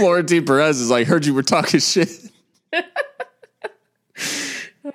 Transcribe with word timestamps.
Florentino 0.00 0.46
Perez 0.46 0.80
is 0.80 0.88
like, 0.88 1.06
heard 1.06 1.26
you 1.26 1.34
were 1.34 1.42
talking 1.42 1.78
shit. 1.78 2.08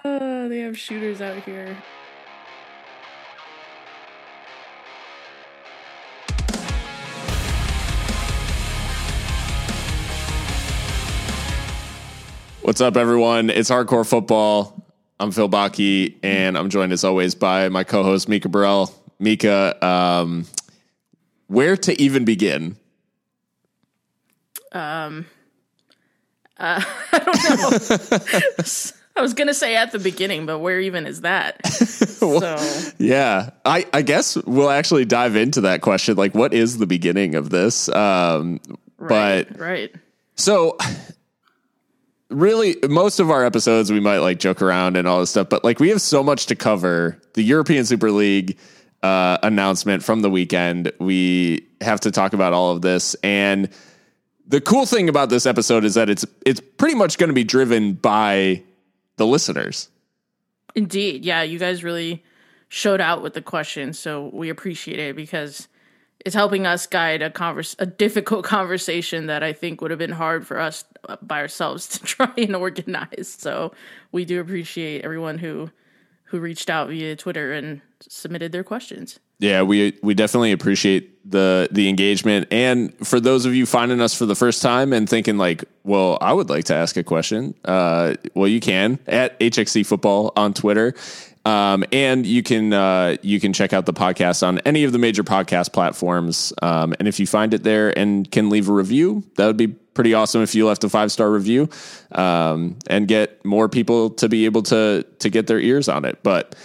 Oh, 0.04 0.50
they 0.50 0.62
have 0.62 0.76
shooters 0.80 1.22
out 1.22 1.44
here. 1.44 1.78
What's 12.64 12.82
up, 12.82 12.98
everyone? 12.98 13.52
It's 13.52 13.70
Hardcore 13.70 14.10
Football. 14.10 14.88
I'm 15.20 15.32
Phil 15.32 15.48
Baki, 15.48 16.16
and 16.24 16.58
I'm 16.58 16.72
joined 16.72 16.94
as 16.94 17.04
always 17.04 17.36
by 17.36 17.70
my 17.70 17.84
co-host 17.84 18.28
Mika 18.28 18.50
Burrell. 18.50 18.92
Mika, 19.20 19.86
um, 19.86 20.48
where 21.46 21.78
to 21.78 22.02
even 22.02 22.26
begin? 22.26 22.76
Um, 24.76 25.26
uh, 26.58 26.82
I 27.12 27.20
don't 27.20 27.90
know. 27.90 28.62
I 29.18 29.22
was 29.22 29.34
gonna 29.34 29.54
say 29.54 29.78
at 29.78 29.94
the 29.94 30.00
beginning, 30.00 30.46
but 30.46 30.60
where 30.60 30.80
even 30.80 31.08
is 31.08 31.22
that? 31.22 31.66
so 31.68 32.94
Yeah, 32.98 33.52
I, 33.64 33.86
I 33.94 34.02
guess 34.02 34.36
we'll 34.36 34.70
actually 34.70 35.06
dive 35.06 35.38
into 35.38 35.62
that 35.62 35.82
question. 35.82 36.18
Like, 36.18 36.36
what 36.36 36.54
is 36.54 36.78
the 36.78 36.86
beginning 36.86 37.36
of 37.36 37.50
this? 37.50 37.88
Um, 37.88 38.60
right, 38.98 39.48
but 39.48 39.60
right. 39.60 39.96
So 40.36 40.78
really 42.30 42.76
most 42.90 43.22
of 43.22 43.30
our 43.30 43.46
episodes 43.46 43.92
we 43.92 44.02
might 44.02 44.18
like 44.18 44.40
joke 44.40 44.62
around 44.62 44.98
and 44.98 45.08
all 45.08 45.22
this 45.22 45.30
stuff, 45.30 45.48
but 45.48 45.64
like 45.64 45.80
we 45.80 45.90
have 45.90 46.02
so 46.02 46.22
much 46.22 46.48
to 46.48 46.56
cover. 46.56 47.22
The 47.36 47.44
European 47.44 47.86
Super 47.86 48.12
League 48.12 48.58
uh, 49.02 49.38
announcement 49.44 50.04
from 50.04 50.22
the 50.22 50.30
weekend. 50.30 50.92
We 51.00 51.68
have 51.80 52.02
to 52.02 52.12
talk 52.12 52.34
about 52.34 52.54
all 52.54 52.72
of 52.72 52.82
this. 52.82 53.14
And 53.24 53.70
the 54.48 54.62
cool 54.62 54.86
thing 54.86 55.10
about 55.10 55.30
this 55.30 55.46
episode 55.46 55.84
is 55.86 55.96
that 55.96 56.10
it's 56.10 56.26
it's 56.46 56.62
pretty 56.78 56.96
much 56.96 57.18
going 57.18 57.30
to 57.30 57.34
be 57.34 57.44
driven 57.44 57.94
by 57.94 58.64
the 59.18 59.26
listeners. 59.26 59.90
Indeed, 60.76 61.24
yeah. 61.26 61.42
You 61.42 61.58
guys 61.58 61.84
really 61.84 62.24
showed 62.68 63.02
out 63.02 63.22
with 63.22 63.34
the 63.34 63.42
questions, 63.42 63.98
so 63.98 64.30
we 64.34 64.50
appreciate 64.50 65.00
it 65.00 65.16
because 65.16 65.68
it's 66.26 66.36
helping 66.36 66.66
us 66.66 66.88
guide 66.88 67.22
a 67.22 67.30
converse 67.30 67.76
a 67.80 67.86
difficult 67.86 68.46
conversation 68.58 69.28
that 69.28 69.44
I 69.44 69.54
think 69.54 69.82
would 69.82 69.92
have 69.92 70.00
been 70.00 70.12
hard 70.12 70.46
for 70.46 70.60
us 70.60 70.84
uh, 71.08 71.18
by 71.22 71.40
ourselves 71.40 71.88
to 72.00 72.00
try 72.04 72.32
and 72.38 72.56
organize. 72.56 73.36
So 73.40 73.74
we 74.12 74.26
do 74.26 74.40
appreciate 74.40 75.04
everyone 75.04 75.38
who 75.38 75.72
who 76.26 76.40
reached 76.40 76.70
out 76.70 76.90
via 76.90 77.16
Twitter 77.16 77.54
and 77.54 77.82
submitted 78.02 78.52
their 78.52 78.64
questions. 78.64 79.20
Yeah, 79.40 79.64
we 79.64 79.98
we 80.02 80.14
definitely 80.14 80.54
appreciate 80.54 81.30
the 81.30 81.68
the 81.72 81.90
engagement, 81.90 82.48
and 82.52 82.94
for 83.06 83.20
those 83.20 83.46
of 83.46 83.54
you 83.54 83.66
finding 83.66 84.00
us 84.00 84.14
for 84.14 84.26
the 84.26 84.36
first 84.36 84.62
time 84.62 84.94
and 84.94 85.10
thinking 85.10 85.38
like, 85.38 85.66
well, 85.84 86.18
I 86.22 86.32
would 86.32 86.50
like 86.50 86.66
to 86.66 86.76
ask 86.76 86.96
a 86.96 87.04
question. 87.04 87.54
Uh, 87.66 88.16
well, 88.34 88.48
you 88.48 88.62
can 88.62 89.00
at 89.08 89.38
HXC 89.40 89.86
Football 89.86 90.32
on 90.38 90.54
Twitter, 90.54 90.94
um, 91.44 91.84
and 91.92 92.26
you 92.26 92.44
can 92.44 92.72
uh, 92.72 93.18
you 93.22 93.42
can 93.42 93.52
check 93.52 93.74
out 93.74 93.86
the 93.86 93.94
podcast 93.94 94.46
on 94.46 94.60
any 94.60 94.86
of 94.86 94.94
the 94.94 95.00
major 95.00 95.24
podcast 95.24 95.74
platforms. 95.74 96.54
Um, 96.62 96.94
and 96.98 97.08
if 97.08 97.20
you 97.20 97.28
find 97.28 97.54
it 97.54 97.64
there 97.64 97.98
and 97.98 98.30
can 98.32 98.50
leave 98.50 98.70
a 98.70 98.74
review, 98.74 99.24
that 99.36 99.48
would 99.48 99.58
be 99.58 99.68
pretty 99.68 100.14
awesome. 100.14 100.44
If 100.44 100.56
you 100.56 100.66
left 100.66 100.84
a 100.86 100.90
five 100.90 101.12
star 101.12 101.30
review, 101.30 101.70
um, 102.14 102.78
and 102.88 103.06
get 103.06 103.44
more 103.44 103.68
people 103.68 104.12
to 104.12 104.30
be 104.30 104.46
able 104.46 104.64
to 104.64 105.06
to 105.20 105.30
get 105.30 105.48
their 105.48 105.60
ears 105.60 105.90
on 105.90 106.06
it, 106.06 106.20
but. 106.24 106.56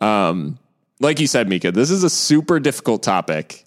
Um, 0.00 0.58
like 1.00 1.20
you 1.20 1.26
said, 1.26 1.48
Mika, 1.48 1.72
this 1.72 1.90
is 1.90 2.04
a 2.04 2.10
super 2.10 2.58
difficult 2.60 3.02
topic. 3.02 3.64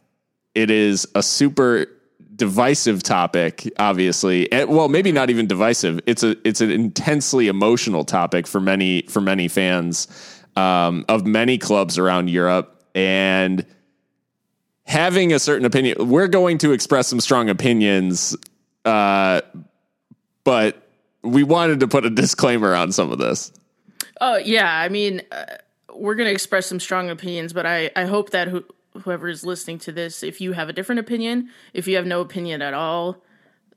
It 0.54 0.70
is 0.70 1.08
a 1.16 1.24
super 1.24 1.88
divisive 2.36 3.04
topic, 3.04 3.72
obviously. 3.78 4.52
And, 4.52 4.70
well, 4.70 4.90
maybe 4.90 5.12
not 5.12 5.30
even 5.30 5.48
divisive. 5.48 6.02
It's 6.06 6.24
a 6.24 6.36
it's 6.46 6.62
an 6.62 6.72
intensely 6.72 7.48
emotional 7.48 8.04
topic 8.04 8.48
for 8.48 8.60
many 8.60 9.04
for 9.04 9.22
many 9.22 9.48
fans 9.48 10.08
um, 10.56 11.06
of 11.08 11.26
many 11.26 11.58
clubs 11.58 11.98
around 11.98 12.30
Europe, 12.30 12.84
and 12.96 13.66
having 14.86 15.32
a 15.32 15.40
certain 15.40 15.66
opinion. 15.66 16.10
We're 16.10 16.28
going 16.28 16.58
to 16.60 16.74
express 16.74 17.08
some 17.08 17.22
strong 17.22 17.50
opinions, 17.50 18.36
uh, 18.84 19.42
but 20.44 20.90
we 21.24 21.44
wanted 21.44 21.80
to 21.82 21.88
put 21.88 22.06
a 22.06 22.10
disclaimer 22.10 22.76
on 22.76 22.92
some 22.92 23.12
of 23.12 23.20
this. 23.20 23.54
Oh 24.20 24.38
yeah, 24.38 24.70
I 24.70 24.90
mean. 24.90 25.22
Uh 25.32 25.46
we're 25.96 26.16
going 26.16 26.28
to 26.28 26.34
express 26.34 26.66
some 26.68 26.80
strong 26.80 27.10
opinions, 27.10 27.54
but 27.54 27.66
I, 27.66 27.92
I 27.96 28.06
hope 28.06 28.32
that 28.32 28.48
who, 28.48 28.64
whoever 29.04 29.28
is 29.28 29.46
listening 29.46 29.80
to 29.80 29.92
this, 29.92 30.24
if 30.24 30.42
you 30.42 30.54
have 30.54 30.70
a 30.70 30.74
different 30.74 31.00
opinion, 31.00 31.50
if 31.74 31.88
you 31.88 31.96
have 31.96 32.06
no 32.06 32.22
opinion 32.22 32.62
at 32.62 32.74
all, 32.74 33.18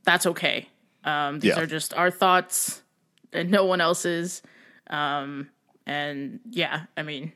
that's 0.05 0.27
okay. 0.27 0.69
Um, 1.05 1.41
these 1.41 1.57
Yeah. 1.57 1.61
are 1.63 1.67
just 1.67 1.95
our 1.95 2.11
thoughts 2.11 2.83
and 3.33 3.51
no 3.51 3.65
one 3.65 3.81
else's. 3.81 4.43
Um, 4.89 5.51
and 5.87 6.41
yeah, 6.51 6.83
I 6.97 7.03
mean, 7.03 7.33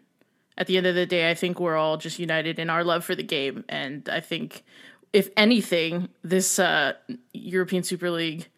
at 0.57 0.67
the 0.67 0.77
end 0.77 0.87
of 0.87 0.95
the 0.95 1.07
day, 1.07 1.31
I 1.31 1.35
think 1.35 1.61
we're 1.61 1.77
all 1.77 1.97
just 1.99 2.19
united 2.19 2.59
in 2.59 2.71
our 2.71 2.83
love 2.85 3.05
for 3.05 3.15
the 3.15 3.23
game. 3.23 3.65
And 3.69 4.09
I 4.09 4.21
think, 4.21 4.65
if 5.13 5.29
anything, 5.37 6.09
this 6.23 6.59
uh, 6.59 6.95
European 7.33 7.83
Super 7.83 8.11
League 8.11 8.49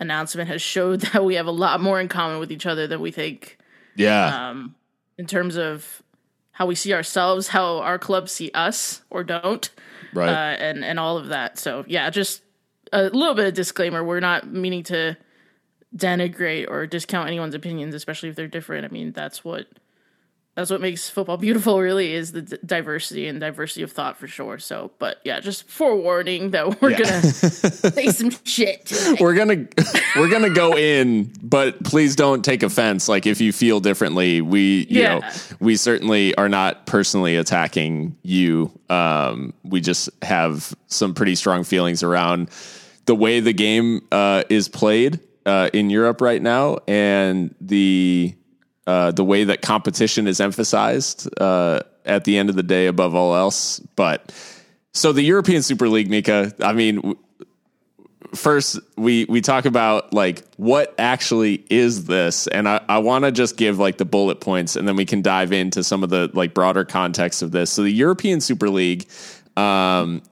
announcement 0.00 0.48
has 0.48 0.60
showed 0.62 1.00
that 1.12 1.24
we 1.24 1.34
have 1.36 1.46
a 1.46 1.50
lot 1.52 1.80
more 1.80 2.00
in 2.00 2.08
common 2.08 2.38
with 2.38 2.52
each 2.52 2.66
other 2.66 2.86
than 2.86 3.00
we 3.00 3.10
think 3.10 3.58
Yeah. 3.96 4.50
um, 4.50 4.74
in 5.18 5.26
terms 5.26 5.56
of 5.56 6.02
how 6.52 6.66
we 6.66 6.74
see 6.74 6.92
ourselves, 6.94 7.48
how 7.48 7.78
our 7.78 7.98
clubs 7.98 8.32
see 8.32 8.50
us 8.54 9.02
or 9.10 9.24
don't, 9.24 9.68
Right. 10.14 10.28
uh, 10.28 10.56
and 10.58 10.84
and 10.84 10.98
all 10.98 11.18
of 11.18 11.28
that. 11.28 11.58
So 11.58 11.84
yeah, 11.86 12.08
just 12.10 12.42
a 12.92 13.04
little 13.04 13.34
bit 13.34 13.46
of 13.46 13.54
disclaimer: 13.54 14.02
we're 14.04 14.20
not 14.20 14.46
meaning 14.50 14.82
to 14.84 15.16
denigrate 15.94 16.68
or 16.70 16.86
discount 16.86 17.28
anyone's 17.28 17.54
opinions, 17.54 17.94
especially 17.94 18.28
if 18.28 18.36
they're 18.36 18.48
different. 18.48 18.84
I 18.84 18.88
mean, 18.88 19.12
that's 19.12 19.44
what 19.44 19.66
that's 20.56 20.70
what 20.70 20.80
makes 20.80 21.08
football 21.08 21.36
beautiful. 21.46 21.78
Really, 21.80 22.12
is 22.14 22.32
the 22.32 22.42
d- 22.42 22.56
diversity 22.66 23.28
and 23.28 23.38
diversity 23.38 23.82
of 23.82 23.92
thought 23.92 24.16
for 24.16 24.26
sure. 24.26 24.58
So, 24.58 24.90
but 24.98 25.18
yeah, 25.24 25.38
just 25.38 25.68
forewarning 25.68 26.50
that 26.50 26.80
we're 26.82 26.90
Yeah. 26.90 26.98
gonna 26.98 27.22
say 27.22 28.06
some 28.08 28.30
shit. 28.44 28.86
tonight. 28.86 29.20
we're 29.20 29.34
gonna 29.34 29.66
we're 30.16 30.28
gonna 30.30 30.50
go 30.50 30.76
in, 30.76 31.30
but 31.42 31.84
please 31.84 32.16
don't 32.16 32.44
take 32.44 32.62
offense. 32.62 33.08
Like 33.08 33.26
if 33.26 33.40
you 33.40 33.52
feel 33.52 33.78
differently, 33.80 34.40
we 34.40 34.86
you 34.90 35.02
Yeah. 35.02 35.18
know 35.18 35.28
we 35.60 35.76
certainly 35.76 36.34
are 36.36 36.48
not 36.48 36.86
personally 36.86 37.36
attacking 37.36 38.16
you. 38.22 38.70
Um, 38.90 39.52
we 39.62 39.80
just 39.80 40.08
have 40.22 40.74
some 40.86 41.12
pretty 41.14 41.34
strong 41.34 41.64
feelings 41.64 42.02
around 42.02 42.48
the 43.04 43.14
way 43.14 43.40
the 43.40 43.52
game 43.52 44.00
uh, 44.10 44.42
is 44.48 44.68
played 44.68 45.20
uh, 45.44 45.70
in 45.72 45.90
Europe 45.90 46.20
right 46.20 46.40
now, 46.42 46.78
and 46.88 47.54
the 47.60 48.34
uh, 48.86 49.10
the 49.10 49.24
way 49.24 49.44
that 49.44 49.62
competition 49.62 50.26
is 50.26 50.40
emphasized 50.40 51.28
uh, 51.40 51.80
at 52.04 52.24
the 52.24 52.38
end 52.38 52.48
of 52.48 52.56
the 52.56 52.62
day 52.62 52.86
above 52.86 53.14
all 53.14 53.34
else. 53.34 53.80
But 53.96 54.32
so 54.92 55.12
the 55.12 55.22
European 55.22 55.62
Super 55.62 55.88
League, 55.88 56.08
Mika. 56.08 56.54
I 56.60 56.72
mean, 56.72 56.96
w- 56.96 57.16
first 58.34 58.78
we 58.96 59.24
we 59.26 59.40
talk 59.40 59.64
about 59.64 60.12
like 60.12 60.44
what 60.56 60.94
actually 60.98 61.64
is 61.70 62.04
this 62.06 62.46
and 62.48 62.68
i, 62.68 62.80
I 62.88 62.98
want 62.98 63.24
to 63.24 63.32
just 63.32 63.56
give 63.56 63.78
like 63.78 63.98
the 63.98 64.04
bullet 64.04 64.40
points 64.40 64.76
and 64.76 64.86
then 64.86 64.96
we 64.96 65.04
can 65.04 65.22
dive 65.22 65.52
into 65.52 65.82
some 65.84 66.02
of 66.02 66.10
the 66.10 66.30
like 66.34 66.52
broader 66.54 66.84
context 66.84 67.42
of 67.42 67.52
this 67.52 67.70
so 67.70 67.82
the 67.82 67.90
european 67.90 68.40
super 68.40 68.68
league 68.68 69.08
um 69.56 70.22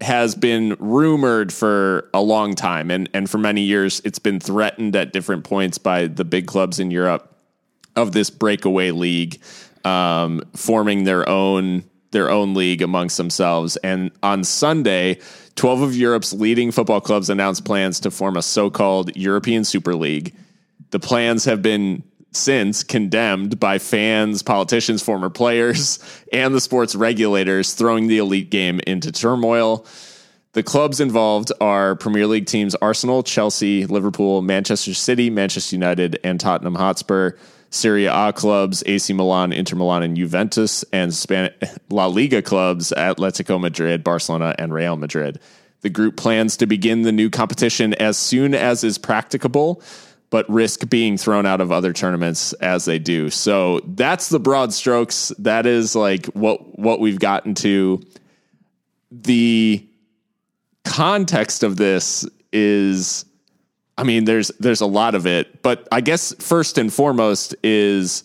has 0.00 0.34
been 0.34 0.76
rumored 0.78 1.52
for 1.52 2.08
a 2.14 2.20
long 2.20 2.54
time 2.54 2.90
and 2.90 3.08
and 3.14 3.28
for 3.28 3.38
many 3.38 3.62
years 3.62 4.00
it's 4.04 4.18
been 4.18 4.38
threatened 4.38 4.94
at 4.94 5.12
different 5.12 5.44
points 5.44 5.78
by 5.78 6.06
the 6.06 6.24
big 6.24 6.46
clubs 6.46 6.78
in 6.78 6.90
europe 6.90 7.34
of 7.98 8.12
this 8.12 8.30
breakaway 8.30 8.92
league 8.92 9.40
um, 9.84 10.42
forming 10.54 11.04
their 11.04 11.28
own 11.28 11.84
their 12.10 12.30
own 12.30 12.54
league 12.54 12.80
amongst 12.80 13.18
themselves. 13.18 13.76
And 13.78 14.10
on 14.22 14.42
Sunday, 14.42 15.18
12 15.56 15.82
of 15.82 15.94
Europe's 15.94 16.32
leading 16.32 16.70
football 16.70 17.02
clubs 17.02 17.28
announced 17.28 17.66
plans 17.66 18.00
to 18.00 18.10
form 18.10 18.38
a 18.38 18.42
so-called 18.42 19.14
European 19.14 19.62
Super 19.62 19.94
League. 19.94 20.34
The 20.90 21.00
plans 21.00 21.44
have 21.44 21.60
been 21.60 22.02
since 22.32 22.82
condemned 22.82 23.60
by 23.60 23.78
fans, 23.78 24.42
politicians, 24.42 25.02
former 25.02 25.28
players, 25.28 25.98
and 26.32 26.54
the 26.54 26.62
sports 26.62 26.94
regulators, 26.94 27.74
throwing 27.74 28.06
the 28.06 28.18
elite 28.18 28.50
game 28.50 28.80
into 28.86 29.12
turmoil. 29.12 29.84
The 30.52 30.62
clubs 30.62 31.00
involved 31.00 31.52
are 31.60 31.94
Premier 31.94 32.26
League 32.26 32.46
teams 32.46 32.74
Arsenal, 32.76 33.22
Chelsea, 33.22 33.84
Liverpool, 33.84 34.40
Manchester 34.40 34.94
City, 34.94 35.28
Manchester 35.28 35.76
United, 35.76 36.18
and 36.24 36.40
Tottenham 36.40 36.74
Hotspur. 36.74 37.32
Serie 37.70 38.06
A 38.06 38.32
clubs, 38.32 38.82
AC 38.86 39.12
Milan, 39.12 39.52
Inter 39.52 39.76
Milan, 39.76 40.02
and 40.02 40.16
Juventus, 40.16 40.84
and 40.92 41.12
La 41.90 42.06
Liga 42.06 42.42
clubs, 42.42 42.92
Atletico 42.96 43.60
Madrid, 43.60 44.02
Barcelona, 44.02 44.54
and 44.58 44.72
Real 44.72 44.96
Madrid. 44.96 45.38
The 45.82 45.90
group 45.90 46.16
plans 46.16 46.56
to 46.56 46.66
begin 46.66 47.02
the 47.02 47.12
new 47.12 47.30
competition 47.30 47.94
as 47.94 48.16
soon 48.16 48.54
as 48.54 48.82
is 48.82 48.98
practicable, 48.98 49.82
but 50.30 50.48
risk 50.50 50.88
being 50.88 51.16
thrown 51.16 51.46
out 51.46 51.60
of 51.60 51.70
other 51.70 51.92
tournaments 51.92 52.52
as 52.54 52.84
they 52.84 52.98
do. 52.98 53.30
So 53.30 53.80
that's 53.84 54.28
the 54.28 54.40
broad 54.40 54.72
strokes. 54.72 55.32
That 55.38 55.66
is 55.66 55.94
like 55.94 56.26
what 56.26 56.78
what 56.78 57.00
we've 57.00 57.20
gotten 57.20 57.54
to. 57.56 58.02
The 59.10 59.86
context 60.84 61.62
of 61.62 61.76
this 61.76 62.26
is 62.52 63.24
I 63.98 64.04
mean, 64.04 64.24
there's 64.24 64.48
there's 64.60 64.80
a 64.80 64.86
lot 64.86 65.14
of 65.14 65.26
it, 65.26 65.60
but 65.62 65.86
I 65.92 66.00
guess 66.00 66.32
first 66.38 66.78
and 66.78 66.92
foremost 66.92 67.54
is 67.64 68.22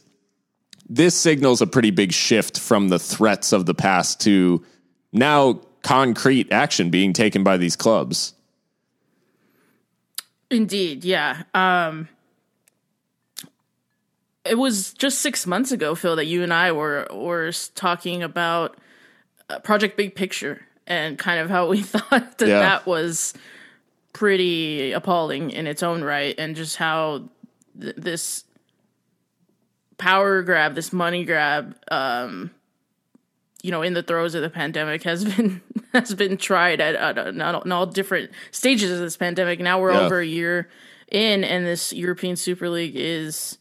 this 0.88 1.16
signals 1.16 1.62
a 1.62 1.68
pretty 1.68 1.90
big 1.92 2.12
shift 2.14 2.60
from 2.60 2.90
the 2.90 3.00
threats 3.00 3.52
of 3.52 3.66
the 3.66 3.74
past 3.74 4.22
to 4.22 4.64
now 5.12 5.60
concrete 5.82 6.52
action 6.52 6.90
being 6.92 7.12
taken 7.12 7.44
by 7.44 7.58
these 7.58 7.76
clubs. 7.76 8.34
Indeed, 10.52 11.04
yeah. 11.04 11.44
Um, 11.56 12.08
it 14.46 14.58
was 14.60 14.94
just 14.94 15.20
six 15.20 15.48
months 15.48 15.72
ago, 15.72 15.96
Phil, 15.96 16.16
that 16.18 16.26
you 16.26 16.44
and 16.44 16.54
I 16.54 16.72
were 16.72 17.08
were 17.12 17.52
talking 17.76 18.22
about 18.22 18.78
uh, 19.50 19.60
Project 19.60 19.98
Big 19.98 20.14
Picture 20.16 20.62
and 20.86 21.18
kind 21.18 21.40
of 21.40 21.50
how 21.50 21.68
we 21.68 21.82
thought 21.82 22.38
that 22.38 22.48
Yeah. 22.48 22.60
that 22.60 22.86
was 22.86 23.34
pretty 24.14 24.92
appalling 24.94 25.52
in 25.52 25.68
its 25.68 25.84
own 25.84 26.04
right, 26.04 26.36
and 26.38 26.56
just 26.56 26.78
how 26.78 27.30
th- 27.80 27.96
this 27.98 28.46
power 29.98 30.42
grab, 30.42 30.76
this 30.76 30.92
money 30.94 31.24
grab, 31.26 31.76
um, 31.92 32.52
you 33.62 33.72
know, 33.72 33.82
in 33.82 33.94
the 33.94 34.04
throes 34.04 34.36
of 34.36 34.42
the 34.42 34.50
pandemic 34.50 35.04
has 35.04 35.24
been 35.36 35.62
has 35.94 36.14
been 36.16 36.38
tried 36.38 36.82
at, 36.82 36.96
at, 36.96 37.18
at 37.18 37.56
all, 37.56 37.72
all 37.72 37.86
different 37.86 38.32
stages 38.52 38.92
of 38.92 39.00
this 39.00 39.16
pandemic. 39.18 39.60
Now 39.60 39.80
we're 39.80 39.92
Yeah. 39.94 40.02
over 40.02 40.20
a 40.20 40.26
year 40.26 40.70
in, 41.12 41.44
and 41.44 41.66
this 41.66 41.94
European 41.94 42.36
Super 42.36 42.68
League 42.70 42.96
is 42.96 43.58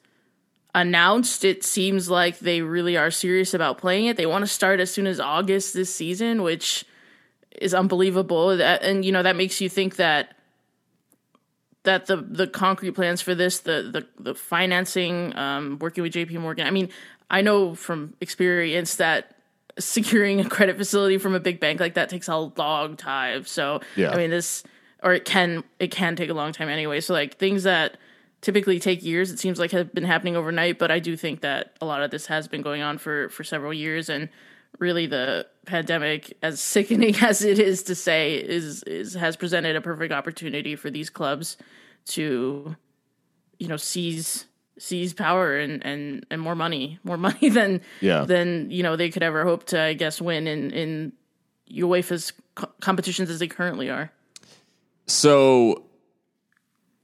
announced. 0.74 1.44
It 1.44 1.62
seems 1.62 2.08
like 2.08 2.38
they 2.38 2.62
really 2.62 2.96
are 2.96 3.10
serious 3.10 3.52
about 3.52 3.76
playing 3.78 4.06
it. 4.06 4.16
They 4.16 4.24
want 4.26 4.42
to 4.42 4.46
start 4.46 4.80
as 4.80 4.90
soon 4.90 5.06
as 5.06 5.20
August 5.20 5.74
this 5.74 5.94
season, 5.94 6.42
which 6.42 6.84
is 7.60 7.74
unbelievable. 7.74 8.56
That 8.56 8.82
and 8.82 9.04
you 9.04 9.12
know 9.12 9.22
that 9.22 9.36
makes 9.36 9.60
you 9.60 9.68
think 9.68 9.96
that 9.96 10.34
that 11.84 12.06
the 12.06 12.16
the 12.16 12.46
concrete 12.46 12.92
plans 12.92 13.20
for 13.20 13.34
this, 13.34 13.60
the 13.60 14.06
the 14.18 14.22
the 14.22 14.34
financing, 14.34 15.36
um, 15.36 15.78
working 15.80 16.02
with 16.02 16.12
J.P. 16.12 16.38
Morgan. 16.38 16.66
I 16.66 16.70
mean, 16.70 16.88
I 17.30 17.40
know 17.40 17.74
from 17.74 18.14
experience 18.20 18.96
that 18.96 19.36
securing 19.78 20.40
a 20.40 20.48
credit 20.48 20.76
facility 20.76 21.18
from 21.18 21.34
a 21.34 21.40
big 21.40 21.58
bank 21.58 21.80
like 21.80 21.94
that 21.94 22.08
takes 22.08 22.28
a 22.28 22.36
long 22.36 22.96
time. 22.96 23.44
So 23.44 23.80
Yeah. 23.96 24.10
I 24.10 24.16
mean 24.16 24.30
this 24.30 24.62
or 25.02 25.14
it 25.14 25.24
can 25.24 25.64
it 25.78 25.90
can 25.90 26.16
take 26.16 26.30
a 26.30 26.34
long 26.34 26.52
time 26.52 26.68
anyway. 26.68 27.00
So 27.00 27.14
like 27.14 27.38
things 27.38 27.62
that 27.62 27.96
typically 28.42 28.78
take 28.78 29.02
years 29.02 29.30
it 29.30 29.38
seems 29.38 29.58
like 29.58 29.70
have 29.70 29.94
been 29.94 30.04
happening 30.04 30.36
overnight, 30.36 30.78
but 30.78 30.90
I 30.90 30.98
do 30.98 31.16
think 31.16 31.40
that 31.40 31.76
a 31.80 31.86
lot 31.86 32.02
of 32.02 32.10
this 32.10 32.26
has 32.26 32.48
been 32.48 32.62
going 32.62 32.82
on 32.82 32.98
for 32.98 33.28
for 33.30 33.44
several 33.44 33.72
years 33.72 34.08
and 34.08 34.28
really 34.78 35.06
the 35.06 35.46
pandemic 35.66 36.36
as 36.42 36.60
sickening 36.60 37.14
as 37.22 37.42
it 37.44 37.58
is 37.58 37.82
to 37.84 37.94
say 37.94 38.34
is 38.34 38.82
is 38.84 39.14
has 39.14 39.36
presented 39.36 39.76
a 39.76 39.80
perfect 39.80 40.12
opportunity 40.12 40.74
for 40.76 40.90
these 40.90 41.08
clubs 41.10 41.56
to 42.06 42.74
you 43.58 43.68
know 43.68 43.76
seize 43.76 44.46
seize 44.78 45.12
power 45.14 45.56
and 45.56 45.84
and 45.86 46.26
and 46.30 46.40
more 46.40 46.54
money 46.56 46.98
more 47.04 47.16
money 47.28 47.48
than 47.48 47.80
Yeah. 48.00 48.24
than 48.24 48.70
you 48.70 48.82
know 48.82 48.96
they 48.96 49.10
could 49.10 49.22
ever 49.22 49.44
hope 49.44 49.64
to 49.66 49.80
i 49.80 49.92
guess 49.94 50.20
win 50.20 50.46
in 50.46 50.70
in 50.72 51.12
uefa's 51.70 52.32
co- 52.56 52.70
competitions 52.80 53.30
as 53.30 53.38
they 53.38 53.46
currently 53.48 53.88
are 53.88 54.10
So 55.06 55.84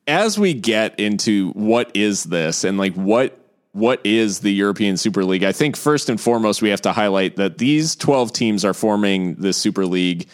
as 0.07 0.39
we 0.39 0.55
get 0.55 0.99
into 0.99 1.51
what 1.53 1.91
is 1.95 2.25
this 2.25 2.65
and 2.65 2.79
like 2.79 2.95
what 2.95 3.39
what 3.79 4.01
is 4.05 4.41
the 4.41 4.53
European 4.53 4.97
Super 4.97 5.25
League, 5.25 5.45
I 5.45 5.53
think 5.53 5.77
first 5.77 6.09
and 6.09 6.21
foremost 6.21 6.63
we 6.63 6.71
have 6.71 6.83
to 6.83 6.93
highlight 6.93 7.37
that 7.37 7.59
these 7.59 7.95
12 7.97 8.33
teams 8.33 8.65
are 8.65 8.75
forming 8.75 9.37
the 9.37 9.53
Super 9.53 9.87
League 9.87 10.29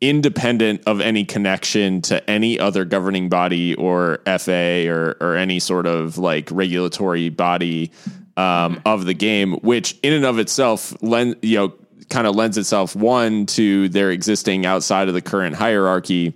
independent 0.00 0.82
of 0.86 1.00
any 1.00 1.24
connection 1.24 2.02
to 2.02 2.28
any 2.28 2.58
other 2.58 2.84
governing 2.84 3.28
body 3.28 3.74
or 3.76 4.20
FA 4.38 4.86
or 4.88 5.16
or 5.20 5.36
any 5.36 5.60
sort 5.60 5.86
of 5.86 6.18
like 6.18 6.48
regulatory 6.50 7.28
body 7.28 7.92
um, 8.36 8.82
of 8.84 9.04
the 9.04 9.14
game, 9.14 9.52
which 9.60 9.96
in 10.02 10.12
and 10.12 10.24
of 10.24 10.38
itself 10.38 11.00
lend 11.02 11.36
you 11.42 11.56
know 11.56 11.72
kind 12.10 12.26
of 12.26 12.34
lends 12.34 12.58
itself 12.58 12.96
one 12.96 13.46
to 13.46 13.88
their 13.90 14.10
existing 14.10 14.66
outside 14.66 15.08
of 15.08 15.14
the 15.14 15.22
current 15.22 15.54
hierarchy 15.54 16.34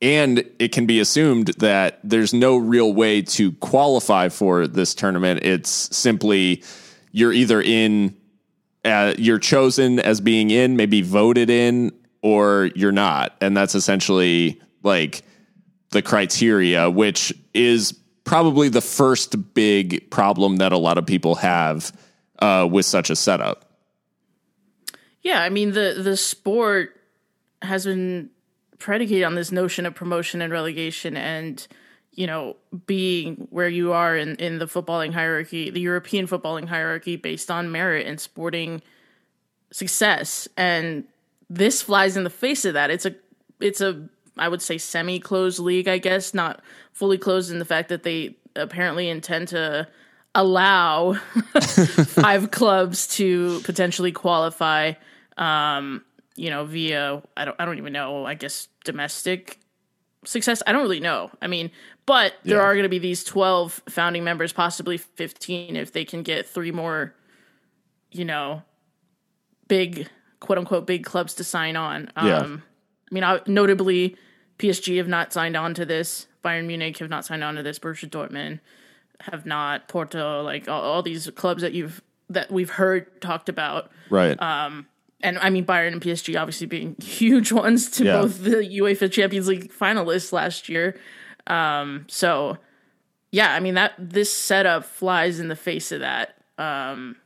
and 0.00 0.44
it 0.58 0.72
can 0.72 0.86
be 0.86 1.00
assumed 1.00 1.48
that 1.58 1.98
there's 2.04 2.32
no 2.32 2.56
real 2.56 2.92
way 2.92 3.22
to 3.22 3.52
qualify 3.52 4.28
for 4.28 4.66
this 4.66 4.94
tournament. 4.94 5.40
It's 5.42 5.70
simply 5.96 6.62
you're 7.10 7.32
either 7.32 7.60
in, 7.60 8.16
uh, 8.84 9.14
you're 9.18 9.38
chosen 9.40 9.98
as 9.98 10.20
being 10.20 10.50
in, 10.50 10.76
maybe 10.76 11.02
voted 11.02 11.50
in, 11.50 11.92
or 12.22 12.70
you're 12.74 12.92
not. 12.92 13.36
And 13.40 13.56
that's 13.56 13.74
essentially 13.74 14.60
like 14.82 15.22
the 15.90 16.02
criteria, 16.02 16.88
which 16.90 17.32
is 17.54 17.92
probably 18.24 18.68
the 18.68 18.80
first 18.82 19.54
big 19.54 20.10
problem 20.10 20.56
that 20.56 20.70
a 20.70 20.76
lot 20.76 20.98
of 20.98 21.06
people 21.06 21.34
have 21.36 21.92
uh, 22.40 22.68
with 22.70 22.86
such 22.86 23.10
a 23.10 23.16
setup. 23.16 23.64
yeah 25.22 25.42
i 25.42 25.48
mean 25.48 25.72
the 25.72 25.98
the 26.02 26.16
sport 26.16 26.94
has 27.62 27.84
been 27.84 28.30
predicated 28.78 29.24
on 29.24 29.34
this 29.34 29.52
notion 29.52 29.86
of 29.86 29.94
promotion 29.94 30.40
and 30.40 30.52
relegation 30.52 31.16
and 31.16 31.66
you 32.12 32.26
know 32.26 32.56
being 32.86 33.46
where 33.50 33.68
you 33.68 33.92
are 33.92 34.16
in 34.16 34.36
in 34.36 34.58
the 34.58 34.66
footballing 34.66 35.12
hierarchy 35.12 35.70
the 35.70 35.80
european 35.80 36.26
footballing 36.26 36.68
hierarchy 36.68 37.16
based 37.16 37.50
on 37.50 37.70
merit 37.70 38.06
and 38.06 38.20
sporting 38.20 38.82
success. 39.70 40.48
And 40.56 41.04
this 41.50 41.82
flies 41.82 42.16
in 42.16 42.24
the 42.24 42.30
face 42.30 42.64
of 42.64 42.74
that. 42.74 42.90
It's 42.90 43.06
a 43.06 43.14
it's 43.60 43.80
a 43.80 44.08
i 44.36 44.48
would 44.48 44.62
say 44.62 44.78
semi 44.78 45.18
closed 45.18 45.58
league 45.58 45.88
i 45.88 45.98
guess 45.98 46.32
not 46.32 46.62
fully 46.92 47.18
closed 47.18 47.50
in 47.50 47.58
the 47.58 47.64
fact 47.64 47.88
that 47.88 48.04
they 48.04 48.36
apparently 48.54 49.08
intend 49.08 49.48
to 49.48 49.88
allow 50.36 51.14
five 52.06 52.48
clubs 52.52 53.08
to 53.08 53.60
potentially 53.64 54.12
qualify 54.12 54.92
um 55.38 56.04
you 56.38 56.48
know 56.50 56.64
via 56.64 57.20
i 57.36 57.44
don't 57.44 57.56
i 57.58 57.64
don't 57.64 57.78
even 57.78 57.92
know 57.92 58.24
i 58.24 58.34
guess 58.34 58.68
domestic 58.84 59.58
success? 60.24 60.62
I 60.66 60.72
don't 60.72 60.82
really 60.82 60.98
know. 61.00 61.30
I 61.40 61.46
mean 61.46 61.70
but 62.06 62.34
there 62.42 62.56
Yeah. 62.58 62.62
are 62.64 62.72
going 62.74 62.82
to 62.84 62.88
be 62.88 62.98
these 62.98 63.22
12 63.24 63.82
founding 63.88 64.24
members 64.24 64.52
possibly 64.52 64.96
15 64.98 65.76
if 65.76 65.92
they 65.92 66.04
can 66.04 66.22
get 66.22 66.46
three 66.46 66.72
more 66.72 67.14
you 68.10 68.24
know 68.24 68.62
big 69.68 70.08
quote 70.40 70.58
unquote 70.58 70.86
big 70.86 71.04
clubs 71.04 71.34
to 71.34 71.44
sign 71.44 71.76
on. 71.76 72.10
Um 72.16 72.26
Yeah. 72.26 72.40
i 73.10 73.14
mean 73.14 73.24
I, 73.24 73.40
notably 73.46 74.16
psg 74.58 74.96
have 74.98 75.08
not 75.08 75.32
signed 75.32 75.56
on 75.56 75.74
to 75.74 75.84
this. 75.84 76.26
Bayern 76.44 76.66
munich 76.66 76.98
have 76.98 77.10
not 77.10 77.24
signed 77.24 77.44
on 77.44 77.54
to 77.56 77.62
this. 77.62 77.78
Borussia 77.78 78.08
dortmund 78.10 78.60
have 79.20 79.46
not. 79.46 79.88
Porto 79.88 80.42
like 80.42 80.68
all, 80.68 80.82
all 80.82 81.02
these 81.02 81.30
clubs 81.36 81.62
that 81.62 81.72
you've 81.74 82.02
that 82.30 82.50
we've 82.50 82.70
heard 82.70 83.20
talked 83.20 83.48
about. 83.48 83.90
Right. 84.10 84.36
And 85.20 85.38
I 85.38 85.50
mean 85.50 85.64
Bayern 85.64 85.92
and 85.92 86.00
PSG 86.00 86.40
obviously 86.40 86.66
being 86.66 86.96
huge 87.02 87.52
ones 87.52 87.90
to 87.92 88.04
Yeah. 88.04 88.20
both 88.22 88.42
the 88.42 88.56
UEFA 88.56 89.10
Champions 89.10 89.48
League 89.48 89.72
finalists 89.72 90.32
last 90.32 90.68
year. 90.68 90.98
Um, 91.46 92.04
so 92.08 92.58
yeah, 93.32 93.52
I 93.54 93.60
mean 93.60 93.74
that 93.74 93.92
this 93.98 94.32
setup 94.32 94.84
flies 94.84 95.40
in 95.40 95.48
the 95.48 95.56
face 95.56 95.92
of 95.92 96.00
that 96.00 96.34
um, 96.58 97.16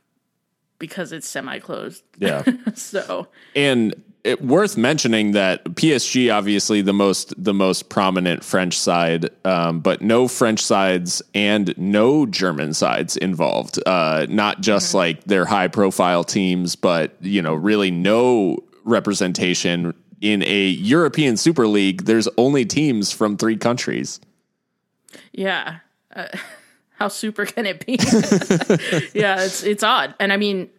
because 0.79 1.11
it's 1.11 1.27
semi-closed. 1.27 2.03
yeah. 2.19 2.43
So 2.75 3.27
and 3.55 3.93
it, 4.23 4.41
worth 4.41 4.77
mentioning 4.77 5.31
that 5.31 5.63
PSG 5.65 6.33
obviously 6.33 6.81
the 6.81 6.93
most 6.93 7.33
the 7.41 7.53
most 7.53 7.89
prominent 7.89 8.43
French 8.43 8.77
side, 8.77 9.29
um, 9.45 9.81
but 9.81 10.01
no 10.01 10.27
French 10.27 10.61
sides 10.61 11.21
and 11.33 11.77
no 11.77 12.25
German 12.25 12.73
sides 12.73 13.17
involved. 13.17 13.79
Uh, 13.85 14.25
not 14.29 14.61
just 14.61 14.93
like 14.93 15.23
their 15.25 15.45
high 15.45 15.67
profile 15.67 16.23
teams, 16.23 16.75
but 16.75 17.15
you 17.21 17.41
know 17.41 17.53
really 17.53 17.91
no 17.91 18.63
representation 18.85 19.93
in 20.21 20.41
a 20.43 20.67
European 20.67 21.35
Super 21.35 21.67
League. 21.67 22.05
There's 22.05 22.29
only 22.37 22.65
teams 22.65 23.11
from 23.11 23.35
three 23.35 23.57
countries. 23.57 24.21
yeah, 25.33 25.79
uh, 26.15 26.27
how 26.97 27.09
super 27.09 27.45
can 27.45 27.65
it 27.65 27.85
be? 27.85 27.95
yeah, 29.13 29.43
it's 29.43 29.63
it's 29.63 29.83
odd, 29.83 30.15
and 30.17 30.31
I 30.31 30.37
mean, 30.37 30.69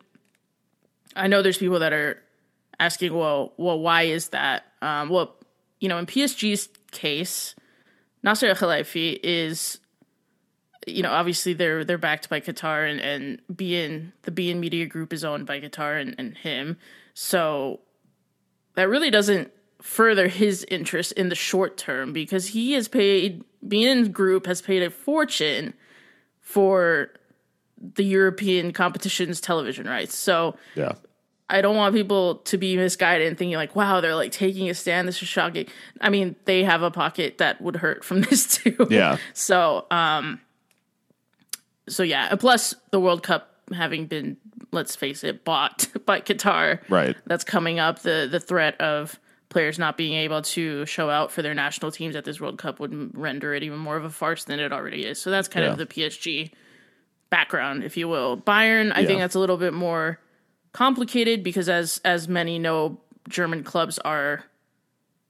I 1.14 1.26
know 1.26 1.42
there's 1.42 1.58
people 1.58 1.80
that 1.80 1.92
are 1.92 2.23
asking, 2.78 3.14
well, 3.14 3.52
well, 3.56 3.78
why 3.78 4.02
is 4.02 4.28
that? 4.28 4.64
Um, 4.82 5.08
well, 5.08 5.36
you 5.80 5.88
know, 5.88 5.98
in 5.98 6.06
PSG's 6.06 6.68
case, 6.90 7.54
Nasser 8.22 8.48
Al 8.48 8.54
Khelaifi 8.54 9.20
is, 9.22 9.78
you 10.86 11.02
know, 11.02 11.12
obviously 11.12 11.52
they're 11.52 11.84
they're 11.84 11.98
backed 11.98 12.28
by 12.28 12.40
Qatar, 12.40 12.90
and 12.90 13.00
and 13.00 13.40
beIN 13.52 14.12
the 14.22 14.30
beIN 14.30 14.58
Media 14.58 14.86
Group 14.86 15.12
is 15.12 15.24
owned 15.24 15.46
by 15.46 15.60
Qatar 15.60 16.00
and, 16.00 16.14
and 16.18 16.36
him, 16.36 16.78
so 17.12 17.80
that 18.74 18.88
really 18.88 19.10
doesn't 19.10 19.52
further 19.80 20.28
his 20.28 20.64
interest 20.70 21.12
in 21.12 21.28
the 21.28 21.34
short 21.34 21.76
term 21.76 22.12
because 22.12 22.48
he 22.48 22.72
has 22.72 22.88
paid 22.88 23.44
beIN 23.66 24.10
Group 24.12 24.46
has 24.46 24.62
paid 24.62 24.82
a 24.82 24.90
fortune 24.90 25.74
for 26.40 27.10
the 27.94 28.04
European 28.04 28.72
competition's 28.72 29.40
television 29.40 29.86
rights. 29.86 30.16
So 30.16 30.56
Yeah. 30.74 30.92
I 31.54 31.60
don't 31.60 31.76
want 31.76 31.94
people 31.94 32.36
to 32.36 32.58
be 32.58 32.76
misguided 32.76 33.28
and 33.28 33.38
thinking 33.38 33.56
like, 33.56 33.76
wow, 33.76 34.00
they're 34.00 34.14
like 34.16 34.32
taking 34.32 34.68
a 34.68 34.74
stand. 34.74 35.06
This 35.06 35.22
is 35.22 35.28
shocking. 35.28 35.66
I 36.00 36.08
mean, 36.10 36.34
they 36.46 36.64
have 36.64 36.82
a 36.82 36.90
pocket 36.90 37.38
that 37.38 37.60
would 37.62 37.76
hurt 37.76 38.04
from 38.04 38.20
this 38.28 38.46
too. 38.58 38.86
Yeah. 38.90 39.18
So, 39.32 39.86
um, 39.90 40.40
so 41.88 42.02
yeah. 42.02 42.34
Plus, 42.36 42.74
the 42.90 43.00
World 43.00 43.22
Cup 43.22 43.50
having 43.72 44.06
been, 44.06 44.36
let's 44.72 44.96
face 44.96 45.22
it, 45.24 45.44
bought 45.44 45.86
by 46.06 46.20
Qatar. 46.20 46.80
Right. 46.88 47.16
That's 47.26 47.44
coming 47.44 47.78
up. 47.78 48.00
The 48.00 48.28
the 48.30 48.40
threat 48.40 48.80
of 48.80 49.18
players 49.48 49.78
not 49.78 49.96
being 49.96 50.14
able 50.14 50.42
to 50.42 50.84
show 50.86 51.08
out 51.10 51.30
for 51.30 51.40
their 51.42 51.54
national 51.54 51.92
teams 51.92 52.16
at 52.16 52.24
this 52.24 52.40
World 52.40 52.58
Cup 52.58 52.80
would 52.80 53.16
render 53.16 53.54
it 53.54 53.62
even 53.62 53.78
more 53.78 53.96
of 53.96 54.04
a 54.04 54.10
farce 54.10 54.42
than 54.44 54.58
it 54.58 54.72
already 54.72 55.04
is. 55.06 55.20
So 55.20 55.30
that's 55.30 55.46
kind 55.46 55.64
Yeah. 55.64 55.70
of 55.72 55.78
the 55.78 55.86
PSG 55.86 56.50
background, 57.30 57.84
if 57.84 57.96
you 57.96 58.08
will. 58.08 58.36
Bayern, 58.36 58.90
I 58.92 59.00
Yeah. 59.00 59.06
think 59.06 59.20
that's 59.20 59.36
a 59.36 59.38
little 59.38 59.56
bit 59.56 59.72
more 59.72 60.18
complicated 60.74 61.42
because 61.42 61.70
as 61.70 62.02
as 62.04 62.28
many 62.28 62.58
know, 62.58 63.00
German 63.30 63.64
clubs 63.64 63.98
are 64.00 64.44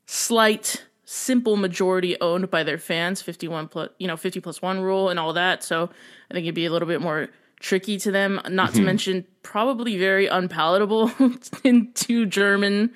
slight 0.07 0.85
simple 1.05 1.57
majority 1.57 2.19
owned 2.21 2.51
by 2.51 2.63
their 2.63 2.79
fans 2.79 3.21
51 3.23 3.69
plus 3.69 3.91
you 3.99 4.07
know 4.09 4.17
50 4.17 4.41
plus 4.41 4.61
1 4.63 4.81
rule 4.81 5.11
and 5.11 5.19
all 5.21 5.35
that 5.35 5.63
so 5.63 5.91
i 6.31 6.35
think 6.35 6.45
it'd 6.45 6.55
be 6.55 6.65
a 6.65 6.71
little 6.73 6.89
bit 6.89 7.01
more 7.01 7.29
tricky 7.61 7.99
to 7.99 8.11
them 8.11 8.41
not 8.49 8.71
Mm-hmm. 8.71 8.79
to 8.79 8.83
mention 8.85 9.27
probably 9.43 9.99
very 9.99 10.27
unpalatable 10.27 11.11
into 11.65 12.25
german 12.27 12.91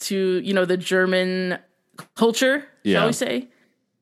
to 0.00 0.40
you 0.44 0.52
know 0.52 0.66
the 0.66 0.76
german 0.76 1.58
culture 2.16 2.64
Yeah. 2.82 2.98
shall 2.98 3.06
we 3.08 3.12
say 3.14 3.48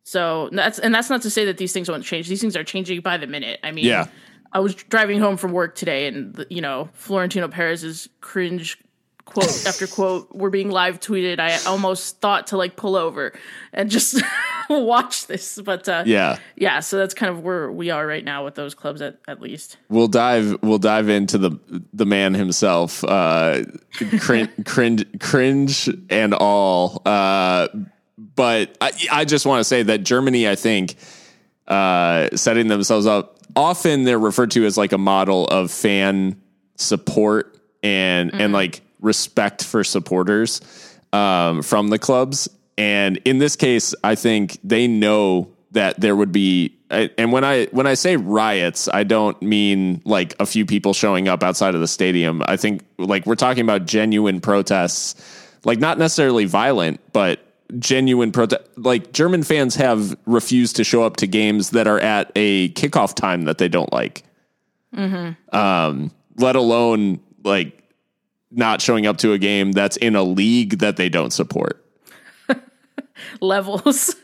so 0.03 0.49
that's 0.53 0.79
and 0.81 0.93
that's 0.95 1.09
not 1.09 1.23
to 1.23 1.31
say 1.31 1.45
that 1.47 1.57
these 1.57 1.73
things 1.73 1.89
won't 1.89 2.05
change 2.05 2.29
these 2.29 2.41
things 2.41 2.57
are 2.57 2.65
changing 2.65 3.01
by 3.01 3.17
the 3.17 3.27
minute 3.29 3.61
i 3.63 3.71
mean 3.71 3.85
Yeah. 3.87 4.07
I 4.57 4.61
was 4.61 4.75
driving 4.75 5.21
home 5.21 5.37
from 5.37 5.53
work 5.53 5.75
today, 5.75 6.07
and 6.07 6.35
the- 6.35 6.47
you 6.49 6.63
know 6.63 6.89
Florentino 6.95 7.47
Perez's 7.49 8.09
cringe 8.23 8.79
quote 9.27 9.45
after 9.67 9.87
quote 9.87 10.35
were 10.35 10.49
being 10.49 10.71
live 10.71 10.99
tweeted. 10.99 11.39
I 11.41 11.59
almost 11.69 12.21
thought 12.23 12.47
to 12.49 12.57
like 12.57 12.75
pull 12.77 12.97
over 12.97 13.33
and 13.75 13.91
just 13.91 14.23
watch 14.71 15.27
this, 15.27 15.61
but 15.63 15.87
uh, 15.89 16.05
Yeah. 16.07 16.39
yeah. 16.57 16.81
So 16.81 16.97
that's 16.97 17.13
kind 17.13 17.31
of 17.31 17.43
where 17.43 17.71
we 17.71 17.91
are 17.91 18.07
right 18.07 18.25
now 18.25 18.45
with 18.47 18.55
those 18.55 18.75
clubs, 18.75 19.03
at, 19.03 19.19
at 19.29 19.43
least. 19.43 19.77
We'll 19.91 20.09
dive. 20.09 20.57
We'll 20.63 20.79
dive 20.79 21.09
into 21.11 21.37
the 21.37 21.59
the 21.93 22.07
man 22.07 22.33
himself, 22.33 23.05
uh, 23.05 23.65
cringe, 24.21 24.49
cringe, 24.65 25.05
cringe, 25.21 25.91
and 26.09 26.33
all. 26.33 27.03
Uh, 27.05 27.69
but 28.37 28.79
I, 28.81 28.93
I 29.13 29.25
just 29.27 29.45
want 29.45 29.61
to 29.61 29.65
say 29.65 29.83
that 29.83 29.99
Germany, 30.05 30.49
I 30.49 30.55
think, 30.55 30.95
uh, 31.69 32.29
setting 32.35 32.69
themselves 32.69 33.07
up. 33.07 33.36
Often 33.57 34.05
they're 34.05 34.19
referred 34.19 34.51
to 34.53 34.67
as 34.67 34.77
like 34.77 34.93
a 34.93 34.99
model 34.99 35.47
of 35.47 35.71
fan 35.71 36.41
support 36.77 37.59
and 37.83 38.35
and 38.35 38.53
like 38.53 38.83
respect 39.01 39.65
for 39.65 39.83
supporters 39.83 40.61
um, 41.13 41.63
from 41.63 41.89
the 41.89 41.99
clubs. 41.99 42.49
And 42.79 43.19
in 43.25 43.39
this 43.39 43.57
case, 43.57 43.95
I 44.05 44.15
think 44.15 44.59
they 44.63 44.87
know 44.87 45.51
that 45.73 45.99
there 46.01 46.15
would 46.15 46.33
be. 46.33 46.75
And 46.91 47.33
when 47.33 47.45
I 47.45 47.67
when 47.67 47.87
I 47.87 47.95
say 47.95 48.17
riots, 48.17 48.89
I 48.93 49.03
don't 49.03 49.41
mean 49.43 50.03
like 50.05 50.35
a 50.39 50.47
few 50.47 50.67
people 50.67 50.93
showing 50.95 51.27
up 51.27 51.43
outside 51.43 51.75
of 51.75 51.81
the 51.81 51.89
stadium. 51.89 52.43
I 52.47 52.57
think 52.57 52.85
like 52.99 53.27
we're 53.27 53.35
talking 53.35 53.63
about 53.63 53.87
genuine 53.87 54.41
protests, 54.41 55.15
like 55.65 55.81
not 55.81 55.99
necessarily 55.99 56.45
violent, 56.45 57.01
but 57.13 57.41
genuine 57.79 58.33
protest. 58.33 58.63
Like 58.77 59.13
German 59.13 59.43
fans 59.43 59.75
have 59.77 60.17
refused 60.27 60.77
to 60.77 60.85
show 60.85 61.03
up 61.03 61.17
to 61.17 61.27
games 61.27 61.71
that 61.71 61.87
are 61.87 62.01
at 62.01 62.31
a 62.37 62.71
kickoff 62.71 63.15
time 63.15 63.45
that 63.45 63.59
they 63.59 63.69
don't 63.69 63.93
like. 63.93 64.25
Um, 65.53 66.11
let 66.37 66.57
alone 66.57 67.21
like 67.45 67.83
not 68.51 68.81
showing 68.81 69.07
up 69.07 69.19
to 69.19 69.33
a 69.33 69.39
game 69.39 69.73
that's 69.73 69.97
in 69.97 70.17
a 70.17 70.23
league 70.23 70.79
that 70.79 70.97
they 70.97 71.09
don't 71.09 71.33
support. 71.33 71.85
Levels. 73.41 74.17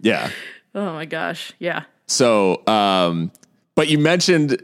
Yeah. 0.00 0.30
oh 0.74 0.92
my 0.92 1.04
gosh. 1.04 1.52
Yeah. 1.58 1.84
So, 2.06 2.66
um, 2.66 3.30
but 3.74 3.88
you 3.88 3.98
mentioned 3.98 4.62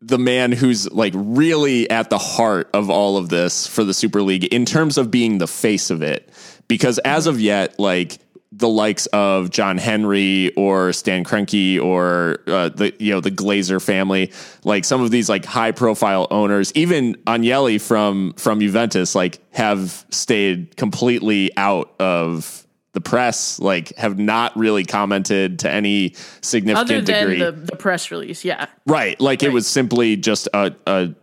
the 0.00 0.18
man 0.18 0.52
who's 0.52 0.90
like 0.92 1.12
really 1.16 1.88
at 1.90 2.10
the 2.10 2.18
heart 2.18 2.68
of 2.74 2.90
all 2.90 3.16
of 3.16 3.28
this 3.28 3.66
for 3.66 3.84
the 3.84 3.94
Super 3.94 4.22
League 4.22 4.44
in 4.44 4.64
terms 4.64 4.98
of 4.98 5.10
being 5.10 5.38
the 5.38 5.46
face 5.46 5.90
of 5.90 6.02
it. 6.02 6.28
Because 6.68 6.98
as 6.98 7.26
of 7.26 7.40
yet, 7.40 7.78
like 7.78 8.18
the 8.52 8.68
likes 8.68 9.06
of 9.06 9.50
John 9.50 9.78
Henry 9.78 10.52
or 10.56 10.92
Stan 10.92 11.24
Kroenke 11.24 11.82
or 11.82 12.38
uh, 12.46 12.68
the 12.70 12.94
you 12.98 13.12
know 13.12 13.20
the 13.20 13.30
Glazer 13.30 13.82
family, 13.82 14.32
like 14.64 14.84
some 14.84 15.02
of 15.02 15.10
these 15.10 15.28
like 15.28 15.44
high 15.44 15.72
profile 15.72 16.26
owners, 16.30 16.72
even 16.74 17.14
Agnelli 17.26 17.80
from 17.80 18.34
from 18.34 18.60
Juventus, 18.60 19.14
like 19.14 19.38
have 19.50 20.04
stayed 20.10 20.76
completely 20.76 21.50
out 21.56 21.94
of 22.00 22.65
the 22.96 23.00
press, 23.02 23.60
like 23.60 23.94
have 23.98 24.18
not 24.18 24.56
really 24.56 24.82
commented 24.82 25.58
to 25.58 25.70
any 25.70 26.14
significant 26.40 26.78
Other 26.90 27.02
than 27.02 27.28
degree. 27.28 27.38
the, 27.38 27.52
the 27.52 27.76
press 27.76 28.10
release. 28.10 28.42
Yeah. 28.42 28.68
Right. 28.86 29.20
Like 29.20 29.42
it 29.42 29.52
was 29.52 29.66
simply 29.66 30.16
just 30.16 30.48
a, 30.54 30.74
a 30.86 31.14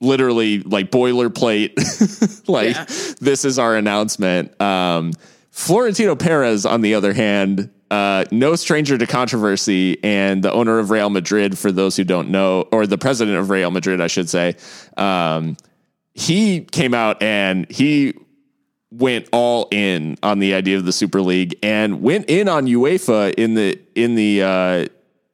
literally 0.00 0.58
like 0.64 0.90
boilerplate. 0.90 2.48
like 2.48 2.74
Yeah. 2.74 2.84
this 3.20 3.44
is 3.44 3.56
our 3.60 3.76
announcement. 3.76 4.60
Um, 4.60 5.12
Florentino 5.52 6.16
Perez, 6.16 6.66
on 6.66 6.80
the 6.80 6.96
other 6.96 7.12
hand, 7.12 7.70
uh, 7.92 8.24
no 8.32 8.56
stranger 8.56 8.98
to 8.98 9.06
controversy 9.06 10.02
and 10.02 10.42
the 10.42 10.52
owner 10.52 10.80
of 10.80 10.90
Real 10.90 11.08
Madrid, 11.10 11.56
for 11.56 11.70
those 11.70 11.96
who 11.96 12.02
don't 12.02 12.30
know, 12.30 12.62
or 12.72 12.84
the 12.84 12.98
president 12.98 13.38
of 13.38 13.48
Real 13.48 13.70
Madrid, 13.70 14.00
I 14.00 14.08
should 14.08 14.28
say, 14.28 14.56
um, 14.96 15.56
he 16.14 16.62
came 16.62 16.94
out 16.94 17.22
and 17.22 17.70
he 17.70 18.14
went 18.90 19.28
all 19.32 19.68
in 19.70 20.16
on 20.22 20.38
the 20.38 20.54
idea 20.54 20.76
of 20.76 20.84
the 20.84 20.92
Super 20.92 21.20
League 21.20 21.58
and 21.62 22.02
went 22.02 22.28
in 22.28 22.48
on 22.48 22.66
UEFA 22.66 23.34
in 23.34 23.54
the 23.54 23.78
in 23.94 24.14
the 24.14 24.42
uh, 24.42 24.86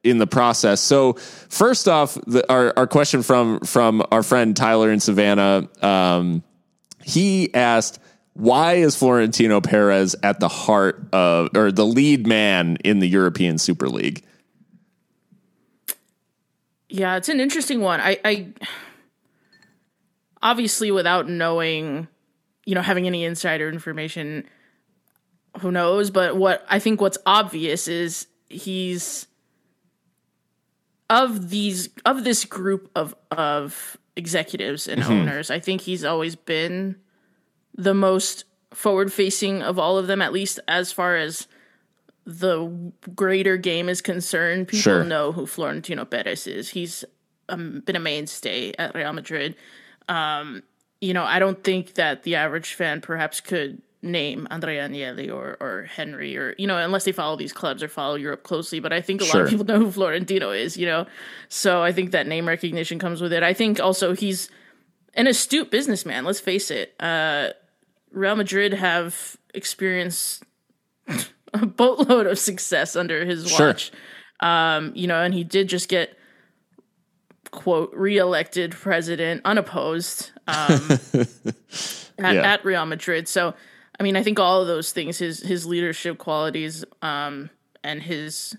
in 0.03 0.17
the 0.17 0.27
process. 0.27 0.81
So 0.81 1.13
first 1.13 1.87
off, 1.87 2.15
the, 2.25 2.49
our 2.51 2.73
our 2.77 2.87
question 2.87 3.23
from 3.23 3.59
from 3.61 4.03
our 4.11 4.23
friend 4.23 4.55
Tyler 4.55 4.91
in 4.91 4.99
Savannah, 4.99 5.67
um, 5.81 6.43
he 7.03 7.53
asked. 7.53 7.99
Why 8.39 8.73
is 8.73 8.95
Florentino 8.95 9.61
Perez 9.61 10.15
at 10.21 10.39
the 10.39 10.47
heart 10.47 11.09
of, 11.11 11.49
or 11.57 11.71
the 11.71 11.87
lead 11.87 12.27
man 12.27 12.77
in 12.85 12.99
the 12.99 13.07
European 13.07 13.57
Super 13.57 13.89
League? 13.89 14.23
Yeah, 16.87 17.15
it's 17.15 17.29
an 17.29 17.39
interesting 17.39 17.81
one. 17.81 17.99
I, 17.99 18.19
I 18.23 18.47
obviously 20.43 20.91
without 20.91 21.27
knowing, 21.27 22.07
you 22.67 22.75
know, 22.75 22.81
having 22.81 23.07
any 23.07 23.23
insider 23.23 23.69
information, 23.69 24.43
who 25.61 25.71
knows? 25.71 26.11
But 26.11 26.35
what 26.35 26.65
I 26.69 26.79
think 26.79 26.99
what's 26.99 27.17
obvious 27.25 27.87
is 27.87 28.27
he's 28.49 29.25
of 31.09 31.49
these 31.49 31.87
of 32.05 32.25
this 32.25 32.43
group 32.43 32.91
of 32.93 33.15
of 33.31 33.95
executives 34.17 34.85
and 34.85 35.01
owners. 35.01 35.49
I 35.49 35.61
think 35.61 35.79
he's 35.81 36.03
always 36.03 36.35
been 36.35 36.97
the 37.73 37.93
most 37.93 38.43
forward 38.73 39.13
facing 39.13 39.63
of 39.63 39.79
all 39.79 39.97
of 39.97 40.07
them, 40.07 40.21
at 40.21 40.33
least 40.33 40.59
as 40.67 40.91
far 40.91 41.15
as 41.15 41.47
the 42.25 42.91
greater 43.15 43.55
game 43.55 43.87
is 43.87 44.01
concerned. 44.01 44.67
People 44.67 44.81
Sure. 44.81 45.03
know 45.05 45.31
who 45.31 45.45
Florentino 45.45 46.03
Perez 46.03 46.47
is. 46.47 46.69
He's 46.69 47.05
um, 47.47 47.81
been 47.85 47.95
a 47.95 48.01
mainstay 48.01 48.73
at 48.77 48.93
Real 48.93 49.13
Madrid. 49.13 49.55
Um, 50.09 50.63
you 51.01 51.13
know, 51.13 51.23
I 51.23 51.39
don't 51.39 51.63
think 51.63 51.95
that 51.95 52.23
the 52.23 52.35
average 52.35 52.73
fan 52.73 53.01
perhaps 53.01 53.41
could 53.41 53.81
name 54.01 54.47
Andrea 54.51 54.87
Agnelli 54.87 55.33
or, 55.33 55.57
or 55.59 55.83
Henry 55.83 56.37
or, 56.37 56.55
you 56.57 56.67
know, 56.67 56.77
unless 56.77 57.03
they 57.03 57.11
follow 57.11 57.35
these 57.35 57.51
clubs 57.53 57.81
or 57.83 57.87
follow 57.87 58.15
Europe 58.15 58.43
closely. 58.43 58.79
But 58.79 58.93
I 58.93 59.01
think 59.01 59.21
a 59.21 59.25
lot 59.25 59.41
of 59.41 59.49
people 59.49 59.65
know 59.67 59.79
who 59.79 59.91
Florentino 59.91 60.51
is, 60.51 60.77
you 60.77 60.85
know. 60.85 61.07
So 61.49 61.81
I 61.83 61.91
think 61.91 62.11
that 62.11 62.27
name 62.27 62.47
recognition 62.47 62.99
comes 62.99 63.21
with 63.21 63.33
it. 63.33 63.43
I 63.43 63.53
think 63.53 63.79
also 63.79 64.13
he's 64.13 64.49
an 65.15 65.27
astute 65.27 65.71
businessman, 65.71 66.25
let's 66.25 66.39
face 66.39 66.69
it. 66.71 66.95
Uh, 66.99 67.49
Real 68.11 68.35
Madrid 68.35 68.73
have 68.73 69.35
experienced 69.53 70.43
a 71.53 71.65
boatload 71.65 72.27
of 72.27 72.39
success 72.39 72.95
under 72.95 73.25
his 73.25 73.47
Sure. 73.49 73.67
watch. 73.67 73.91
Um, 74.39 74.91
you 74.95 75.07
know, 75.07 75.21
and 75.21 75.33
he 75.33 75.43
did 75.43 75.67
just 75.67 75.89
get 75.89 76.16
quote 77.57 77.91
reelected 77.93 78.71
president 78.71 79.41
unopposed 79.43 80.31
um, 80.47 80.89
at, 82.19 82.35
Yeah. 82.35 82.53
at 82.53 82.63
Real 82.63 82.85
Madrid. 82.85 83.27
So, 83.27 83.53
I 83.99 84.03
mean, 84.03 84.15
I 84.15 84.23
think 84.23 84.39
all 84.39 84.61
of 84.61 84.67
those 84.67 84.91
things, 84.91 85.17
his 85.17 85.41
his 85.41 85.65
leadership 85.65 86.17
qualities, 86.17 86.85
um, 87.01 87.49
and 87.83 88.01
his 88.01 88.55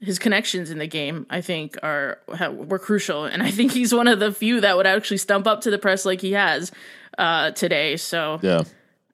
his 0.00 0.18
connections 0.18 0.70
in 0.70 0.78
the 0.78 0.86
game, 0.86 1.26
I 1.30 1.40
think 1.40 1.76
are 1.82 2.18
were 2.52 2.78
crucial. 2.78 3.24
And 3.24 3.42
I 3.42 3.50
think 3.50 3.72
he's 3.72 3.94
one 3.94 4.06
of 4.08 4.18
the 4.20 4.32
few 4.32 4.60
that 4.60 4.76
would 4.76 4.86
actually 4.86 5.16
stump 5.18 5.46
up 5.46 5.62
to 5.62 5.70
the 5.70 5.78
press 5.78 6.04
like 6.04 6.20
he 6.20 6.32
has 6.32 6.70
uh, 7.16 7.50
today. 7.52 7.96
So, 7.96 8.38
Yeah. 8.42 8.62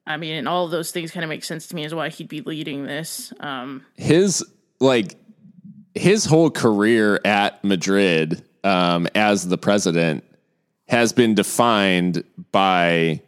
I 0.07 0.19
mean, 0.19 0.35
and 0.35 0.47
all 0.47 0.67
of 0.67 0.71
those 0.71 0.91
things 0.91 1.11
kind 1.11 1.25
of 1.25 1.31
make 1.31 1.45
sense 1.45 1.67
to 1.69 1.75
me 1.75 1.85
as 1.87 1.95
why 1.95 2.11
he'd 2.11 2.29
be 2.29 2.43
leading 2.43 2.85
this. 2.85 3.33
Um, 3.41 3.87
his 3.97 4.45
like 4.79 5.17
his 5.95 6.27
whole 6.27 6.51
career 6.51 7.19
at 7.25 7.65
Madrid 7.65 8.43
um, 8.65 9.07
as 9.15 9.47
the 9.47 9.59
president 9.59 10.25
has 10.89 11.13
been 11.13 11.35
defined 11.35 12.25
by 12.51 13.21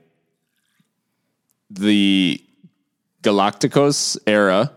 the 1.71 2.43
Galacticos 3.23 4.17
era. 4.27 4.73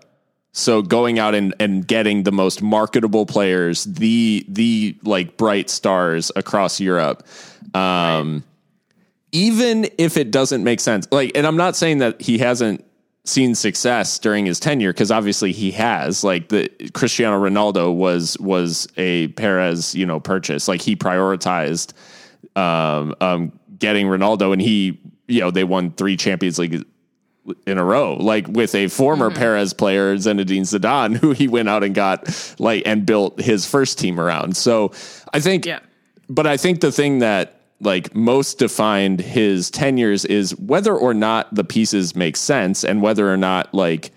So 0.51 0.81
going 0.81 1.19
out 1.19 1.35
and, 1.35 1.53
and 1.59 1.87
getting 1.87 2.23
the 2.23 2.31
most 2.31 2.61
marketable 2.61 3.25
players, 3.25 3.85
the 3.85 4.45
the 4.47 4.97
like 5.03 5.37
bright 5.37 5.69
stars 5.69 6.31
across 6.35 6.79
Europe. 6.79 7.25
Um, 7.73 8.33
right. 8.33 8.43
even 9.31 9.89
if 9.97 10.17
it 10.17 10.31
doesn't 10.31 10.63
make 10.63 10.79
sense. 10.79 11.07
Like 11.11 11.31
and 11.35 11.45
I'm 11.45 11.57
not 11.57 11.75
saying 11.75 11.99
that 11.99 12.19
he 12.19 12.39
hasn't 12.39 12.83
seen 13.25 13.53
success 13.55 14.17
during 14.19 14.45
his 14.45 14.59
tenure 14.59 14.91
because 14.93 15.11
obviously 15.11 15.51
he 15.51 15.71
has 15.71 16.23
like 16.23 16.49
the 16.49 16.69
Cristiano 16.93 17.39
Ronaldo 17.39 17.93
was 17.93 18.37
was 18.39 18.87
a 18.97 19.27
Perez 19.29 19.93
you 19.93 20.05
know 20.05 20.19
purchase 20.19 20.67
like 20.67 20.81
he 20.81 20.95
prioritized 20.95 21.93
um, 22.55 23.13
um, 23.21 23.59
getting 23.77 24.07
Ronaldo 24.07 24.53
and 24.53 24.61
he 24.61 24.99
you 25.27 25.41
know 25.41 25.51
they 25.51 25.63
won 25.63 25.91
three 25.91 26.17
Champions 26.17 26.57
League 26.57 26.83
in 27.65 27.77
a 27.77 27.83
row 27.83 28.15
like 28.15 28.47
with 28.47 28.73
a 28.75 28.87
former 28.87 29.29
mm-hmm. 29.29 29.37
Perez 29.37 29.73
player 29.73 30.15
Zinedine 30.15 30.61
Zidane 30.61 31.17
who 31.21 31.31
he 31.31 31.47
went 31.47 31.69
out 31.69 31.83
and 31.83 31.93
got 31.93 32.55
like 32.59 32.83
and 32.85 33.05
built 33.05 33.39
his 33.39 33.65
first 33.65 33.99
team 33.99 34.19
around 34.19 34.55
so 34.55 34.91
I 35.33 35.39
think 35.39 35.65
yeah. 35.65 35.79
but 36.29 36.47
I 36.47 36.57
think 36.57 36.81
the 36.81 36.91
thing 36.91 37.19
that 37.19 37.58
like 37.81 38.13
most 38.13 38.59
defined 38.59 39.21
his 39.21 39.71
tenures 39.71 40.25
is 40.25 40.55
whether 40.57 40.95
or 40.95 41.13
not 41.13 41.53
the 41.53 41.63
pieces 41.63 42.15
make 42.15 42.35
sense 42.35 42.83
and 42.83 43.01
whether 43.01 43.31
or 43.31 43.37
not 43.37 43.73
like 43.73 44.11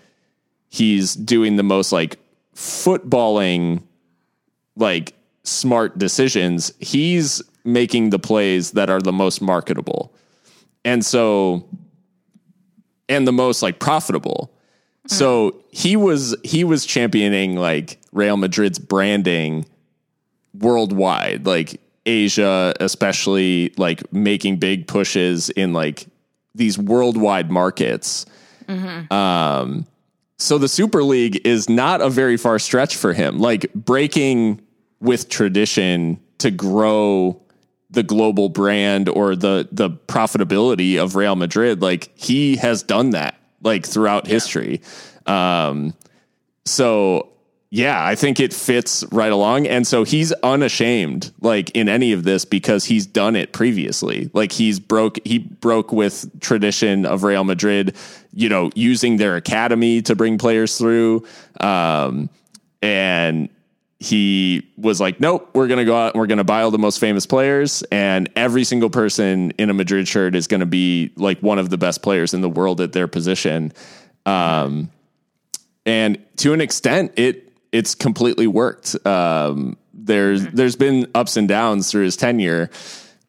he's 0.68 1.14
doing 1.14 1.56
the 1.56 1.62
most 1.62 1.92
like 1.92 2.18
footballing 2.54 3.82
like 4.76 5.12
smart 5.44 5.98
decisions. 5.98 6.72
He's 6.80 7.42
making 7.64 8.10
the 8.10 8.18
plays 8.18 8.72
that 8.72 8.90
are 8.90 9.00
the 9.00 9.12
most 9.12 9.40
marketable. 9.40 10.12
And 10.84 11.04
so 11.04 11.68
and 13.08 13.26
the 13.26 13.32
most 13.32 13.62
like 13.62 13.78
profitable. 13.78 14.52
Hmm. 15.08 15.14
So 15.14 15.64
he 15.70 15.96
was 15.96 16.34
he 16.42 16.64
was 16.64 16.86
championing 16.86 17.56
like 17.56 18.00
Real 18.12 18.36
Madrid's 18.36 18.78
branding 18.78 19.66
worldwide. 20.54 21.46
Like 21.46 21.80
Asia, 22.06 22.74
especially 22.80 23.72
like 23.76 24.12
making 24.12 24.58
big 24.58 24.86
pushes 24.86 25.50
in 25.50 25.72
like 25.72 26.06
these 26.54 26.78
worldwide 26.78 27.50
markets. 27.50 28.26
Mm-hmm. 28.66 29.12
Um, 29.12 29.86
so 30.38 30.58
the 30.58 30.68
Super 30.68 31.02
League 31.02 31.46
is 31.46 31.68
not 31.68 32.00
a 32.00 32.10
very 32.10 32.36
far 32.36 32.58
stretch 32.58 32.96
for 32.96 33.12
him. 33.12 33.38
Like 33.38 33.72
breaking 33.74 34.60
with 35.00 35.28
tradition 35.28 36.20
to 36.38 36.50
grow 36.50 37.40
the 37.90 38.02
global 38.02 38.48
brand 38.48 39.08
or 39.08 39.36
the 39.36 39.68
the 39.70 39.90
profitability 39.90 41.00
of 41.02 41.14
Real 41.14 41.36
Madrid, 41.36 41.82
like 41.82 42.10
he 42.14 42.56
has 42.56 42.82
done 42.82 43.10
that 43.10 43.36
like 43.62 43.86
throughout 43.86 44.26
yeah. 44.26 44.32
history. 44.32 44.80
Um, 45.26 45.94
so 46.64 47.31
yeah, 47.74 48.04
I 48.04 48.16
think 48.16 48.38
it 48.38 48.52
fits 48.52 49.02
right 49.12 49.32
along. 49.32 49.66
And 49.66 49.86
so 49.86 50.04
he's 50.04 50.30
unashamed, 50.42 51.32
like 51.40 51.70
in 51.70 51.88
any 51.88 52.12
of 52.12 52.22
this, 52.22 52.44
because 52.44 52.84
he's 52.84 53.06
done 53.06 53.34
it 53.34 53.54
previously. 53.54 54.30
Like 54.34 54.52
he's 54.52 54.78
broke, 54.78 55.18
he 55.24 55.38
broke 55.38 55.90
with 55.90 56.38
tradition 56.38 57.06
of 57.06 57.24
Real 57.24 57.44
Madrid, 57.44 57.96
you 58.34 58.50
know, 58.50 58.70
using 58.74 59.16
their 59.16 59.36
academy 59.36 60.02
to 60.02 60.14
bring 60.14 60.36
players 60.36 60.76
through. 60.76 61.26
Um, 61.60 62.28
and 62.82 63.48
he 63.98 64.68
was 64.76 65.00
like, 65.00 65.18
nope, 65.18 65.48
we're 65.54 65.66
going 65.66 65.78
to 65.78 65.86
go 65.86 65.96
out 65.96 66.12
and 66.12 66.20
we're 66.20 66.26
going 66.26 66.36
to 66.36 66.44
buy 66.44 66.60
all 66.60 66.70
the 66.70 66.78
most 66.78 66.98
famous 66.98 67.24
players. 67.24 67.82
And 67.90 68.28
every 68.36 68.64
single 68.64 68.90
person 68.90 69.52
in 69.52 69.70
a 69.70 69.74
Madrid 69.74 70.06
shirt 70.06 70.34
is 70.34 70.46
going 70.46 70.60
to 70.60 70.66
be 70.66 71.10
like 71.16 71.40
one 71.40 71.58
of 71.58 71.70
the 71.70 71.78
best 71.78 72.02
players 72.02 72.34
in 72.34 72.42
the 72.42 72.50
world 72.50 72.82
at 72.82 72.92
their 72.92 73.08
position. 73.08 73.72
Um, 74.26 74.90
and 75.86 76.22
to 76.36 76.52
an 76.52 76.60
extent, 76.60 77.12
it, 77.16 77.48
it's 77.72 77.94
completely 77.94 78.46
worked. 78.46 78.94
Um, 79.06 79.76
there's 79.94 80.42
mm-hmm. 80.42 80.56
there's 80.56 80.76
been 80.76 81.06
ups 81.14 81.36
and 81.36 81.48
downs 81.48 81.90
through 81.90 82.04
his 82.04 82.16
tenure, 82.16 82.70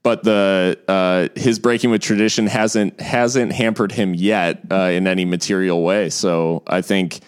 but 0.04 0.24
the 0.24 0.78
uh, 0.88 1.30
his 1.40 1.60
breaking 1.60 1.90
with 1.90 2.02
tradition 2.02 2.48
hasn't 2.48 3.00
hasn't 3.00 3.54
hampered 3.54 3.92
him 3.92 4.14
yet 4.14 4.62
uh, 4.70 4.92
in 4.92 5.08
any 5.08 5.26
material 5.26 5.84
way. 5.84 6.10
So 6.10 6.64
I 6.68 6.82
think 6.82 7.22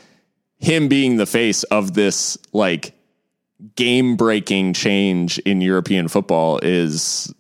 him 0.58 0.88
being 0.88 1.18
the 1.18 1.26
face 1.26 1.64
of 1.64 1.94
this 1.94 2.38
like 2.54 2.94
game 3.76 4.16
breaking 4.16 4.74
change 4.74 5.40
in 5.40 5.62
European 5.62 6.08
football 6.08 6.60
is 6.62 7.34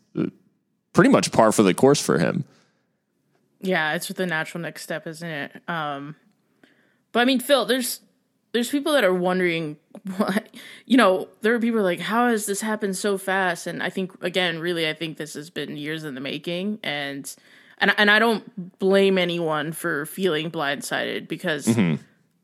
pretty 0.94 1.10
much 1.10 1.32
par 1.32 1.52
for 1.52 1.64
the 1.64 1.74
course 1.74 2.02
for 2.02 2.18
him. 2.18 2.46
Yeah, 3.62 3.94
it's 3.94 4.08
the 4.08 4.26
natural 4.26 4.62
next 4.62 4.84
step, 4.84 5.08
isn't 5.08 5.28
it? 5.28 5.52
Um, 5.68 6.16
but 7.12 7.22
I 7.22 7.26
mean, 7.26 7.40
Phil, 7.40 7.66
there's 7.66 8.00
there's 8.56 8.70
people 8.70 8.94
that 8.94 9.04
are 9.04 9.14
wondering 9.14 9.76
what 10.18 10.48
you 10.86 10.96
know 10.96 11.28
there 11.42 11.54
are 11.54 11.60
people 11.60 11.82
like 11.82 12.00
how 12.00 12.30
has 12.30 12.46
this 12.46 12.62
happened 12.62 12.96
so 12.96 13.18
fast? 13.18 13.68
And 13.68 13.84
i 13.84 13.90
think 13.90 14.12
again 14.24 14.60
really 14.60 14.88
i 14.88 14.94
think 14.94 15.18
this 15.18 15.34
has 15.34 15.50
been 15.50 15.78
years 15.78 16.04
in 16.04 16.16
the 16.16 16.22
making. 16.22 16.80
And 16.82 17.34
and, 17.78 17.94
and 17.98 18.10
i 18.10 18.18
don't 18.18 18.80
blame 18.80 19.18
anyone 19.18 19.74
for 19.74 20.06
feeling 20.06 20.50
blindsided 20.50 21.28
because 21.28 21.68
mm-hmm. 21.68 22.02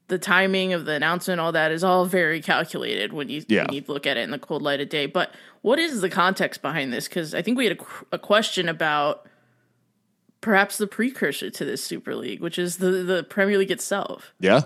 the 0.09 0.19
timing 0.19 0.73
of 0.73 0.83
the 0.83 0.91
announcement 0.91 1.39
all 1.39 1.53
that 1.53 1.71
is 1.71 1.83
all 1.83 2.05
very 2.05 2.41
calculated 2.41 3.13
when 3.13 3.29
you, 3.29 3.45
yeah. 3.47 3.63
when 3.63 3.73
you 3.73 3.83
look 3.87 4.05
at 4.05 4.17
it 4.17 4.21
in 4.21 4.31
the 4.31 4.39
cold 4.39 4.61
light 4.61 4.81
of 4.81 4.89
day. 4.89 5.05
But 5.05 5.33
what 5.61 5.79
is 5.79 6.01
the 6.01 6.09
context 6.09 6.61
behind 6.61 6.91
this? 6.91 7.07
Because 7.07 7.33
i 7.33 7.41
think 7.41 7.57
we 7.57 7.67
had 7.67 7.79
a, 7.79 8.15
a 8.15 8.19
question 8.19 8.67
about 8.67 9.25
perhaps 10.41 10.77
the 10.77 10.87
precursor 10.87 11.49
to 11.51 11.63
this 11.63 11.81
super 11.81 12.15
league 12.15 12.41
which 12.41 12.59
is 12.59 12.77
the 12.77 12.91
the 12.91 13.23
premier 13.23 13.57
league 13.57 13.71
itself. 13.71 14.33
Yeah 14.41 14.63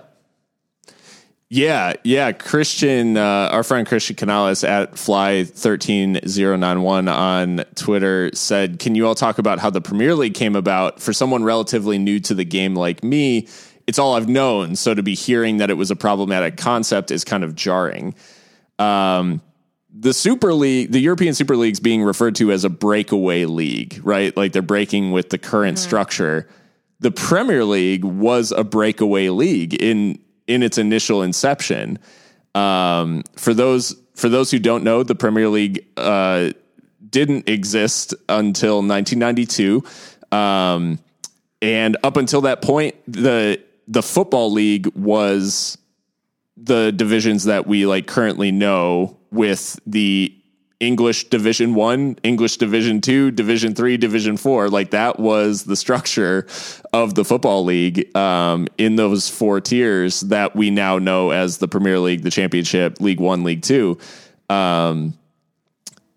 yeah, 1.49 1.93
yeah. 2.03 2.31
Christian, 2.31 3.17
uh, 3.17 3.49
our 3.51 3.63
friend 3.63 3.87
Christian 3.87 4.15
Canales 4.15 4.63
at 4.63 4.93
Fly13091 4.93 7.13
on 7.13 7.63
Twitter 7.75 8.31
said, 8.33 8.79
Can 8.79 8.95
you 8.95 9.05
all 9.05 9.13
talk 9.15 9.37
about 9.37 9.59
how 9.59 9.69
the 9.69 9.81
Premier 9.81 10.15
League 10.15 10.33
came 10.33 10.55
about? 10.55 10.99
For 10.99 11.13
someone 11.13 11.43
relatively 11.43 11.99
new 11.99 12.19
to 12.21 12.33
the 12.33 12.45
game 12.45 12.75
like 12.75 13.03
me, 13.03 13.47
it's 13.87 13.99
all 13.99 14.15
I've 14.15 14.27
known. 14.27 14.75
So 14.75 14.95
to 14.95 15.03
be 15.03 15.13
hearing 15.13 15.57
that 15.57 15.69
it 15.69 15.75
was 15.75 15.91
a 15.91 15.95
problematic 15.95 16.57
concept 16.57 17.11
is 17.11 17.23
kind 17.23 17.43
of 17.43 17.53
jarring. 17.55 18.15
Um, 18.79 19.41
the 19.97 20.13
Super 20.13 20.53
League, 20.53 20.91
the 20.91 20.99
European 20.99 21.33
Super 21.33 21.55
League 21.55 21.73
is 21.73 21.79
being 21.79 22.03
referred 22.03 22.35
to 22.35 22.51
as 22.51 22.65
a 22.65 22.69
breakaway 22.69 23.45
league, 23.45 24.01
right? 24.03 24.35
Like 24.35 24.51
they're 24.51 24.61
breaking 24.61 25.11
with 25.11 25.29
the 25.29 25.37
current 25.37 25.77
mm-hmm. 25.77 25.87
structure. 25.87 26.49
The 26.99 27.11
Premier 27.11 27.63
League 27.63 28.03
was 28.03 28.51
a 28.51 28.63
breakaway 28.63 29.29
league 29.29 29.73
in 29.75 30.19
in 30.47 30.63
its 30.63 30.77
initial 30.77 31.21
inception. 31.21 31.99
Um, 32.53 33.23
for 33.35 33.53
those 33.53 33.95
for 34.13 34.29
those 34.29 34.49
who 34.51 34.59
don't 34.59 34.83
know, 34.83 35.03
the 35.03 35.15
Premier 35.15 35.49
League 35.49 35.85
uh, 35.97 36.51
didn't 37.09 37.49
exist 37.49 38.13
until 38.29 38.77
1992, 38.77 39.83
um, 40.31 40.99
and 41.61 41.97
up 42.03 42.17
until 42.17 42.41
that 42.41 42.61
point, 42.61 42.95
the 43.07 43.61
the 43.87 44.01
football 44.01 44.51
league 44.51 44.87
was 44.95 45.77
the 46.57 46.91
divisions 46.91 47.45
that 47.45 47.67
we 47.67 47.85
like 47.85 48.07
currently 48.07 48.51
know 48.51 49.17
with 49.31 49.79
the 49.85 50.33
English 50.79 51.25
Division 51.29 51.73
One, 51.73 52.17
English 52.23 52.57
Division 52.57 53.01
Two, 53.01 53.31
Division 53.31 53.73
Three, 53.73 53.97
Division 53.97 54.37
Four. 54.37 54.69
Like 54.69 54.91
that 54.91 55.19
was 55.19 55.63
the 55.63 55.75
structure 55.75 56.45
of 56.91 57.15
the 57.15 57.23
football 57.23 57.63
league 57.63 58.15
um, 58.15 58.67
in 58.77 58.95
those 58.95 59.29
four 59.29 59.61
tiers 59.61 60.21
that 60.21 60.55
we 60.55 60.69
now 60.69 60.97
know 60.97 61.31
as 61.31 61.59
the 61.59 61.67
Premier 61.67 61.99
League, 61.99 62.23
the 62.23 62.31
Championship, 62.31 62.99
League 62.99 63.19
One, 63.19 63.43
League 63.43 63.61
Two. 63.61 63.97
Um, 64.49 65.17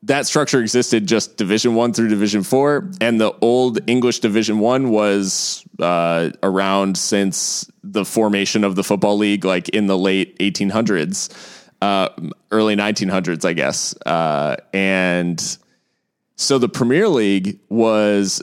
that 0.04 0.26
structure 0.26 0.60
existed 0.60 1.06
just 1.06 1.36
Division 1.36 1.74
One 1.74 1.92
through 1.92 2.08
Division 2.08 2.42
Four, 2.42 2.90
and 3.00 3.20
the 3.20 3.32
old 3.40 3.78
English 3.88 4.20
Division 4.20 4.58
One 4.58 4.90
was 4.90 5.64
uh, 5.78 6.30
around 6.42 6.96
since 6.96 7.70
the 7.84 8.04
formation 8.04 8.64
of 8.64 8.74
the 8.74 8.82
football 8.82 9.16
league, 9.16 9.44
like 9.44 9.68
in 9.68 9.86
the 9.86 9.96
late 9.96 10.36
1800s 10.40 11.56
uh, 11.80 12.08
early 12.50 12.76
1900s, 12.76 13.44
I 13.44 13.52
guess. 13.52 13.94
Uh, 14.04 14.56
and 14.72 15.58
so 16.36 16.58
the 16.58 16.68
Premier 16.68 17.08
League 17.08 17.60
was 17.68 18.42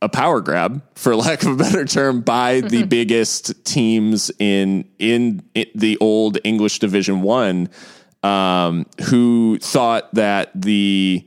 a 0.00 0.08
power 0.08 0.40
grab, 0.40 0.82
for 0.94 1.14
lack 1.16 1.42
of 1.44 1.52
a 1.52 1.56
better 1.56 1.84
term, 1.84 2.20
by 2.20 2.60
the 2.60 2.82
biggest 2.88 3.64
teams 3.64 4.30
in, 4.38 4.88
in, 4.98 5.42
in 5.54 5.66
the 5.74 5.96
old 6.00 6.38
English 6.44 6.80
Division 6.80 7.22
One, 7.22 7.68
um, 8.22 8.86
who 9.08 9.58
thought 9.58 10.12
that 10.14 10.50
the 10.54 11.26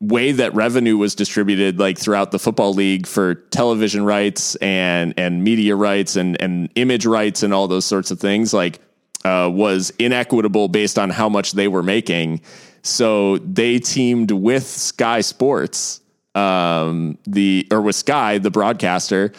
way 0.00 0.32
that 0.32 0.52
revenue 0.54 0.96
was 0.96 1.14
distributed 1.14 1.78
like 1.78 1.96
throughout 1.96 2.32
the 2.32 2.38
football 2.38 2.74
league 2.74 3.06
for 3.06 3.36
television 3.36 4.04
rights 4.04 4.56
and 4.56 5.14
and 5.16 5.44
media 5.44 5.76
rights 5.76 6.16
and 6.16 6.40
and 6.42 6.68
image 6.74 7.06
rights 7.06 7.44
and 7.44 7.54
all 7.54 7.68
those 7.68 7.84
sorts 7.84 8.10
of 8.10 8.18
things 8.18 8.52
like 8.52 8.80
uh, 9.24 9.50
was 9.52 9.90
inequitable 9.98 10.68
based 10.68 10.98
on 10.98 11.10
how 11.10 11.28
much 11.28 11.52
they 11.52 11.68
were 11.68 11.82
making, 11.82 12.40
So 12.82 13.38
they 13.38 13.78
teamed 13.78 14.32
with 14.32 14.66
Sky 14.66 15.20
Sports, 15.20 16.00
um, 16.34 17.18
the 17.24 17.66
or 17.70 17.80
with 17.80 17.94
Sky, 17.94 18.38
the 18.38 18.50
broadcaster, 18.50 19.32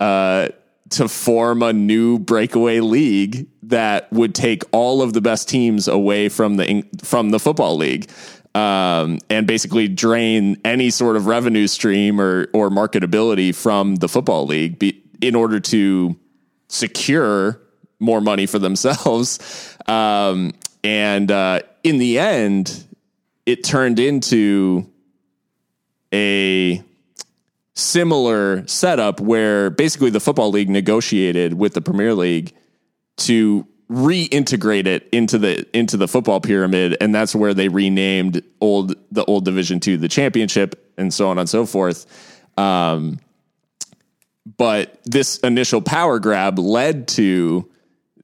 uh, 0.00 0.48
to 0.90 1.08
form 1.08 1.62
a 1.62 1.72
new 1.72 2.18
breakaway 2.18 2.80
league 2.80 3.46
that 3.62 4.12
would 4.12 4.34
take 4.34 4.62
all 4.72 5.02
of 5.02 5.12
the 5.12 5.20
best 5.20 5.48
teams 5.48 5.86
away 5.86 6.28
from 6.28 6.56
the 6.56 6.84
from 7.02 7.30
the 7.30 7.38
football 7.38 7.76
league. 7.76 8.10
Um, 8.54 9.18
and 9.30 9.46
basically 9.46 9.86
drain 9.86 10.56
any 10.64 10.90
sort 10.90 11.14
of 11.14 11.26
revenue 11.26 11.68
stream 11.68 12.20
or 12.20 12.48
or 12.52 12.70
marketability 12.70 13.54
from 13.54 13.96
the 13.96 14.08
football 14.08 14.46
league 14.46 14.80
be, 14.80 15.00
in 15.20 15.36
order 15.36 15.60
to 15.60 16.16
secure 16.66 17.60
more 18.00 18.20
money 18.20 18.46
for 18.46 18.58
themselves. 18.58 19.74
Um, 19.88 20.52
and 20.84 21.30
uh, 21.30 21.60
in 21.82 21.96
the 21.96 22.18
end, 22.18 22.84
it 23.46 23.64
turned 23.64 23.98
into 23.98 24.86
a 26.12 26.82
similar 27.74 28.66
setup 28.66 29.20
where 29.20 29.70
basically 29.70 30.10
the 30.10 30.20
football 30.20 30.50
league 30.50 30.68
negotiated 30.68 31.54
with 31.54 31.72
the 31.72 31.80
Premier 31.80 32.12
League 32.12 32.52
to 33.16 33.66
reintegrate 33.90 34.86
it 34.86 35.08
into 35.12 35.38
the 35.38 35.64
into 35.74 35.96
the 35.96 36.06
football 36.06 36.40
pyramid 36.40 36.94
and 37.00 37.14
that's 37.14 37.34
where 37.34 37.54
they 37.54 37.68
renamed 37.68 38.42
old 38.60 38.94
the 39.10 39.24
old 39.24 39.46
division 39.46 39.80
2 39.80 39.96
the 39.96 40.08
championship 40.08 40.92
and 40.98 41.14
so 41.14 41.28
on 41.28 41.38
and 41.38 41.48
so 41.48 41.64
forth 41.64 42.04
um, 42.58 43.18
but 44.58 45.00
this 45.04 45.38
initial 45.38 45.80
power 45.80 46.18
grab 46.18 46.58
led 46.58 47.08
to 47.08 47.66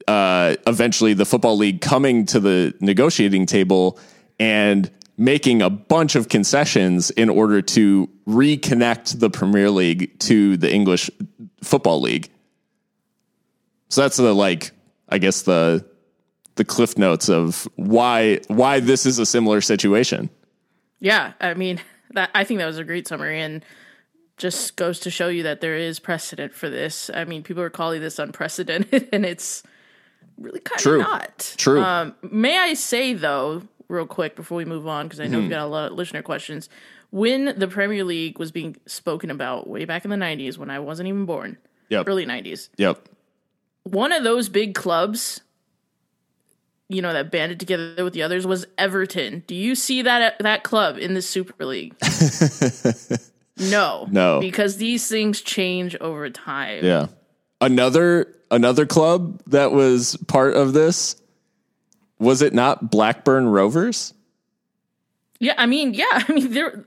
uh, 0.08 0.56
eventually 0.66 1.14
the 1.14 1.24
football 1.24 1.56
league 1.56 1.80
coming 1.80 2.26
to 2.26 2.40
the 2.40 2.74
negotiating 2.80 3.46
table 3.46 3.98
and 4.38 4.90
making 5.16 5.62
a 5.62 5.70
bunch 5.70 6.16
of 6.16 6.28
concessions 6.28 7.10
in 7.10 7.28
order 7.28 7.62
to 7.62 8.08
reconnect 8.26 9.20
the 9.20 9.30
Premier 9.30 9.70
League 9.70 10.18
to 10.18 10.56
the 10.56 10.72
English 10.72 11.10
Football 11.62 12.00
League. 12.00 12.30
So 13.88 14.00
that's 14.02 14.16
the 14.16 14.34
like 14.34 14.72
I 15.08 15.18
guess 15.18 15.42
the 15.42 15.86
the 16.56 16.64
cliff 16.64 16.98
notes 16.98 17.28
of 17.28 17.68
why 17.76 18.40
why 18.48 18.80
this 18.80 19.06
is 19.06 19.18
a 19.18 19.26
similar 19.26 19.60
situation. 19.60 20.30
Yeah, 21.00 21.32
I 21.40 21.54
mean 21.54 21.80
that 22.12 22.30
I 22.34 22.44
think 22.44 22.58
that 22.58 22.66
was 22.66 22.78
a 22.78 22.84
great 22.84 23.06
summary 23.06 23.40
and 23.40 23.64
just 24.36 24.74
goes 24.76 24.98
to 25.00 25.10
show 25.10 25.28
you 25.28 25.44
that 25.44 25.60
there 25.60 25.76
is 25.76 26.00
precedent 26.00 26.52
for 26.52 26.68
this. 26.68 27.08
I 27.14 27.24
mean, 27.24 27.44
people 27.44 27.62
are 27.62 27.70
calling 27.70 28.00
this 28.00 28.18
unprecedented 28.18 29.08
and 29.12 29.24
it's 29.24 29.62
really 30.38 30.60
kind 30.60 30.86
of 30.86 31.00
not. 31.00 31.54
True. 31.56 31.82
Um, 31.82 32.14
may 32.22 32.58
I 32.58 32.74
say 32.74 33.12
though, 33.14 33.62
real 33.88 34.06
quick 34.06 34.36
before 34.36 34.56
we 34.58 34.64
move 34.64 34.86
on, 34.86 35.06
because 35.06 35.20
I 35.20 35.26
know 35.26 35.40
we've 35.40 35.50
got 35.50 35.60
a 35.60 35.66
lot 35.66 35.90
of 35.92 35.96
listener 35.98 36.22
questions. 36.22 36.68
When 37.10 37.54
the 37.58 37.68
Premier 37.68 38.02
League 38.04 38.38
was 38.38 38.50
being 38.50 38.76
spoken 38.86 39.30
about 39.30 39.68
way 39.68 39.84
back 39.84 40.04
in 40.04 40.10
the 40.10 40.16
'90s, 40.16 40.58
when 40.58 40.70
I 40.70 40.78
wasn't 40.80 41.08
even 41.08 41.26
born, 41.26 41.58
Yep. 41.90 42.08
early 42.08 42.26
'90s, 42.26 42.70
Yep. 42.76 43.08
one 43.84 44.10
of 44.10 44.24
those 44.24 44.48
big 44.48 44.74
clubs, 44.74 45.40
you 46.88 47.00
know, 47.00 47.12
that 47.12 47.30
banded 47.30 47.60
together 47.60 48.02
with 48.02 48.14
the 48.14 48.22
others 48.22 48.46
was 48.46 48.66
Everton. 48.76 49.44
Do 49.46 49.54
you 49.54 49.74
see 49.76 50.02
that 50.02 50.38
that 50.40 50.64
club 50.64 50.98
in 50.98 51.14
the 51.14 51.22
Super 51.22 51.64
League? 51.64 51.94
no, 53.58 54.08
No. 54.10 54.40
because 54.40 54.78
these 54.78 55.08
things 55.08 55.40
change 55.40 55.94
over 56.00 56.28
time. 56.30 56.84
Yeah. 56.84 57.06
Another 57.60 58.34
another 58.50 58.84
club 58.86 59.40
that 59.46 59.72
was 59.72 60.16
part 60.28 60.54
of 60.54 60.72
this 60.72 61.16
was 62.18 62.42
it 62.42 62.54
not 62.54 62.90
Blackburn 62.90 63.48
Rovers? 63.48 64.14
Yeah, 65.40 65.54
I 65.58 65.66
mean, 65.66 65.94
yeah, 65.94 66.04
I 66.12 66.32
mean, 66.32 66.52
there. 66.52 66.84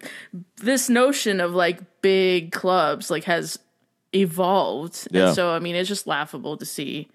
This 0.58 0.90
notion 0.90 1.40
of 1.40 1.54
like 1.54 1.80
big 2.02 2.52
clubs 2.52 3.12
like 3.12 3.26
has 3.26 3.60
evolved, 4.14 5.08
Yeah. 5.12 5.28
and 5.28 5.36
so 5.36 5.52
I 5.52 5.60
mean, 5.60 5.76
it's 5.76 5.90
just 5.90 6.08
laughable 6.08 6.58
to 6.58 6.66
see, 6.66 7.08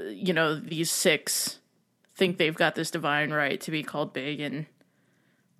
uh, 0.00 0.04
you 0.04 0.32
know, 0.32 0.54
these 0.58 0.90
six 0.90 1.58
think 2.14 2.36
they've 2.36 2.54
got 2.54 2.74
this 2.74 2.90
divine 2.90 3.32
right 3.32 3.60
to 3.62 3.70
be 3.70 3.82
called 3.82 4.12
big 4.12 4.40
and 4.40 4.66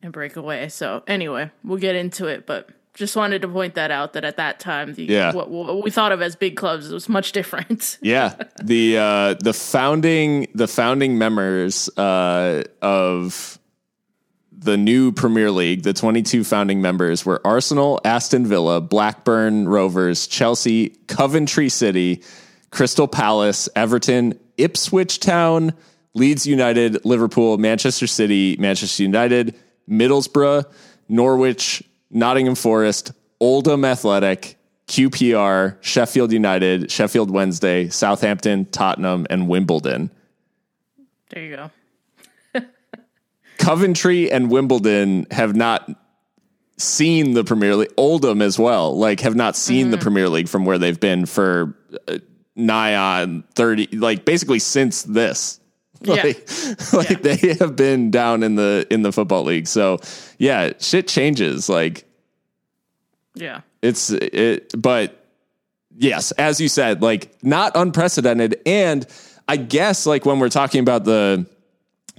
and 0.02 0.12
break 0.12 0.36
away. 0.36 0.68
So 0.68 1.02
anyway, 1.06 1.50
we'll 1.64 1.78
get 1.78 1.94
into 1.96 2.26
it, 2.26 2.44
but 2.46 2.68
just 2.94 3.16
wanted 3.16 3.42
to 3.42 3.48
point 3.48 3.74
that 3.74 3.90
out 3.90 4.12
that 4.12 4.24
at 4.24 4.36
that 4.36 4.60
time, 4.60 4.94
the 4.94 5.04
Yeah. 5.04 5.32
what, 5.32 5.50
what 5.50 5.82
we 5.82 5.90
thought 5.90 6.12
of 6.12 6.20
as 6.22 6.36
big 6.36 6.56
clubs 6.56 6.90
was 6.90 7.08
much 7.08 7.32
different. 7.32 7.98
Yeah. 8.02 8.34
the 8.62 8.98
uh 8.98 9.34
the 9.34 9.52
founding 9.54 10.48
the 10.54 10.66
founding 10.68 11.16
members 11.18 11.88
uh 11.96 12.64
of 12.82 13.58
the 14.54 14.76
new 14.76 15.10
Premier 15.10 15.50
League, 15.50 15.82
the 15.82 15.92
22 15.92 16.44
founding 16.44 16.80
members 16.80 17.26
were 17.26 17.40
Arsenal, 17.44 18.00
Aston 18.04 18.46
Villa, 18.46 18.80
Blackburn 18.80 19.66
Rovers, 19.68 20.26
Chelsea, 20.28 20.90
Coventry 21.08 21.68
City, 21.68 22.22
Crystal 22.70 23.08
Palace, 23.08 23.68
Everton, 23.74 24.38
Ipswich 24.58 25.18
Town, 25.18 25.72
Leeds 26.14 26.46
United, 26.46 27.04
Liverpool, 27.04 27.58
Manchester 27.58 28.06
City, 28.06 28.56
Manchester 28.60 29.02
United, 29.02 29.56
Middlesbrough, 29.90 30.64
Norwich, 31.08 31.82
Nottingham 32.12 32.54
Forest, 32.54 33.12
Oldham 33.40 33.84
Athletic, 33.84 34.56
QPR, 34.86 35.76
Sheffield 35.80 36.32
United, 36.32 36.90
Sheffield 36.90 37.30
Wednesday, 37.30 37.88
Southampton, 37.88 38.66
Tottenham, 38.66 39.26
and 39.30 39.48
Wimbledon. 39.48 40.10
There 41.30 41.42
you 41.42 41.56
go. 41.56 41.70
Coventry 43.58 44.30
and 44.30 44.50
Wimbledon 44.50 45.26
have 45.30 45.56
not 45.56 45.88
seen 46.78 47.32
the 47.32 47.44
Premier 47.44 47.76
League. 47.76 47.92
Oldham 47.96 48.42
as 48.42 48.58
well, 48.58 48.96
like 48.96 49.20
have 49.20 49.34
not 49.34 49.56
seen 49.56 49.90
the 49.90 49.98
Premier 49.98 50.28
League 50.28 50.48
from 50.48 50.64
where 50.64 50.78
they've 50.78 50.98
been 50.98 51.26
for 51.26 51.74
uh, 52.08 52.18
nigh 52.56 52.96
on 52.96 53.44
thirty, 53.54 53.86
like 53.96 54.24
basically 54.24 54.58
since 54.58 55.04
this. 55.04 55.60
Yeah. 56.06 56.32
Like, 56.92 57.10
like 57.10 57.22
they 57.22 57.54
have 57.60 57.76
been 57.76 58.10
down 58.10 58.42
in 58.42 58.54
the 58.56 58.86
in 58.90 59.02
the 59.02 59.12
football 59.12 59.44
league. 59.44 59.66
So 59.66 59.98
yeah, 60.38 60.72
shit 60.78 61.08
changes. 61.08 61.68
Like 61.68 62.04
Yeah. 63.34 63.60
it's 63.82 64.10
it, 64.10 64.74
but 64.80 65.24
yes, 65.96 66.32
as 66.32 66.60
you 66.60 66.68
said, 66.68 67.02
like 67.02 67.32
not 67.42 67.72
unprecedented. 67.74 68.60
And 68.66 69.06
I 69.48 69.56
guess 69.56 70.06
like 70.06 70.24
when 70.24 70.38
we're 70.38 70.48
talking 70.48 70.80
about 70.80 71.04
the 71.04 71.46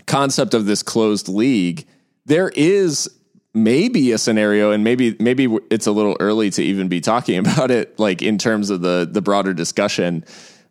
concept 0.05 0.53
of 0.53 0.65
this 0.65 0.83
closed 0.83 1.27
league, 1.29 1.85
there 2.25 2.49
is 2.55 3.09
maybe 3.53 4.11
a 4.11 4.17
scenario, 4.17 4.71
and 4.71 4.83
maybe 4.83 5.15
maybe 5.19 5.47
it's 5.69 5.87
a 5.87 5.91
little 5.91 6.17
early 6.19 6.49
to 6.51 6.63
even 6.63 6.87
be 6.87 7.01
talking 7.01 7.37
about 7.45 7.71
it, 7.71 7.97
like 7.99 8.21
in 8.21 8.37
terms 8.37 8.69
of 8.69 8.81
the 8.81 9.07
the 9.09 9.21
broader 9.21 9.53
discussion. 9.53 10.23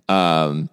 Um, 0.09 0.69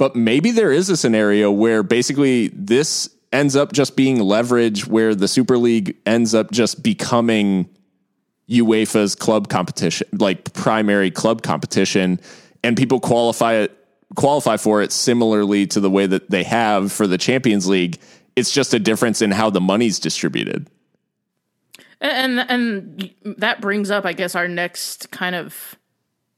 but 0.00 0.16
maybe 0.16 0.50
there 0.50 0.72
is 0.72 0.88
a 0.88 0.96
scenario 0.96 1.50
where 1.50 1.82
basically 1.82 2.48
this 2.54 3.10
ends 3.34 3.54
up 3.54 3.70
just 3.70 3.96
being 3.96 4.18
leverage, 4.18 4.86
where 4.86 5.14
the 5.14 5.28
Super 5.28 5.58
League 5.58 5.94
ends 6.06 6.34
up 6.34 6.50
just 6.50 6.82
becoming 6.82 7.68
UEFA's 8.48 9.14
club 9.14 9.50
competition, 9.50 10.08
like 10.12 10.54
primary 10.54 11.10
club 11.10 11.42
competition, 11.42 12.18
and 12.64 12.78
people 12.78 12.98
qualify 12.98 13.56
it 13.56 13.76
qualify 14.16 14.56
for 14.56 14.80
it 14.80 14.90
similarly 14.90 15.66
to 15.66 15.80
the 15.80 15.90
way 15.90 16.06
that 16.06 16.30
they 16.30 16.44
have 16.44 16.90
for 16.90 17.06
the 17.06 17.18
Champions 17.18 17.68
League. 17.68 18.00
It's 18.36 18.50
just 18.50 18.72
a 18.72 18.78
difference 18.78 19.20
in 19.20 19.30
how 19.30 19.50
the 19.50 19.60
money's 19.60 19.98
distributed. 19.98 20.66
And 22.00 22.40
and 22.40 23.14
that 23.36 23.60
brings 23.60 23.90
up, 23.90 24.06
I 24.06 24.14
guess, 24.14 24.34
our 24.34 24.48
next 24.48 25.10
kind 25.10 25.34
of 25.34 25.76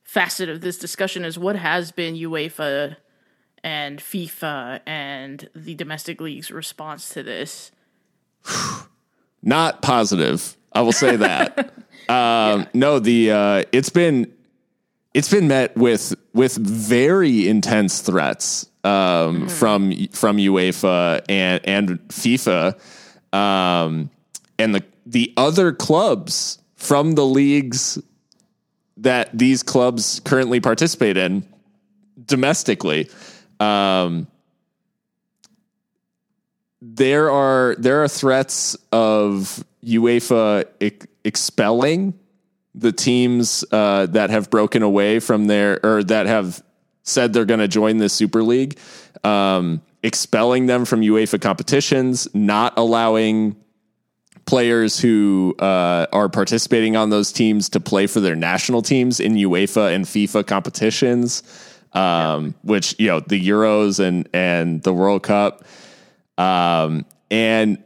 facet 0.02 0.48
of 0.48 0.62
this 0.62 0.78
discussion 0.78 1.24
is 1.24 1.38
what 1.38 1.54
has 1.54 1.92
been 1.92 2.16
UEFA 2.16 2.96
and 3.64 3.98
FIFA 3.98 4.80
and 4.86 5.48
the 5.54 5.74
domestic 5.74 6.20
league's 6.20 6.50
response 6.50 7.08
to 7.10 7.22
this. 7.22 7.70
Not 9.42 9.82
positive. 9.82 10.56
I 10.72 10.80
will 10.82 10.92
say 10.92 11.16
that. 11.16 11.72
um, 12.08 12.66
No, 12.74 12.98
the 12.98 13.30
uh, 13.30 13.64
it's 13.72 13.90
been 13.90 14.32
it's 15.14 15.28
been 15.28 15.48
met 15.48 15.76
with 15.76 16.14
with 16.32 16.56
very 16.56 17.48
intense 17.48 18.00
threats 18.00 18.66
um, 18.84 19.48
from 19.48 19.92
from 20.08 20.38
UEFA 20.38 21.22
and 21.28 21.60
and 21.64 21.88
FIFA 22.08 22.78
um, 23.34 24.10
and 24.58 24.74
the 24.74 24.82
the 25.06 25.32
other 25.36 25.72
clubs 25.72 26.58
from 26.76 27.12
the 27.12 27.24
leagues 27.24 27.98
that 28.96 29.36
these 29.36 29.62
clubs 29.62 30.20
currently 30.24 30.60
participate 30.60 31.16
in 31.16 31.46
domestically. 32.26 33.08
Um, 33.60 34.26
there 36.80 37.30
are 37.30 37.76
there 37.78 38.02
are 38.02 38.08
threats 38.08 38.76
of 38.90 39.64
UEFA 39.84 40.66
ex- 40.80 41.06
expelling 41.24 42.18
the 42.74 42.92
teams 42.92 43.64
uh, 43.70 44.06
that 44.06 44.30
have 44.30 44.50
broken 44.50 44.82
away 44.82 45.20
from 45.20 45.46
their 45.46 45.78
or 45.84 46.02
that 46.04 46.26
have 46.26 46.62
said 47.02 47.32
they're 47.32 47.44
going 47.44 47.60
to 47.60 47.68
join 47.68 47.98
the 47.98 48.08
Super 48.08 48.42
League. 48.42 48.78
Um, 49.24 49.82
expelling 50.02 50.66
them 50.66 50.84
from 50.84 51.00
UEFA 51.00 51.40
competitions, 51.40 52.28
not 52.34 52.74
allowing 52.76 53.56
players 54.46 54.98
who 54.98 55.54
uh, 55.58 56.06
are 56.12 56.28
participating 56.28 56.96
on 56.96 57.10
those 57.10 57.32
teams 57.32 57.68
to 57.70 57.80
play 57.80 58.06
for 58.06 58.20
their 58.20 58.34
national 58.34 58.82
teams 58.82 59.20
in 59.20 59.34
UEFA 59.34 59.94
and 59.94 60.04
FIFA 60.04 60.46
competitions, 60.46 61.42
um, 61.94 62.46
yeah. 62.46 62.52
which 62.62 62.94
you 62.98 63.08
know 63.08 63.20
the 63.20 63.40
Euros 63.40 64.00
and 64.00 64.28
and 64.32 64.82
the 64.82 64.92
World 64.92 65.22
Cup, 65.22 65.64
um, 66.38 67.04
and 67.30 67.82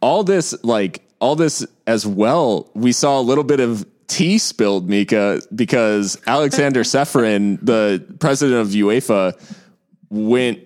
all 0.00 0.24
this 0.24 0.54
like 0.64 1.02
all 1.20 1.36
this 1.36 1.66
as 1.86 2.06
well. 2.06 2.70
We 2.74 2.92
saw 2.92 3.20
a 3.20 3.22
little 3.22 3.44
bit 3.44 3.60
of 3.60 3.86
tea 4.06 4.38
spilled, 4.38 4.88
Mika, 4.88 5.40
because 5.54 6.20
Alexander 6.26 6.80
Seferin, 6.84 7.58
the 7.62 8.04
president 8.20 8.60
of 8.60 8.68
UEFA, 8.68 9.32
went 10.10 10.60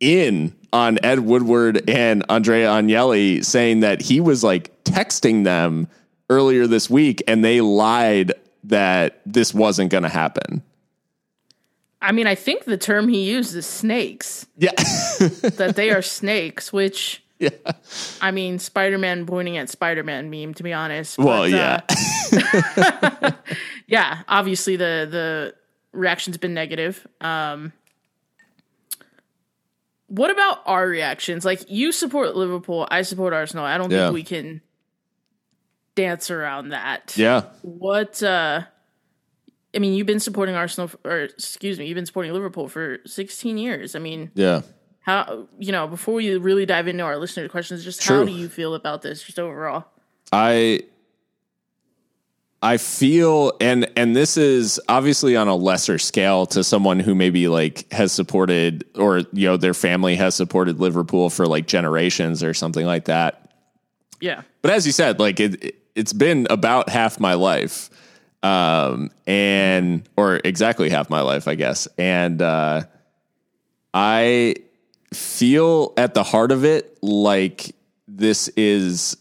in 0.00 0.54
on 0.72 0.98
Ed 1.02 1.20
Woodward 1.20 1.88
and 1.88 2.24
Andrea 2.28 2.68
Agnelli 2.68 3.44
saying 3.44 3.80
that 3.80 4.02
he 4.02 4.20
was 4.20 4.44
like 4.44 4.84
texting 4.84 5.44
them 5.44 5.88
earlier 6.28 6.66
this 6.66 6.90
week 6.90 7.22
and 7.26 7.44
they 7.44 7.60
lied 7.60 8.32
that 8.64 9.20
this 9.24 9.54
wasn't 9.54 9.90
going 9.90 10.02
to 10.02 10.08
happen. 10.08 10.62
I 12.00 12.12
mean, 12.12 12.26
I 12.26 12.34
think 12.34 12.64
the 12.64 12.76
term 12.76 13.08
he 13.08 13.24
used 13.24 13.54
is 13.56 13.66
snakes. 13.66 14.46
Yeah. 14.56 14.72
that 14.76 15.74
they 15.76 15.90
are 15.90 16.02
snakes, 16.02 16.72
which 16.72 17.22
yeah. 17.38 17.50
I 18.20 18.30
mean, 18.30 18.58
Spider 18.58 18.98
Man 18.98 19.26
pointing 19.26 19.56
at 19.58 19.68
Spider 19.68 20.02
Man 20.02 20.30
meme, 20.30 20.54
to 20.54 20.62
be 20.62 20.72
honest. 20.72 21.18
Well, 21.18 21.42
but, 21.42 21.50
yeah. 21.50 21.80
Uh, 22.76 23.32
yeah, 23.86 24.22
obviously 24.28 24.76
the 24.76 25.06
the 25.10 25.54
reaction's 25.92 26.38
been 26.38 26.54
negative. 26.54 27.06
Um, 27.20 27.72
what 30.08 30.30
about 30.30 30.62
our 30.66 30.86
reactions? 30.86 31.44
Like 31.44 31.68
you 31.68 31.92
support 31.92 32.36
Liverpool, 32.36 32.86
I 32.90 33.02
support 33.02 33.32
Arsenal. 33.32 33.64
I 33.64 33.76
don't 33.76 33.90
yeah. 33.90 34.06
think 34.06 34.14
we 34.14 34.22
can 34.22 34.60
dance 35.94 36.30
around 36.30 36.70
that. 36.70 37.14
Yeah. 37.16 37.42
What 37.62 38.22
uh 38.22 38.62
I 39.76 39.78
mean, 39.78 39.92
you've 39.92 40.06
been 40.06 40.20
supporting 40.20 40.54
Arsenal 40.54 40.88
for, 40.88 40.98
or 41.04 41.20
excuse 41.24 41.78
me, 41.78 41.86
you've 41.86 41.94
been 41.94 42.06
supporting 42.06 42.32
Liverpool 42.32 42.66
for 42.66 42.98
16 43.04 43.58
years. 43.58 43.94
I 43.94 43.98
mean, 43.98 44.30
yeah. 44.34 44.62
How 45.00 45.46
you 45.60 45.70
know, 45.70 45.86
before 45.86 46.14
we 46.14 46.36
really 46.36 46.66
dive 46.66 46.88
into 46.88 47.04
our 47.04 47.16
listener 47.16 47.48
questions, 47.48 47.84
just 47.84 48.00
True. 48.00 48.18
how 48.18 48.24
do 48.24 48.32
you 48.32 48.48
feel 48.48 48.74
about 48.74 49.02
this 49.02 49.22
just 49.22 49.38
overall? 49.38 49.84
I 50.32 50.80
I 52.60 52.78
feel 52.78 53.52
and 53.60 53.88
and 53.96 54.16
this 54.16 54.36
is 54.36 54.80
obviously 54.88 55.36
on 55.36 55.46
a 55.46 55.54
lesser 55.54 55.98
scale 55.98 56.46
to 56.46 56.64
someone 56.64 56.98
who 56.98 57.14
maybe 57.14 57.46
like 57.46 57.92
has 57.92 58.10
supported 58.10 58.84
or 58.96 59.18
you 59.32 59.46
know 59.46 59.56
their 59.56 59.74
family 59.74 60.16
has 60.16 60.34
supported 60.34 60.80
Liverpool 60.80 61.30
for 61.30 61.46
like 61.46 61.68
generations 61.68 62.42
or 62.42 62.52
something 62.52 62.86
like 62.86 63.04
that. 63.04 63.52
Yeah. 64.20 64.42
But 64.62 64.72
as 64.72 64.86
you 64.86 64.92
said, 64.92 65.20
like 65.20 65.38
it 65.38 65.76
it's 65.94 66.12
been 66.12 66.48
about 66.50 66.88
half 66.88 67.20
my 67.20 67.34
life. 67.34 67.90
Um 68.46 69.10
and 69.26 70.08
or 70.16 70.40
exactly 70.44 70.90
half 70.90 71.10
my 71.10 71.20
life, 71.20 71.48
I 71.48 71.54
guess. 71.54 71.88
And 71.98 72.40
uh 72.40 72.82
I 73.92 74.56
feel 75.12 75.92
at 75.96 76.14
the 76.14 76.22
heart 76.22 76.52
of 76.52 76.64
it 76.64 76.98
like 77.02 77.74
this 78.08 78.48
is 78.48 79.16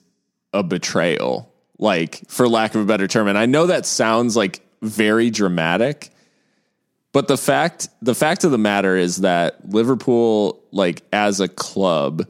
a 0.54 0.64
betrayal 0.64 1.52
like 1.78 2.22
for 2.28 2.48
lack 2.48 2.76
of 2.76 2.82
a 2.82 2.86
better 2.86 3.08
term. 3.08 3.28
And 3.28 3.38
I 3.38 3.46
know 3.46 3.68
that 3.68 3.86
sounds 3.86 4.36
like 4.36 4.62
very 4.82 5.30
dramatic, 5.30 6.10
but 7.12 7.28
the 7.28 7.38
fact 7.38 7.90
the 8.02 8.16
fact 8.16 8.44
of 8.44 8.52
the 8.52 8.58
matter 8.58 8.96
is 8.96 9.18
that 9.18 9.70
Liverpool, 9.70 10.64
like 10.72 11.04
as 11.12 11.40
a 11.40 11.48
club, 11.48 12.28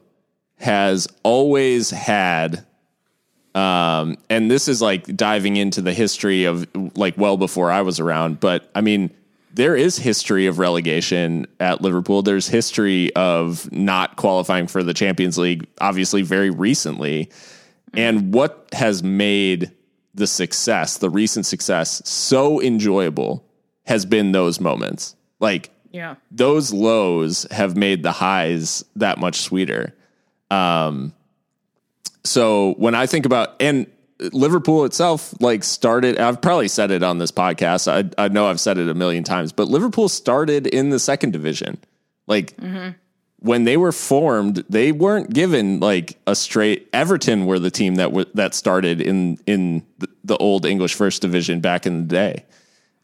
has 0.58 1.08
always 1.23 1.89
had 1.89 2.65
um, 3.55 4.17
and 4.29 4.51
this 4.51 4.67
is 4.67 4.81
like 4.81 5.15
diving 5.15 5.55
into 5.55 5.81
the 5.81 5.93
history 5.93 6.43
of 6.43 6.67
like 6.95 7.17
well 7.17 7.37
before 7.37 7.71
I 7.71 7.81
was 7.81 7.99
around, 7.99 8.39
but 8.39 8.69
I 8.75 8.81
mean, 8.81 9.11
there 9.53 9.77
is 9.77 9.97
history 9.97 10.47
of 10.47 10.59
relegation 10.59 11.47
at 11.61 11.81
Liverpool. 11.81 12.21
There's 12.21 12.49
history 12.49 13.15
of 13.15 13.71
not 13.71 14.17
qualifying 14.17 14.67
for 14.67 14.83
the 14.83 14.93
Champions 14.93 15.37
League, 15.37 15.65
obviously, 15.79 16.21
very 16.21 16.49
recently. 16.49 17.31
And 17.93 18.33
what 18.33 18.67
has 18.73 19.01
made 19.01 19.71
the 20.13 20.27
success, 20.27 20.97
the 20.97 21.09
recent 21.09 21.45
success, 21.45 22.01
so 22.03 22.61
enjoyable 22.61 23.45
has 23.85 24.05
been 24.05 24.33
those 24.33 24.59
moments. 24.59 25.15
Like, 25.39 25.69
yeah, 25.93 26.15
those 26.29 26.73
lows 26.73 27.47
have 27.51 27.77
made 27.77 28.03
the 28.03 28.11
highs 28.11 28.83
that 28.97 29.17
much 29.17 29.37
sweeter. 29.37 29.95
Um, 30.51 31.13
so 32.25 32.73
when 32.73 32.95
I 32.95 33.05
think 33.05 33.25
about 33.25 33.61
and 33.61 33.88
Liverpool 34.19 34.85
itself, 34.85 35.33
like 35.41 35.63
started, 35.63 36.17
I've 36.17 36.41
probably 36.41 36.67
said 36.67 36.91
it 36.91 37.03
on 37.03 37.17
this 37.17 37.31
podcast. 37.31 37.91
I, 37.91 38.23
I 38.23 38.27
know 38.29 38.47
I've 38.47 38.59
said 38.59 38.77
it 38.77 38.89
a 38.89 38.93
million 38.93 39.23
times, 39.23 39.51
but 39.51 39.67
Liverpool 39.67 40.09
started 40.09 40.67
in 40.67 40.89
the 40.89 40.99
second 40.99 41.31
division. 41.31 41.77
Like, 42.27 42.55
mm-hmm 42.57 42.91
when 43.45 43.63
they 43.63 43.77
were 43.77 43.91
formed, 43.91 44.63
they 44.69 44.91
weren't 44.91 45.31
given 45.31 45.79
like 45.79 46.17
a 46.25 46.35
straight. 46.35 46.89
Everton 46.91 47.45
were 47.45 47.59
the 47.59 47.69
team 47.69 47.95
that 47.95 48.05
w- 48.05 48.29
that 48.33 48.55
started 48.55 49.01
in 49.01 49.38
in 49.45 49.85
the, 49.99 50.07
the, 50.23 50.38
old 50.38 50.65
English 50.65 50.95
First 50.95 51.21
Division 51.21 51.59
back 51.59 51.85
in 51.85 52.01
the 52.01 52.07
day. 52.07 52.45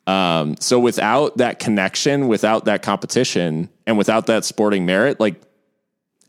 Um, 0.07 0.55
so 0.59 0.79
without 0.79 1.37
that 1.37 1.59
connection, 1.59 2.27
without 2.27 2.65
that 2.65 2.81
competition, 2.81 3.69
and 3.85 3.99
without 3.99 4.25
that 4.27 4.43
sporting 4.43 4.83
merit, 4.83 5.19
like 5.19 5.39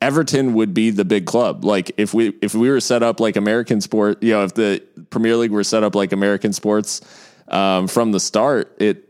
Everton 0.03 0.55
would 0.55 0.75
be 0.75 0.91
the 0.91 1.05
big 1.05 1.27
club. 1.27 1.65
Like 1.65 1.93
if 1.97 2.13
we 2.13 2.35
if 2.43 2.57
we 2.57 2.69
were 2.69 2.81
set 2.81 3.05
up 3.05 3.21
like 3.21 3.37
American 3.37 3.81
sport, 3.81 4.21
you 4.21 4.33
know, 4.33 4.43
if 4.43 4.53
the 4.53 4.83
Premier 5.11 5.37
League 5.37 5.53
were 5.53 5.63
set 5.63 5.85
up 5.85 5.95
like 5.95 6.11
American 6.11 6.53
sports 6.53 7.01
um, 7.47 7.87
from 7.87 8.11
the 8.11 8.19
start, 8.19 8.75
it 8.81 9.09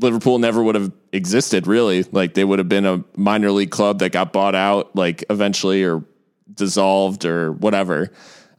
Liverpool 0.00 0.40
never 0.40 0.62
would 0.64 0.74
have 0.74 0.92
existed 1.12 1.68
really. 1.68 2.02
Like 2.02 2.34
they 2.34 2.44
would 2.44 2.58
have 2.58 2.68
been 2.68 2.86
a 2.86 3.04
minor 3.16 3.52
league 3.52 3.70
club 3.70 4.00
that 4.00 4.10
got 4.10 4.32
bought 4.32 4.56
out 4.56 4.96
like 4.96 5.24
eventually 5.30 5.84
or 5.84 6.04
dissolved 6.52 7.24
or 7.24 7.52
whatever. 7.52 8.10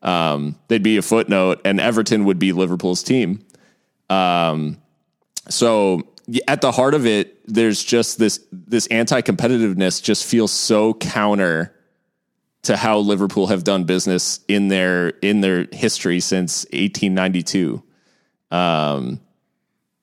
Um, 0.01 0.57
they'd 0.69 0.81
be 0.81 0.95
a 0.95 1.01
footnote 1.01 1.59
and 1.65 1.81
Everton 1.81 2.23
would 2.23 2.39
be 2.39 2.53
Liverpool's 2.53 3.03
team. 3.03 3.45
Um, 4.09 4.77
so 5.49 6.07
at 6.47 6.61
the 6.61 6.71
heart 6.71 6.93
of 6.93 7.05
it, 7.05 7.39
there's 7.45 7.83
just 7.83 8.19
this, 8.19 8.45
this 8.51 8.87
anti-competitiveness 8.87 10.01
just 10.01 10.25
feels 10.25 10.51
so 10.51 10.93
counter 10.93 11.75
to 12.63 12.75
how 12.75 12.99
Liverpool 12.99 13.47
have 13.47 13.63
done 13.63 13.85
business 13.85 14.41
in 14.47 14.67
their, 14.67 15.09
in 15.09 15.41
their 15.41 15.67
history 15.71 16.19
since 16.19 16.65
1892. 16.65 17.81
Um, 18.51 19.21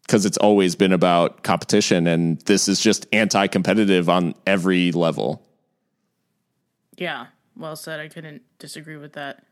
because 0.03 0.25
it's 0.25 0.39
always 0.39 0.77
been 0.77 0.93
about 0.93 1.43
competition 1.43 2.07
and 2.07 2.41
this 2.43 2.69
is 2.69 2.79
just 2.79 3.07
anti-competitive 3.13 4.09
on 4.09 4.35
every 4.47 4.93
level. 4.93 5.43
Yeah, 6.97 7.27
well 7.57 7.75
said. 7.75 7.99
I 7.99 8.09
couldn't 8.09 8.43
disagree 8.61 8.97
with 8.97 9.15
that. 9.15 9.45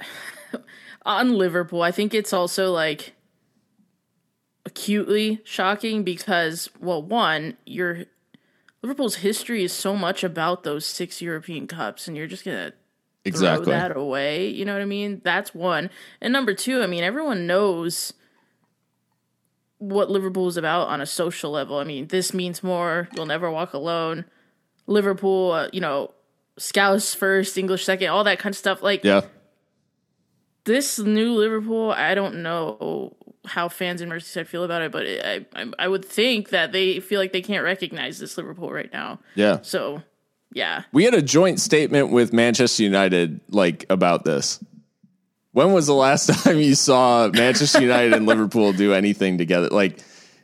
on 1.04 1.34
Liverpool, 1.34 1.82
I 1.82 1.90
think 1.90 2.14
it's 2.14 2.32
also 2.32 2.70
like 2.72 3.14
acutely 4.68 5.40
shocking 5.44 6.04
because 6.04 6.68
well, 6.78 7.02
one, 7.02 7.56
your 7.64 8.04
Liverpool's 8.82 9.16
history 9.16 9.64
is 9.64 9.72
so 9.72 9.96
much 9.96 10.22
about 10.22 10.62
those 10.62 10.84
six 10.84 11.22
European 11.22 11.66
Cups 11.66 12.06
and 12.06 12.16
you're 12.16 12.26
just 12.26 12.44
to 12.44 12.74
exactly. 13.24 13.64
throw 13.64 13.72
that 13.72 13.96
away, 13.96 14.48
you 14.48 14.66
know 14.66 14.74
what 14.74 14.82
I 14.82 14.84
mean? 14.84 15.22
That's 15.24 15.54
one. 15.54 15.88
And 16.20 16.34
number 16.34 16.52
2, 16.52 16.82
I 16.82 16.86
mean, 16.86 17.02
everyone 17.02 17.46
knows 17.46 18.12
what 19.78 20.10
Liverpool 20.10 20.48
is 20.48 20.58
about 20.58 20.88
on 20.88 21.00
a 21.00 21.06
social 21.06 21.50
level. 21.50 21.78
I 21.78 21.84
mean, 21.84 22.08
this 22.08 22.34
means 22.34 22.62
more. 22.62 23.08
You'll 23.16 23.26
never 23.26 23.50
walk 23.50 23.72
alone. 23.72 24.26
Liverpool, 24.86 25.52
uh, 25.52 25.68
you 25.72 25.80
know, 25.80 26.12
Scouse 26.58 27.14
first, 27.14 27.56
English 27.56 27.84
second, 27.84 28.08
all 28.08 28.24
that 28.24 28.38
kind 28.38 28.52
of 28.52 28.58
stuff. 28.58 28.82
Like, 28.82 29.02
yeah, 29.02 29.22
this 30.64 30.98
new 30.98 31.34
Liverpool, 31.34 31.92
I 31.92 32.14
don't 32.14 32.42
know 32.42 33.16
how 33.48 33.68
fans 33.68 34.00
in 34.00 34.08
Merseyside 34.08 34.46
feel 34.46 34.64
about 34.64 34.82
it, 34.82 34.92
but 34.92 35.06
it, 35.06 35.46
I, 35.54 35.60
I 35.60 35.72
I 35.78 35.88
would 35.88 36.04
think 36.04 36.50
that 36.50 36.72
they 36.72 37.00
feel 37.00 37.20
like 37.20 37.32
they 37.32 37.42
can't 37.42 37.64
recognize 37.64 38.18
this 38.18 38.36
Liverpool 38.36 38.70
right 38.70 38.92
now. 38.92 39.20
Yeah. 39.34 39.60
So, 39.62 40.02
yeah, 40.52 40.82
we 40.92 41.04
had 41.04 41.14
a 41.14 41.22
joint 41.22 41.60
statement 41.60 42.10
with 42.10 42.32
Manchester 42.32 42.82
United 42.82 43.40
like 43.50 43.86
about 43.90 44.24
this. 44.24 44.62
When 45.52 45.72
was 45.72 45.86
the 45.86 45.94
last 45.94 46.26
time 46.44 46.58
you 46.58 46.74
saw 46.74 47.28
Manchester 47.28 47.80
United 47.80 48.12
and 48.12 48.26
Liverpool 48.26 48.72
do 48.72 48.92
anything 48.92 49.38
together? 49.38 49.68
Like, 49.68 49.98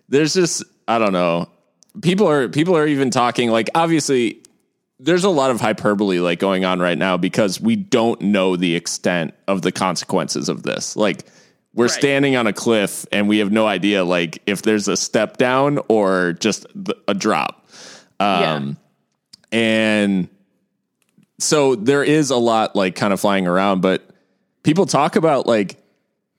there's 0.09 0.35
just 0.35 0.65
I 0.89 0.99
don't 0.99 1.13
know. 1.13 1.49
People 2.03 2.29
are 2.29 2.49
people 2.49 2.77
are 2.77 2.87
even 2.87 3.11
talking 3.11 3.51
like 3.51 3.71
obviously 3.75 4.43
there's 5.01 5.25
a 5.25 5.31
lot 5.31 5.51
of 5.51 5.61
hyperbole 5.61 6.21
like 6.21 6.39
going 6.39 6.65
on 6.65 6.81
right 6.81 6.99
now 6.99 7.17
because 7.17 7.61
we 7.61 7.77
don't 7.77 8.21
know 8.21 8.57
the 8.57 8.75
extent 8.75 9.35
of 9.49 9.63
the 9.63 9.73
consequences 9.73 10.49
of 10.49 10.63
this. 10.63 10.97
Like 10.97 11.27
we're 11.75 11.87
right. 11.87 11.91
standing 11.91 12.37
on 12.37 12.47
a 12.47 12.53
cliff 12.53 13.05
and 13.11 13.29
we 13.29 13.39
have 13.39 13.51
no 13.51 13.67
idea 13.67 14.05
like 14.05 14.43
if 14.47 14.63
there's 14.63 14.89
a 14.89 14.97
step 14.97 15.37
down 15.37 15.81
or 15.89 16.35
just 16.35 16.67
a 17.09 17.15
drop. 17.15 17.67
Um, 18.21 18.79
yeah. 19.53 19.59
and 19.59 20.29
so 21.39 21.75
there 21.75 22.05
is 22.05 22.31
a 22.31 22.37
lot 22.37 22.77
like 22.77 22.95
kind 22.95 23.13
of 23.13 23.21
flying 23.21 23.47
around, 23.47 23.83
but 23.83 24.09
people 24.63 24.87
talk 24.87 25.17
about 25.17 25.47
like 25.47 25.77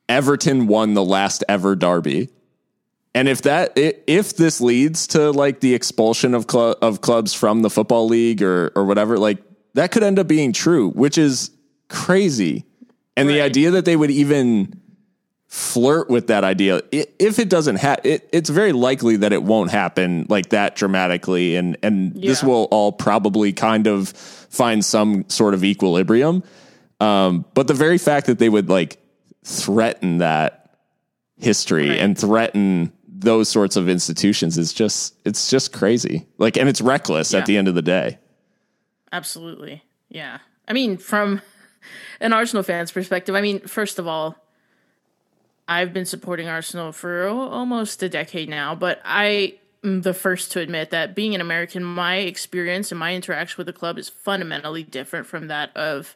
Everton 0.08 0.68
won 0.68 0.94
the 0.94 1.04
last 1.04 1.44
ever 1.50 1.76
derby. 1.76 2.30
And 3.14 3.28
if 3.30 3.44
that 3.44 3.74
if 3.76 4.36
this 4.36 4.60
leads 4.60 5.08
to 5.08 5.32
like 5.32 5.62
the 5.62 5.74
expulsion 5.74 6.34
of 6.34 6.46
cl- 6.50 6.78
of 6.82 7.02
clubs 7.02 7.34
from 7.34 7.62
the 7.62 7.70
football 7.70 8.08
league 8.08 8.42
or 8.42 8.72
or 8.76 8.86
whatever, 8.86 9.18
like 9.18 9.38
that 9.74 9.92
could 9.92 10.04
end 10.04 10.20
up 10.20 10.28
being 10.28 10.52
true, 10.54 10.90
which 10.92 11.18
is 11.18 11.52
crazy. 11.90 12.66
And 13.16 13.28
right. 13.28 13.36
the 13.36 13.42
idea 13.42 13.72
that 13.72 13.86
they 13.86 13.96
would 13.96 14.12
even 14.12 14.82
flirt 15.56 16.10
with 16.10 16.28
that 16.28 16.44
idea 16.44 16.82
if 16.92 17.40
it 17.40 17.48
doesn't 17.48 17.78
happen 17.78 18.12
it, 18.12 18.30
it's 18.34 18.50
very 18.50 18.74
likely 18.74 19.16
that 19.16 19.32
it 19.32 19.42
won't 19.42 19.72
happen 19.72 20.26
like 20.28 20.50
that 20.50 20.76
dramatically 20.76 21.56
and 21.56 21.78
and 21.82 22.14
yeah. 22.14 22.30
this 22.30 22.44
will 22.44 22.66
all 22.72 22.92
probably 22.92 23.54
kind 23.54 23.88
of 23.88 24.10
find 24.10 24.84
some 24.84 25.24
sort 25.30 25.54
of 25.54 25.64
equilibrium 25.64 26.44
um, 27.00 27.46
but 27.54 27.68
the 27.68 27.74
very 27.74 27.98
fact 27.98 28.28
that 28.28 28.38
they 28.38 28.50
would 28.50 28.68
like 28.68 28.98
threaten 29.46 30.18
that 30.18 30.78
history 31.38 31.88
right. 31.88 32.00
and 32.00 32.20
threaten 32.20 32.92
those 33.08 33.48
sorts 33.48 33.78
of 33.78 33.88
institutions 33.88 34.58
is 34.58 34.74
just 34.74 35.16
it's 35.24 35.50
just 35.50 35.72
crazy 35.72 36.28
like 36.38 36.58
and 36.58 36.68
it's 36.68 36.82
reckless 36.82 37.32
yeah. 37.32 37.40
at 37.40 37.46
the 37.46 37.56
end 37.56 37.70
of 37.70 37.76
the 37.76 37.82
day 37.82 38.20
absolutely 39.14 39.82
yeah 40.10 40.40
i 40.68 40.74
mean 40.74 40.98
from 40.98 41.42
an 42.20 42.34
arsenal 42.34 42.62
fan's 42.62 42.92
perspective 42.92 43.36
i 43.36 43.40
mean 43.40 43.62
first 43.62 44.00
of 44.00 44.06
all 44.06 44.36
I've 45.68 45.94
been 45.94 46.06
supporting 46.06 46.48
Arsenal 46.48 46.92
for 46.92 47.28
almost 47.28 48.04
a 48.04 48.10
decade 48.10 48.50
now, 48.50 48.76
but 48.76 49.02
I 49.04 49.56
am 49.84 50.02
the 50.02 50.14
first 50.14 50.52
to 50.54 50.60
admit 50.60 50.92
that 50.92 51.16
being 51.16 51.34
an 51.34 51.42
American, 51.42 51.84
my 51.84 52.18
experience 52.18 52.92
and 52.92 53.00
my 53.00 53.16
interaction 53.16 53.58
with 53.58 53.68
the 53.68 53.74
club 53.74 53.98
is 53.98 54.10
fundamentally 54.10 54.84
different 54.84 55.28
from 55.28 55.48
that 55.48 55.76
of 55.76 56.16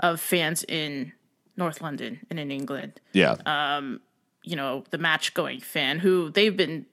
of 0.00 0.20
fans 0.20 0.62
in 0.64 1.12
North 1.56 1.80
London 1.80 2.20
and 2.30 2.38
in 2.38 2.50
England. 2.50 3.00
Yeah. 3.12 3.36
Um, 3.46 4.00
you 4.42 4.56
know, 4.56 4.84
the 4.90 4.98
match 4.98 5.34
going 5.34 5.60
fan 5.60 5.98
who 5.98 6.30
they've 6.30 6.56
been 6.56 6.86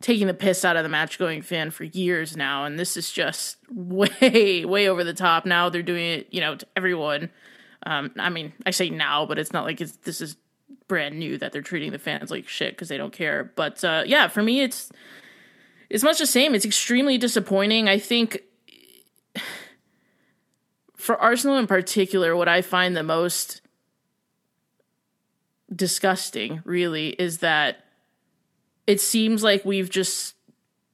taking 0.00 0.26
the 0.26 0.34
piss 0.34 0.64
out 0.64 0.76
of 0.76 0.82
the 0.82 0.88
match 0.88 1.18
going 1.18 1.40
fan 1.40 1.70
for 1.70 1.84
years 1.84 2.36
now, 2.36 2.64
and 2.64 2.78
this 2.78 2.96
is 2.96 3.10
just 3.10 3.56
way, 3.70 4.64
way 4.64 4.88
over 4.88 5.02
the 5.04 5.14
top. 5.14 5.46
Now 5.46 5.68
they're 5.68 5.82
doing 5.82 6.04
it, 6.04 6.28
you 6.30 6.40
know, 6.40 6.56
to 6.56 6.66
everyone. 6.76 7.30
Um, 7.86 8.12
I 8.18 8.30
mean, 8.30 8.52
I 8.64 8.70
say 8.70 8.90
now, 8.90 9.26
but 9.26 9.38
it's 9.38 9.52
not 9.52 9.64
like 9.64 9.80
it's 9.80 9.96
this 9.98 10.20
is 10.20 10.36
brand 10.88 11.18
new 11.18 11.38
that 11.38 11.52
they're 11.52 11.62
treating 11.62 11.92
the 11.92 11.98
fans 11.98 12.30
like 12.30 12.48
shit 12.48 12.72
because 12.72 12.88
they 12.88 12.96
don't 12.96 13.12
care. 13.12 13.52
But 13.56 13.82
uh, 13.84 14.04
yeah, 14.06 14.28
for 14.28 14.42
me, 14.42 14.60
it's 14.60 14.90
it's 15.90 16.04
much 16.04 16.18
the 16.18 16.26
same. 16.26 16.54
It's 16.54 16.64
extremely 16.64 17.18
disappointing. 17.18 17.88
I 17.88 17.98
think 17.98 18.42
for 20.96 21.20
Arsenal 21.20 21.58
in 21.58 21.66
particular, 21.66 22.34
what 22.34 22.48
I 22.48 22.62
find 22.62 22.96
the 22.96 23.02
most 23.02 23.60
disgusting, 25.74 26.62
really, 26.64 27.10
is 27.10 27.38
that 27.38 27.84
it 28.86 29.00
seems 29.00 29.42
like 29.42 29.64
we've 29.64 29.90
just 29.90 30.34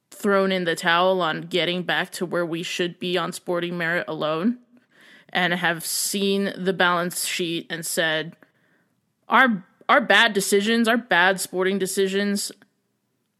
thrown 0.09 0.51
in 0.51 0.65
the 0.65 0.75
towel 0.75 1.21
on 1.21 1.41
getting 1.41 1.83
back 1.83 2.11
to 2.11 2.25
where 2.25 2.45
we 2.45 2.61
should 2.61 2.99
be 2.99 3.17
on 3.17 3.31
sporting 3.31 3.77
merit 3.77 4.05
alone 4.07 4.59
and 5.29 5.53
have 5.53 5.85
seen 5.85 6.53
the 6.57 6.73
balance 6.73 7.25
sheet 7.25 7.65
and 7.69 7.85
said 7.85 8.35
our 9.29 9.65
our 9.91 9.99
bad 9.99 10.31
decisions, 10.31 10.87
our 10.87 10.95
bad 10.95 11.41
sporting 11.41 11.77
decisions 11.77 12.49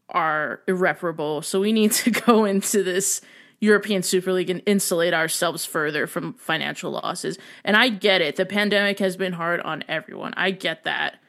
are 0.09 0.59
irreparable. 0.67 1.41
So 1.41 1.61
we 1.61 1.71
need 1.71 1.93
to 1.93 2.11
go 2.27 2.43
into 2.43 2.83
this 2.83 3.21
European 3.61 4.03
Super 4.03 4.33
League 4.33 4.49
and 4.49 4.61
insulate 4.65 5.13
ourselves 5.13 5.65
further 5.65 6.07
from 6.07 6.33
financial 6.33 6.91
losses. 6.91 7.37
And 7.63 7.77
I 7.77 7.87
get 7.87 8.19
it. 8.19 8.35
The 8.35 8.45
pandemic 8.45 8.99
has 8.99 9.15
been 9.15 9.31
hard 9.31 9.61
on 9.61 9.85
everyone. 9.87 10.33
I 10.35 10.51
get 10.51 10.83
that. 10.83 11.19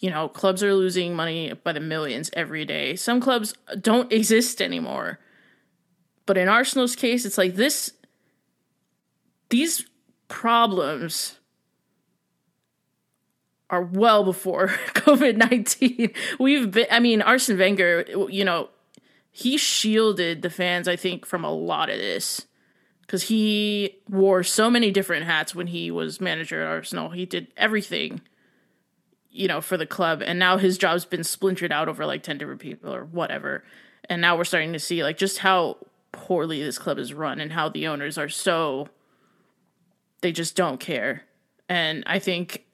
You 0.00 0.08
know, 0.08 0.30
clubs 0.30 0.62
are 0.62 0.74
losing 0.74 1.14
money 1.14 1.52
by 1.52 1.74
the 1.74 1.80
millions 1.80 2.30
every 2.32 2.64
day. 2.64 2.96
Some 2.96 3.20
clubs 3.20 3.52
don't 3.78 4.10
exist 4.10 4.62
anymore. 4.62 5.18
But 6.24 6.38
in 6.38 6.48
Arsenal's 6.48 6.96
case, 6.96 7.26
it's 7.26 7.36
like 7.36 7.56
this 7.56 7.92
these 9.50 9.84
problems 10.28 11.38
are 13.72 13.82
well 13.82 14.22
before 14.22 14.68
COVID 14.94 15.36
19. 15.36 16.12
We've 16.38 16.70
been, 16.70 16.86
I 16.90 17.00
mean, 17.00 17.22
Arsene 17.22 17.58
Wenger, 17.58 18.04
you 18.28 18.44
know, 18.44 18.68
he 19.32 19.56
shielded 19.56 20.42
the 20.42 20.50
fans, 20.50 20.86
I 20.86 20.94
think, 20.94 21.24
from 21.24 21.42
a 21.42 21.50
lot 21.50 21.88
of 21.88 21.96
this 21.96 22.46
because 23.00 23.24
he 23.24 23.96
wore 24.08 24.42
so 24.42 24.70
many 24.70 24.90
different 24.90 25.24
hats 25.24 25.54
when 25.54 25.68
he 25.68 25.90
was 25.90 26.20
manager 26.20 26.62
at 26.62 26.68
Arsenal. 26.68 27.10
He 27.10 27.24
did 27.24 27.48
everything, 27.56 28.20
you 29.30 29.48
know, 29.48 29.62
for 29.62 29.78
the 29.78 29.86
club. 29.86 30.22
And 30.22 30.38
now 30.38 30.58
his 30.58 30.76
job's 30.76 31.06
been 31.06 31.24
splintered 31.24 31.72
out 31.72 31.88
over 31.88 32.04
like 32.04 32.22
10 32.22 32.38
different 32.38 32.60
people 32.60 32.94
or 32.94 33.06
whatever. 33.06 33.64
And 34.08 34.20
now 34.20 34.36
we're 34.36 34.44
starting 34.44 34.74
to 34.74 34.78
see 34.78 35.02
like 35.02 35.16
just 35.16 35.38
how 35.38 35.78
poorly 36.12 36.62
this 36.62 36.78
club 36.78 36.98
is 36.98 37.14
run 37.14 37.40
and 37.40 37.52
how 37.52 37.70
the 37.70 37.86
owners 37.86 38.18
are 38.18 38.28
so, 38.28 38.88
they 40.20 40.30
just 40.30 40.56
don't 40.56 40.78
care. 40.78 41.22
And 41.70 42.04
I 42.06 42.18
think 42.18 42.66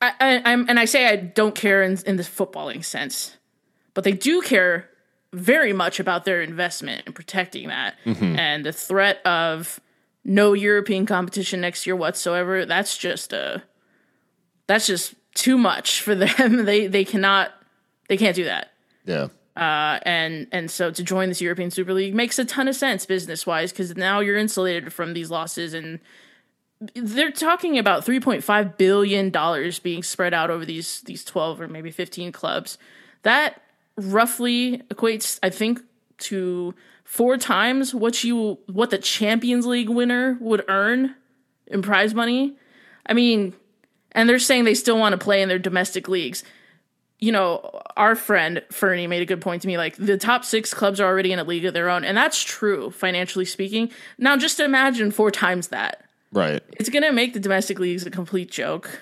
I, 0.00 0.42
am 0.44 0.66
and 0.68 0.78
I 0.78 0.84
say 0.84 1.06
I 1.06 1.16
don't 1.16 1.54
care 1.54 1.82
in, 1.82 1.98
in 2.06 2.16
the 2.16 2.22
footballing 2.22 2.84
sense, 2.84 3.36
but 3.94 4.04
they 4.04 4.12
do 4.12 4.42
care 4.42 4.90
very 5.32 5.72
much 5.72 5.98
about 5.98 6.24
their 6.24 6.42
investment 6.42 7.02
and 7.06 7.14
protecting 7.14 7.68
that. 7.68 7.94
Mm-hmm. 8.04 8.38
And 8.38 8.64
the 8.64 8.72
threat 8.72 9.24
of 9.26 9.80
no 10.24 10.52
European 10.52 11.06
competition 11.06 11.60
next 11.60 11.86
year 11.86 11.96
whatsoever, 11.96 12.64
that's 12.64 12.96
just 12.96 13.32
a 13.32 13.62
that's 14.66 14.86
just 14.86 15.14
too 15.34 15.58
much 15.58 16.00
for 16.02 16.14
them. 16.14 16.64
they 16.64 16.86
they 16.86 17.04
cannot 17.04 17.52
they 18.08 18.16
can't 18.16 18.36
do 18.36 18.44
that. 18.44 18.70
Yeah. 19.04 19.28
Uh, 19.56 20.00
and 20.02 20.48
and 20.50 20.70
so 20.70 20.90
to 20.90 21.02
join 21.02 21.28
this 21.28 21.40
European 21.40 21.70
Super 21.70 21.92
League 21.92 22.14
makes 22.14 22.38
a 22.38 22.44
ton 22.44 22.66
of 22.66 22.74
sense 22.74 23.06
business 23.06 23.46
wise 23.46 23.70
because 23.70 23.96
now 23.96 24.18
you're 24.20 24.36
insulated 24.36 24.92
from 24.92 25.14
these 25.14 25.30
losses 25.30 25.74
and 25.74 26.00
they're 26.94 27.30
talking 27.30 27.78
about 27.78 28.04
3.5 28.04 28.76
billion 28.76 29.30
dollars 29.30 29.78
being 29.78 30.02
spread 30.02 30.34
out 30.34 30.50
over 30.50 30.64
these 30.64 31.00
these 31.02 31.24
12 31.24 31.60
or 31.60 31.68
maybe 31.68 31.90
15 31.90 32.32
clubs. 32.32 32.78
That 33.22 33.60
roughly 33.96 34.78
equates 34.90 35.38
i 35.44 35.48
think 35.48 35.80
to 36.18 36.74
four 37.04 37.36
times 37.36 37.94
what 37.94 38.24
you 38.24 38.58
what 38.66 38.90
the 38.90 38.98
champions 38.98 39.66
league 39.66 39.88
winner 39.88 40.36
would 40.40 40.64
earn 40.68 41.14
in 41.66 41.82
prize 41.82 42.14
money. 42.14 42.56
I 43.06 43.12
mean 43.12 43.54
and 44.12 44.28
they're 44.28 44.38
saying 44.38 44.64
they 44.64 44.74
still 44.74 44.98
want 44.98 45.12
to 45.12 45.18
play 45.18 45.42
in 45.42 45.48
their 45.48 45.58
domestic 45.58 46.08
leagues. 46.08 46.44
You 47.18 47.32
know 47.32 47.82
our 47.96 48.16
friend 48.16 48.62
fernie 48.70 49.06
made 49.06 49.22
a 49.22 49.26
good 49.26 49.40
point 49.40 49.62
to 49.62 49.68
me 49.68 49.76
like 49.76 49.96
the 49.96 50.18
top 50.18 50.44
six 50.44 50.74
clubs 50.74 51.00
are 51.00 51.06
already 51.06 51.32
in 51.32 51.38
a 51.38 51.44
league 51.44 51.64
of 51.64 51.74
their 51.74 51.88
own 51.88 52.04
and 52.04 52.16
that's 52.16 52.42
true 52.42 52.90
financially 52.90 53.44
speaking. 53.44 53.90
Now 54.18 54.36
just 54.36 54.60
imagine 54.60 55.10
four 55.10 55.30
times 55.30 55.68
that 55.68 56.03
Right. 56.34 56.62
It's 56.72 56.88
going 56.88 57.04
to 57.04 57.12
make 57.12 57.32
the 57.32 57.40
domestic 57.40 57.78
leagues 57.78 58.04
a 58.04 58.10
complete 58.10 58.50
joke. 58.50 59.00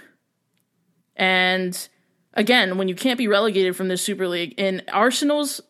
And 1.17 1.89
again, 2.35 2.77
when 2.77 2.89
you 2.89 2.95
can't 2.95 3.19
be 3.19 3.27
relegated 3.27 3.75
from 3.75 3.89
the 3.89 3.97
Super 3.97 4.29
League, 4.29 4.55
in 4.59 4.83
Arsenal's 4.93 5.61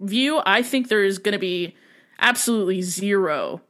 view, 0.00 0.40
I 0.46 0.62
think 0.62 0.88
there 0.88 1.04
is 1.04 1.18
going 1.18 1.32
to 1.32 1.38
be 1.38 1.76
absolutely 2.18 2.80
zero 2.80 3.60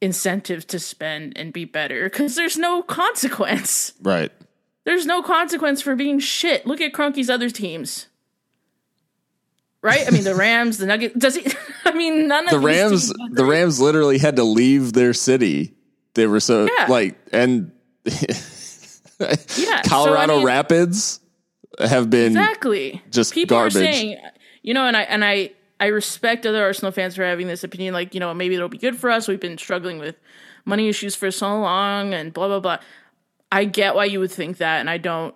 incentive 0.00 0.66
to 0.68 0.78
spend 0.78 1.36
and 1.36 1.52
be 1.52 1.64
better 1.64 2.04
because 2.04 2.34
there's 2.34 2.58
no 2.58 2.82
consequence. 2.82 3.92
Right. 4.02 4.32
There's 4.84 5.06
no 5.06 5.22
consequence 5.22 5.82
for 5.82 5.94
being 5.94 6.18
shit. 6.18 6.66
Look 6.66 6.80
at 6.80 6.92
Kroenke's 6.92 7.30
other 7.30 7.50
teams. 7.50 8.06
Right? 9.82 10.04
I 10.06 10.10
mean, 10.10 10.24
the 10.24 10.34
Rams, 10.36 10.78
the 10.78 10.86
Nuggets. 10.86 11.14
Does 11.16 11.36
he? 11.36 11.52
I 11.84 11.92
mean, 11.92 12.26
none 12.26 12.44
of 12.44 12.50
the 12.50 12.58
Rams. 12.58 13.12
The 13.30 13.44
Rams 13.44 13.80
literally 13.80 14.18
had 14.18 14.36
to 14.36 14.44
leave 14.44 14.94
their 14.94 15.12
city 15.12 15.74
they 16.14 16.26
were 16.26 16.40
so 16.40 16.68
yeah. 16.78 16.86
like 16.88 17.16
and 17.32 17.72
yeah, 19.56 19.82
Colorado 19.86 20.26
so, 20.26 20.34
I 20.34 20.36
mean, 20.36 20.46
Rapids 20.46 21.20
have 21.78 22.10
been 22.10 22.28
exactly 22.28 23.02
just 23.10 23.34
people 23.34 23.56
garbage. 23.56 23.76
are 23.76 23.78
saying, 23.78 24.18
you 24.62 24.74
know, 24.74 24.86
and 24.86 24.96
I 24.96 25.02
and 25.02 25.24
I 25.24 25.52
I 25.80 25.86
respect 25.86 26.46
other 26.46 26.62
Arsenal 26.62 26.92
fans 26.92 27.16
for 27.16 27.24
having 27.24 27.46
this 27.46 27.64
opinion. 27.64 27.94
Like, 27.94 28.14
you 28.14 28.20
know, 28.20 28.32
maybe 28.34 28.54
it'll 28.54 28.68
be 28.68 28.78
good 28.78 28.96
for 28.96 29.10
us. 29.10 29.28
We've 29.28 29.40
been 29.40 29.58
struggling 29.58 29.98
with 29.98 30.16
money 30.64 30.88
issues 30.88 31.14
for 31.14 31.30
so 31.30 31.58
long, 31.60 32.14
and 32.14 32.32
blah 32.32 32.48
blah 32.48 32.60
blah. 32.60 32.78
I 33.50 33.64
get 33.64 33.94
why 33.94 34.06
you 34.06 34.20
would 34.20 34.32
think 34.32 34.58
that, 34.58 34.80
and 34.80 34.90
I 34.90 34.98
don't. 34.98 35.34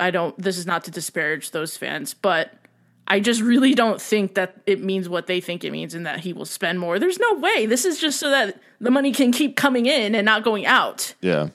I 0.00 0.10
don't. 0.10 0.36
This 0.38 0.58
is 0.58 0.66
not 0.66 0.84
to 0.84 0.90
disparage 0.90 1.52
those 1.52 1.76
fans, 1.76 2.14
but 2.14 2.54
I 3.12 3.20
just 3.20 3.42
really 3.42 3.74
don't 3.74 4.00
think 4.00 4.36
that 4.36 4.56
it 4.64 4.82
means 4.82 5.06
what 5.06 5.26
they 5.26 5.40
think 5.40 5.64
it 5.64 5.70
means 5.70 5.92
and 5.94 6.06
that 6.06 6.20
he 6.20 6.32
will 6.32 6.46
spend 6.46 6.80
more. 6.80 6.98
There's 6.98 7.18
no 7.18 7.34
way. 7.34 7.66
This 7.66 7.84
is 7.84 8.00
just 8.00 8.18
so 8.18 8.30
that 8.30 8.58
the 8.80 8.90
money 8.90 9.12
can 9.12 9.32
keep 9.32 9.54
coming 9.54 9.84
in 9.84 10.14
and 10.14 10.24
not 10.24 10.44
going 10.44 10.64
out. 10.64 11.14
Yeah. 11.20 11.48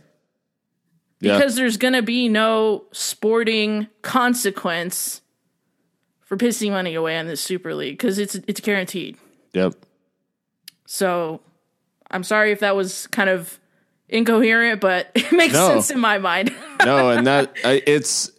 yeah. 1.19 1.37
Because 1.37 1.55
there's 1.55 1.77
going 1.77 1.95
to 1.95 2.03
be 2.03 2.29
no 2.29 2.83
sporting 2.91 3.87
consequence 4.03 5.21
for 6.21 6.37
pissing 6.37 6.71
money 6.71 6.93
away 6.93 7.17
on 7.17 7.25
this 7.25 7.41
Super 7.41 7.73
League 7.73 7.97
because 7.97 8.19
it's 8.19 8.35
it's 8.35 8.59
guaranteed. 8.61 9.17
Yep. 9.53 9.73
So 10.85 11.41
I'm 12.11 12.23
sorry 12.23 12.51
if 12.51 12.59
that 12.59 12.75
was 12.75 13.07
kind 13.07 13.29
of 13.29 13.59
incoherent, 14.09 14.79
but 14.79 15.09
it 15.15 15.31
makes 15.31 15.53
No. 15.55 15.69
sense 15.69 15.89
in 15.89 15.99
my 15.99 16.17
mind. 16.19 16.53
no, 16.85 17.09
and 17.09 17.25
that 17.25 17.53
I- 17.65 17.81
it's 17.87 18.29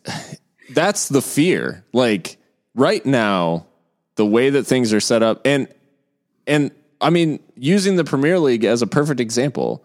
that's 0.70 1.08
the 1.08 1.20
fear. 1.22 1.84
Like 1.92 2.36
right 2.78 3.04
now, 3.04 3.66
the 4.14 4.24
way 4.24 4.50
that 4.50 4.64
things 4.64 4.92
are 4.92 5.00
set 5.00 5.22
up, 5.22 5.42
and 5.44 5.68
and 6.46 6.70
I 7.00 7.10
mean, 7.10 7.40
using 7.56 7.96
the 7.96 8.04
Premier 8.04 8.38
League 8.38 8.64
as 8.64 8.80
a 8.80 8.86
perfect 8.86 9.20
example, 9.20 9.84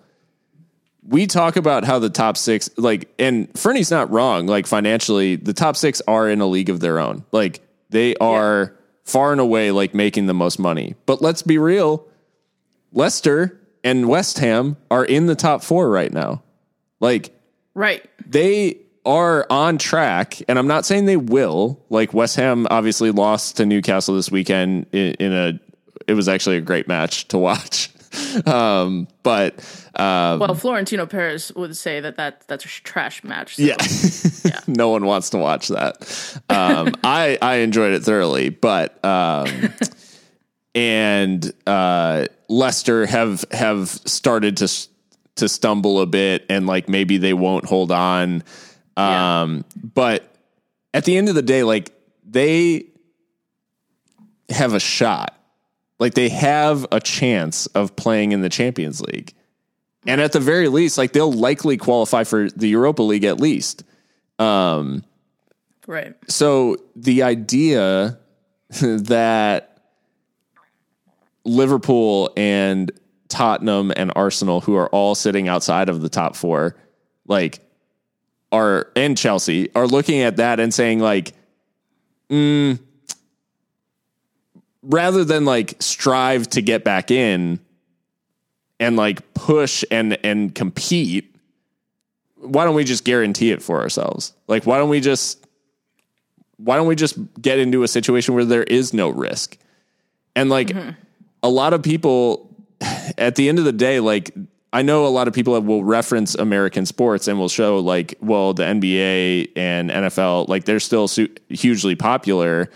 we 1.06 1.28
talk 1.28 1.56
about 1.56 1.84
how 1.84 2.00
the 2.00 2.10
top 2.10 2.38
six, 2.38 2.70
like, 2.78 3.14
and 3.20 3.48
Fernie's 3.58 3.92
not 3.92 4.10
wrong. 4.10 4.48
Like 4.48 4.66
financially, 4.66 5.36
the 5.36 5.54
top 5.54 5.76
six 5.76 6.02
are 6.08 6.30
in 6.30 6.40
a 6.40 6.46
league 6.46 6.70
of 6.70 6.80
their 6.80 7.00
own. 7.00 7.26
Like 7.32 7.62
they 7.90 8.16
are 8.16 8.76
far 9.04 9.32
and 9.32 9.42
away 9.42 9.72
like 9.72 9.94
making 9.94 10.28
the 10.28 10.34
most 10.34 10.60
money. 10.60 10.96
But 11.06 11.22
let's 11.22 11.42
be 11.42 11.58
real, 11.58 12.08
Leicester 12.92 13.60
and 13.84 14.08
West 14.08 14.40
Ham 14.40 14.78
are 14.90 15.04
in 15.04 15.26
the 15.26 15.36
top 15.36 15.62
four 15.62 15.90
right 15.90 16.12
now. 16.12 16.42
Like 17.00 17.38
right. 17.74 18.06
they 18.26 18.78
are 19.06 19.46
on 19.50 19.78
track, 19.78 20.42
and 20.48 20.58
I'm 20.58 20.68
not 20.68 20.86
saying 20.86 21.06
they 21.06 21.18
will. 21.18 21.84
Like 21.90 22.14
West 22.14 22.36
Ham 22.38 22.68
obviously 22.70 23.12
lost 23.12 23.58
to 23.58 23.66
Newcastle 23.66 24.16
this 24.16 24.32
weekend 24.32 24.88
in, 24.92 25.14
in 25.16 25.34
a. 25.34 25.60
It 26.08 26.14
was 26.14 26.28
actually 26.28 26.58
a 26.58 26.62
great 26.62 26.88
match 26.88 27.28
to 27.30 27.38
watch, 27.38 27.90
um, 28.46 29.08
but 29.24 29.60
um, 29.96 30.40
Well, 30.40 30.56
Florentino 30.56 31.06
Perez 31.06 31.54
would 31.56 31.78
say 31.78 32.00
that, 32.00 32.18
that 32.18 32.48
that's 32.48 32.66
a 32.66 32.68
trash 32.68 33.24
match. 33.24 33.56
So. 33.56 33.64
yeah, 33.64 34.60
no 34.68 34.90
one 34.90 35.06
wants 35.06 35.30
to 35.32 35.38
watch 35.38 35.68
that. 35.70 36.42
Um, 36.50 36.94
I 37.04 37.38
I 37.42 37.56
enjoyed 37.58 37.94
it 37.94 38.04
thoroughly, 38.04 38.50
but 38.50 39.04
um, 39.06 39.74
and 40.76 41.52
uh, 41.68 42.26
Leicester 42.50 43.06
have 43.06 43.46
have 43.52 43.90
started 43.90 44.58
to 44.58 44.88
to 45.36 45.50
stumble 45.50 46.02
a 46.02 46.06
bit, 46.06 46.46
and 46.50 46.68
like 46.68 46.90
maybe 46.90 47.18
they 47.18 47.34
won't 47.34 47.66
hold 47.66 47.92
on. 47.92 48.44
Yeah. 48.98 49.42
Um, 49.42 49.66
but 49.94 50.36
at 50.94 51.06
the 51.06 51.18
end 51.18 51.30
of 51.30 51.36
the 51.36 51.42
day, 51.42 51.64
like 51.64 51.92
they 52.26 52.86
have 54.50 54.74
a 54.74 54.80
shot, 54.80 55.38
like 56.00 56.14
they 56.14 56.30
have 56.30 56.86
a 56.92 57.00
chance 57.00 57.66
of 57.68 57.96
playing 57.96 58.32
in 58.32 58.42
the 58.42 58.50
Champions 58.50 59.02
League. 59.02 59.34
And 60.06 60.20
at 60.20 60.34
the 60.34 60.40
very 60.40 60.68
least, 60.68 60.98
like 60.98 61.14
they'll 61.14 61.32
likely 61.32 61.78
qualify 61.78 62.24
for 62.24 62.50
the 62.50 62.68
Europa 62.68 63.04
League 63.04 63.24
at 63.24 63.40
least. 63.40 63.84
Right. 65.88 66.14
So 66.28 66.78
the 66.96 67.24
idea 67.24 68.20
that 68.82 69.78
Liverpool 71.46 72.32
and 72.38 72.92
Tottenham 73.28 73.92
and 73.96 74.12
Arsenal, 74.16 74.62
who 74.62 74.76
are 74.76 74.90
all 74.90 75.16
sitting 75.16 75.48
outside 75.48 75.90
of 75.90 76.02
the 76.02 76.10
top 76.10 76.36
four, 76.36 76.76
like 77.28 77.60
are 78.54 78.92
and 78.96 79.18
Chelsea 79.18 79.74
are 79.76 79.88
looking 79.88 80.22
at 80.22 80.38
that 80.38 80.60
and 80.60 80.74
saying 80.74 81.00
like, 81.00 81.34
mm, 82.30 82.80
rather 84.84 85.26
than 85.26 85.44
like 85.44 85.76
strive 85.82 86.48
to 86.52 86.62
get 86.62 86.84
back 86.84 87.10
in 87.12 87.60
and 88.80 88.96
like 88.96 89.34
push 89.34 89.84
and 89.90 90.18
and 90.24 90.54
compete, 90.54 91.36
why 92.36 92.64
don't 92.64 92.76
we 92.76 92.84
just 92.84 93.04
guarantee 93.04 93.52
it 93.52 93.62
for 93.62 93.82
ourselves? 93.82 94.34
Like, 94.48 94.66
why 94.66 94.78
don't 94.78 94.90
we 94.90 95.02
just 95.02 95.46
why 96.58 96.78
don't 96.78 96.88
we 96.88 96.96
just 96.96 97.18
get 97.42 97.58
into 97.58 97.84
a 97.84 97.88
situation 97.88 98.36
where 98.36 98.46
there 98.46 98.64
is 98.64 98.94
no 98.94 99.10
risk? 99.10 99.58
And 100.36 100.50
like 100.50 100.72
a 101.42 101.50
lot 101.50 101.74
of 101.74 101.82
people 101.82 102.56
at 103.18 103.36
the 103.36 103.50
end 103.50 103.58
of 103.58 103.66
the 103.66 103.74
day, 103.74 104.00
like 104.00 104.32
I 104.74 104.82
know 104.82 105.06
a 105.06 105.10
lot 105.10 105.28
of 105.28 105.36
people 105.36 105.58
will 105.62 105.84
reference 105.84 106.34
American 106.34 106.88
sports 106.88 107.28
and 107.28 107.38
will 107.38 107.48
show 107.48 107.78
like, 107.78 108.16
well, 108.22 108.56
the 108.56 108.64
NBA 108.64 109.52
and 109.56 109.92
NFL, 109.92 110.48
like 110.50 110.66
they're 110.66 110.80
still 110.80 111.08
su- 111.08 111.30
hugely 111.48 111.96
popular 111.96 112.70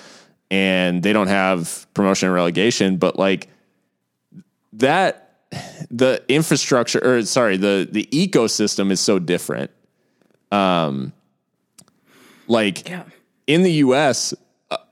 and 0.52 1.02
they 1.02 1.12
don't 1.12 1.28
have 1.28 1.88
promotion 1.96 2.28
and 2.28 2.36
relegation, 2.36 2.98
but 2.98 3.18
like 3.18 3.48
that 4.74 5.24
the 5.90 6.24
infrastructure 6.28 7.00
or 7.04 7.24
sorry, 7.24 7.58
the 7.58 7.88
the 7.92 8.06
ecosystem 8.12 8.92
is 8.92 9.00
so 9.00 9.18
different. 9.18 9.72
Um 10.52 11.14
like 12.48 12.88
Yeah. 12.88 13.04
in 13.48 13.64
the 13.64 13.72
US, 13.86 14.34
uh, 14.34 14.38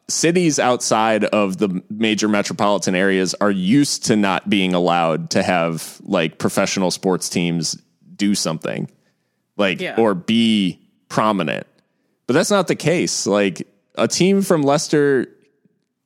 cities 0.08 0.60
outside 0.60 1.24
of 1.26 1.58
the 1.58 1.82
major 1.90 2.28
metropolitan 2.28 2.94
areas 2.96 3.34
are 3.42 3.52
used 3.52 4.06
to 4.06 4.16
not 4.16 4.50
being 4.50 4.74
allowed 4.74 5.32
to 5.32 5.42
have 5.42 6.00
like 6.04 6.38
professional 6.38 6.92
sports 6.92 7.28
teams 7.30 7.76
do 8.16 8.36
something 8.36 8.90
like 9.58 9.82
Yeah. 9.82 9.96
or 9.98 10.14
be 10.14 10.80
prominent. 11.10 11.66
But 12.28 12.34
that's 12.34 12.52
not 12.52 12.68
the 12.68 12.76
case. 12.76 13.26
Like 13.26 13.68
a 13.96 14.08
team 14.08 14.42
from 14.42 14.62
Leicester 14.62 15.28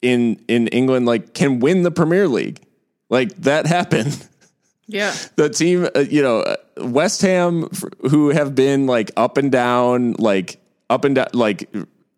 in 0.02 0.40
in 0.48 0.68
England 0.70 1.06
like 1.06 1.34
can 1.34 1.60
win 1.60 1.84
the 1.84 1.92
Premier 1.92 2.28
League. 2.28 2.62
Like 3.10 3.36
that 3.42 3.66
happened 3.66 4.18
Yeah. 4.88 5.14
the 5.36 5.50
team, 5.50 5.88
uh, 5.96 6.00
you 6.00 6.22
know, 6.22 6.40
uh, 6.40 6.56
West 6.78 7.22
Ham, 7.22 7.70
who 8.10 8.30
have 8.30 8.56
been 8.56 8.88
like 8.88 9.12
up 9.18 9.38
and 9.38 9.52
down, 9.52 10.14
like 10.18 10.58
up 10.90 11.06
and 11.06 11.16
down, 11.16 11.28
like 11.34 11.70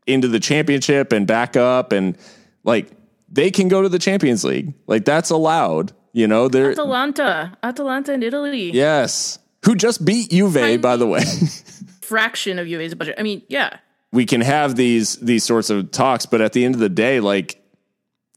into 0.08 0.28
the 0.28 0.40
championship 0.40 1.12
and 1.12 1.28
back 1.28 1.56
up, 1.56 1.92
and 1.92 2.18
like 2.64 2.92
they 3.30 3.52
can 3.52 3.68
go 3.68 3.82
to 3.82 3.90
the 3.90 4.00
Champions 4.00 4.44
League. 4.44 4.74
Like 4.88 5.06
that's 5.06 5.30
allowed. 5.30 5.94
You 6.14 6.28
know, 6.28 6.48
they're 6.48 6.72
Atalanta. 6.72 7.58
Atalanta 7.64 8.14
in 8.14 8.24
Italy. 8.24 8.72
yes, 8.72 9.40
who 9.66 9.76
just 9.76 10.04
beat 10.04 10.30
Juve, 10.30 10.82
by 10.82 10.98
the 10.98 11.08
way. 11.08 11.24
Fraction 12.02 12.60
of 12.60 12.68
Juve's 12.68 12.94
budget. 12.96 13.16
I 13.18 13.24
mean, 13.24 13.42
yeah. 13.48 13.78
we 14.12 14.26
can 14.26 14.42
have 14.42 14.76
these 14.76 15.16
these 15.18 15.44
sorts 15.44 15.70
of 15.70 15.92
talks, 15.92 16.26
but 16.26 16.42
at 16.42 16.54
the 16.54 16.66
end 16.66 16.76
of 16.76 16.82
the 16.82 16.90
day, 16.90 17.20
like 17.22 17.62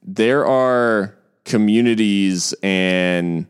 there 0.02 0.46
are 0.46 1.16
communities 1.44 2.54
and 2.62 3.46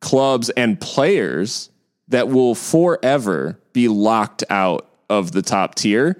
clubs 0.00 0.50
and 0.50 0.80
players 0.80 1.70
that 2.08 2.28
will 2.28 2.54
forever 2.54 3.60
be 3.72 3.86
locked 3.86 4.42
out 4.50 4.89
of 5.10 5.32
the 5.32 5.42
top 5.42 5.74
tier 5.74 6.16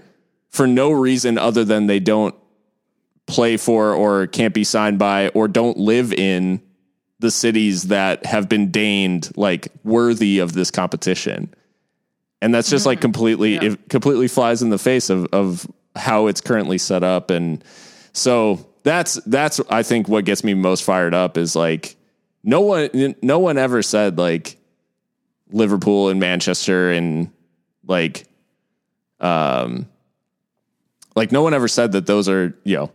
for 0.50 0.66
no 0.66 0.90
reason 0.90 1.38
other 1.38 1.64
than 1.64 1.86
they 1.86 2.00
don't 2.00 2.34
play 3.26 3.56
for 3.56 3.94
or 3.94 4.26
can't 4.26 4.52
be 4.52 4.64
signed 4.64 4.98
by 4.98 5.28
or 5.28 5.48
don't 5.48 5.78
live 5.78 6.12
in 6.12 6.60
the 7.20 7.30
cities 7.30 7.84
that 7.84 8.26
have 8.26 8.48
been 8.48 8.70
deigned 8.70 9.30
like 9.36 9.68
worthy 9.84 10.40
of 10.40 10.52
this 10.52 10.70
competition 10.70 11.54
and 12.42 12.52
that's 12.54 12.68
just 12.70 12.86
like 12.86 13.00
completely 13.00 13.54
Mm-hmm. 13.56 13.64
Yeah. 13.64 13.72
it 13.72 13.88
completely 13.88 14.26
flies 14.28 14.62
in 14.62 14.70
the 14.70 14.78
face 14.78 15.10
of 15.10 15.26
of 15.32 15.66
how 15.94 16.26
it's 16.26 16.40
currently 16.40 16.78
set 16.78 17.02
up 17.04 17.30
and 17.30 17.62
so 18.12 18.66
that's 18.82 19.14
that's 19.26 19.60
I 19.68 19.82
think 19.82 20.08
what 20.08 20.24
gets 20.24 20.42
me 20.42 20.54
most 20.54 20.82
fired 20.82 21.14
up 21.14 21.36
is 21.36 21.54
like 21.54 21.96
no 22.42 22.62
one 22.62 23.14
no 23.22 23.38
one 23.38 23.58
ever 23.58 23.82
said 23.82 24.18
like 24.18 24.56
Liverpool 25.52 26.08
and 26.08 26.18
Manchester 26.18 26.90
and 26.90 27.30
like 27.86 28.24
um 29.20 29.86
like 31.16 31.32
no 31.32 31.42
one 31.42 31.54
ever 31.54 31.68
said 31.68 31.92
that 31.92 32.06
those 32.06 32.28
are 32.28 32.56
you 32.64 32.76
know 32.76 32.92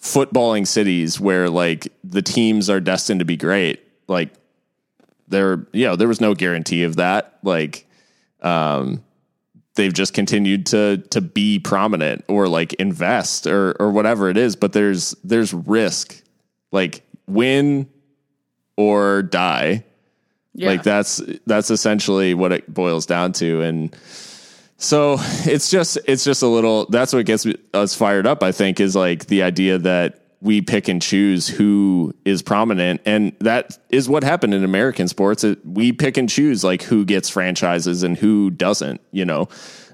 footballing 0.00 0.66
cities 0.66 1.18
where 1.18 1.48
like 1.50 1.88
the 2.04 2.22
teams 2.22 2.70
are 2.70 2.80
destined 2.80 3.20
to 3.20 3.24
be 3.24 3.36
great. 3.36 3.80
Like 4.08 4.30
there 5.28 5.66
you 5.72 5.86
know 5.86 5.96
there 5.96 6.08
was 6.08 6.20
no 6.20 6.34
guarantee 6.34 6.84
of 6.84 6.96
that. 6.96 7.38
Like 7.42 7.86
um 8.42 9.02
they've 9.74 9.92
just 9.92 10.14
continued 10.14 10.66
to 10.66 10.98
to 11.10 11.20
be 11.20 11.58
prominent 11.58 12.24
or 12.28 12.48
like 12.48 12.72
invest 12.74 13.46
or 13.46 13.74
or 13.80 13.90
whatever 13.90 14.30
it 14.30 14.36
is 14.36 14.56
but 14.56 14.72
there's 14.72 15.14
there's 15.24 15.52
risk. 15.52 16.22
Like 16.72 17.02
win 17.26 17.88
or 18.76 19.22
die. 19.22 19.84
Yeah. 20.54 20.68
like 20.68 20.82
that's 20.82 21.20
that's 21.44 21.70
essentially 21.70 22.32
what 22.32 22.52
it 22.52 22.72
boils 22.72 23.04
down 23.04 23.32
to. 23.34 23.60
And 23.60 23.94
so 24.76 25.16
it's 25.44 25.70
just 25.70 25.98
it's 26.06 26.24
just 26.24 26.42
a 26.42 26.46
little 26.46 26.86
that's 26.86 27.12
what 27.12 27.26
gets 27.26 27.46
us 27.74 27.94
fired 27.94 28.26
up 28.26 28.42
i 28.42 28.52
think 28.52 28.80
is 28.80 28.94
like 28.96 29.26
the 29.26 29.42
idea 29.42 29.78
that 29.78 30.26
we 30.40 30.60
pick 30.60 30.88
and 30.88 31.00
choose 31.00 31.48
who 31.48 32.14
is 32.24 32.42
prominent. 32.42 33.00
And 33.06 33.32
that 33.40 33.78
is 33.90 34.08
what 34.08 34.22
happened 34.22 34.54
in 34.54 34.64
american 34.64 35.08
sports. 35.08 35.44
It, 35.44 35.64
we 35.66 35.92
pick 35.92 36.16
and 36.16 36.28
choose 36.28 36.62
like 36.62 36.82
who 36.82 37.04
gets 37.04 37.28
franchises 37.28 38.02
and 38.02 38.16
who 38.16 38.50
doesn't 38.50 39.00
you 39.12 39.24
know? 39.24 39.48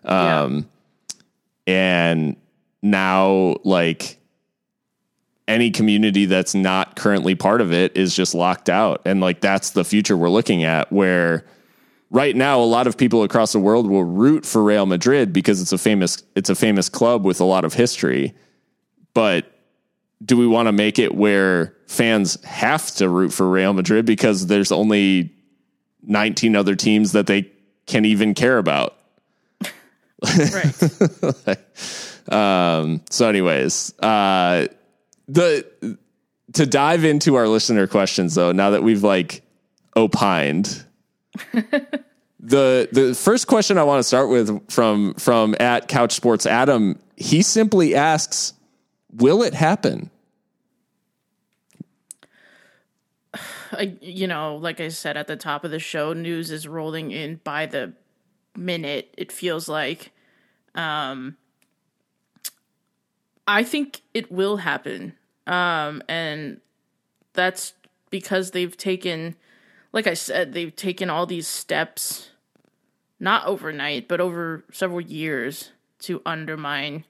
Yeah. 0.05 0.41
um 0.43 0.68
and 1.66 2.37
now 2.83 3.57
like 3.64 4.18
any 5.47 5.70
community 5.70 6.26
that's 6.26 6.55
not 6.55 6.97
currently 6.97 7.35
part 7.35 7.61
of 7.61 7.72
it 7.72 7.97
is 7.97 8.14
just 8.14 8.35
locked 8.35 8.68
out. 8.68 9.03
And 9.05 9.20
like 9.20 9.41
that's 9.41 9.70
the 9.70 9.85
future 9.85 10.16
we're 10.16 10.28
looking 10.28 10.64
at 10.64 10.93
where 10.93 11.45
right 12.12 12.36
now 12.36 12.60
a 12.60 12.64
lot 12.64 12.86
of 12.86 12.96
people 12.96 13.24
across 13.24 13.52
the 13.52 13.58
world 13.58 13.90
will 13.90 14.04
root 14.04 14.46
for 14.46 14.62
Real 14.62 14.86
Madrid 14.86 15.32
because 15.32 15.60
it's 15.60 15.72
a 15.72 15.78
famous 15.78 16.22
it's 16.36 16.50
a 16.50 16.54
famous 16.54 16.88
club 16.88 17.24
with 17.24 17.40
a 17.40 17.44
lot 17.44 17.64
of 17.64 17.74
history 17.74 18.34
but 19.14 19.52
do 20.24 20.36
we 20.36 20.46
want 20.46 20.68
to 20.68 20.72
make 20.72 20.98
it 20.98 21.14
where 21.14 21.76
fans 21.86 22.42
have 22.44 22.90
to 22.92 23.08
root 23.08 23.32
for 23.32 23.48
Real 23.48 23.72
Madrid 23.72 24.06
because 24.06 24.46
there's 24.46 24.70
only 24.72 25.34
19 26.02 26.56
other 26.56 26.76
teams 26.76 27.12
that 27.12 27.26
they 27.26 27.50
can 27.86 28.04
even 28.04 28.34
care 28.34 28.58
about? 28.58 28.96
Right. 30.22 31.58
um, 32.32 33.02
so, 33.10 33.28
anyways, 33.28 33.98
uh, 33.98 34.68
the 35.26 35.98
to 36.52 36.66
dive 36.66 37.04
into 37.04 37.34
our 37.34 37.48
listener 37.48 37.86
questions 37.86 38.34
though, 38.34 38.52
now 38.52 38.70
that 38.70 38.82
we've 38.82 39.02
like 39.02 39.42
opined. 39.96 40.84
the 42.41 42.89
the 42.93 43.14
first 43.14 43.47
question 43.47 43.78
I 43.78 43.85
want 43.85 44.01
to 44.01 44.05
start 44.05 44.28
with 44.28 44.70
from 44.70 45.14
from 45.14 45.55
at 45.61 45.89
Couch 45.89 46.12
Sports 46.12 46.47
Adam, 46.47 46.99
he 47.16 47.43
simply 47.43 47.95
asks, 47.95 48.55
"Will 49.14 49.43
it 49.43 49.55
happen?" 49.55 50.11
I, 53.72 53.97
you 54.01 54.26
know, 54.26 54.57
like 54.57 54.80
I 54.80 54.89
said 54.89 55.16
at 55.16 55.26
the 55.26 55.37
top 55.37 55.64
of 55.64 55.70
the 55.70 55.78
show, 55.78 56.12
news 56.12 56.51
is 56.51 56.68
rolling 56.68 57.11
in 57.11 57.41
by 57.45 57.66
the 57.66 57.95
minute. 58.57 59.14
It 59.16 59.33
feels 59.33 59.68
like, 59.68 60.12
um, 60.74 61.37
I 63.47 63.62
think 63.62 64.03
it 64.12 64.30
will 64.30 64.59
happen, 64.59 65.14
um, 65.47 66.03
and 66.09 66.61
that's 67.33 67.72
because 68.11 68.51
they've 68.51 68.76
taken, 68.76 69.37
like 69.93 70.07
I 70.07 70.14
said, 70.14 70.53
they've 70.53 70.74
taken 70.74 71.11
all 71.11 71.26
these 71.26 71.47
steps, 71.47 72.30
not 73.20 73.47
overnight, 73.47 74.09
but 74.09 74.20
over 74.20 74.64
several 74.72 75.01
years 75.01 75.72
to 76.01 76.22
undermine 76.26 77.05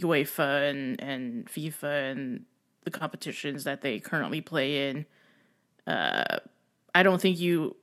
UEFA 0.00 0.70
and 0.70 1.00
and 1.00 1.46
FIFA 1.46 2.10
and 2.10 2.44
the 2.84 2.90
competitions 2.90 3.64
that 3.64 3.80
they 3.80 4.00
currently 4.00 4.40
play 4.40 4.90
in. 4.90 5.06
Uh, 5.86 6.38
I 6.94 7.02
don't 7.02 7.20
think 7.20 7.38
you 7.38 7.76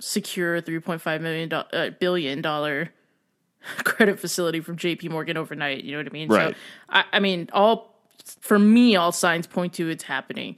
secure 0.00 0.56
a 0.56 0.60
three 0.62 0.80
point 0.80 1.02
five 1.02 1.20
million 1.20 1.52
uh, 1.52 1.90
billion 2.00 2.40
dollar 2.40 2.90
credit 3.84 4.18
facility 4.18 4.60
from 4.60 4.76
J.P. 4.76 5.10
Morgan 5.10 5.36
overnight. 5.36 5.84
You 5.84 5.92
know 5.92 5.98
what 5.98 6.06
I 6.06 6.10
mean? 6.10 6.28
Right. 6.28 6.54
So 6.54 6.60
I, 6.88 7.04
I 7.12 7.20
mean, 7.20 7.50
all 7.52 8.00
for 8.40 8.58
me, 8.58 8.96
all 8.96 9.12
signs 9.12 9.46
point 9.46 9.74
to 9.74 9.90
it's 9.90 10.04
happening 10.04 10.56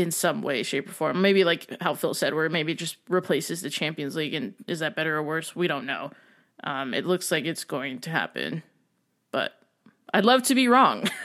in 0.00 0.10
some 0.10 0.42
way, 0.42 0.62
shape, 0.62 0.88
or 0.88 0.92
form. 0.92 1.20
Maybe 1.20 1.44
like 1.44 1.76
how 1.80 1.94
Phil 1.94 2.14
said, 2.14 2.34
where 2.34 2.48
maybe 2.48 2.74
just 2.74 2.96
replaces 3.08 3.62
the 3.62 3.70
Champions 3.70 4.16
League, 4.16 4.34
and 4.34 4.54
is 4.66 4.80
that 4.80 4.96
better 4.96 5.16
or 5.16 5.22
worse? 5.22 5.54
We 5.54 5.68
don't 5.68 5.86
know. 5.86 6.10
Um, 6.64 6.92
it 6.94 7.06
looks 7.06 7.30
like 7.30 7.44
it's 7.44 7.64
going 7.64 8.00
to 8.00 8.10
happen, 8.10 8.62
but 9.30 9.52
I'd 10.12 10.24
love 10.24 10.42
to 10.44 10.54
be 10.54 10.68
wrong. 10.68 11.08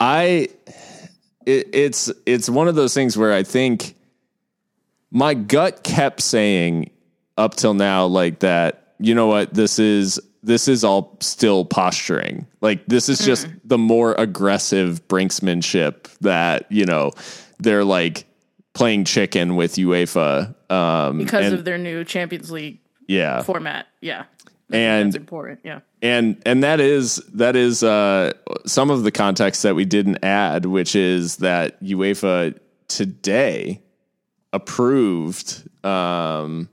I 0.00 0.48
it, 1.46 1.68
it's 1.72 2.12
it's 2.26 2.48
one 2.48 2.68
of 2.68 2.74
those 2.74 2.94
things 2.94 3.16
where 3.16 3.32
I 3.32 3.42
think 3.42 3.96
my 5.10 5.34
gut 5.34 5.82
kept 5.82 6.20
saying 6.20 6.90
up 7.36 7.54
till 7.54 7.74
now 7.74 8.04
like 8.04 8.40
that 8.40 8.94
you 8.98 9.14
know 9.14 9.26
what 9.26 9.54
this 9.54 9.78
is 9.78 10.20
this 10.42 10.68
is 10.68 10.84
all 10.84 11.16
still 11.20 11.64
posturing 11.64 12.46
like 12.60 12.84
this 12.86 13.08
is 13.08 13.18
just 13.18 13.46
the 13.64 13.78
more 13.78 14.14
aggressive 14.14 15.06
brinksmanship 15.08 16.04
that 16.20 16.70
you 16.70 16.84
know 16.84 17.10
they're 17.58 17.84
like 17.84 18.24
playing 18.74 19.04
chicken 19.04 19.56
with 19.56 19.74
UEFA 19.74 20.54
um 20.70 21.18
because 21.18 21.46
and- 21.46 21.54
of 21.54 21.64
their 21.64 21.78
new 21.78 22.04
Champions 22.04 22.50
League 22.50 22.78
yeah 23.06 23.42
format. 23.42 23.86
Yeah. 24.00 24.24
and 24.70 25.12
That's 25.12 25.16
important. 25.16 25.60
Yeah. 25.64 25.80
and 26.02 26.40
and 26.46 26.62
that 26.62 26.78
is 26.78 27.16
that 27.34 27.56
is 27.56 27.82
uh, 27.82 28.32
some 28.66 28.90
of 28.90 29.02
the 29.02 29.10
context 29.10 29.62
that 29.62 29.74
we 29.74 29.84
didn't 29.86 30.22
add, 30.22 30.66
which 30.66 30.94
is 30.94 31.36
that 31.38 31.82
UEFA 31.82 32.58
today 32.86 33.80
approved 34.52 35.68
um, 35.84 36.68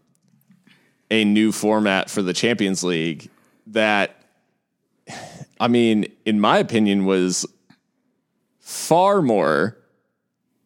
a 1.10 1.24
new 1.24 1.52
format 1.52 2.10
for 2.10 2.22
the 2.22 2.34
Champions 2.34 2.84
League 2.84 3.30
that, 3.76 4.16
I 5.60 5.68
mean, 5.68 6.08
in 6.26 6.40
my 6.40 6.58
opinion, 6.58 7.06
was 7.06 7.46
far 8.60 9.22
more 9.22 9.78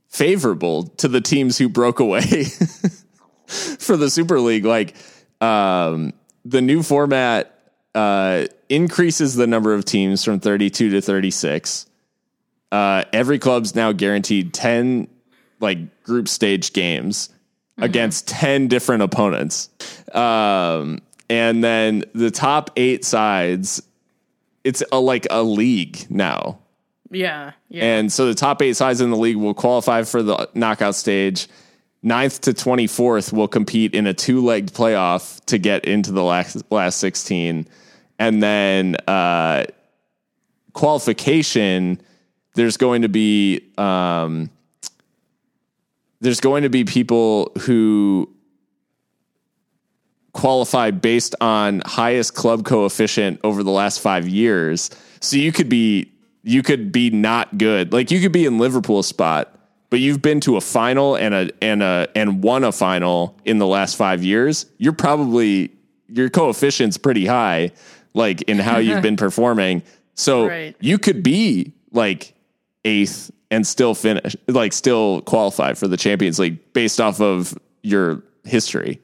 favorable 0.07 0.83
to 0.83 1.07
the 1.07 1.21
teams 1.21 1.57
who 1.57 1.69
broke 1.69 1.99
away 1.99 2.21
for 3.47 3.97
the 3.97 4.09
Super 4.09 4.39
League. 4.39 4.65
Like 4.65 4.95
um, 5.41 6.13
the 6.45 6.61
new 6.61 6.81
format 6.81 7.73
uh, 7.93 8.45
increases 8.69 9.35
the 9.35 9.47
number 9.47 9.73
of 9.73 9.85
teams 9.85 10.23
from 10.23 10.39
32 10.39 10.91
to 10.91 11.01
36. 11.01 11.85
Uh, 12.71 13.03
every 13.13 13.39
club's 13.39 13.75
now 13.75 13.91
guaranteed 13.91 14.53
10 14.53 15.07
like 15.59 16.03
group 16.03 16.27
stage 16.27 16.73
games 16.73 17.29
against 17.77 18.27
10 18.27 18.67
different 18.67 19.03
opponents. 19.03 19.69
Um, 20.13 20.99
and 21.29 21.63
then 21.63 22.03
the 22.13 22.31
top 22.31 22.71
eight 22.75 23.05
sides, 23.05 23.81
it's 24.63 24.83
a, 24.91 24.99
like 24.99 25.27
a 25.29 25.43
league 25.43 26.05
now. 26.09 26.59
Yeah. 27.11 27.53
Yeah. 27.69 27.83
And 27.83 28.11
so 28.11 28.27
the 28.27 28.35
top 28.35 28.61
eight 28.61 28.75
sides 28.75 29.01
in 29.01 29.11
the 29.11 29.17
league 29.17 29.37
will 29.37 29.53
qualify 29.53 30.03
for 30.03 30.23
the 30.23 30.49
knockout 30.53 30.95
stage. 30.95 31.47
Ninth 32.01 32.41
to 32.41 32.53
24th 32.53 33.33
will 33.33 33.47
compete 33.47 33.93
in 33.93 34.07
a 34.07 34.13
two 34.13 34.43
legged 34.43 34.73
playoff 34.73 35.43
to 35.45 35.57
get 35.57 35.85
into 35.85 36.11
the 36.11 36.23
last, 36.23 36.63
last 36.71 36.99
16. 36.99 37.67
And 38.17 38.43
then 38.43 38.95
uh, 39.07 39.65
qualification, 40.73 42.01
there's 42.55 42.77
going 42.77 43.01
to 43.03 43.09
be. 43.09 43.61
Um, 43.77 44.49
there's 46.21 46.41
going 46.41 46.63
to 46.63 46.69
be 46.69 46.83
people 46.83 47.53
who 47.61 48.29
qualify 50.33 50.91
based 50.91 51.35
on 51.41 51.81
highest 51.85 52.35
club 52.35 52.65
coefficient 52.65 53.39
over 53.43 53.63
the 53.63 53.71
last 53.71 53.99
five 53.99 54.27
years. 54.27 54.89
So 55.21 55.37
you 55.37 55.51
could 55.51 55.69
be 55.69 56.11
you 56.43 56.63
could 56.63 56.91
be 56.91 57.09
not 57.09 57.57
good. 57.57 57.91
Like 57.91 58.11
you 58.11 58.19
could 58.21 58.31
be 58.31 58.45
in 58.45 58.57
Liverpool 58.57 59.03
spot, 59.03 59.53
but 59.89 59.99
you've 59.99 60.21
been 60.21 60.39
to 60.41 60.55
a 60.57 60.61
final 60.61 61.15
and 61.15 61.33
a 61.33 61.49
and 61.61 61.83
a 61.83 62.07
and 62.15 62.41
won 62.43 62.63
a 62.63 62.71
final 62.71 63.37
in 63.45 63.57
the 63.57 63.67
last 63.67 63.95
five 63.95 64.23
years. 64.23 64.65
You're 64.77 64.93
probably 64.93 65.71
your 66.07 66.29
coefficient's 66.29 66.97
pretty 66.97 67.25
high, 67.25 67.71
like 68.13 68.41
in 68.43 68.57
how 68.59 68.77
you've 68.77 69.01
been 69.09 69.17
performing. 69.17 69.83
So 70.15 70.47
Right. 70.47 70.75
you 70.79 70.97
could 70.97 71.23
be 71.23 71.73
like 71.91 72.33
eighth 72.85 73.31
and 73.51 73.65
still 73.65 73.95
finish, 73.95 74.35
like 74.47 74.73
still 74.73 75.21
qualify 75.21 75.73
for 75.73 75.87
the 75.87 75.97
Champions 75.97 76.39
League 76.39 76.59
based 76.73 77.01
off 77.01 77.19
of 77.19 77.57
your 77.83 78.23
history. 78.43 79.01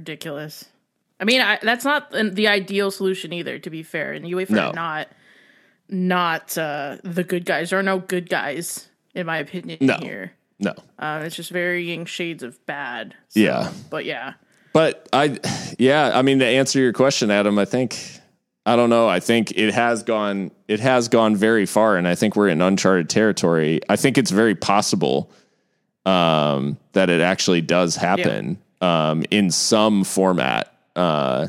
Ridiculous. 0.00 0.64
I 1.20 1.24
mean, 1.24 1.40
I, 1.42 1.58
that's 1.62 1.84
not 1.84 2.10
the 2.12 2.48
ideal 2.48 2.90
solution 2.90 3.32
either. 3.32 3.58
To 3.58 3.70
be 3.70 3.82
fair, 3.82 4.12
and 4.14 4.24
UEFA 4.24 4.50
No. 4.50 4.68
are 4.68 4.72
not 4.72 5.08
not 5.88 6.56
uh, 6.56 6.96
the 7.04 7.24
good 7.24 7.44
guys. 7.44 7.70
There 7.70 7.78
are 7.78 7.82
no 7.82 7.98
good 7.98 8.28
guys, 8.28 8.88
in 9.14 9.26
my 9.26 9.38
opinion. 9.38 9.78
No. 9.80 9.98
Here, 10.00 10.32
No. 10.58 10.72
uh, 10.98 11.22
it's 11.24 11.36
just 11.36 11.50
varying 11.50 12.06
shades 12.06 12.42
of 12.42 12.64
bad. 12.64 13.14
So, 13.28 13.40
Yeah. 13.40 13.70
but 13.90 14.04
yeah, 14.04 14.34
But 14.72 15.08
I, 15.12 15.36
yeah, 15.78 16.12
I 16.14 16.22
mean, 16.22 16.38
to 16.38 16.46
answer 16.46 16.78
your 16.78 16.92
question, 16.92 17.30
Adam, 17.32 17.58
I 17.58 17.64
think, 17.64 17.98
I 18.64 18.76
don't 18.76 18.88
know. 18.88 19.08
I 19.08 19.18
think 19.18 19.50
it 19.56 19.74
has 19.74 20.04
gone, 20.04 20.52
it 20.68 20.78
has 20.78 21.08
gone 21.08 21.34
very 21.34 21.66
far, 21.66 21.96
and 21.96 22.06
I 22.06 22.14
think 22.14 22.36
we're 22.36 22.48
in 22.48 22.62
uncharted 22.62 23.10
territory. 23.10 23.80
I 23.88 23.96
think 23.96 24.16
it's 24.16 24.30
very 24.30 24.54
possible 24.54 25.28
um, 26.06 26.78
that 26.92 27.10
it 27.10 27.20
actually 27.20 27.62
does 27.62 27.96
happen 27.96 28.58
um, 28.80 29.24
in 29.30 29.50
some 29.50 30.04
format, 30.04 30.72
uh, 30.96 31.48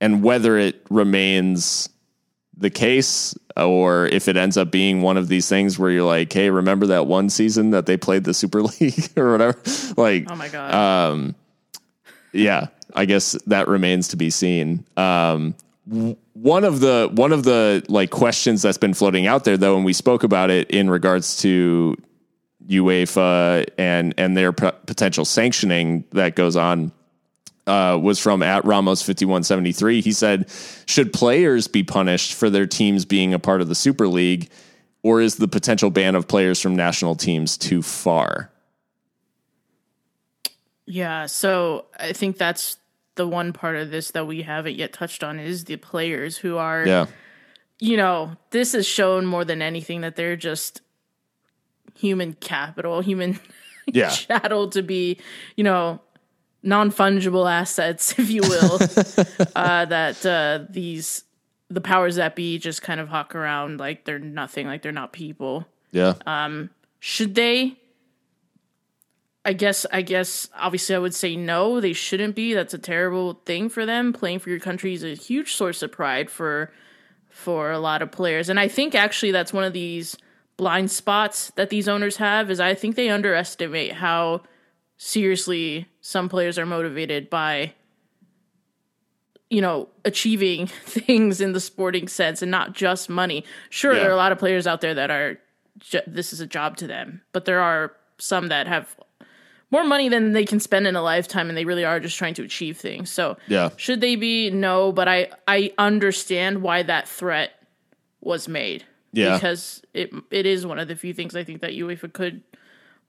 and 0.00 0.22
whether 0.22 0.56
it 0.56 0.84
remains 0.90 1.88
the 2.56 2.70
case 2.70 3.36
or 3.56 4.06
if 4.06 4.28
it 4.28 4.36
ends 4.36 4.56
up 4.56 4.70
being 4.70 5.02
one 5.02 5.16
of 5.16 5.28
these 5.28 5.48
things 5.48 5.78
where 5.78 5.90
you're 5.90 6.04
like, 6.04 6.32
hey, 6.32 6.50
remember 6.50 6.86
that 6.86 7.06
one 7.06 7.30
season 7.30 7.70
that 7.70 7.86
they 7.86 7.96
played 7.96 8.24
the 8.24 8.34
Super 8.34 8.62
League 8.80 9.10
or 9.16 9.32
whatever? 9.32 9.58
Like, 9.96 10.30
oh 10.30 10.36
my 10.36 10.48
god, 10.48 10.74
um, 10.74 11.34
yeah, 12.32 12.68
I 12.94 13.04
guess 13.04 13.32
that 13.46 13.68
remains 13.68 14.08
to 14.08 14.16
be 14.16 14.30
seen. 14.30 14.84
Um, 14.96 15.54
one 16.34 16.64
of 16.64 16.80
the 16.80 17.10
one 17.12 17.32
of 17.32 17.44
the 17.44 17.84
like 17.88 18.10
questions 18.10 18.62
that's 18.62 18.78
been 18.78 18.94
floating 18.94 19.26
out 19.26 19.44
there 19.44 19.56
though, 19.56 19.76
and 19.76 19.84
we 19.84 19.92
spoke 19.92 20.22
about 20.22 20.50
it 20.50 20.70
in 20.70 20.90
regards 20.90 21.40
to 21.42 21.96
UEFA 22.68 23.66
and 23.78 24.14
and 24.18 24.36
their 24.36 24.52
p- 24.52 24.70
potential 24.86 25.24
sanctioning 25.24 26.04
that 26.12 26.36
goes 26.36 26.56
on. 26.56 26.92
Uh, 27.66 27.98
was 28.00 28.18
from 28.18 28.42
at 28.42 28.64
Ramos 28.64 29.02
fifty 29.02 29.26
one 29.26 29.42
seventy 29.42 29.72
three. 29.72 30.00
He 30.00 30.12
said, 30.12 30.48
"Should 30.86 31.12
players 31.12 31.68
be 31.68 31.82
punished 31.82 32.32
for 32.32 32.48
their 32.48 32.66
teams 32.66 33.04
being 33.04 33.34
a 33.34 33.38
part 33.38 33.60
of 33.60 33.68
the 33.68 33.74
Super 33.74 34.08
League, 34.08 34.48
or 35.02 35.20
is 35.20 35.36
the 35.36 35.48
potential 35.48 35.90
ban 35.90 36.14
of 36.14 36.26
players 36.26 36.62
from 36.62 36.74
national 36.76 37.14
teams 37.14 37.58
too 37.58 37.82
far?" 37.82 38.50
yeah. 40.86 41.26
So 41.26 41.84
I 42.00 42.12
think 42.12 42.38
that's 42.38 42.78
the 43.16 43.26
one 43.26 43.52
part 43.52 43.76
of 43.76 43.90
this 43.90 44.12
that 44.12 44.26
we 44.26 44.42
haven't 44.42 44.76
yet 44.76 44.92
touched 44.92 45.22
on 45.22 45.38
is 45.38 45.64
the 45.64 45.76
players 45.76 46.38
who 46.38 46.56
are 46.56 46.86
Yeah. 46.86 47.06
you 47.80 47.96
know, 47.96 48.36
this 48.50 48.72
has 48.72 48.86
shown 48.86 49.26
more 49.26 49.44
than 49.44 49.60
anything 49.60 50.00
that 50.02 50.16
they're 50.16 50.36
just 50.36 50.80
human 51.96 52.34
capital, 52.34 53.00
human 53.00 53.38
Yeah. 53.86 54.10
chattel 54.10 54.68
to 54.70 54.82
be, 54.82 55.18
you 55.56 55.64
know, 55.64 56.00
non 56.62 56.90
fungible 56.90 57.50
assets, 57.50 58.12
if 58.18 58.30
you 58.30 58.42
will. 58.42 58.74
uh, 59.56 59.84
that 59.86 60.26
uh, 60.26 60.66
these 60.68 61.24
the 61.70 61.80
powers 61.80 62.16
that 62.16 62.34
be 62.34 62.58
just 62.58 62.82
kind 62.82 63.00
of 63.00 63.08
hawk 63.08 63.34
around 63.34 63.78
like 63.78 64.04
they're 64.04 64.18
nothing, 64.18 64.66
like 64.66 64.82
they're 64.82 64.92
not 64.92 65.12
people. 65.12 65.66
Yeah. 65.92 66.14
Um, 66.26 66.70
Should 67.00 67.34
they? 67.34 67.76
I 69.44 69.54
guess 69.54 69.86
I 69.90 70.02
guess 70.02 70.48
obviously 70.54 70.94
I 70.94 70.98
would 70.98 71.14
say 71.14 71.34
no, 71.36 71.80
they 71.80 71.94
shouldn't 71.94 72.34
be. 72.34 72.52
That's 72.52 72.74
a 72.74 72.78
terrible 72.78 73.40
thing 73.46 73.70
for 73.70 73.86
them. 73.86 74.12
Playing 74.12 74.40
for 74.40 74.50
your 74.50 74.60
country 74.60 74.92
is 74.92 75.02
a 75.02 75.14
huge 75.14 75.54
source 75.54 75.82
of 75.82 75.92
pride 75.92 76.28
for 76.28 76.70
for 77.30 77.70
a 77.70 77.78
lot 77.78 78.02
of 78.02 78.10
players. 78.10 78.50
And 78.50 78.60
I 78.60 78.68
think 78.68 78.94
actually 78.94 79.32
that's 79.32 79.52
one 79.52 79.64
of 79.64 79.72
these 79.72 80.16
blind 80.58 80.90
spots 80.90 81.50
that 81.56 81.70
these 81.70 81.88
owners 81.88 82.16
have 82.18 82.50
is 82.50 82.60
I 82.60 82.74
think 82.74 82.94
they 82.96 83.08
underestimate 83.08 83.92
how 83.92 84.42
seriously 84.98 85.86
some 86.02 86.28
players 86.28 86.58
are 86.58 86.66
motivated 86.66 87.30
by 87.30 87.72
you 89.50 89.60
know 89.62 89.88
achieving 90.04 90.66
things 90.84 91.40
in 91.40 91.52
the 91.52 91.60
sporting 91.60 92.08
sense 92.08 92.42
and 92.42 92.50
not 92.50 92.74
just 92.74 93.08
money. 93.08 93.44
Sure, 93.70 93.94
Yeah. 93.94 94.00
there 94.00 94.10
are 94.10 94.14
a 94.14 94.16
lot 94.16 94.32
of 94.32 94.38
players 94.38 94.66
out 94.66 94.80
there 94.82 94.94
that 94.94 95.10
are 95.10 95.38
this 96.06 96.32
is 96.32 96.40
a 96.40 96.46
job 96.46 96.76
to 96.78 96.86
them, 96.88 97.22
but 97.32 97.44
there 97.44 97.60
are 97.60 97.92
some 98.18 98.48
that 98.48 98.66
have 98.66 98.96
more 99.70 99.84
money 99.84 100.08
than 100.08 100.32
they 100.32 100.44
can 100.44 100.58
spend 100.58 100.86
in 100.88 100.96
a 100.96 101.02
lifetime 101.02 101.48
and 101.48 101.56
they 101.56 101.64
really 101.64 101.84
are 101.84 102.00
just 102.00 102.16
trying 102.18 102.34
to 102.34 102.42
achieve 102.42 102.76
things. 102.76 103.10
So 103.10 103.36
Yeah. 103.46 103.70
should 103.76 104.00
they 104.00 104.16
be? 104.16 104.50
No, 104.50 104.90
but 104.92 105.06
I 105.08 105.28
I 105.46 105.72
understand 105.78 106.62
why 106.62 106.82
that 106.82 107.06
threat 107.08 107.52
was 108.20 108.48
made. 108.48 108.84
Yeah. 109.12 109.34
because 109.34 109.82
it 109.94 110.10
it 110.30 110.46
is 110.46 110.66
one 110.66 110.78
of 110.78 110.88
the 110.88 110.96
few 110.96 111.14
things 111.14 111.34
I 111.34 111.44
think 111.44 111.60
that 111.62 111.72
UEFA 111.72 112.12
could 112.12 112.42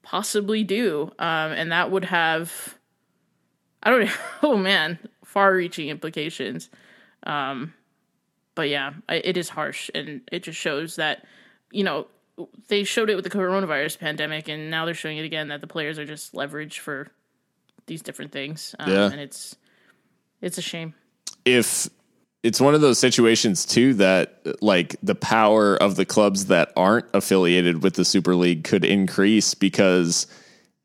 possibly 0.02 0.64
do, 0.64 1.12
um, 1.18 1.52
and 1.52 1.70
that 1.72 1.90
would 1.90 2.06
have 2.06 2.78
I 3.82 3.90
don't 3.90 4.04
know. 4.06 4.12
Oh 4.42 4.56
man, 4.56 4.98
far-reaching 5.24 5.88
implications. 5.88 6.68
Um, 7.24 7.74
but 8.54 8.68
yeah, 8.68 8.92
it 9.08 9.36
is 9.36 9.48
harsh, 9.50 9.90
and 9.94 10.22
it 10.32 10.42
just 10.42 10.58
shows 10.58 10.96
that 10.96 11.24
you 11.70 11.84
know 11.84 12.06
they 12.68 12.84
showed 12.84 13.10
it 13.10 13.14
with 13.14 13.24
the 13.24 13.30
coronavirus 13.30 13.98
pandemic, 13.98 14.48
and 14.48 14.70
now 14.70 14.84
they're 14.86 14.94
showing 14.94 15.18
it 15.18 15.24
again 15.24 15.48
that 15.48 15.60
the 15.60 15.66
players 15.66 15.98
are 15.98 16.06
just 16.06 16.34
leverage 16.34 16.78
for 16.78 17.08
these 17.86 18.00
different 18.02 18.32
things. 18.32 18.74
Um, 18.78 18.90
Yeah. 18.90 19.10
and 19.10 19.20
it's 19.20 19.56
it's 20.40 20.56
a 20.58 20.62
shame. 20.62 20.94
if 21.44 21.88
it's 22.42 22.60
one 22.60 22.74
of 22.74 22.80
those 22.80 22.98
situations 22.98 23.66
too 23.66 23.94
that 23.94 24.62
like 24.62 24.96
the 25.02 25.14
power 25.14 25.76
of 25.76 25.96
the 25.96 26.06
clubs 26.06 26.46
that 26.46 26.72
aren't 26.76 27.06
affiliated 27.12 27.82
with 27.82 27.94
the 27.94 28.04
Super 28.04 28.34
League 28.34 28.64
could 28.64 28.84
increase 28.84 29.54
because 29.54 30.26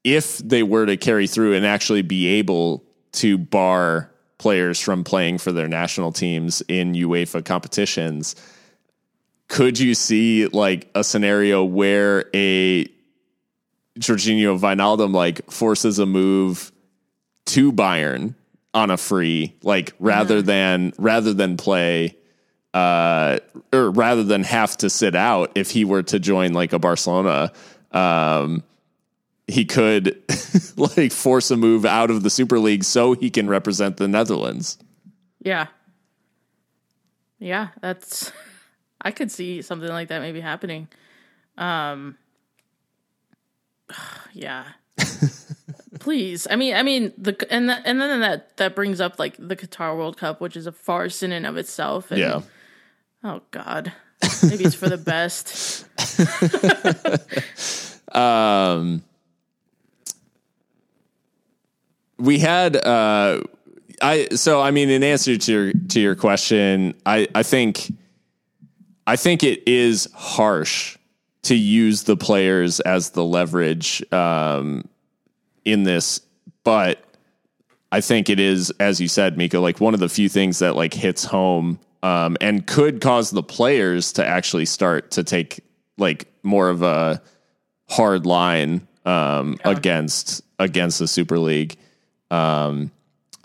if 0.03 0.37
they 0.39 0.63
were 0.63 0.85
to 0.85 0.97
carry 0.97 1.27
through 1.27 1.55
and 1.55 1.65
actually 1.65 2.01
be 2.01 2.27
able 2.27 2.83
to 3.13 3.37
bar 3.37 4.11
players 4.37 4.79
from 4.79 5.03
playing 5.03 5.37
for 5.37 5.51
their 5.51 5.67
national 5.67 6.11
teams 6.11 6.61
in 6.67 6.93
UEFA 6.93 7.43
competitions, 7.43 8.35
could 9.47 9.79
you 9.79 9.95
see 9.95 10.47
like 10.47 10.89
a 10.93 11.03
scenario 11.03 11.63
where 11.63 12.25
a 12.33 12.85
Georginio 13.97 14.59
Wijnaldum 14.59 15.13
like 15.13 15.49
forces 15.49 15.99
a 15.99 16.05
move 16.05 16.73
to 17.45 17.71
Bayern 17.71 18.35
on 18.75 18.91
a 18.91 18.97
free, 18.97 19.55
like 19.63 19.93
rather 19.99 20.41
than 20.41 20.93
rather 20.99 21.33
than 21.33 21.57
play 21.57 22.15
uh 22.75 23.39
or 23.71 23.89
rather 23.89 24.23
than 24.23 24.43
have 24.43 24.75
to 24.75 24.89
sit 24.89 25.15
out 25.15 25.49
if 25.55 25.71
he 25.71 25.85
were 25.85 26.03
to 26.03 26.19
join 26.19 26.51
like 26.51 26.73
a 26.73 26.79
Barcelona 26.79 27.53
um 27.93 28.61
he 29.47 29.63
could 29.63 30.21
like 30.75 31.13
force 31.13 31.49
a 31.51 31.57
move 31.57 31.85
out 31.85 32.11
of 32.11 32.21
the 32.21 32.29
Super 32.29 32.59
League 32.59 32.83
so 32.83 33.13
he 33.13 33.29
can 33.29 33.47
represent 33.47 33.95
the 33.95 34.09
Netherlands. 34.09 34.77
Yeah. 35.39 35.67
Yeah, 37.39 37.69
that's 37.79 38.33
I 38.99 39.11
could 39.11 39.31
see 39.31 39.61
something 39.61 39.89
like 39.89 40.09
that 40.09 40.19
maybe 40.19 40.41
happening. 40.41 40.89
Um 41.57 42.17
yeah. 44.33 44.65
Please. 46.05 46.45
I 46.51 46.55
mean 46.55 46.75
I 46.75 46.83
mean 46.83 47.11
the 47.17 47.35
and 47.49 47.67
that, 47.67 47.81
and 47.83 47.99
then 47.99 48.19
that 48.19 48.55
that 48.57 48.75
brings 48.75 49.01
up 49.01 49.17
like 49.17 49.35
the 49.39 49.55
Qatar 49.55 49.97
World 49.97 50.17
Cup 50.17 50.39
which 50.39 50.55
is 50.55 50.67
a 50.67 50.71
farce 50.71 51.23
in 51.23 51.31
and 51.31 51.47
of 51.47 51.57
itself 51.57 52.11
and 52.11 52.19
Yeah. 52.19 52.41
oh 53.23 53.41
god. 53.49 53.91
Maybe 54.43 54.65
it's 54.65 54.75
for 54.75 54.87
the 54.87 54.97
best. 54.97 55.85
Um 58.15 59.03
we 62.17 62.37
had 62.39 62.75
uh 62.77 63.41
I 64.01 64.27
so 64.35 64.61
I 64.61 64.69
mean 64.71 64.89
in 64.91 65.03
answer 65.03 65.35
to 65.37 65.51
your 65.51 65.73
to 65.73 65.99
your 65.99 66.15
question, 66.15 66.93
I 67.05 67.27
I 67.33 67.41
think 67.43 67.91
I 69.07 69.15
think 69.15 69.43
it 69.43 69.67
is 69.67 70.07
harsh 70.13 70.97
to 71.43 71.55
use 71.55 72.03
the 72.03 72.15
players 72.15 72.79
as 72.81 73.09
the 73.09 73.23
leverage 73.25 74.03
um 74.13 74.87
in 75.65 75.83
this, 75.83 76.21
but 76.63 77.03
I 77.91 78.01
think 78.01 78.29
it 78.29 78.39
is, 78.39 78.71
as 78.79 78.99
you 78.99 79.07
said, 79.07 79.37
Mika, 79.37 79.59
like 79.59 79.79
one 79.79 79.93
of 79.93 79.99
the 79.99 80.09
few 80.09 80.29
things 80.29 80.59
that 80.59 80.75
like 80.75 80.93
hits 80.93 81.25
home 81.25 81.79
um, 82.03 82.37
and 82.41 82.65
could 82.67 83.01
cause 83.01 83.31
the 83.31 83.43
players 83.43 84.13
to 84.13 84.25
actually 84.25 84.65
start 84.65 85.11
to 85.11 85.23
take 85.23 85.61
like 85.97 86.27
more 86.43 86.69
of 86.69 86.81
a 86.81 87.21
hard 87.89 88.25
line 88.25 88.87
um, 89.05 89.57
against 89.63 90.43
against 90.59 90.99
the 90.99 91.07
Super 91.07 91.39
League. 91.39 91.77
Um, 92.31 92.91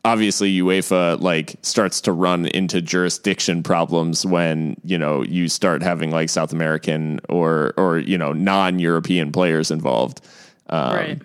obviously, 0.04 0.58
UEFA 0.58 1.20
like 1.20 1.56
starts 1.62 2.00
to 2.02 2.12
run 2.12 2.46
into 2.46 2.82
jurisdiction 2.82 3.62
problems 3.62 4.26
when 4.26 4.76
you 4.84 4.98
know 4.98 5.22
you 5.22 5.48
start 5.48 5.82
having 5.82 6.10
like 6.10 6.28
South 6.28 6.52
American 6.52 7.20
or 7.28 7.72
or 7.76 7.98
you 7.98 8.18
know 8.18 8.32
non 8.32 8.78
European 8.78 9.32
players 9.32 9.70
involved. 9.70 10.20
Um, 10.68 10.94
right. 10.94 11.22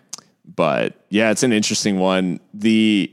But 0.48 1.06
yeah, 1.10 1.32
it's 1.32 1.44
an 1.44 1.54
interesting 1.54 2.00
one. 2.00 2.40
The 2.54 3.12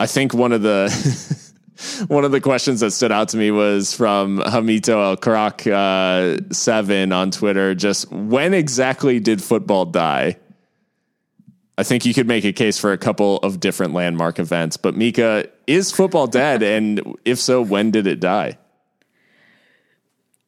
I 0.00 0.06
think 0.06 0.34
one 0.34 0.52
of 0.52 0.62
the 0.62 0.88
one 2.08 2.24
of 2.24 2.32
the 2.32 2.40
questions 2.40 2.80
that 2.80 2.92
stood 2.92 3.12
out 3.12 3.28
to 3.30 3.36
me 3.36 3.50
was 3.50 3.94
from 3.94 4.38
Hamito 4.38 5.02
El 5.02 5.16
Karak 5.16 5.66
uh, 5.70 6.52
seven 6.52 7.12
on 7.12 7.30
Twitter. 7.30 7.74
Just 7.74 8.10
when 8.10 8.54
exactly 8.54 9.20
did 9.20 9.42
football 9.42 9.84
die? 9.84 10.36
I 11.76 11.84
think 11.84 12.04
you 12.04 12.12
could 12.12 12.26
make 12.26 12.44
a 12.44 12.52
case 12.52 12.76
for 12.76 12.92
a 12.92 12.98
couple 12.98 13.36
of 13.38 13.60
different 13.60 13.94
landmark 13.94 14.40
events, 14.40 14.76
but 14.76 14.96
Mika, 14.96 15.48
is 15.68 15.92
football 15.92 16.26
dead? 16.26 16.62
And 16.78 17.16
if 17.24 17.38
so, 17.38 17.62
when 17.62 17.92
did 17.92 18.06
it 18.06 18.18
die? 18.18 18.58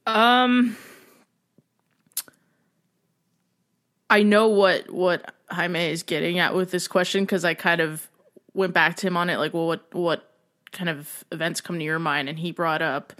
Um 0.06 0.76
I 4.10 4.24
know 4.24 4.48
what 4.48 4.90
what 4.90 5.32
Jaime 5.50 5.90
is 5.90 6.02
getting 6.02 6.38
at 6.38 6.54
with 6.54 6.70
this 6.70 6.88
question 6.88 7.24
because 7.24 7.44
I 7.44 7.54
kind 7.54 7.80
of 7.80 8.08
went 8.54 8.72
back 8.72 8.96
to 8.96 9.06
him 9.06 9.16
on 9.16 9.30
it, 9.30 9.38
like, 9.38 9.54
well, 9.54 9.66
what 9.66 9.92
what 9.94 10.26
kind 10.72 10.88
of 10.88 11.24
events 11.32 11.60
come 11.60 11.78
to 11.78 11.84
your 11.84 11.98
mind? 11.98 12.28
And 12.28 12.38
he 12.38 12.52
brought 12.52 12.82
up 12.82 13.12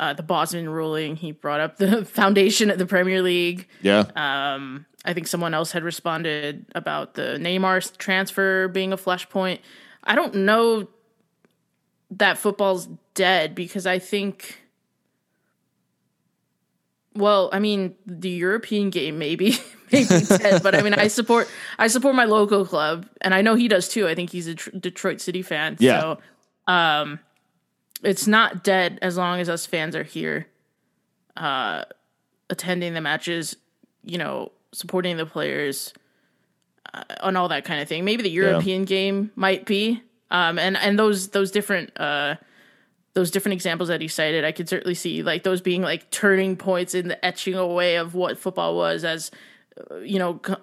uh, 0.00 0.12
the 0.12 0.22
Bosman 0.22 0.68
ruling. 0.68 1.16
He 1.16 1.32
brought 1.32 1.60
up 1.60 1.76
the 1.78 2.04
foundation 2.04 2.70
of 2.70 2.78
the 2.78 2.86
Premier 2.86 3.22
League. 3.22 3.68
Yeah, 3.82 4.04
Um, 4.16 4.86
I 5.04 5.12
think 5.14 5.26
someone 5.26 5.54
else 5.54 5.72
had 5.72 5.82
responded 5.84 6.66
about 6.74 7.14
the 7.14 7.38
Neymar 7.40 7.96
transfer 7.98 8.68
being 8.68 8.92
a 8.92 8.96
flashpoint. 8.96 9.60
I 10.04 10.14
don't 10.14 10.34
know 10.34 10.88
that 12.10 12.38
football's 12.38 12.88
dead 13.14 13.54
because 13.54 13.86
I 13.86 13.98
think. 13.98 14.62
Well, 17.14 17.50
I 17.52 17.58
mean, 17.58 17.96
the 18.06 18.30
European 18.30 18.90
game 18.90 19.18
maybe 19.18 19.56
maybe 19.92 20.24
dead, 20.26 20.62
but 20.62 20.74
I 20.74 20.82
mean, 20.82 20.94
I 20.94 21.08
support 21.08 21.48
I 21.78 21.88
support 21.88 22.14
my 22.14 22.24
local 22.24 22.64
club, 22.64 23.06
and 23.20 23.34
I 23.34 23.42
know 23.42 23.54
he 23.54 23.68
does 23.68 23.88
too. 23.88 24.06
I 24.06 24.14
think 24.14 24.30
he's 24.30 24.46
a 24.46 24.54
tr- 24.54 24.70
Detroit 24.70 25.20
City 25.20 25.42
fan. 25.42 25.76
Yeah. 25.78 26.00
So, 26.00 26.18
um, 26.72 27.20
it's 28.02 28.26
not 28.26 28.62
dead 28.62 28.98
as 29.02 29.16
long 29.16 29.40
as 29.40 29.48
us 29.48 29.66
fans 29.66 29.96
are 29.96 30.04
here, 30.04 30.46
uh, 31.36 31.84
attending 32.50 32.94
the 32.94 33.00
matches. 33.00 33.56
You 34.04 34.18
know, 34.18 34.52
supporting 34.72 35.16
the 35.16 35.26
players, 35.26 35.92
uh, 36.94 37.02
on 37.20 37.36
all 37.36 37.48
that 37.48 37.64
kind 37.64 37.82
of 37.82 37.88
thing. 37.88 38.04
Maybe 38.04 38.22
the 38.22 38.30
European 38.30 38.84
game 38.84 39.30
might 39.36 39.66
be, 39.66 40.02
um, 40.30 40.58
and 40.58 40.76
and 40.76 40.98
those 40.98 41.28
those 41.28 41.50
different 41.50 41.98
uh 42.00 42.36
those 43.18 43.30
different 43.30 43.54
examples 43.54 43.88
that 43.88 44.00
he 44.00 44.06
cited, 44.08 44.44
I 44.44 44.52
could 44.52 44.68
certainly 44.68 44.94
see 44.94 45.22
like 45.22 45.42
those 45.42 45.60
being 45.60 45.82
like 45.82 46.08
turning 46.10 46.56
points 46.56 46.94
in 46.94 47.08
the 47.08 47.24
etching 47.24 47.54
away 47.54 47.96
of 47.96 48.14
what 48.14 48.38
football 48.38 48.76
was 48.76 49.04
as 49.04 49.30
you 50.02 50.18
know 50.18 50.34
co- 50.34 50.62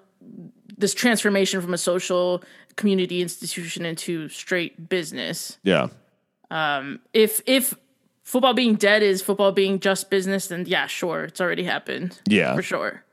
this 0.78 0.94
transformation 0.94 1.60
from 1.60 1.74
a 1.74 1.78
social 1.78 2.42
community 2.76 3.22
institution 3.22 3.84
into 3.84 4.28
straight 4.28 4.88
business. 4.88 5.58
Yeah. 5.62 5.88
If 7.12 7.40
if 7.46 7.74
football 8.22 8.54
being 8.54 8.74
dead 8.74 9.02
is 9.02 9.22
football 9.22 9.52
being 9.52 9.80
just 9.80 10.10
business, 10.10 10.48
then 10.48 10.64
yeah, 10.66 10.86
sure, 10.86 11.24
it's 11.24 11.40
already 11.40 11.64
happened. 11.64 12.20
Yeah. 12.28 12.54
for 12.54 12.62
sure. 12.62 13.04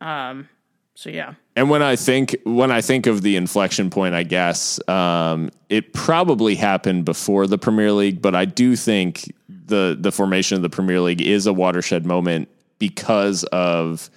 Um, 0.00 0.48
so 0.94 1.10
yeah, 1.10 1.34
And 1.56 1.70
when 1.70 1.82
I 1.82 1.96
think 1.96 2.36
when 2.44 2.70
I 2.70 2.80
think 2.80 3.06
of 3.06 3.22
the 3.22 3.36
inflection 3.36 3.88
point, 3.88 4.14
I 4.14 4.24
guess 4.24 4.78
um, 4.88 5.50
it 5.68 5.92
probably 5.94 6.54
happened 6.54 7.04
before 7.04 7.46
the 7.46 7.56
Premier 7.56 7.92
League, 7.92 8.20
but 8.20 8.34
I 8.34 8.44
do 8.44 8.76
think 8.76 9.32
the 9.48 9.96
the 9.98 10.12
formation 10.12 10.56
of 10.56 10.62
the 10.62 10.70
Premier 10.70 11.00
League 11.00 11.22
is 11.22 11.46
a 11.46 11.52
watershed 11.52 12.04
moment 12.04 12.48
because 12.78 13.44
of 13.44 14.10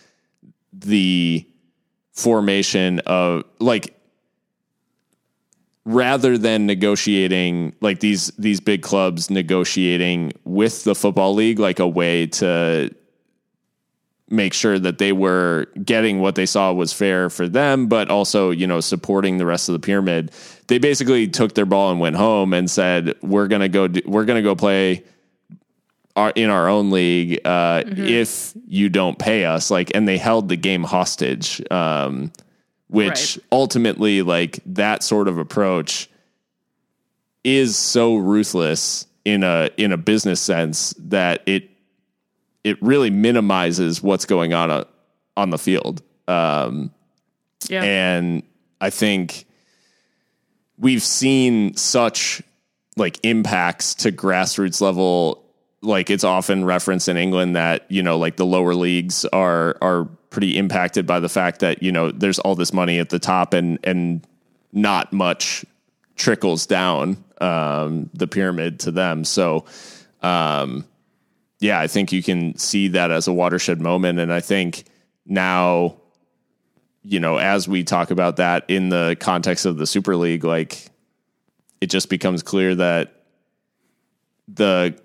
the 0.79 1.47
formation 2.11 2.99
of 3.05 3.43
like 3.59 3.95
rather 5.83 6.37
than 6.37 6.65
negotiating 6.65 7.75
like 7.81 7.99
these 7.99 8.27
these 8.37 8.59
big 8.59 8.81
clubs 8.81 9.29
negotiating 9.29 10.31
with 10.43 10.83
the 10.83 10.95
football 10.95 11.33
league 11.33 11.59
like 11.59 11.79
a 11.79 11.87
way 11.87 12.25
to 12.25 12.89
make 14.29 14.53
sure 14.53 14.79
that 14.79 14.97
they 14.97 15.11
were 15.11 15.67
getting 15.83 16.19
what 16.19 16.35
they 16.35 16.45
saw 16.45 16.73
was 16.73 16.91
fair 16.91 17.29
for 17.29 17.47
them, 17.47 17.87
but 17.87 18.09
also, 18.09 18.49
you 18.49 18.65
know, 18.65 18.79
supporting 18.79 19.37
the 19.37 19.45
rest 19.45 19.69
of 19.69 19.73
the 19.73 19.79
pyramid. 19.79 20.31
They 20.67 20.79
basically 20.79 21.27
took 21.27 21.53
their 21.53 21.65
ball 21.65 21.91
and 21.91 21.99
went 21.99 22.15
home 22.15 22.53
and 22.53 22.69
said, 22.69 23.13
"We're 23.21 23.47
gonna 23.47 23.69
go. 23.69 23.87
Do, 23.87 24.01
we're 24.05 24.25
gonna 24.25 24.41
go 24.41 24.55
play 24.55 25.03
our 26.15 26.31
in 26.31 26.49
our 26.49 26.67
own 26.69 26.91
league 26.91 27.39
uh, 27.45 27.83
if 27.85 28.53
you 28.67 28.89
don't 28.89 29.17
pay 29.19 29.45
us." 29.45 29.69
Like, 29.71 29.91
and 29.95 30.07
they 30.07 30.17
held 30.17 30.49
the 30.49 30.55
game 30.55 30.83
hostage, 30.83 31.61
um, 31.71 32.31
which 32.87 33.07
Right. 33.09 33.37
ultimately, 33.51 34.21
like 34.21 34.59
that 34.65 35.03
sort 35.03 35.27
of 35.27 35.37
approach, 35.37 36.09
is 37.43 37.75
so 37.77 38.15
ruthless 38.15 39.07
in 39.23 39.43
a 39.43 39.69
in 39.77 39.91
a 39.91 39.97
business 39.97 40.39
sense 40.39 40.93
that 40.99 41.41
it 41.45 41.69
it 42.63 42.81
really 42.81 43.09
minimizes 43.09 44.01
what's 44.01 44.25
going 44.25 44.53
on 44.53 44.71
uh, 44.71 44.83
on 45.37 45.49
the 45.49 45.57
field. 45.57 46.01
Um, 46.27 46.91
yeah, 47.69 47.83
and 47.83 48.43
I 48.81 48.89
think 48.89 49.45
we've 50.77 51.03
seen 51.03 51.75
such 51.75 52.41
like 52.97 53.19
impacts 53.23 53.93
to 53.95 54.11
grassroots 54.11 54.81
level. 54.81 55.44
Like 55.85 56.09
it's 56.09 56.23
often 56.23 56.65
referenced 56.65 57.07
in 57.07 57.17
England 57.17 57.55
that 57.55 57.89
you 57.89 58.03
know, 58.03 58.17
like 58.17 58.37
the 58.37 58.45
lower 58.45 58.73
leagues 58.73 59.25
are 59.25 59.77
are 59.81 60.05
pretty 60.29 60.57
impacted 60.57 61.05
by 61.05 61.19
the 61.19 61.29
fact 61.29 61.59
that 61.59 61.81
you 61.81 61.91
know 61.91 62.11
there's 62.11 62.39
all 62.39 62.55
this 62.55 62.73
money 62.73 62.99
at 62.99 63.09
the 63.09 63.19
top 63.19 63.53
and 63.53 63.79
and 63.83 64.25
not 64.73 65.13
much 65.13 65.63
trickles 66.15 66.65
down 66.65 67.23
um, 67.41 68.09
the 68.13 68.27
pyramid 68.27 68.79
to 68.81 68.91
them. 68.91 69.23
So, 69.23 69.65
um, 70.21 70.85
yeah, 71.59 71.79
I 71.79 71.87
think 71.87 72.11
you 72.11 72.21
can 72.21 72.57
see 72.57 72.89
that 72.89 73.11
as 73.11 73.27
a 73.27 73.33
watershed 73.33 73.81
moment. 73.81 74.19
And 74.19 74.31
I 74.31 74.41
think 74.41 74.85
now, 75.25 75.97
you 77.03 77.19
know, 77.19 77.37
as 77.37 77.67
we 77.67 77.83
talk 77.83 78.11
about 78.11 78.37
that 78.37 78.65
in 78.67 78.89
the 78.89 79.15
context 79.19 79.65
of 79.65 79.77
the 79.77 79.87
Super 79.87 80.15
League, 80.15 80.43
like 80.43 80.87
it 81.81 81.87
just 81.87 82.09
becomes 82.09 82.43
clear 82.43 82.75
that 82.75 83.23
the 84.47 84.97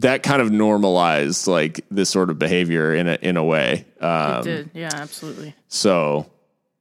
that 0.00 0.22
kind 0.22 0.42
of 0.42 0.50
normalized 0.50 1.46
like 1.46 1.84
this 1.90 2.10
sort 2.10 2.30
of 2.30 2.38
behavior 2.38 2.94
in 2.94 3.08
a 3.08 3.18
in 3.22 3.36
a 3.36 3.44
way. 3.44 3.86
Um, 4.00 4.40
it 4.40 4.44
did. 4.44 4.70
Yeah, 4.74 4.90
absolutely. 4.92 5.54
so, 5.68 6.30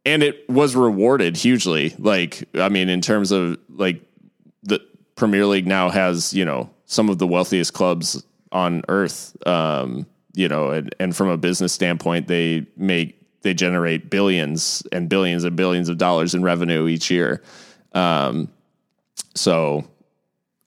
and 0.06 0.24
it 0.24 0.50
was 0.50 0.76
rewarded 0.76 1.38
hugely. 1.38 1.96
Like, 2.00 2.44
I 2.56 2.70
mean, 2.70 2.90
in 2.90 3.02
terms 3.02 3.32
of 3.32 3.58
like 3.70 4.02
the 4.64 4.80
Premier 5.16 5.46
League 5.46 5.68
now 5.68 5.90
has, 5.90 6.34
you 6.34 6.46
know, 6.46 6.70
some 6.86 7.10
of 7.10 7.18
the 7.18 7.28
wealthiest 7.28 7.74
clubs 7.74 8.24
on 8.52 8.84
earth. 8.90 9.36
Um, 9.48 10.06
you 10.34 10.48
know, 10.48 10.70
and, 10.72 10.96
and 11.00 11.16
from 11.16 11.28
a 11.28 11.38
business 11.38 11.74
standpoint, 11.74 12.28
they 12.28 12.66
make, 12.78 13.20
they 13.42 13.54
generate 13.54 14.10
billions 14.10 14.84
and 14.92 15.10
billions 15.10 15.44
and 15.44 15.56
billions 15.56 15.90
of 15.90 15.98
dollars 15.98 16.34
in 16.34 16.44
revenue 16.44 16.88
each 16.88 17.12
year. 17.12 17.44
Um, 17.94 18.50
so 19.36 19.86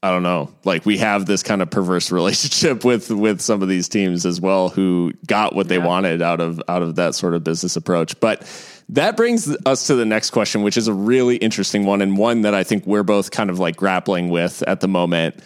I 0.04 0.10
don't 0.10 0.24
know. 0.24 0.52
Like 0.64 0.84
we 0.84 0.98
have 0.98 1.26
this 1.26 1.42
kind 1.44 1.62
of 1.62 1.70
perverse 1.70 2.10
relationship 2.12 2.84
with 2.84 3.10
with 3.10 3.40
some 3.40 3.62
of 3.62 3.68
these 3.68 3.88
teams 3.88 4.26
as 4.26 4.40
well 4.40 4.68
who 4.68 5.12
got 5.26 5.54
what 5.54 5.68
they 5.68 5.76
Yeah. 5.78 5.86
wanted 5.86 6.22
out 6.22 6.40
of 6.40 6.60
out 6.68 6.82
of 6.82 6.96
that 6.96 7.14
sort 7.14 7.34
of 7.34 7.44
business 7.44 7.76
approach. 7.76 8.18
But 8.18 8.42
that 8.88 9.16
brings 9.16 9.56
us 9.64 9.86
to 9.86 9.94
the 9.94 10.04
next 10.04 10.30
question, 10.30 10.62
which 10.62 10.76
is 10.76 10.88
a 10.88 10.92
really 10.92 11.36
interesting 11.36 11.86
one 11.86 12.02
and 12.02 12.18
one 12.18 12.42
that 12.42 12.52
I 12.54 12.64
think 12.64 12.84
we're 12.84 13.04
both 13.04 13.30
kind 13.30 13.48
of 13.48 13.58
like 13.60 13.76
grappling 13.76 14.28
with 14.28 14.62
at 14.66 14.80
the 14.80 14.88
moment. 14.88 15.36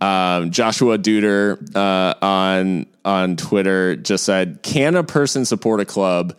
Um, 0.00 0.50
Joshua 0.50 0.96
Duder 0.98 1.58
uh, 1.74 2.14
on 2.24 2.86
on 3.04 3.36
Twitter 3.36 3.96
just 3.96 4.24
said, 4.24 4.60
"Can 4.62 4.94
a 4.94 5.02
person 5.02 5.44
support 5.44 5.80
a 5.80 5.84
club 5.84 6.36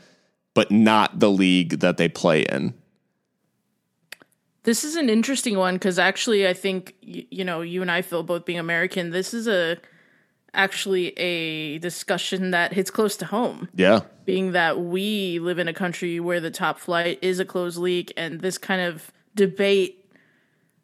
but 0.54 0.72
not 0.72 1.20
the 1.20 1.30
league 1.30 1.80
that 1.82 1.98
they 1.98 2.08
play 2.08 2.44
in?" 2.44 2.74
This 4.66 4.84
is 4.84 4.96
an 4.96 5.10
interesting 5.10 5.58
one 5.58 5.76
because 5.76 5.98
actually, 5.98 6.48
I 6.48 6.54
think 6.54 6.96
y- 7.06 7.26
you 7.32 7.46
know 7.46 7.62
you 7.62 7.82
and 7.82 7.90
I, 7.90 8.02
Phil, 8.02 8.24
both 8.24 8.46
being 8.46 8.60
American, 8.60 9.12
this 9.12 9.34
is 9.34 9.48
a 9.48 9.78
actually 10.54 11.10
a 11.20 11.78
discussion 11.80 12.52
that 12.52 12.74
hits 12.74 12.90
close 12.92 13.16
to 13.18 13.26
home. 13.26 13.68
Yeah, 13.76 14.02
Being 14.26 14.52
that 14.54 14.80
we 14.80 15.40
live 15.40 15.60
in 15.60 15.68
a 15.68 15.74
country 15.74 16.20
where 16.20 16.40
the 16.40 16.50
top 16.52 16.80
flight 16.80 17.20
is 17.22 17.40
a 17.40 17.46
closed 17.46 17.78
league, 17.78 18.12
and 18.18 18.40
this 18.42 18.58
kind 18.58 18.82
of 18.82 19.12
debate 19.36 20.06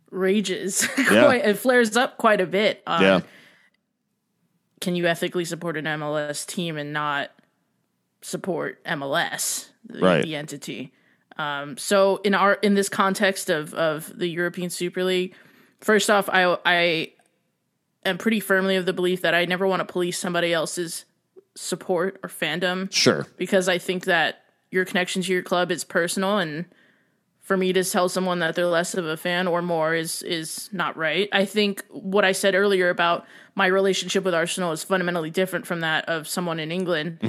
rages, 0.09 0.87
Yeah. 0.97 1.05
quite, 1.25 1.45
it 1.45 1.57
flares 1.57 1.95
up 1.95 2.17
quite 2.17 2.41
a 2.41 2.45
bit. 2.45 2.83
Yeah, 2.87 3.21
Can 4.81 4.95
you 4.95 5.05
ethically 5.07 5.45
support 5.45 5.77
an 5.77 5.85
MLS 5.85 6.45
team 6.45 6.75
and 6.77 6.91
not 6.91 7.31
support 8.21 8.83
MLS, 8.83 9.69
the, 9.85 9.99
Right. 9.99 10.23
the 10.23 10.35
entity? 10.35 10.91
Um, 11.37 11.77
so 11.77 12.17
in 12.17 12.33
our 12.33 12.53
in 12.55 12.73
this 12.73 12.89
context 12.89 13.49
of 13.49 13.73
of 13.73 14.11
the 14.17 14.27
European 14.27 14.69
Super 14.69 15.03
League, 15.03 15.33
first 15.79 16.09
off, 16.09 16.29
I 16.29 16.57
I 16.65 17.13
am 18.05 18.17
pretty 18.17 18.39
firmly 18.39 18.75
of 18.75 18.85
the 18.85 18.93
belief 18.93 19.21
that 19.21 19.33
I 19.33 19.45
never 19.45 19.67
want 19.67 19.79
to 19.79 19.91
police 19.91 20.17
somebody 20.19 20.53
else's 20.53 21.05
support 21.55 22.19
or 22.23 22.29
fandom 22.29 22.91
sure, 22.91 23.27
because 23.37 23.67
I 23.67 23.77
think 23.77 24.05
that 24.05 24.43
your 24.71 24.85
connection 24.85 25.21
to 25.21 25.33
your 25.33 25.43
club 25.43 25.69
is 25.71 25.83
personal 25.83 26.37
and 26.37 26.65
for 27.41 27.57
me 27.57 27.73
to 27.73 27.83
tell 27.83 28.07
someone 28.07 28.39
that 28.39 28.55
they're 28.55 28.67
less 28.67 28.93
of 28.93 29.05
a 29.05 29.17
fan 29.17 29.47
or 29.47 29.61
more 29.61 29.93
is 29.93 30.21
is 30.23 30.69
not 30.71 30.95
right. 30.95 31.27
I 31.33 31.43
think 31.45 31.83
what 31.89 32.23
I 32.23 32.31
said 32.31 32.55
earlier 32.55 32.89
about 32.89 33.25
my 33.55 33.65
relationship 33.65 34.23
with 34.23 34.33
Arsenal 34.33 34.71
is 34.71 34.83
fundamentally 34.83 35.29
different 35.31 35.67
from 35.67 35.81
that 35.81 36.07
of 36.07 36.27
someone 36.27 36.59
in 36.59 36.71
England. 36.71 37.19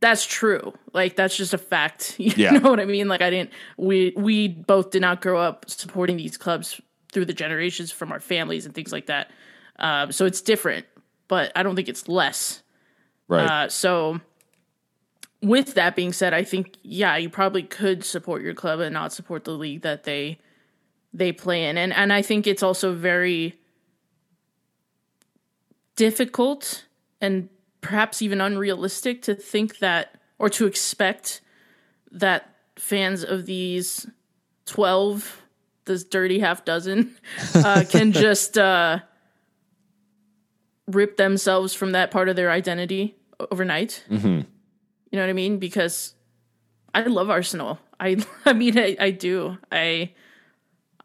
That's 0.00 0.26
true. 0.26 0.74
Like 0.92 1.16
that's 1.16 1.36
just 1.36 1.54
a 1.54 1.58
fact. 1.58 2.16
You 2.18 2.32
Yeah. 2.36 2.50
know 2.58 2.70
what 2.70 2.80
I 2.80 2.84
mean? 2.84 3.08
Like 3.08 3.22
I 3.22 3.30
didn't 3.30 3.50
we 3.76 4.12
we 4.16 4.48
both 4.48 4.90
did 4.90 5.00
not 5.02 5.20
grow 5.20 5.38
up 5.38 5.68
supporting 5.68 6.16
these 6.16 6.36
clubs 6.36 6.80
through 7.12 7.24
the 7.24 7.32
generations 7.34 7.90
from 7.92 8.12
our 8.12 8.20
families 8.20 8.66
and 8.66 8.74
things 8.74 8.92
like 8.92 9.06
that. 9.06 9.30
Um, 9.78 10.12
so 10.12 10.26
it's 10.26 10.40
different, 10.42 10.86
but 11.28 11.50
I 11.56 11.62
don't 11.62 11.76
think 11.76 11.88
it's 11.88 12.08
less. 12.08 12.62
right, 13.28 13.46
Uh, 13.50 13.68
so, 13.68 14.20
with 15.42 15.74
that 15.74 15.96
being 15.96 16.12
said, 16.12 16.34
I 16.34 16.44
think 16.44 16.76
yeah, 16.82 17.16
you 17.16 17.30
probably 17.30 17.62
could 17.62 18.04
support 18.04 18.42
your 18.42 18.54
club 18.54 18.80
and 18.80 18.92
not 18.92 19.12
support 19.12 19.44
the 19.44 19.52
league 19.52 19.82
that 19.82 20.04
they 20.04 20.38
they 21.14 21.32
play 21.32 21.64
in, 21.68 21.78
and 21.78 21.92
and 21.94 22.12
I 22.12 22.20
think 22.22 22.46
it's 22.46 22.62
also 22.62 22.92
very 22.94 23.54
difficult 25.96 26.84
and 27.20 27.48
perhaps 27.86 28.22
even 28.22 28.40
unrealistic 28.40 29.22
to 29.22 29.34
think 29.34 29.78
that 29.78 30.14
or 30.38 30.48
to 30.50 30.66
expect 30.66 31.40
that 32.12 32.54
fans 32.76 33.24
of 33.24 33.46
these 33.46 34.06
twelve, 34.64 35.42
this 35.84 36.04
dirty 36.04 36.40
half 36.40 36.64
dozen, 36.64 37.16
uh, 37.54 37.84
can 37.88 38.12
just. 38.12 38.58
Uh, 38.58 39.00
rip 40.88 41.16
themselves 41.16 41.74
from 41.74 41.92
that 41.92 42.10
part 42.10 42.28
of 42.28 42.36
their 42.36 42.50
identity 42.50 43.16
overnight. 43.50 44.04
Mm-hmm. 44.08 44.26
You 44.28 44.42
know 45.12 45.20
what 45.20 45.30
I 45.30 45.34
mean? 45.34 45.58
Because 45.58 46.14
I 46.94 47.02
love 47.02 47.30
Arsenal. 47.30 47.78
I 47.98 48.24
I 48.44 48.52
mean 48.52 48.78
I, 48.78 48.96
I 48.98 49.10
do. 49.10 49.58
I 49.70 50.12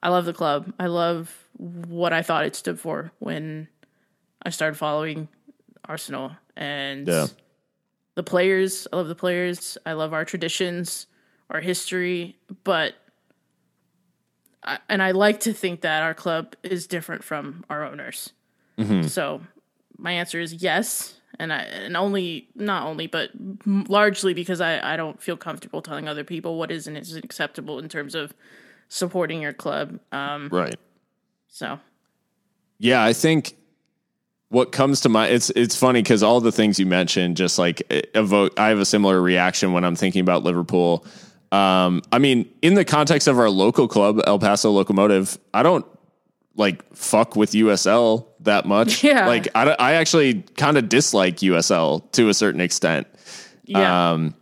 I 0.04 0.10
love 0.10 0.26
the 0.26 0.34
club. 0.34 0.74
I 0.80 0.88
love 0.88 1.36
what 1.58 2.14
I 2.14 2.22
thought 2.22 2.46
it 2.46 2.56
stood 2.56 2.80
for 2.80 3.12
when 3.20 3.68
I 4.44 4.50
started 4.50 4.76
following 4.76 5.28
Arsenal 5.92 6.32
and 6.56 7.06
Yeah. 7.08 7.28
the 8.16 8.24
players. 8.24 8.88
I 8.92 8.96
love 8.96 9.10
the 9.10 9.16
players. 9.16 9.78
I 9.86 9.92
love 9.94 10.14
our 10.14 10.24
traditions, 10.26 11.08
our 11.50 11.60
history, 11.60 12.38
but 12.64 12.94
I, 14.64 14.78
and 14.88 15.02
I 15.04 15.12
like 15.12 15.42
to 15.42 15.54
think 15.54 15.82
that 15.82 16.02
our 16.04 16.14
club 16.14 16.56
is 16.64 16.88
different 16.88 17.24
from 17.24 17.66
our 17.70 17.84
owners. 17.84 18.32
So 19.08 19.42
my 19.98 20.12
answer 20.14 20.40
is 20.40 20.54
yes. 20.56 21.20
and 21.38 21.54
I 21.54 21.60
and 21.86 21.96
only 21.96 22.48
not 22.56 22.88
only 22.88 23.06
but 23.08 23.30
largely 23.66 24.34
because 24.34 24.60
I 24.60 24.94
I 24.94 24.98
don't 24.98 25.22
feel 25.22 25.38
comfortable 25.38 25.82
telling 25.84 26.08
other 26.08 26.24
people 26.24 26.58
what 26.58 26.72
is 26.72 26.88
and 26.88 26.98
isn't 26.98 27.24
acceptable 27.24 27.78
in 27.78 27.88
terms 27.90 28.16
of 28.16 28.34
supporting 28.90 29.40
your 29.42 29.54
club. 29.54 30.00
Um, 30.12 30.50
right. 30.52 30.80
So. 31.48 31.80
Yeah, 32.80 33.04
I 33.04 33.14
think 33.14 33.56
what 34.52 34.74
comes 34.74 35.00
to 35.00 35.10
mind 35.10 35.34
it's 35.34 35.50
it's 35.52 35.78
funny 35.78 36.02
because 36.02 36.22
all 36.22 36.42
the 36.42 36.52
things 36.52 36.78
you 36.78 36.86
mentioned 36.86 37.38
just 37.38 37.58
like 37.58 37.82
evoke. 37.90 38.60
I 38.60 38.68
have 38.68 38.80
a 38.80 38.86
similar 38.86 39.20
reaction 39.20 39.72
when 39.72 39.86
I'm 39.86 39.96
thinking 39.96 40.20
about 40.22 40.44
Liverpool. 40.44 41.06
Um, 41.54 42.02
I 42.12 42.20
mean, 42.20 42.50
in 42.62 42.74
the 42.74 42.84
context 42.86 43.28
of 43.30 43.40
our 43.40 43.50
local 43.50 43.88
club, 43.88 44.22
El 44.28 44.40
Paso 44.40 44.70
Locomotive, 44.72 45.40
I 45.54 45.64
don't 45.64 45.86
like 46.56 46.84
fuck 46.94 47.38
with 47.38 47.52
USL 47.52 48.28
that 48.42 48.66
much. 48.66 49.04
Yeah. 49.12 49.26
Like 49.26 49.48
I, 49.56 49.72
I 49.72 49.94
actually 49.94 50.42
kind 50.58 50.78
of 50.78 50.90
dislike 50.90 51.38
USL 51.38 52.12
to 52.12 52.28
a 52.28 52.34
certain 52.34 52.60
extent. 52.60 53.08
Yeah. 53.64 54.12
Um, 54.12 54.36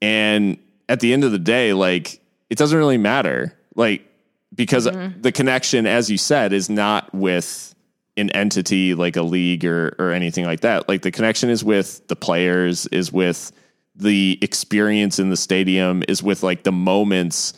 and 0.00 0.58
at 0.88 1.00
the 1.00 1.12
end 1.12 1.24
of 1.24 1.32
the 1.32 1.40
day, 1.40 1.72
like 1.72 2.20
it 2.50 2.56
doesn't 2.56 2.78
really 2.78 2.98
matter. 2.98 3.58
Like 3.74 4.06
because 4.54 4.86
mm-hmm. 4.86 5.20
the 5.20 5.32
connection, 5.32 5.88
as 5.88 6.08
you 6.08 6.18
said, 6.18 6.52
is 6.52 6.70
not 6.70 7.12
with 7.12 7.69
an 8.16 8.30
entity 8.30 8.94
like 8.94 9.16
a 9.16 9.22
league 9.22 9.64
or 9.64 9.94
or 9.98 10.12
anything 10.12 10.44
like 10.44 10.60
that. 10.60 10.88
Like 10.88 11.02
the 11.02 11.10
connection 11.10 11.50
is 11.50 11.64
with 11.64 12.06
the 12.08 12.16
players, 12.16 12.86
is 12.88 13.12
with 13.12 13.52
the 13.94 14.38
experience 14.42 15.18
in 15.18 15.30
the 15.30 15.36
stadium, 15.36 16.02
is 16.08 16.22
with 16.22 16.42
like 16.42 16.62
the 16.62 16.72
moments 16.72 17.54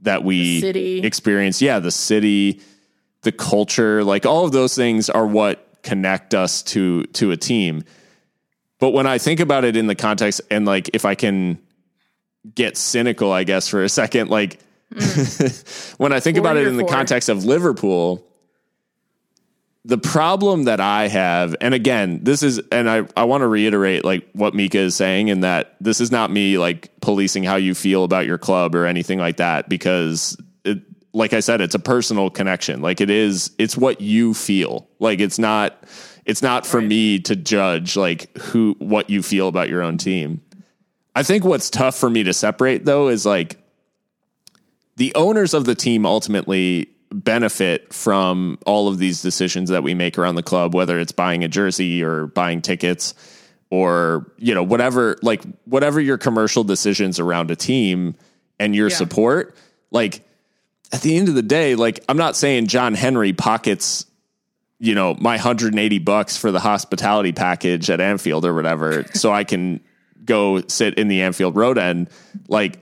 that 0.00 0.24
we 0.24 0.64
experience. 1.02 1.62
Yeah, 1.62 1.78
the 1.78 1.90
city 1.90 2.60
the 3.24 3.32
culture, 3.32 4.04
like 4.04 4.24
all 4.24 4.44
of 4.44 4.52
those 4.52 4.76
things 4.76 5.10
are 5.10 5.26
what 5.26 5.66
connect 5.82 6.34
us 6.34 6.62
to 6.62 7.02
to 7.04 7.32
a 7.32 7.36
team. 7.36 7.82
But 8.78 8.90
when 8.90 9.06
I 9.06 9.18
think 9.18 9.40
about 9.40 9.64
it 9.64 9.76
in 9.76 9.86
the 9.86 9.94
context 9.94 10.40
and 10.50 10.64
like 10.64 10.90
if 10.94 11.04
I 11.04 11.14
can 11.14 11.58
get 12.54 12.76
cynical, 12.76 13.32
I 13.32 13.44
guess 13.44 13.66
for 13.66 13.82
a 13.82 13.88
second, 13.88 14.30
like 14.30 14.60
mm. 14.94 15.94
when 15.98 16.12
I 16.12 16.20
think 16.20 16.38
about 16.38 16.56
it 16.56 16.66
in 16.66 16.76
the 16.76 16.84
context 16.84 17.28
of 17.28 17.44
Liverpool, 17.44 18.24
the 19.86 19.98
problem 19.98 20.64
that 20.64 20.80
I 20.80 21.08
have, 21.08 21.54
and 21.60 21.74
again, 21.74 22.20
this 22.22 22.42
is, 22.42 22.58
and 22.72 22.88
I, 22.88 23.06
I 23.16 23.24
want 23.24 23.42
to 23.42 23.48
reiterate 23.48 24.04
like 24.04 24.26
what 24.32 24.54
Mika 24.54 24.78
is 24.78 24.96
saying, 24.96 25.28
and 25.28 25.44
that 25.44 25.76
this 25.78 26.00
is 26.00 26.10
not 26.10 26.30
me 26.30 26.56
like 26.56 26.90
policing 27.02 27.44
how 27.44 27.56
you 27.56 27.74
feel 27.74 28.04
about 28.04 28.24
your 28.24 28.38
club 28.38 28.74
or 28.74 28.86
anything 28.86 29.18
like 29.18 29.36
that, 29.36 29.68
because 29.68 30.40
it, 30.64 30.82
like 31.12 31.34
I 31.34 31.40
said, 31.40 31.60
it's 31.60 31.74
a 31.74 31.78
personal 31.78 32.30
connection. 32.30 32.80
Like 32.80 33.02
it 33.02 33.10
is, 33.10 33.50
it's 33.58 33.76
what 33.76 34.00
you 34.00 34.32
feel. 34.32 34.88
Like 35.00 35.20
it's 35.20 35.38
not, 35.38 35.84
it's 36.24 36.40
not 36.40 36.64
for 36.66 36.78
right. 36.78 36.88
me 36.88 37.18
to 37.20 37.36
judge 37.36 37.94
like 37.94 38.34
who, 38.38 38.76
what 38.78 39.10
you 39.10 39.22
feel 39.22 39.48
about 39.48 39.68
your 39.68 39.82
own 39.82 39.98
team. 39.98 40.40
I 41.14 41.22
think 41.22 41.44
what's 41.44 41.68
tough 41.68 41.94
for 41.94 42.08
me 42.08 42.22
to 42.22 42.32
separate 42.32 42.86
though 42.86 43.08
is 43.08 43.26
like 43.26 43.58
the 44.96 45.14
owners 45.14 45.52
of 45.52 45.66
the 45.66 45.74
team 45.74 46.06
ultimately 46.06 46.88
benefit 47.14 47.92
from 47.92 48.58
all 48.66 48.88
of 48.88 48.98
these 48.98 49.22
decisions 49.22 49.70
that 49.70 49.82
we 49.82 49.94
make 49.94 50.18
around 50.18 50.34
the 50.34 50.42
club, 50.42 50.74
whether 50.74 50.98
it's 50.98 51.12
buying 51.12 51.44
a 51.44 51.48
jersey 51.48 52.02
or 52.02 52.26
buying 52.26 52.60
tickets 52.60 53.14
or, 53.70 54.30
you 54.38 54.54
know, 54.54 54.62
whatever, 54.62 55.16
like 55.22 55.42
whatever 55.64 56.00
your 56.00 56.18
commercial 56.18 56.64
decisions 56.64 57.18
around 57.20 57.50
a 57.50 57.56
team 57.56 58.14
and 58.58 58.74
your 58.74 58.88
yeah. 58.88 58.96
support, 58.96 59.56
like, 59.90 60.22
at 60.92 61.00
the 61.00 61.16
end 61.16 61.28
of 61.28 61.34
the 61.34 61.42
day, 61.42 61.74
like 61.74 62.04
I'm 62.08 62.16
not 62.16 62.36
saying 62.36 62.66
John 62.68 62.94
Henry 62.94 63.32
pockets, 63.32 64.06
you 64.78 64.94
know, 64.94 65.16
my 65.18 65.32
180 65.32 65.98
bucks 66.00 66.36
for 66.36 66.52
the 66.52 66.60
hospitality 66.60 67.32
package 67.32 67.90
at 67.90 68.00
Anfield 68.00 68.44
or 68.44 68.54
whatever, 68.54 69.04
so 69.14 69.32
I 69.32 69.44
can 69.44 69.80
go 70.24 70.62
sit 70.68 70.94
in 70.94 71.08
the 71.08 71.22
Anfield 71.22 71.56
Road 71.56 71.78
end. 71.78 72.10
Like, 72.48 72.78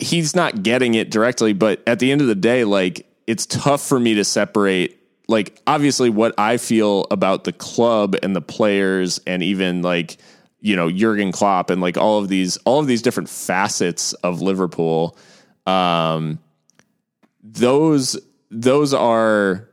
He's 0.00 0.36
not 0.36 0.62
getting 0.62 0.94
it 0.94 1.10
directly, 1.10 1.52
but 1.52 1.82
at 1.86 1.98
the 1.98 2.12
end 2.12 2.20
of 2.20 2.26
the 2.26 2.34
day, 2.34 2.64
like 2.64 3.06
it's 3.26 3.46
tough 3.46 3.86
for 3.86 3.98
me 3.98 4.14
to 4.14 4.24
separate. 4.24 4.96
Like, 5.26 5.60
obviously, 5.66 6.08
what 6.08 6.34
I 6.38 6.56
feel 6.56 7.06
about 7.10 7.44
the 7.44 7.52
club 7.52 8.16
and 8.22 8.34
the 8.34 8.40
players, 8.40 9.20
and 9.26 9.42
even 9.42 9.82
like 9.82 10.16
you 10.60 10.74
know 10.76 10.90
Jurgen 10.90 11.32
Klopp 11.32 11.70
and 11.70 11.80
like 11.80 11.96
all 11.96 12.18
of 12.18 12.28
these 12.28 12.56
all 12.58 12.80
of 12.80 12.86
these 12.86 13.02
different 13.02 13.28
facets 13.28 14.12
of 14.14 14.40
Liverpool. 14.40 15.16
Um, 15.66 16.38
those 17.42 18.18
those 18.50 18.94
are 18.94 19.68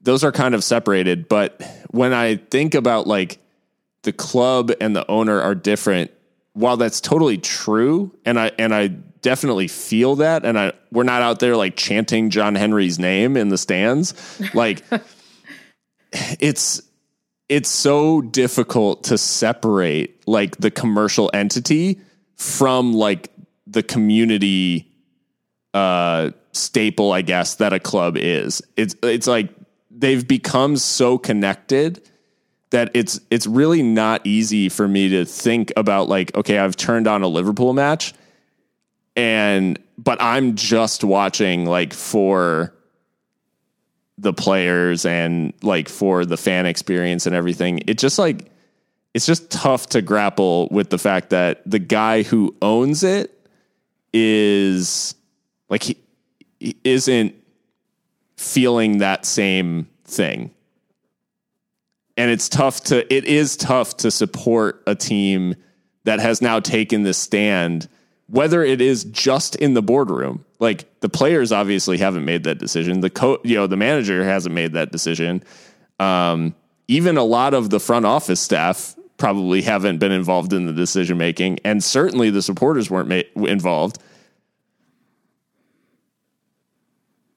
those 0.00 0.24
are 0.24 0.32
kind 0.32 0.54
of 0.54 0.62
separated. 0.62 1.28
But 1.28 1.60
when 1.90 2.12
I 2.12 2.36
think 2.36 2.74
about 2.74 3.06
like 3.06 3.38
the 4.02 4.12
club 4.12 4.72
and 4.80 4.94
the 4.94 5.08
owner 5.10 5.40
are 5.40 5.54
different, 5.54 6.10
while 6.52 6.76
that's 6.76 7.00
totally 7.00 7.38
true, 7.38 8.16
and 8.24 8.38
I 8.38 8.52
and 8.58 8.74
I 8.74 8.96
definitely 9.24 9.68
feel 9.68 10.16
that, 10.16 10.44
and 10.44 10.56
I 10.56 10.72
we're 10.92 11.02
not 11.02 11.22
out 11.22 11.40
there 11.40 11.56
like 11.56 11.76
chanting 11.76 12.30
John 12.30 12.54
Henry's 12.54 12.98
name 12.98 13.36
in 13.36 13.48
the 13.48 13.58
stands, 13.58 14.14
like 14.54 14.84
it's 16.12 16.82
it's 17.48 17.70
so 17.70 18.20
difficult 18.20 19.04
to 19.04 19.18
separate 19.18 20.28
like 20.28 20.58
the 20.58 20.70
commercial 20.70 21.30
entity 21.32 22.00
from 22.36 22.92
like 22.92 23.32
the 23.66 23.82
community 23.82 24.92
uh 25.72 26.30
staple, 26.52 27.10
I 27.10 27.22
guess, 27.22 27.56
that 27.56 27.72
a 27.72 27.80
club 27.80 28.16
is. 28.18 28.62
It's 28.76 28.94
it's 29.02 29.26
like 29.26 29.48
they've 29.90 30.26
become 30.26 30.76
so 30.76 31.16
connected 31.16 32.06
that 32.70 32.90
it's 32.92 33.20
it's 33.30 33.46
really 33.46 33.82
not 33.82 34.20
easy 34.26 34.68
for 34.68 34.86
me 34.86 35.08
to 35.08 35.24
think 35.24 35.72
about 35.78 36.10
like, 36.10 36.36
okay, 36.36 36.58
I've 36.58 36.76
turned 36.76 37.08
on 37.08 37.22
a 37.22 37.28
Liverpool 37.28 37.72
match 37.72 38.12
and 39.16 39.78
but 39.96 40.20
I'm 40.20 40.56
just 40.56 41.04
watching 41.04 41.66
like 41.66 41.92
for 41.92 42.74
the 44.18 44.32
players 44.32 45.04
and 45.04 45.52
like 45.62 45.88
for 45.88 46.24
the 46.24 46.36
fan 46.36 46.66
experience 46.66 47.26
and 47.26 47.34
everything. 47.34 47.80
It 47.86 47.98
just 47.98 48.18
like 48.18 48.50
it's 49.12 49.26
just 49.26 49.50
tough 49.50 49.88
to 49.90 50.02
grapple 50.02 50.68
with 50.70 50.90
the 50.90 50.98
fact 50.98 51.30
that 51.30 51.62
the 51.64 51.78
guy 51.78 52.22
who 52.22 52.56
owns 52.60 53.02
it 53.02 53.48
is 54.12 55.14
like 55.68 55.82
he 55.82 55.96
isn't 56.84 57.34
feeling 58.36 58.98
that 58.98 59.24
same 59.24 59.88
thing. 60.04 60.50
And 62.16 62.30
it's 62.30 62.48
tough 62.48 62.84
to 62.84 63.12
it 63.12 63.24
is 63.24 63.56
tough 63.56 63.96
to 63.98 64.10
support 64.10 64.82
a 64.86 64.94
team 64.94 65.56
that 66.04 66.20
has 66.20 66.42
now 66.42 66.60
taken 66.60 67.02
this 67.02 67.18
stand 67.18 67.88
whether 68.28 68.62
it 68.62 68.80
is 68.80 69.04
just 69.04 69.56
in 69.56 69.74
the 69.74 69.82
boardroom. 69.82 70.44
Like 70.58 71.00
the 71.00 71.08
players 71.08 71.52
obviously 71.52 71.98
haven't 71.98 72.24
made 72.24 72.44
that 72.44 72.58
decision. 72.58 73.00
The 73.00 73.10
co- 73.10 73.40
you 73.44 73.56
know, 73.56 73.66
the 73.66 73.76
manager 73.76 74.24
hasn't 74.24 74.54
made 74.54 74.72
that 74.72 74.92
decision. 74.92 75.42
Um, 76.00 76.54
even 76.88 77.16
a 77.16 77.24
lot 77.24 77.54
of 77.54 77.70
the 77.70 77.80
front 77.80 78.06
office 78.06 78.40
staff 78.40 78.94
probably 79.16 79.62
haven't 79.62 79.98
been 79.98 80.12
involved 80.12 80.52
in 80.52 80.66
the 80.66 80.72
decision 80.72 81.18
making, 81.18 81.58
and 81.64 81.82
certainly 81.82 82.30
the 82.30 82.42
supporters 82.42 82.90
weren't 82.90 83.08
ma- 83.08 83.44
involved. 83.44 83.98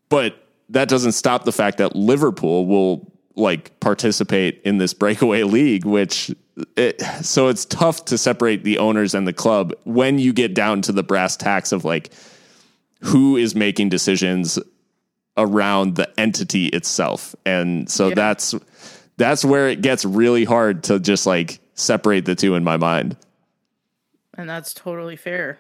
But 0.09 0.43
that 0.69 0.89
doesn't 0.89 1.11
stop 1.13 1.43
the 1.43 1.51
fact 1.51 1.77
that 1.77 1.95
Liverpool 1.95 2.65
will 2.65 3.11
like 3.37 3.79
participate 3.79 4.61
in 4.65 4.77
this 4.77 4.93
breakaway 4.93 5.43
league, 5.43 5.85
which 5.85 6.33
it, 6.75 7.01
so 7.21 7.47
it's 7.47 7.65
tough 7.65 8.05
to 8.05 8.17
separate 8.17 8.63
the 8.63 8.79
owners 8.79 9.13
and 9.13 9.27
the 9.27 9.33
club 9.33 9.73
when 9.83 10.19
you 10.19 10.33
get 10.33 10.53
down 10.53 10.81
to 10.81 10.91
the 10.91 11.03
brass 11.03 11.37
tacks 11.37 11.71
of 11.71 11.85
like 11.85 12.11
who 13.01 13.37
is 13.37 13.55
making 13.55 13.89
decisions 13.89 14.57
around 15.37 15.95
the 15.95 16.19
entity 16.19 16.67
itself. 16.67 17.35
And 17.45 17.89
so 17.89 18.09
yeah. 18.09 18.15
that's 18.15 18.55
that's 19.17 19.45
where 19.45 19.69
it 19.69 19.81
gets 19.81 20.03
really 20.03 20.43
hard 20.43 20.83
to 20.85 20.99
just 20.99 21.27
like 21.27 21.59
separate 21.75 22.25
the 22.25 22.35
two 22.35 22.55
in 22.55 22.63
my 22.63 22.77
mind. 22.77 23.15
And 24.35 24.49
that's 24.49 24.73
totally 24.73 25.15
fair. 25.15 25.59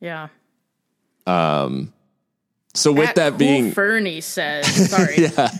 Yeah. 0.00 0.28
Um 1.26 1.92
so 2.72 2.90
with 2.90 3.10
At 3.10 3.14
that 3.16 3.38
being, 3.38 3.70
Fernie 3.70 4.20
says, 4.20 4.90
sorry. 4.90 5.14
yeah. 5.18 5.50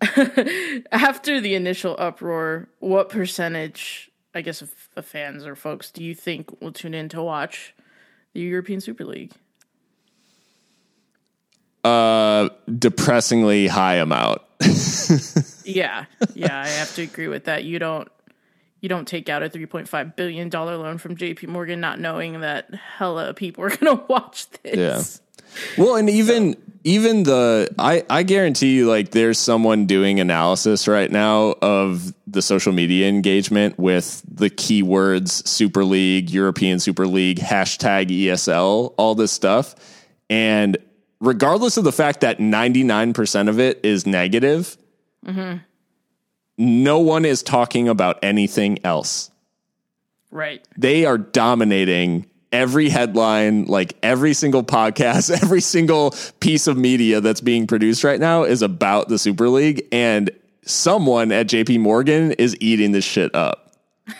After 0.92 1.40
the 1.40 1.54
initial 1.54 1.96
uproar, 1.98 2.68
what 2.80 3.08
percentage, 3.08 4.10
I 4.34 4.42
guess, 4.42 4.62
of, 4.62 4.72
of 4.96 5.06
fans 5.06 5.46
or 5.46 5.56
folks 5.56 5.90
do 5.90 6.04
you 6.04 6.14
think 6.14 6.60
will 6.60 6.72
tune 6.72 6.94
in 6.94 7.08
to 7.10 7.22
watch 7.22 7.74
the 8.32 8.40
European 8.40 8.80
Super 8.80 9.04
League? 9.04 9.32
Uh, 11.84 12.48
depressingly 12.78 13.68
high 13.68 13.94
amount. 13.96 14.42
yeah, 15.64 16.06
yeah, 16.34 16.60
I 16.60 16.66
have 16.66 16.94
to 16.96 17.02
agree 17.02 17.28
with 17.28 17.44
that. 17.44 17.64
You 17.64 17.78
don't 17.78 18.08
you 18.80 18.88
don't 18.88 19.08
take 19.08 19.28
out 19.28 19.42
a 19.42 19.48
$3.5 19.48 20.16
billion 20.16 20.50
loan 20.50 20.98
from 20.98 21.16
JP 21.16 21.48
Morgan 21.48 21.80
not 21.80 21.98
knowing 21.98 22.40
that 22.40 22.72
hella 22.74 23.34
people 23.34 23.64
are 23.64 23.70
going 23.70 23.96
to 23.98 24.04
watch 24.08 24.48
this. 24.62 25.20
Well, 25.76 25.96
and 25.96 26.08
even 26.10 26.56
even 26.86 27.24
the 27.24 27.68
I 27.80 28.04
I 28.08 28.22
guarantee 28.22 28.76
you 28.76 28.88
like 28.88 29.10
there's 29.10 29.40
someone 29.40 29.86
doing 29.86 30.20
analysis 30.20 30.86
right 30.86 31.10
now 31.10 31.56
of 31.60 32.14
the 32.28 32.40
social 32.40 32.72
media 32.72 33.08
engagement 33.08 33.76
with 33.76 34.22
the 34.30 34.48
keywords 34.50 35.46
Super 35.48 35.84
League, 35.84 36.30
European 36.30 36.78
Super 36.78 37.08
League, 37.08 37.38
hashtag 37.38 38.06
ESL, 38.08 38.94
all 38.96 39.16
this 39.16 39.32
stuff. 39.32 39.74
And 40.30 40.76
regardless 41.20 41.76
of 41.76 41.82
the 41.82 41.92
fact 41.92 42.20
that 42.20 42.38
99% 42.38 43.48
of 43.48 43.58
it 43.58 43.80
is 43.84 44.06
negative, 44.06 44.76
mm-hmm. 45.24 45.58
no 46.56 47.00
one 47.00 47.24
is 47.24 47.42
talking 47.42 47.88
about 47.88 48.18
anything 48.22 48.78
else 48.84 49.30
Right. 50.30 50.66
they 50.76 51.04
are 51.04 51.18
dominating 51.18 52.26
every 52.52 52.88
headline, 52.88 53.64
like 53.64 53.96
every 54.02 54.34
single 54.34 54.62
podcast, 54.64 55.30
every 55.42 55.60
single 55.60 56.14
piece 56.40 56.66
of 56.66 56.76
media 56.76 57.20
that's 57.20 57.40
being 57.40 57.66
produced 57.66 58.04
right 58.04 58.20
now 58.20 58.44
is 58.44 58.62
about 58.62 59.08
the 59.08 59.18
Super 59.18 59.48
League. 59.48 59.86
And 59.92 60.30
someone 60.64 61.32
at 61.32 61.46
JP 61.46 61.80
Morgan 61.80 62.32
is 62.32 62.56
eating 62.60 62.92
this 62.92 63.04
shit 63.04 63.34
up. 63.34 63.72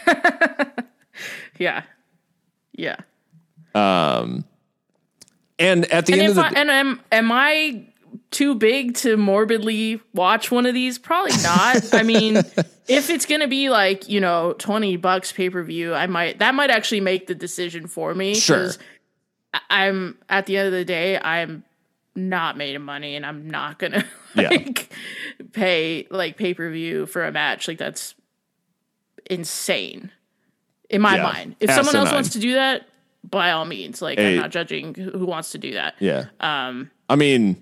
Yeah. 1.59 1.85
Yeah. 2.73 2.97
Um, 3.75 4.45
and 5.59 5.87
at 5.87 6.07
the 6.07 6.13
And 6.15 6.23
end 6.23 6.31
of 6.33 6.39
I, 6.39 6.51
the 6.51 6.59
and 6.59 6.71
am 6.71 7.01
am 7.11 7.33
I 7.33 7.87
too 8.31 8.55
big 8.55 8.95
to 8.97 9.17
morbidly 9.17 10.01
watch 10.13 10.51
one 10.51 10.67
of 10.67 10.75
these? 10.75 10.99
Probably 10.99 11.33
not. 11.43 11.95
I 11.95 12.03
mean, 12.03 12.37
if 12.89 13.09
it's 13.11 13.27
gonna 13.27 13.49
be 13.49 13.69
like 13.71 14.09
you 14.09 14.21
know 14.21 14.55
twenty 14.59 14.97
bucks 14.97 15.33
pay 15.33 15.49
per 15.51 15.63
view, 15.63 15.95
I 15.95 16.07
might 16.07 16.39
that 16.41 16.55
might 16.55 16.71
actually 16.71 17.01
make 17.01 17.27
the 17.27 17.35
decision 17.35 17.87
for 17.87 18.15
me. 18.15 18.35
Sure. 18.35 18.71
I'm 19.71 20.19
at 20.29 20.47
the 20.47 20.57
end 20.59 20.67
of 20.67 20.73
the 20.73 20.85
day, 20.85 21.19
I'm 21.19 21.65
not 22.15 22.57
made 22.57 22.77
of 22.77 22.83
money, 22.83 23.15
and 23.17 23.25
I'm 23.25 23.49
not 23.51 23.79
gonna 23.79 24.05
Yeah. 24.35 24.49
like 24.51 24.91
pay 25.53 26.07
like 26.11 26.37
pay 26.37 26.53
per 26.55 26.71
view 26.71 27.07
for 27.07 27.25
a 27.25 27.33
match. 27.33 27.69
Like 27.69 27.79
that's 27.79 28.15
insane 29.29 30.11
in 30.91 31.01
my 31.01 31.17
Yeah. 31.17 31.23
mind. 31.23 31.57
If 31.61 31.71
someone 31.71 31.97
else 31.97 32.13
wants 32.13 32.31
to 32.31 32.39
do 32.39 32.55
that, 32.55 32.87
by 33.29 33.51
all 33.51 33.65
means, 33.65 34.01
like. 34.01 34.19
I'm 34.21 34.37
not 34.37 34.51
judging 34.51 34.95
who 34.95 35.27
wants 35.27 35.53
to 35.53 35.59
do 35.59 35.73
that. 35.73 35.95
yeah, 35.99 36.27
um, 36.41 36.91
I 37.09 37.17
mean, 37.17 37.61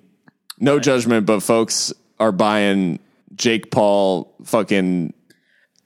no 0.59 0.79
judgment, 0.79 1.27
but 1.27 1.41
folks 1.41 1.93
are 2.19 2.33
buying 2.33 2.99
Jake 3.35 3.71
Paul 3.71 4.33
fucking 4.45 5.13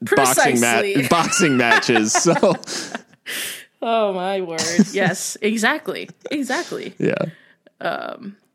boxing 0.02 0.60
mat 0.60 0.84
boxing 1.10 1.56
matches. 1.56 2.12
So 2.12 2.54
Oh 3.80 4.12
my 4.12 4.40
word. 4.40 4.60
Yes, 4.92 5.36
exactly. 5.40 6.08
Exactly. 6.30 6.94
yeah. 6.98 7.14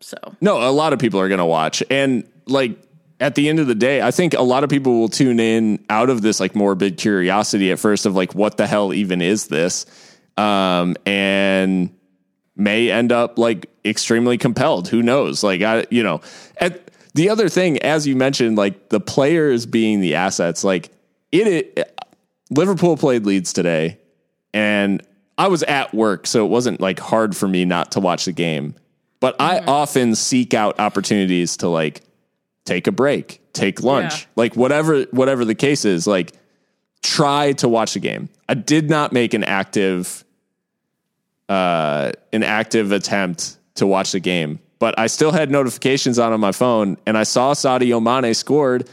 So, 0.02 0.18
No, 0.42 0.68
a 0.68 0.72
lot 0.72 0.92
of 0.92 1.00
people 1.00 1.20
are 1.20 1.30
going 1.30 1.40
to 1.40 1.46
watch. 1.46 1.82
And 1.90 2.26
like 2.46 2.78
at 3.22 3.36
the 3.36 3.48
end 3.48 3.60
of 3.60 3.68
the 3.68 3.76
day, 3.76 4.02
I 4.02 4.12
think 4.12 4.34
a 4.34 4.42
lot 4.42 4.66
of 4.66 4.70
people 4.70 5.00
will 5.00 5.08
tune 5.08 5.40
in 5.40 5.84
out 5.90 6.10
of 6.10 6.22
this 6.22 6.42
like 6.42 6.56
morbid 6.56 6.98
curiosity 6.98 7.72
at 7.72 7.80
first 7.80 8.06
of 8.06 8.16
like, 8.16 8.36
what 8.36 8.58
the 8.58 8.68
hell 8.68 8.94
even 8.94 9.22
is 9.22 9.48
this? 9.48 9.86
Um, 10.36 10.98
and 11.06 11.90
may 12.56 12.92
end 12.92 13.12
up 13.12 13.38
like 13.38 13.70
extremely 13.84 14.38
compelled. 14.38 14.88
Who 14.88 15.02
knows? 15.02 15.44
Like, 15.44 15.62
I, 15.62 15.86
you 15.90 16.04
know, 16.04 16.22
at 16.58 16.92
the 17.14 17.30
other 17.30 17.50
thing, 17.50 17.82
as 17.82 18.08
you 18.08 18.16
mentioned, 18.16 18.58
like 18.58 18.90
the 18.90 19.00
players 19.00 19.66
being 19.66 20.02
the 20.02 20.16
assets, 20.16 20.64
like 20.64 20.92
it, 21.32 21.48
it 21.48 22.02
Liverpool 22.50 22.98
played 22.98 23.26
Leeds 23.26 23.54
today 23.54 23.98
and 24.54 25.02
I 25.38 25.48
was 25.48 25.64
at 25.64 25.94
work, 25.94 26.28
so 26.28 26.46
it 26.46 26.50
wasn't 26.50 26.80
like 26.80 27.00
hard 27.00 27.36
for 27.36 27.48
me 27.48 27.66
not 27.66 27.94
to 27.94 28.00
watch 28.00 28.26
the 28.26 28.32
game. 28.32 28.76
But 29.20 29.36
I 29.40 29.60
mm-hmm. 29.60 29.70
often 29.70 30.16
seek 30.16 30.54
out 30.54 30.80
opportunities 30.80 31.58
to 31.58 31.70
like 31.70 32.02
take 32.66 32.88
a 32.88 32.92
break, 32.92 33.42
take 33.54 33.82
lunch, 33.82 34.22
Yeah. 34.22 34.28
like 34.36 34.56
whatever 34.56 35.04
whatever 35.12 35.46
the 35.46 35.56
case 35.56 35.86
is, 35.86 36.06
like 36.06 36.34
try 37.02 37.54
to 37.54 37.68
watch 37.68 37.94
the 37.94 38.00
game. 38.00 38.30
I 38.48 38.54
did 38.54 38.90
not 38.90 39.12
make 39.12 39.34
an 39.34 39.44
active 39.44 40.23
uh 41.50 42.12
an 42.32 42.44
active 42.44 42.92
attempt 42.92 43.58
to 43.76 43.86
watch 43.88 44.12
the 44.12 44.20
game, 44.20 44.60
but 44.80 44.98
I 44.98 45.08
still 45.08 45.32
had 45.32 45.50
notifications 45.52 46.20
on 46.20 46.32
on 46.34 46.40
my 46.40 46.52
phone 46.52 46.98
and 47.06 47.18
I 47.18 47.24
saw 47.24 47.54
Sadio 47.54 48.02
Mane 48.02 48.34
scored 48.34 48.90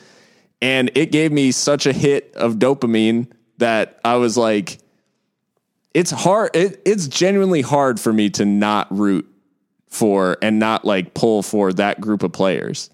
and 0.62 0.90
it 0.94 1.12
gave 1.12 1.32
me 1.32 1.52
such 1.52 1.86
a 1.86 1.92
hit 1.92 2.32
of 2.34 2.54
dopamine 2.56 3.28
that 3.58 4.00
I 4.04 4.16
was 4.16 4.36
like 4.36 4.78
it's 5.94 6.10
hard 6.10 6.50
it, 6.54 6.80
it's 6.84 7.08
genuinely 7.08 7.62
hard 7.62 7.98
for 8.00 8.12
me 8.12 8.30
to 8.30 8.44
not 8.44 8.86
root 8.96 9.26
for 9.88 10.36
and 10.42 10.58
not 10.58 10.84
like 10.84 11.14
pull 11.14 11.42
for 11.42 11.72
that 11.72 12.00
group 12.00 12.22
of 12.22 12.32
players. 12.32 12.90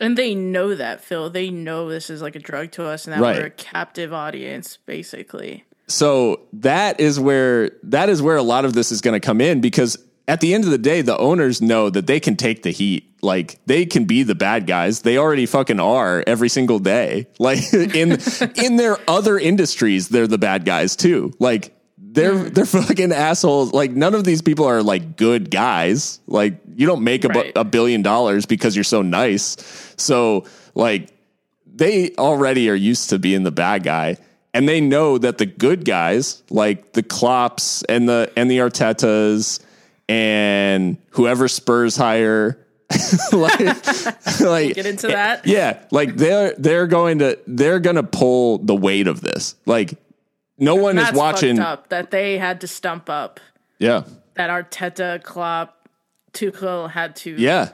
and 0.00 0.16
they 0.18 0.34
know 0.34 0.74
that, 0.74 1.00
Phil. 1.00 1.30
They 1.30 1.48
know 1.50 1.88
this 1.88 2.10
is 2.10 2.20
like 2.22 2.34
a 2.34 2.40
drug 2.40 2.72
to 2.72 2.84
us 2.86 3.06
and 3.06 3.12
that 3.14 3.20
Right. 3.20 3.36
we're 3.38 3.46
a 3.46 3.50
captive 3.50 4.12
audience, 4.12 4.78
basically. 4.84 5.64
So 5.90 6.46
that 6.54 7.00
is 7.00 7.18
where 7.18 7.72
that 7.82 8.08
is 8.08 8.22
where 8.22 8.36
a 8.36 8.42
lot 8.42 8.64
of 8.64 8.74
this 8.74 8.92
is 8.92 9.00
going 9.00 9.20
to 9.20 9.24
come 9.24 9.40
in 9.40 9.60
because 9.60 9.98
at 10.28 10.40
the 10.40 10.54
end 10.54 10.62
of 10.64 10.70
the 10.70 10.78
day 10.78 11.02
the 11.02 11.18
owners 11.18 11.60
know 11.60 11.90
that 11.90 12.06
they 12.06 12.20
can 12.20 12.36
take 12.36 12.62
the 12.62 12.70
heat. 12.70 13.12
Like 13.22 13.58
they 13.66 13.84
can 13.86 14.04
be 14.04 14.22
the 14.22 14.36
bad 14.36 14.68
guys. 14.68 15.00
They 15.00 15.18
already 15.18 15.46
fucking 15.46 15.80
are 15.80 16.22
every 16.26 16.48
single 16.48 16.78
day. 16.78 17.26
Like 17.40 17.72
in 17.74 18.18
in 18.56 18.76
their 18.76 18.98
other 19.08 19.36
industries 19.38 20.08
they're 20.08 20.28
the 20.28 20.38
bad 20.38 20.64
guys 20.64 20.94
too. 20.94 21.32
Like 21.40 21.76
they're 21.98 22.34
mm. 22.34 22.54
they're 22.54 22.66
fucking 22.82 23.12
assholes. 23.12 23.72
Like 23.72 23.90
none 23.90 24.14
of 24.14 24.22
these 24.22 24.42
people 24.42 24.66
are 24.66 24.84
like 24.84 25.16
good 25.16 25.50
guys. 25.50 26.20
Like 26.28 26.60
you 26.76 26.86
don't 26.86 27.02
make 27.02 27.24
a, 27.24 27.28
Right. 27.28 27.52
a 27.56 27.64
billion 27.64 28.02
dollars 28.02 28.46
because 28.46 28.76
you're 28.76 28.84
so 28.84 29.02
nice. 29.02 29.56
So 29.96 30.44
like 30.76 31.10
they 31.66 32.12
already 32.16 32.70
are 32.70 32.74
used 32.74 33.10
to 33.10 33.18
being 33.18 33.42
the 33.42 33.50
bad 33.50 33.82
guy 33.82 34.18
and 34.54 34.68
they 34.68 34.80
know 34.80 35.18
that 35.18 35.38
the 35.38 35.46
good 35.46 35.84
guys 35.84 36.42
like 36.50 36.92
the 36.92 37.02
Klopps 37.02 37.84
and 37.88 38.08
the 38.08 38.32
and 38.36 38.50
the 38.50 38.58
Artetas 38.58 39.60
and 40.08 40.96
whoever 41.10 41.46
Spurs 41.48 41.96
hire 41.96 42.58
like 43.32 43.60
like 44.40 44.74
Get 44.74 44.86
into 44.86 45.06
that. 45.08 45.40
Eh, 45.46 45.52
yeah 45.52 45.82
like 45.90 46.16
they're 46.16 46.54
they're 46.58 46.86
going 46.88 47.20
to 47.20 47.38
they're 47.46 47.78
going 47.78 47.96
to 47.96 48.02
pull 48.02 48.58
the 48.58 48.74
weight 48.74 49.06
of 49.06 49.20
this 49.20 49.54
like 49.66 49.94
no 50.58 50.74
one 50.74 50.96
That's 50.96 51.12
is 51.12 51.16
watching 51.16 51.58
up 51.60 51.88
that 51.90 52.10
they 52.10 52.36
had 52.38 52.60
to 52.62 52.66
stump 52.68 53.08
up. 53.08 53.40
yeah 53.78 54.02
That 54.34 54.50
Arteta, 54.50 55.22
Klopp, 55.22 55.88
Tuchel 56.32 56.90
had 56.90 57.14
to 57.16 57.36
yeah 57.38 57.70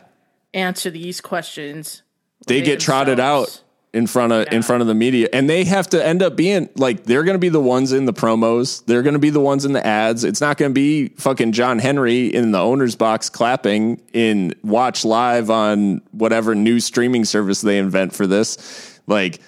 answer 0.52 0.90
these 0.90 1.20
questions. 1.22 2.02
they 2.46 2.60
They 2.60 2.66
get 2.66 2.80
trotted 2.80 3.18
out 3.18 3.62
in 3.96 4.06
front 4.06 4.30
of 4.30 4.46
in 4.52 4.60
front 4.60 4.82
of 4.82 4.86
the 4.86 4.94
media. 4.94 5.26
And 5.32 5.48
they 5.48 5.64
have 5.64 5.88
to 5.90 6.06
end 6.06 6.22
up 6.22 6.36
being 6.36 6.68
like 6.76 7.04
they're 7.04 7.24
going 7.24 7.34
to 7.34 7.40
be 7.40 7.48
the 7.48 7.60
ones 7.60 7.92
in 7.92 8.04
the 8.04 8.12
promos. 8.12 8.84
They're 8.84 9.02
going 9.02 9.14
to 9.14 9.18
be 9.18 9.30
the 9.30 9.40
ones 9.40 9.64
in 9.64 9.72
the 9.72 9.84
ads. 9.84 10.22
It's 10.22 10.42
not 10.42 10.58
going 10.58 10.70
to 10.70 10.74
be 10.74 11.08
fucking 11.16 11.52
John 11.52 11.78
Henry 11.78 12.26
in 12.26 12.52
the 12.52 12.58
owner's 12.58 12.94
box 12.94 13.30
clapping 13.30 14.02
in 14.12 14.54
watch 14.62 15.02
live 15.06 15.48
on 15.48 16.02
whatever 16.10 16.54
new 16.54 16.78
streaming 16.78 17.24
service 17.24 17.62
they 17.62 17.78
invent 17.78 18.14
for 18.14 18.26
this. 18.26 19.00
Like 19.06 19.40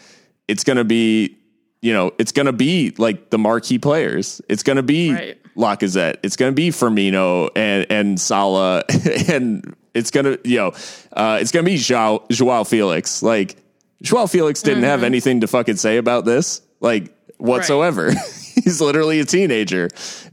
it's 0.49 0.65
going 0.65 0.79
to 0.79 0.85
be 0.85 1.37
you 1.83 1.93
know 1.93 2.13
it's 2.19 2.33
going 2.33 2.47
to 2.47 2.53
be 2.55 2.95
like 2.97 3.29
the 3.29 3.39
marquee 3.39 3.79
players. 3.79 4.41
It's 4.49 4.63
going 4.63 4.77
to 4.77 4.83
be 4.83 5.13
Right. 5.13 5.39
Lacazette. 5.59 6.21
It's 6.23 6.37
going 6.37 6.53
to 6.53 6.57
be 6.57 6.71
Firmino 6.71 7.51
and 7.55 7.87
and 7.91 8.19
Salah, 8.19 8.85
and 9.29 9.77
it's 9.93 10.11
going 10.11 10.25
to 10.25 10.41
you 10.45 10.57
know 10.57 10.73
uh, 11.13 11.39
it's 11.39 11.53
going 11.53 11.67
to 11.67 11.71
be 11.71 11.77
Joao, 11.77 12.25
Joao 12.31 12.65
Felix. 12.65 13.23
Like 13.23 13.57
Joao 14.03 14.27
Felix 14.27 14.63
didn't 14.63 14.85
have 14.85 15.03
anything 15.03 15.41
to 15.41 15.47
fucking 15.47 15.77
say 15.77 15.97
about 15.97 16.25
this, 16.25 16.63
like 16.81 17.13
whatsoever. 17.39 18.11
he's 18.55 18.81
literally 18.81 19.21
a 19.21 19.25
teenager, 19.25 19.89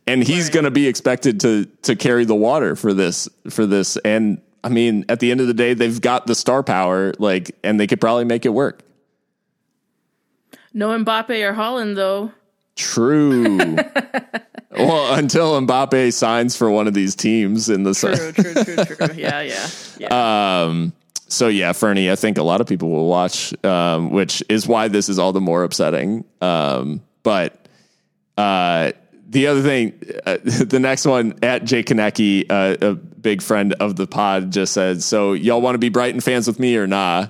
and 0.08 0.24
he's 0.24 0.46
Right. 0.46 0.54
going 0.54 0.64
to 0.66 0.72
be 0.72 0.88
expected 0.88 1.40
to 1.42 1.66
to 1.84 1.96
carry 1.96 2.26
the 2.26 2.36
water 2.36 2.76
for 2.76 2.94
this 2.94 3.28
for 3.50 3.66
this. 3.66 3.98
And 3.98 4.42
I 4.64 4.70
mean, 4.70 5.06
at 5.10 5.20
the 5.20 5.32
end 5.32 5.42
of 5.42 5.48
the 5.48 5.54
day, 5.54 5.74
they've 5.74 6.00
got 6.02 6.28
the 6.28 6.36
star 6.36 6.64
power, 6.64 7.14
like, 7.20 7.56
and 7.64 7.80
they 7.80 7.88
could 7.88 8.02
probably 8.02 8.26
make 8.26 8.46
it 8.46 8.50
work. 8.50 8.82
No 10.74 10.90
Mbappe 10.90 11.30
or 11.30 11.54
Haaland 11.54 11.96
though. 11.96 12.32
True. 12.76 13.58
well, 14.72 15.16
until 15.16 15.60
Mbappe 15.62 16.12
signs 16.14 16.56
for 16.58 16.70
one 16.70 16.88
of 16.88 16.94
these 16.94 17.16
teams 17.16 17.70
in 17.70 17.84
the 17.84 17.94
True, 17.94 18.32
true, 18.34 18.64
true, 18.64 18.86
true. 18.86 19.16
Yeah, 19.16 19.42
yeah, 19.42 19.68
yeah. 19.98 20.64
Um, 20.66 20.92
so 21.28 21.48
yeah, 21.48 21.74
Fernie, 21.74 22.12
I 22.12 22.16
think 22.16 22.38
a 22.38 22.44
lot 22.44 22.62
of 22.62 22.68
people 22.68 22.90
will 22.90 23.08
watch, 23.08 23.54
um, 23.66 24.12
which 24.12 24.44
is 24.50 24.68
why 24.68 24.88
this 24.88 25.10
is 25.10 25.20
all 25.20 25.34
the 25.34 25.42
more 25.42 25.64
upsetting. 25.64 26.24
Um, 26.42 27.02
but 27.24 27.68
uh, 28.38 28.92
the 29.28 29.48
other 29.48 29.62
thing, 29.62 30.00
uh, 30.26 30.38
the 30.44 30.80
next 30.80 31.06
one 31.06 31.40
at 31.42 31.64
Jay 31.64 31.84
Kaneki, 31.84 32.46
uh, 32.50 32.78
a 32.82 32.96
big 32.96 33.42
friend 33.42 33.74
of 33.74 33.96
the 33.96 34.08
pod, 34.08 34.52
just 34.52 34.74
said, 34.74 35.02
"So 35.02 35.34
y'all 35.34 35.62
want 35.62 35.76
to 35.76 35.80
be 35.80 35.90
Brighton 35.90 36.22
fans 36.22 36.48
with 36.48 36.60
me 36.60 36.78
or 36.78 36.88
nah?" 36.88 37.28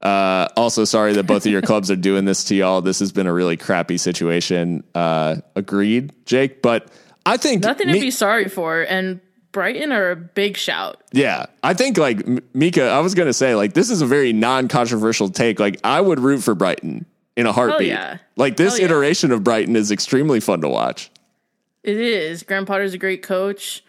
Uh, 0.00 0.48
also, 0.56 0.84
sorry 0.84 1.14
that 1.14 1.24
both 1.24 1.46
of 1.46 1.52
your 1.52 1.62
clubs 1.70 1.90
are 1.90 1.96
doing 1.96 2.24
this 2.24 2.44
to 2.44 2.54
y'all. 2.54 2.82
This 2.82 2.98
has 3.00 3.12
been 3.12 3.26
a 3.26 3.32
really 3.32 3.56
crappy 3.56 3.96
situation. 3.96 4.84
Uh, 4.94 5.36
agreed, 5.54 6.12
Jake, 6.26 6.60
but 6.62 6.88
I 7.26 7.36
think 7.36 7.62
Nothing 7.62 7.88
to 7.88 7.92
be 7.94 8.10
sorry 8.10 8.48
for. 8.48 8.82
And 8.82 9.20
Brighton 9.54 9.92
are 9.92 10.10
a 10.10 10.16
big 10.16 10.58
shout. 10.58 11.00
Yeah, 11.12 11.46
I 11.62 11.72
think 11.72 11.96
like 11.96 12.26
Mika, 12.54 12.88
I 12.90 12.98
was 12.98 13.14
gonna 13.14 13.32
say 13.32 13.54
like 13.54 13.72
this 13.72 13.88
is 13.88 14.02
a 14.02 14.06
very 14.06 14.34
non-controversial 14.34 15.30
take. 15.30 15.58
Like 15.58 15.80
I 15.82 16.00
would 16.00 16.18
root 16.20 16.42
for 16.42 16.54
Brighton 16.54 17.06
in 17.36 17.46
a 17.46 17.52
heartbeat. 17.52 17.88
yeah. 17.88 18.18
Like 18.36 18.56
this 18.56 18.78
yeah. 18.78 18.86
iteration 18.86 19.32
of 19.32 19.44
Brighton 19.44 19.76
is 19.76 19.90
extremely 19.90 20.40
fun 20.40 20.60
to 20.60 20.68
watch. 20.68 21.10
It 21.84 21.96
is. 21.96 22.42
Graham 22.42 22.66
Potter's 22.66 22.94
a 22.94 22.98
great 22.98 23.22
coach. 23.22 23.84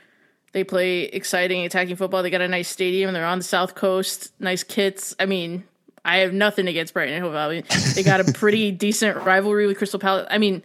They 0.51 0.63
play 0.63 1.01
exciting 1.01 1.65
attacking 1.65 1.95
football. 1.95 2.21
They 2.21 2.29
got 2.29 2.41
a 2.41 2.47
nice 2.47 2.69
stadium. 2.69 3.11
They're 3.13 3.25
on 3.25 3.39
the 3.39 3.43
south 3.43 3.73
coast. 3.75 4.31
Nice 4.39 4.63
kits. 4.63 5.15
I 5.19 5.25
mean, 5.25 5.63
I 6.05 6.17
have 6.17 6.31
nothing 6.31 6.67
against 6.67 6.93
Brighton 6.93 7.15
and 7.15 7.23
Hove 7.23 7.33
Albion. 7.33 7.63
They 7.95 8.03
got 8.03 8.21
a 8.21 8.31
pretty 8.33 8.71
decent 8.71 9.17
rivalry 9.23 9.65
with 9.65 9.77
Crystal 9.77 9.99
Palace. 9.99 10.27
I 10.29 10.37
mean, 10.37 10.63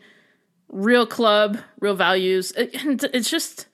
real 0.69 1.07
club, 1.07 1.57
real 1.81 1.97
values. 1.97 2.53
And 2.53 3.03
it's 3.15 3.31
just 3.31 3.67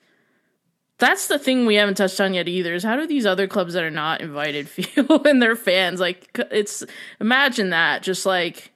that's 0.99 1.27
the 1.27 1.37
thing 1.37 1.65
we 1.65 1.75
haven't 1.75 1.95
touched 1.95 2.19
on 2.19 2.33
yet 2.33 2.47
either. 2.47 2.73
Is 2.73 2.83
how 2.83 2.95
do 2.95 3.07
these 3.07 3.25
other 3.25 3.47
clubs 3.47 3.73
that 3.73 3.83
are 3.83 3.91
not 3.91 4.21
invited 4.21 4.67
feel 4.69 5.23
and 5.25 5.41
their 5.41 5.55
fans? 5.55 5.99
Like 5.99 6.29
it's 6.51 6.83
imagine 7.19 7.69
that 7.69 8.03
just 8.03 8.25
like 8.25 8.71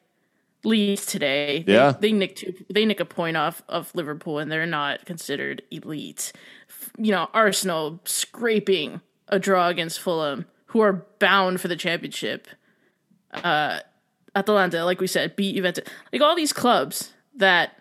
Leeds 0.63 1.05
today. 1.05 1.63
Yeah. 1.67 1.93
they, 1.99 2.11
nick 2.11 2.35
two. 2.35 2.53
They 2.69 2.85
nick 2.85 2.99
a 2.99 3.05
point 3.05 3.37
off 3.37 3.63
of 3.67 3.93
Liverpool, 3.95 4.37
and 4.39 4.51
they're 4.51 4.65
not 4.65 5.05
considered 5.05 5.63
elite. 5.71 6.31
You 6.97 7.11
know, 7.11 7.29
Arsenal 7.33 7.99
scraping 8.05 9.01
a 9.27 9.39
draw 9.39 9.69
against 9.69 9.99
Fulham, 9.99 10.45
who 10.67 10.81
are 10.81 11.05
bound 11.19 11.61
for 11.61 11.67
the 11.67 11.75
championship. 11.75 12.47
Uh, 13.33 13.79
Atalanta, 14.35 14.85
like 14.85 15.01
we 15.01 15.07
said, 15.07 15.35
beat 15.35 15.55
Juventus. 15.55 15.87
Like 16.13 16.21
all 16.21 16.35
these 16.35 16.53
clubs 16.53 17.13
that 17.35 17.80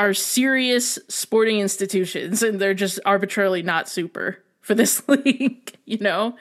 are 0.00 0.14
serious 0.14 0.98
sporting 1.08 1.60
institutions, 1.60 2.42
and 2.42 2.58
they're 2.58 2.74
just 2.74 2.98
arbitrarily 3.04 3.62
not 3.62 3.88
super 3.88 4.38
for 4.60 4.74
this 4.74 5.02
league. 5.08 5.76
You 5.84 5.98
know, 5.98 6.36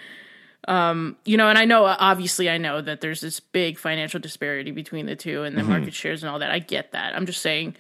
um, 0.68 1.18
you 1.26 1.36
know, 1.36 1.49
and 1.49 1.57
I 1.57 1.66
know 1.66 1.84
obviously 1.86 2.49
I 2.49 2.57
know 2.57 2.82
that 2.82 3.01
there's 3.01 3.22
this 3.22 3.39
big 3.39 3.78
financial 3.78 4.20
disparity 4.20 4.72
between 4.72 5.05
the 5.05 5.16
two 5.16 5.43
and 5.43 5.57
the 5.57 5.64
market 5.64 5.93
shares 5.93 6.24
and 6.24 6.30
all 6.30 6.39
that. 6.39 6.51
I 6.51 6.60
get 6.60 6.93
that. 6.93 7.16
I'm 7.16 7.26
just 7.26 7.41
saying. 7.41 7.76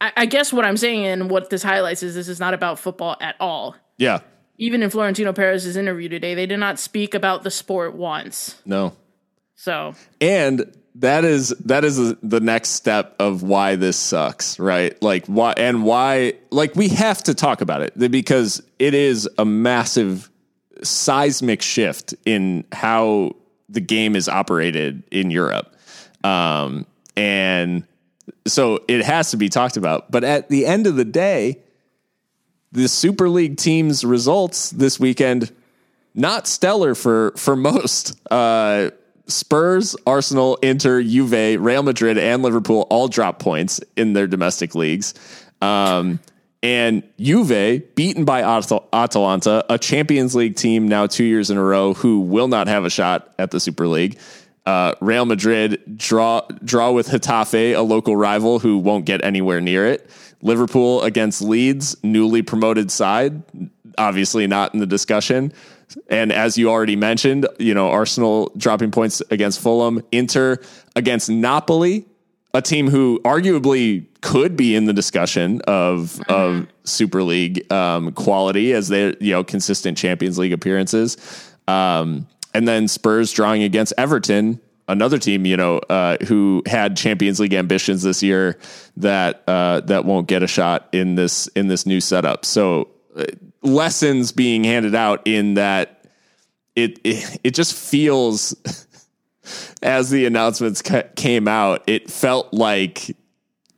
I, 0.00 0.12
I 0.16 0.26
guess 0.26 0.52
what 0.52 0.64
I'm 0.64 0.76
saying 0.76 1.06
and 1.06 1.30
what 1.30 1.50
this 1.50 1.62
highlights 1.62 2.02
is 2.02 2.16
this 2.16 2.28
is 2.28 2.40
not 2.40 2.52
about 2.52 2.80
football 2.80 3.16
at 3.20 3.36
all. 3.38 3.76
Yeah, 3.96 4.20
Even 4.58 4.82
in 4.82 4.90
Florentino 4.90 5.32
Perez's 5.32 5.76
interview 5.76 6.08
today, 6.08 6.34
they 6.34 6.46
did 6.46 6.56
not 6.58 6.80
speak 6.80 7.14
about 7.14 7.44
the 7.44 7.50
sport 7.50 7.94
once. 7.94 8.60
no, 8.66 8.94
So 9.54 9.94
and 10.20 10.76
that 10.96 11.24
is 11.24 11.48
that 11.64 11.84
is 11.84 12.14
the 12.22 12.40
next 12.40 12.70
step 12.70 13.16
of 13.18 13.42
why 13.42 13.76
this 13.76 13.96
sucks, 13.96 14.58
right? 14.58 15.00
Like 15.02 15.26
why 15.26 15.54
and 15.56 15.84
why 15.84 16.34
like 16.50 16.76
we 16.76 16.88
have 16.88 17.22
to 17.24 17.34
talk 17.34 17.60
about 17.60 17.82
it 17.82 18.10
because 18.10 18.62
it 18.78 18.94
is 18.94 19.28
a 19.36 19.44
massive 19.44 20.30
seismic 20.82 21.62
shift 21.62 22.14
in 22.24 22.64
how 22.70 23.34
the 23.68 23.80
game 23.80 24.14
is 24.14 24.28
operated 24.28 25.02
in 25.10 25.30
Europe. 25.30 25.74
Um, 26.22 26.86
and 27.16 27.84
so 28.46 28.84
it 28.86 29.04
has 29.04 29.30
to 29.32 29.36
be 29.36 29.48
talked 29.48 29.76
about. 29.76 30.10
But 30.10 30.22
at 30.22 30.48
the 30.48 30.66
end 30.66 30.86
of 30.86 30.96
the 30.96 31.04
day, 31.04 31.58
the 32.72 32.88
Super 32.88 33.28
League 33.28 33.56
team's 33.56 34.04
results 34.04 34.70
this 34.70 35.00
weekend 35.00 35.52
not 36.14 36.46
stellar 36.46 36.94
for 36.94 37.32
for 37.36 37.56
most. 37.56 38.16
Uh, 38.30 38.90
Spurs, 39.26 39.96
Arsenal, 40.06 40.56
Inter, 40.56 41.02
Juve, 41.02 41.60
Real 41.60 41.82
Madrid, 41.82 42.18
and 42.18 42.42
Liverpool 42.42 42.86
all 42.90 43.08
drop 43.08 43.38
points 43.38 43.80
in 43.96 44.12
their 44.12 44.26
domestic 44.26 44.74
leagues. 44.74 45.14
Um, 45.60 46.20
and 46.62 47.02
Juve 47.18 47.94
beaten 47.94 48.24
by 48.24 48.42
Atal- 48.42 48.86
Atalanta, 48.92 49.64
a 49.68 49.78
Champions 49.78 50.34
League 50.34 50.56
team 50.56 50.88
now 50.88 51.06
two 51.06 51.24
years 51.24 51.50
in 51.50 51.58
a 51.58 51.62
row 51.62 51.94
who 51.94 52.20
will 52.20 52.48
not 52.48 52.68
have 52.68 52.84
a 52.84 52.90
shot 52.90 53.34
at 53.38 53.50
the 53.50 53.60
Super 53.60 53.86
League. 53.86 54.18
Uh, 54.64 54.94
Real 55.02 55.26
Madrid 55.26 55.98
draw 55.98 56.40
draw 56.64 56.90
with 56.90 57.08
Getafe, 57.08 57.76
a 57.76 57.82
local 57.82 58.16
rival 58.16 58.58
who 58.58 58.78
won't 58.78 59.04
get 59.04 59.22
anywhere 59.22 59.60
near 59.60 59.86
it. 59.86 60.08
Liverpool 60.40 61.02
against 61.02 61.42
Leeds, 61.42 62.02
newly 62.02 62.40
promoted 62.40 62.90
side, 62.90 63.42
obviously 63.98 64.46
not 64.46 64.72
in 64.72 64.80
the 64.80 64.86
discussion. 64.86 65.52
And 66.08 66.32
as 66.32 66.58
you 66.58 66.70
already 66.70 66.96
mentioned, 66.96 67.46
you 67.58 67.74
know 67.74 67.90
Arsenal 67.90 68.52
dropping 68.56 68.90
points 68.90 69.22
against 69.30 69.60
Fulham, 69.60 70.02
Inter 70.12 70.58
against 70.96 71.28
Napoli, 71.30 72.06
a 72.54 72.62
team 72.62 72.88
who 72.88 73.20
arguably 73.24 74.06
could 74.20 74.56
be 74.56 74.74
in 74.74 74.86
the 74.86 74.92
discussion 74.92 75.60
of 75.66 76.20
of 76.28 76.66
Super 76.84 77.22
League 77.22 77.70
um, 77.72 78.12
quality 78.12 78.72
as 78.72 78.88
they 78.88 79.16
you 79.20 79.32
know 79.32 79.44
consistent 79.44 79.98
Champions 79.98 80.38
League 80.38 80.52
appearances, 80.52 81.16
um, 81.68 82.26
and 82.54 82.66
then 82.66 82.88
Spurs 82.88 83.32
drawing 83.32 83.62
against 83.62 83.92
Everton, 83.98 84.60
another 84.88 85.18
team 85.18 85.44
you 85.44 85.56
know 85.56 85.78
uh, 85.90 86.16
who 86.26 86.62
had 86.66 86.96
Champions 86.96 87.40
League 87.40 87.54
ambitions 87.54 88.02
this 88.02 88.22
year 88.22 88.58
that 88.96 89.42
uh, 89.48 89.80
that 89.80 90.04
won't 90.04 90.28
get 90.28 90.42
a 90.42 90.46
shot 90.46 90.88
in 90.92 91.16
this 91.16 91.48
in 91.48 91.66
this 91.66 91.86
new 91.86 92.00
setup. 92.00 92.44
So 92.44 92.88
uh, 93.16 93.24
lessons 93.64 94.32
being 94.32 94.62
handed 94.64 94.94
out 94.94 95.22
in 95.26 95.54
that 95.54 96.04
it 96.76 97.00
it, 97.04 97.40
it 97.44 97.54
just 97.54 97.74
feels 97.74 98.54
as 99.82 100.10
the 100.10 100.26
announcements 100.26 100.82
ca- 100.82 101.04
came 101.16 101.48
out, 101.48 101.82
it 101.86 102.10
felt 102.10 102.52
like, 102.52 103.16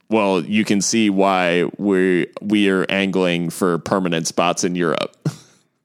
well, 0.09 0.43
you 0.43 0.63
can 0.63 0.81
see 0.81 1.09
why 1.09 1.69
we 1.77 2.27
we 2.41 2.69
are 2.69 2.85
angling 2.89 3.49
for 3.49 3.77
permanent 3.79 4.27
spots 4.27 4.63
in 4.63 4.75
Europe. 4.75 5.15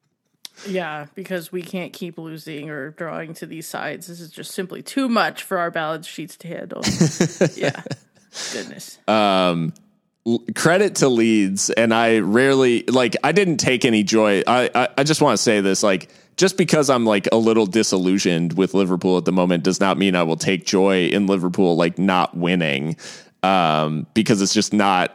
yeah, 0.66 1.06
because 1.14 1.50
we 1.50 1.62
can't 1.62 1.92
keep 1.92 2.18
losing 2.18 2.70
or 2.70 2.90
drawing 2.90 3.34
to 3.34 3.46
these 3.46 3.66
sides. 3.66 4.06
This 4.06 4.20
is 4.20 4.30
just 4.30 4.52
simply 4.52 4.82
too 4.82 5.08
much 5.08 5.42
for 5.42 5.58
our 5.58 5.70
balance 5.70 6.06
sheets 6.06 6.36
to 6.38 6.48
handle. 6.48 6.82
yeah, 7.56 7.82
goodness. 8.52 8.98
Um, 9.08 9.74
Credit 10.54 10.94
to 10.96 11.08
Leeds, 11.08 11.70
and 11.70 11.92
I 11.92 12.20
rarely 12.20 12.84
like. 12.84 13.16
I 13.24 13.32
didn't 13.32 13.56
take 13.56 13.84
any 13.84 14.02
joy. 14.02 14.42
I 14.46 14.70
I, 14.74 14.88
I 14.98 15.04
just 15.04 15.20
want 15.20 15.36
to 15.36 15.42
say 15.42 15.60
this, 15.60 15.82
like. 15.82 16.10
Just 16.38 16.56
because 16.56 16.88
I'm 16.88 17.04
like 17.04 17.28
a 17.30 17.36
little 17.36 17.66
disillusioned 17.66 18.54
with 18.54 18.72
Liverpool 18.72 19.18
at 19.18 19.26
the 19.26 19.32
moment 19.32 19.64
does 19.64 19.80
not 19.80 19.98
mean 19.98 20.16
I 20.16 20.22
will 20.22 20.38
take 20.38 20.64
joy 20.64 21.08
in 21.08 21.26
Liverpool 21.26 21.76
like 21.76 21.98
not 21.98 22.34
winning. 22.34 22.96
Um, 23.42 24.06
because 24.14 24.40
it's 24.40 24.54
just 24.54 24.72
not 24.72 25.14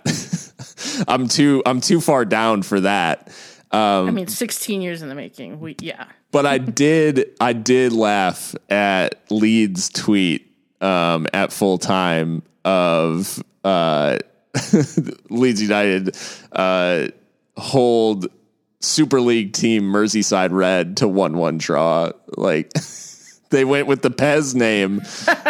I'm 1.08 1.28
too 1.28 1.64
I'm 1.66 1.82
too 1.82 2.02
far 2.02 2.24
down 2.24 2.62
for 2.62 2.82
that. 2.82 3.32
I 3.72 4.12
mean, 4.12 4.28
16 4.28 4.82
years 4.82 5.02
in 5.02 5.10
the 5.10 5.16
making. 5.16 5.60
We 5.60 5.76
yeah. 5.82 6.06
but 6.32 6.46
I 6.46 6.58
did 6.58 7.32
I 7.40 7.54
did 7.54 7.94
laugh 7.94 8.56
at 8.70 9.20
Leeds 9.30 9.90
tweet 9.90 10.52
um, 10.82 11.28
at 11.34 11.52
full 11.52 11.78
time 11.78 12.44
of 12.64 13.44
uh, 13.64 14.18
Leeds 15.30 15.62
United 15.62 16.16
uh, 16.52 17.08
hold 17.58 18.28
Super 18.80 19.22
League 19.22 19.54
team 19.54 19.84
Merseyside 19.84 20.52
Red 20.52 20.98
to 20.98 21.08
one 21.08 21.38
one 21.38 21.58
draw. 21.58 22.12
Like 22.36 22.72
they 23.50 23.66
went 23.66 23.88
with 23.88 24.02
the 24.02 24.12
Pez 24.12 24.56
name. 24.56 25.02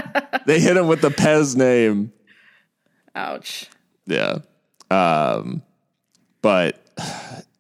they 0.45 0.60
hit 0.60 0.78
him 0.78 0.88
with 0.88 1.01
the 1.01 1.10
Pez 1.10 1.55
name. 1.55 2.14
Ouch. 3.16 3.70
Yeah. 4.05 4.39
Um, 4.89 5.63
but 6.42 6.82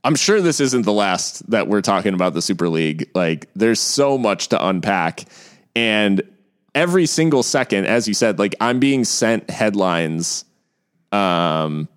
I'm 0.03 0.15
sure 0.15 0.39
this 0.39 0.59
isn't 0.59 0.83
the 0.83 0.93
last 0.93 1.49
that 1.51 1.67
we're 1.67 1.81
talking 1.81 2.13
about 2.13 2.33
the 2.33 2.41
Super 2.41 2.69
League. 2.69 3.09
Like, 3.13 3.49
there's 3.55 3.79
so 3.79 4.17
much 4.17 4.49
to 4.49 4.67
unpack. 4.67 5.25
And 5.75 6.21
every 6.73 7.05
single 7.07 7.43
second, 7.43 7.87
as 7.87 8.07
you 8.07 8.13
said, 8.13 8.39
like, 8.39 8.55
I'm 8.61 8.79
being 8.79 9.03
sent 9.03 9.49
headlines 9.49 10.45
um, 11.11 11.87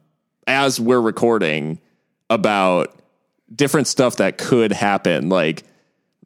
as 0.46 0.80
we're 0.80 1.00
recording 1.00 1.78
about 2.28 2.94
different 3.54 3.86
stuff 3.86 4.16
that 4.16 4.38
could 4.38 4.72
happen. 4.72 5.28
Like, 5.28 5.64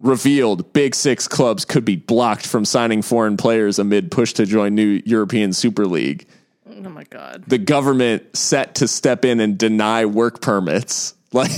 revealed 0.00 0.72
big 0.72 0.94
six 0.94 1.26
clubs 1.26 1.64
could 1.64 1.84
be 1.84 1.96
blocked 1.96 2.46
from 2.46 2.64
signing 2.64 3.00
foreign 3.00 3.36
players 3.36 3.78
amid 3.78 4.10
push 4.10 4.34
to 4.34 4.44
join 4.44 4.74
new 4.74 5.00
European 5.06 5.52
Super 5.52 5.86
League 5.86 6.26
Oh 6.66 6.88
my 6.90 7.04
god. 7.04 7.44
the 7.46 7.58
government 7.58 8.36
set 8.36 8.74
to 8.76 8.88
step 8.88 9.24
in 9.24 9.40
and 9.40 9.56
deny 9.56 10.04
work 10.06 10.40
permits. 10.40 11.14
Like, 11.34 11.50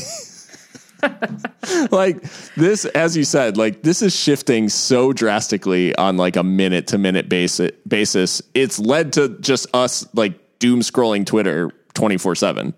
like 1.91 2.23
this, 2.55 2.87
as 2.87 3.15
you 3.15 3.25
said, 3.25 3.59
like 3.59 3.83
this 3.83 4.01
is 4.01 4.17
shifting 4.17 4.71
so 4.71 5.13
drastically 5.13 5.95
on 5.97 6.17
like 6.17 6.37
a 6.37 6.43
minute 6.43 6.87
to 6.89 6.99
minute 6.99 7.29
basis. 7.29 7.73
Basis, 7.87 8.41
it's 8.55 8.79
led 8.79 9.13
to 9.13 9.39
just 9.41 9.67
us 9.75 10.07
like 10.15 10.41
doom 10.59 10.81
scrolling 10.81 11.27
Twitter 11.27 11.71
twenty 11.95 12.17
four 12.17 12.35
seven. 12.35 12.75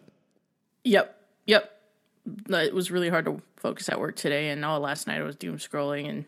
Yep. 0.84 1.14
Yep. 1.46 1.70
It 2.50 2.74
was 2.74 2.90
really 2.90 3.08
hard 3.08 3.24
to 3.26 3.42
focus 3.56 3.88
at 3.88 3.98
work 3.98 4.16
today, 4.16 4.50
and 4.50 4.64
all 4.64 4.80
last 4.80 5.06
night 5.06 5.18
I 5.20 5.22
was 5.22 5.36
doom 5.36 5.58
scrolling, 5.58 6.08
and 6.08 6.24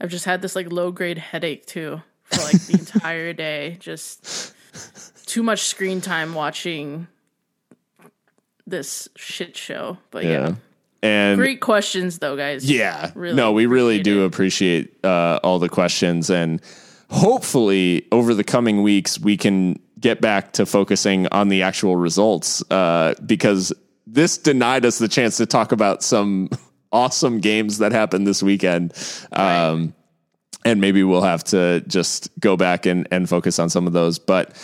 I've 0.00 0.10
just 0.10 0.24
had 0.24 0.42
this 0.42 0.54
like 0.56 0.70
low 0.72 0.90
grade 0.90 1.18
headache 1.18 1.66
too 1.66 2.00
for 2.24 2.42
like 2.42 2.60
the 2.62 2.72
entire 2.78 3.32
day. 3.32 3.76
Just 3.80 4.54
too 5.26 5.42
much 5.42 5.60
screen 5.62 6.00
time 6.00 6.34
watching 6.34 7.06
this 8.66 9.08
shit 9.16 9.56
show. 9.56 9.98
But 10.10 10.24
yeah. 10.24 10.30
Yeah. 10.30 10.54
And 11.00 11.38
Great 11.38 11.60
questions 11.60 12.18
though, 12.18 12.36
guys. 12.36 12.68
Yeah. 12.68 13.12
Really 13.14 13.36
no, 13.36 13.52
we 13.52 13.66
really 13.66 14.02
do 14.02 14.22
it. 14.22 14.26
appreciate 14.26 15.04
uh, 15.04 15.38
all 15.44 15.60
the 15.60 15.68
questions. 15.68 16.28
And 16.28 16.60
hopefully, 17.08 18.06
over 18.10 18.34
the 18.34 18.42
coming 18.42 18.82
weeks, 18.82 19.18
we 19.18 19.36
can 19.36 19.78
get 19.98 20.20
back 20.20 20.52
to 20.54 20.66
focusing 20.66 21.26
on 21.28 21.48
the 21.48 21.62
actual 21.62 21.96
results 21.96 22.62
uh, 22.70 23.14
because 23.24 23.72
this 24.06 24.38
denied 24.38 24.84
us 24.84 24.98
the 24.98 25.08
chance 25.08 25.36
to 25.36 25.46
talk 25.46 25.72
about 25.72 26.02
some 26.02 26.48
awesome 26.92 27.40
games 27.40 27.78
that 27.78 27.92
happened 27.92 28.26
this 28.26 28.42
weekend. 28.42 28.92
Um, 29.32 29.94
and 30.64 30.80
maybe 30.80 31.02
we'll 31.02 31.22
have 31.22 31.44
to 31.44 31.82
just 31.82 32.30
go 32.40 32.56
back 32.56 32.86
and, 32.86 33.06
and 33.10 33.28
focus 33.28 33.58
on 33.58 33.70
some 33.70 33.86
of 33.86 33.92
those. 33.92 34.18
But 34.18 34.56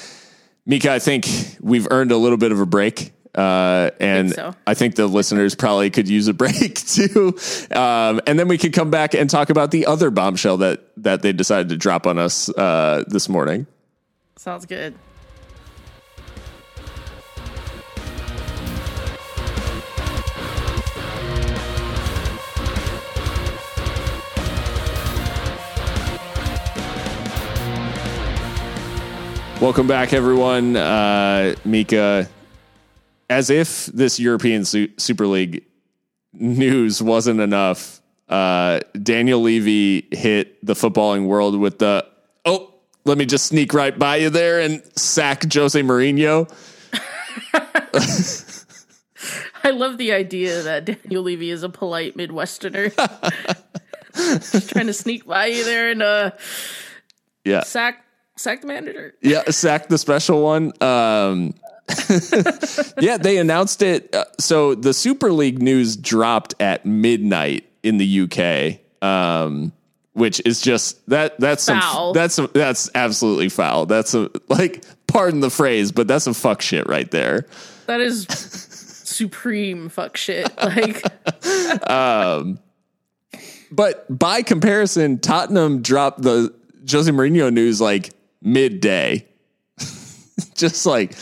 Mika, 0.66 0.92
I 0.92 0.98
think 0.98 1.26
we've 1.60 1.86
earned 1.90 2.10
a 2.10 2.16
little 2.16 2.38
bit 2.38 2.52
of 2.52 2.60
a 2.60 2.66
break. 2.66 3.12
Uh, 3.34 3.90
and 3.98 4.32
so. 4.32 4.54
I 4.66 4.74
think 4.74 4.94
the 4.94 5.08
listeners 5.08 5.54
probably 5.54 5.90
could 5.90 6.08
use 6.08 6.28
a 6.28 6.34
break 6.34 6.74
too. 6.86 7.36
Um, 7.72 8.20
and 8.26 8.38
then 8.38 8.48
we 8.48 8.58
could 8.58 8.72
come 8.72 8.90
back 8.90 9.14
and 9.14 9.28
talk 9.28 9.50
about 9.50 9.72
the 9.72 9.86
other 9.86 10.10
bombshell 10.10 10.58
that, 10.58 10.84
that 10.98 11.22
they 11.22 11.32
decided 11.32 11.68
to 11.70 11.76
drop 11.76 12.06
on 12.06 12.18
us, 12.18 12.48
uh, 12.50 13.04
this 13.08 13.28
morning. 13.28 13.66
Sounds 14.36 14.66
good. 14.66 14.94
Welcome 29.64 29.86
back, 29.86 30.12
everyone. 30.12 30.76
Uh, 30.76 31.54
Mika, 31.64 32.28
as 33.30 33.48
if 33.48 33.86
this 33.86 34.20
European 34.20 34.66
Su- 34.66 34.90
Super 34.98 35.26
League 35.26 35.64
news 36.34 37.02
wasn't 37.02 37.40
enough, 37.40 38.02
uh, 38.28 38.80
Daniel 39.02 39.40
Levy 39.40 40.06
hit 40.10 40.62
the 40.62 40.74
footballing 40.74 41.28
world 41.28 41.58
with 41.58 41.78
the, 41.78 42.06
oh, 42.44 42.74
let 43.06 43.16
me 43.16 43.24
just 43.24 43.46
sneak 43.46 43.72
right 43.72 43.98
by 43.98 44.16
you 44.16 44.28
there 44.28 44.60
and 44.60 44.82
sack 44.98 45.50
Jose 45.50 45.80
Mourinho. 45.80 46.46
I 49.64 49.70
love 49.70 49.96
the 49.96 50.12
idea 50.12 50.60
that 50.60 50.84
Daniel 50.84 51.22
Levy 51.22 51.48
is 51.48 51.62
a 51.62 51.70
polite 51.70 52.18
Midwesterner. 52.18 52.92
Just 54.14 54.68
trying 54.68 54.88
to 54.88 54.92
sneak 54.92 55.26
by 55.26 55.46
you 55.46 55.64
there 55.64 55.90
and 55.90 56.02
uh, 56.02 56.32
Yeah. 57.46 57.62
sack 57.62 58.04
sack 58.36 58.60
the 58.60 58.66
manager. 58.66 59.14
Yeah, 59.20 59.42
sack 59.50 59.88
the 59.88 59.98
special 59.98 60.42
one. 60.42 60.72
Um, 60.82 61.54
yeah, 63.00 63.18
they 63.18 63.38
announced 63.38 63.82
it. 63.82 64.14
Uh, 64.14 64.24
so 64.38 64.74
the 64.74 64.94
Super 64.94 65.32
League 65.32 65.60
news 65.62 65.96
dropped 65.96 66.54
at 66.60 66.86
midnight 66.86 67.68
in 67.82 67.98
the 67.98 68.20
UK, 68.22 69.06
um, 69.06 69.72
which 70.14 70.40
is 70.44 70.60
just 70.60 71.06
that. 71.10 71.38
That's 71.38 71.62
some. 71.62 71.80
Foul. 71.80 72.12
That's 72.12 72.34
some, 72.34 72.48
that's 72.54 72.90
absolutely 72.94 73.48
foul. 73.48 73.86
That's 73.86 74.14
a 74.14 74.30
like. 74.48 74.84
Pardon 75.06 75.38
the 75.40 75.50
phrase, 75.50 75.92
but 75.92 76.08
that's 76.08 76.24
some 76.24 76.34
fuck 76.34 76.60
shit 76.60 76.88
right 76.88 77.08
there. 77.08 77.46
That 77.86 78.00
is 78.00 78.26
supreme 79.14 79.88
fuck 79.88 80.16
shit. 80.16 80.50
Like 80.64 81.04
um, 81.88 82.58
But 83.70 84.06
by 84.18 84.42
comparison, 84.42 85.18
Tottenham 85.18 85.82
dropped 85.82 86.22
the 86.22 86.52
Jose 86.90 87.10
Mourinho 87.10 87.52
news 87.52 87.80
like 87.80 88.10
midday. 88.44 89.26
Just 90.54 90.86
like 90.86 91.16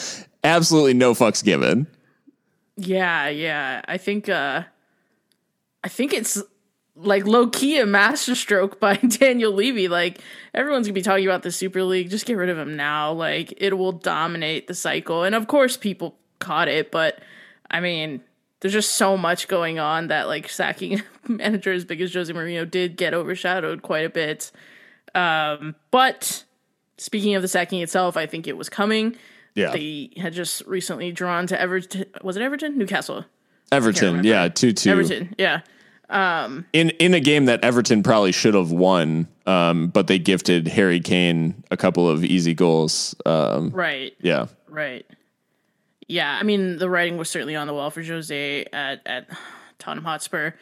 absolutely 0.44 0.94
no 0.94 1.14
fucks 1.14 1.42
given. 1.42 1.86
Yeah, 2.76 3.28
yeah. 3.28 3.82
I 3.86 3.96
think 3.96 4.28
uh 4.28 4.64
I 5.84 5.88
think 5.88 6.12
it's 6.12 6.42
like 6.94 7.26
low 7.26 7.48
key 7.48 7.78
a 7.78 7.86
masterstroke 7.86 8.78
by 8.78 8.96
Daniel 8.96 9.52
Levy. 9.52 9.88
Like 9.88 10.18
everyone's 10.52 10.86
gonna 10.86 10.94
be 10.94 11.02
talking 11.02 11.26
about 11.26 11.42
the 11.42 11.52
Super 11.52 11.82
League. 11.82 12.10
Just 12.10 12.26
get 12.26 12.36
rid 12.36 12.50
of 12.50 12.58
him 12.58 12.76
now. 12.76 13.12
Like 13.12 13.54
it 13.56 13.78
will 13.78 13.92
dominate 13.92 14.66
the 14.66 14.74
cycle. 14.74 15.22
And 15.24 15.34
of 15.34 15.46
course 15.46 15.76
people 15.76 16.18
caught 16.38 16.68
it, 16.68 16.90
but 16.90 17.20
I 17.70 17.80
mean, 17.80 18.20
there's 18.60 18.74
just 18.74 18.94
so 18.94 19.16
much 19.16 19.48
going 19.48 19.78
on 19.78 20.08
that 20.08 20.28
like 20.28 20.48
sacking 20.48 21.02
manager 21.28 21.72
as 21.72 21.84
big 21.84 22.00
as 22.00 22.12
Jose 22.14 22.32
Mourinho 22.32 22.70
did 22.70 22.96
get 22.96 23.14
overshadowed 23.14 23.82
quite 23.82 24.04
a 24.04 24.10
bit. 24.10 24.52
Um, 25.14 25.74
but 25.90 26.44
speaking 27.02 27.34
of 27.34 27.42
the 27.42 27.48
sacking 27.48 27.80
itself, 27.82 28.16
I 28.16 28.26
think 28.26 28.46
it 28.46 28.56
was 28.56 28.68
coming. 28.68 29.16
Yeah. 29.54 29.72
They 29.72 30.10
had 30.16 30.32
just 30.32 30.64
recently 30.66 31.12
drawn 31.12 31.46
to 31.48 31.60
Everton. 31.60 32.06
Was 32.22 32.36
it 32.36 32.42
Everton? 32.42 32.78
Newcastle. 32.78 33.24
Everton, 33.70 34.22
yeah, 34.24 34.48
two 34.48 34.72
two. 34.72 34.90
Everton. 34.90 35.34
Yeah. 35.38 35.60
In 36.10 36.90
in 36.90 37.14
a 37.14 37.20
game 37.20 37.46
that 37.46 37.64
Everton 37.64 38.02
probably 38.02 38.32
should 38.32 38.52
have 38.54 38.70
won, 38.70 39.28
um, 39.46 39.88
but 39.88 40.06
they 40.08 40.18
gifted 40.18 40.68
Harry 40.68 41.00
Kane 41.00 41.64
a 41.70 41.76
couple 41.76 42.08
of 42.08 42.22
easy 42.24 42.52
goals. 42.54 43.14
Um, 43.24 43.70
Right. 43.70 44.14
yeah, 44.20 44.46
Right. 44.68 45.06
Yeah. 46.08 46.36
I 46.38 46.42
mean, 46.42 46.76
the 46.76 46.90
writing 46.90 47.16
was 47.16 47.30
certainly 47.30 47.56
on 47.56 47.66
the 47.66 47.72
wall 47.72 47.88
for 47.90 48.02
Jose 48.02 48.64
at 48.72 49.00
at 49.06 49.28
Tottenham 49.78 50.04
Hotspur. 50.04 50.52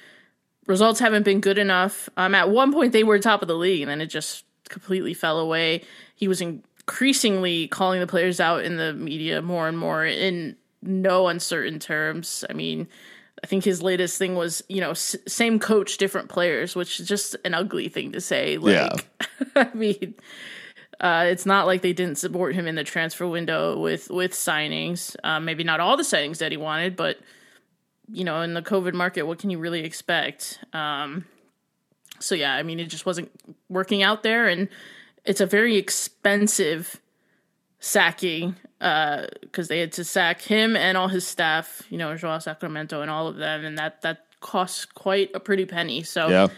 Results 0.67 1.01
haven't 1.01 1.25
been 1.25 1.41
good 1.41 1.59
enough. 1.59 2.09
Um, 2.17 2.35
at 2.35 2.49
one 2.51 2.73
point 2.73 2.93
they 2.93 3.03
were 3.03 3.19
top 3.19 3.43
of 3.43 3.49
the 3.49 3.57
league, 3.57 3.83
and 3.83 3.91
then 3.91 4.01
it 4.01 4.07
just 4.07 4.45
completely 4.69 5.15
fell 5.15 5.41
away. 5.41 5.83
He 6.21 6.29
was 6.29 6.41
increasingly 6.41 7.67
calling 7.69 7.99
the 8.01 8.07
players 8.07 8.41
out 8.41 8.63
in 8.65 8.77
the 8.77 8.93
media 8.93 9.43
more 9.43 9.67
and 9.69 9.77
more 9.79 10.05
in 10.05 10.57
no 10.83 11.29
uncertain 11.29 11.79
terms. 11.79 12.45
I 12.49 12.53
mean, 12.53 12.87
I 13.43 13.47
think 13.47 13.65
his 13.65 13.83
latest 13.83 14.19
thing 14.19 14.35
was, 14.35 14.63
you 14.69 14.81
know, 14.81 14.91
s- 14.91 15.17
same 15.27 15.59
coach, 15.59 15.97
different 15.97 16.29
players, 16.29 16.77
which 16.77 17.01
is 17.01 17.09
just 17.09 17.37
an 17.45 17.55
ugly 17.55 17.89
thing 17.89 18.13
to 18.13 18.21
say. 18.21 18.59
Like, 18.59 18.75
Yeah. 18.75 18.97
I 19.57 19.71
mean, 19.75 20.15
uh, 21.01 21.25
it's 21.29 21.47
not 21.47 21.67
like 21.67 21.81
they 21.81 21.95
didn't 21.95 22.19
support 22.19 22.55
him 22.55 22.67
in 22.67 22.75
the 22.75 22.85
transfer 22.85 23.27
window 23.27 23.79
with 23.79 24.11
with 24.11 24.33
signings. 24.33 25.17
Uh, 25.25 25.41
maybe 25.41 25.65
not 25.65 25.81
all 25.81 25.97
the 25.97 26.03
signings 26.03 26.39
that 26.39 26.53
he 26.53 26.59
wanted, 26.59 26.97
but 26.97 27.19
you 28.13 28.25
know, 28.25 28.43
in 28.43 28.53
the 28.55 28.63
COVID 28.63 28.93
market, 28.93 29.23
what 29.23 29.39
can 29.39 29.49
you 29.51 29.59
really 29.59 29.85
expect? 29.85 30.59
Um, 30.75 31.25
so 32.19 32.35
yeah, 32.35 32.55
I 32.55 32.63
mean, 32.63 32.79
it 32.81 32.87
just 32.87 33.07
wasn't 33.07 33.31
working 33.71 34.03
out 34.03 34.23
there, 34.23 34.47
and 34.49 34.69
it's 35.25 35.41
a 35.41 35.47
very 35.47 35.77
expensive 35.77 37.01
sacking 37.79 38.57
because 38.79 39.69
they 39.69 39.81
had 39.81 39.93
to 39.93 40.05
sack 40.05 40.41
him 40.43 40.77
and 40.77 40.97
all 40.97 41.09
his 41.09 41.27
staff. 41.27 41.83
You 41.91 41.99
know, 41.99 42.17
Joao 42.17 42.39
Sacramento 42.39 43.03
and 43.03 43.11
all 43.11 43.27
of 43.29 43.37
them, 43.37 43.65
and 43.65 43.79
that 43.79 44.03
that 44.03 44.27
costs 44.41 44.85
quite 44.85 45.31
a 45.35 45.41
pretty 45.41 45.67
penny. 45.67 46.03
So 46.03 46.29
yeah, 46.29 46.49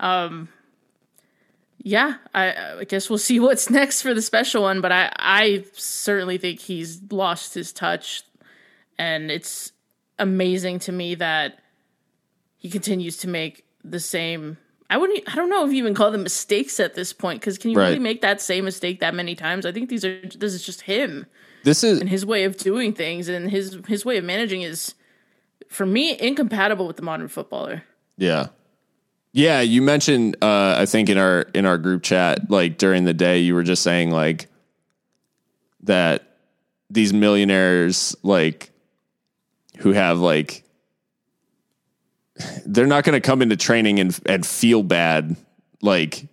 um, 0.00 0.48
yeah, 1.78 2.16
I, 2.34 2.78
I 2.80 2.84
guess 2.84 3.10
we'll 3.10 3.18
see 3.18 3.40
what's 3.40 3.70
next 3.70 4.02
for 4.02 4.14
the 4.14 4.22
special 4.22 4.62
one, 4.62 4.80
but 4.80 4.92
I, 4.92 5.12
I 5.16 5.64
certainly 5.72 6.38
think 6.38 6.60
he's 6.60 7.00
lost 7.10 7.54
his 7.54 7.72
touch, 7.72 8.22
and 8.98 9.30
it's 9.30 9.72
amazing 10.18 10.78
to 10.80 10.92
me 10.92 11.14
that 11.16 11.58
he 12.56 12.70
continues 12.70 13.16
to 13.18 13.28
make 13.28 13.64
the 13.84 14.00
same. 14.00 14.58
I 14.90 14.96
wouldn't. 14.98 15.30
I 15.30 15.36
don't 15.36 15.48
know 15.48 15.64
if 15.66 15.72
you 15.72 15.78
even 15.78 15.94
call 15.94 16.10
them 16.10 16.22
mistakes 16.22 16.78
at 16.80 16.94
this 16.94 17.12
point, 17.12 17.40
because 17.40 17.56
can 17.58 17.70
you 17.70 17.78
Right. 17.78 17.88
really 17.88 17.98
make 17.98 18.20
that 18.20 18.40
same 18.40 18.64
mistake 18.64 19.00
that 19.00 19.14
many 19.14 19.34
times? 19.34 19.64
I 19.64 19.72
think 19.72 19.88
these 19.88 20.04
are. 20.04 20.20
This 20.36 20.52
is 20.54 20.64
just 20.64 20.82
him 20.82 21.26
this 21.64 21.82
is 21.84 22.00
and 22.00 22.08
his 22.08 22.26
way 22.26 22.44
of 22.44 22.56
doing 22.56 22.92
things, 22.92 23.28
and 23.28 23.50
his 23.50 23.78
his 23.88 24.04
way 24.04 24.18
of 24.18 24.24
managing 24.24 24.62
is, 24.62 24.94
for 25.68 25.86
me, 25.86 26.18
incompatible 26.18 26.86
with 26.86 26.96
the 26.96 27.02
modern 27.02 27.28
footballer. 27.28 27.84
yeah, 28.18 28.48
yeah. 29.32 29.60
You 29.60 29.80
mentioned, 29.80 30.36
uh, 30.42 30.74
I 30.78 30.84
think 30.86 31.08
in 31.08 31.16
our 31.18 31.42
in 31.54 31.64
our 31.64 31.78
group 31.78 32.02
chat, 32.02 32.50
like 32.50 32.76
during 32.78 33.04
the 33.04 33.14
day, 33.14 33.38
you 33.38 33.54
were 33.54 33.62
just 33.62 33.82
saying 33.82 34.10
like 34.10 34.48
that 35.84 36.36
these 36.90 37.12
millionaires, 37.12 38.14
like 38.22 38.70
who 39.78 39.92
have 39.92 40.18
like 40.18 40.64
they're 42.66 42.86
not 42.86 43.04
going 43.04 43.14
to 43.14 43.20
come 43.20 43.42
into 43.42 43.56
training 43.56 44.00
and 44.00 44.18
and 44.26 44.46
feel 44.46 44.82
bad 44.82 45.36
like 45.82 46.26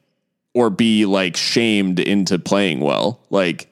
or 0.54 0.70
be 0.70 1.06
like 1.06 1.36
shamed 1.36 2.00
into 2.00 2.40
playing 2.40 2.80
well 2.80 3.20
like 3.30 3.68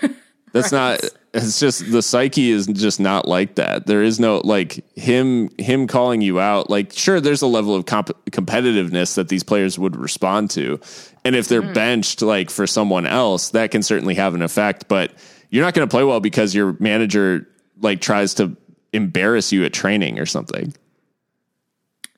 that's 0.52 0.72
not 0.72 1.00
it's 1.34 1.58
just 1.58 1.90
the 1.90 2.02
psyche 2.02 2.50
is 2.50 2.66
just 2.66 3.00
not 3.00 3.26
like 3.26 3.54
that. 3.54 3.86
There 3.86 4.02
is 4.02 4.20
no 4.20 4.42
like 4.44 4.84
him 4.96 5.50
him 5.58 5.86
calling 5.86 6.20
you 6.20 6.38
out 6.38 6.68
like 6.68 6.92
sure 6.92 7.20
there's 7.20 7.42
a 7.42 7.46
level 7.46 7.74
of 7.74 7.86
comp- 7.86 8.24
competitiveness 8.30 9.14
that 9.14 9.28
these 9.28 9.42
players 9.42 9.78
would 9.78 9.96
respond 9.96 10.50
to. 10.50 10.78
And 11.24 11.34
if 11.34 11.48
they're 11.48 11.62
mm. 11.62 11.72
benched 11.72 12.20
like 12.20 12.50
for 12.50 12.66
someone 12.66 13.06
else 13.06 13.50
that 13.50 13.70
can 13.70 13.82
certainly 13.82 14.14
have 14.14 14.34
an 14.34 14.42
effect 14.42 14.88
but 14.88 15.12
you're 15.50 15.64
not 15.64 15.74
going 15.74 15.86
to 15.86 15.90
play 15.90 16.04
well 16.04 16.20
because 16.20 16.54
your 16.54 16.76
manager 16.80 17.48
like 17.80 18.00
tries 18.00 18.34
to 18.34 18.56
embarrass 18.92 19.52
you 19.52 19.64
at 19.64 19.72
training 19.72 20.18
or 20.18 20.26
something 20.26 20.74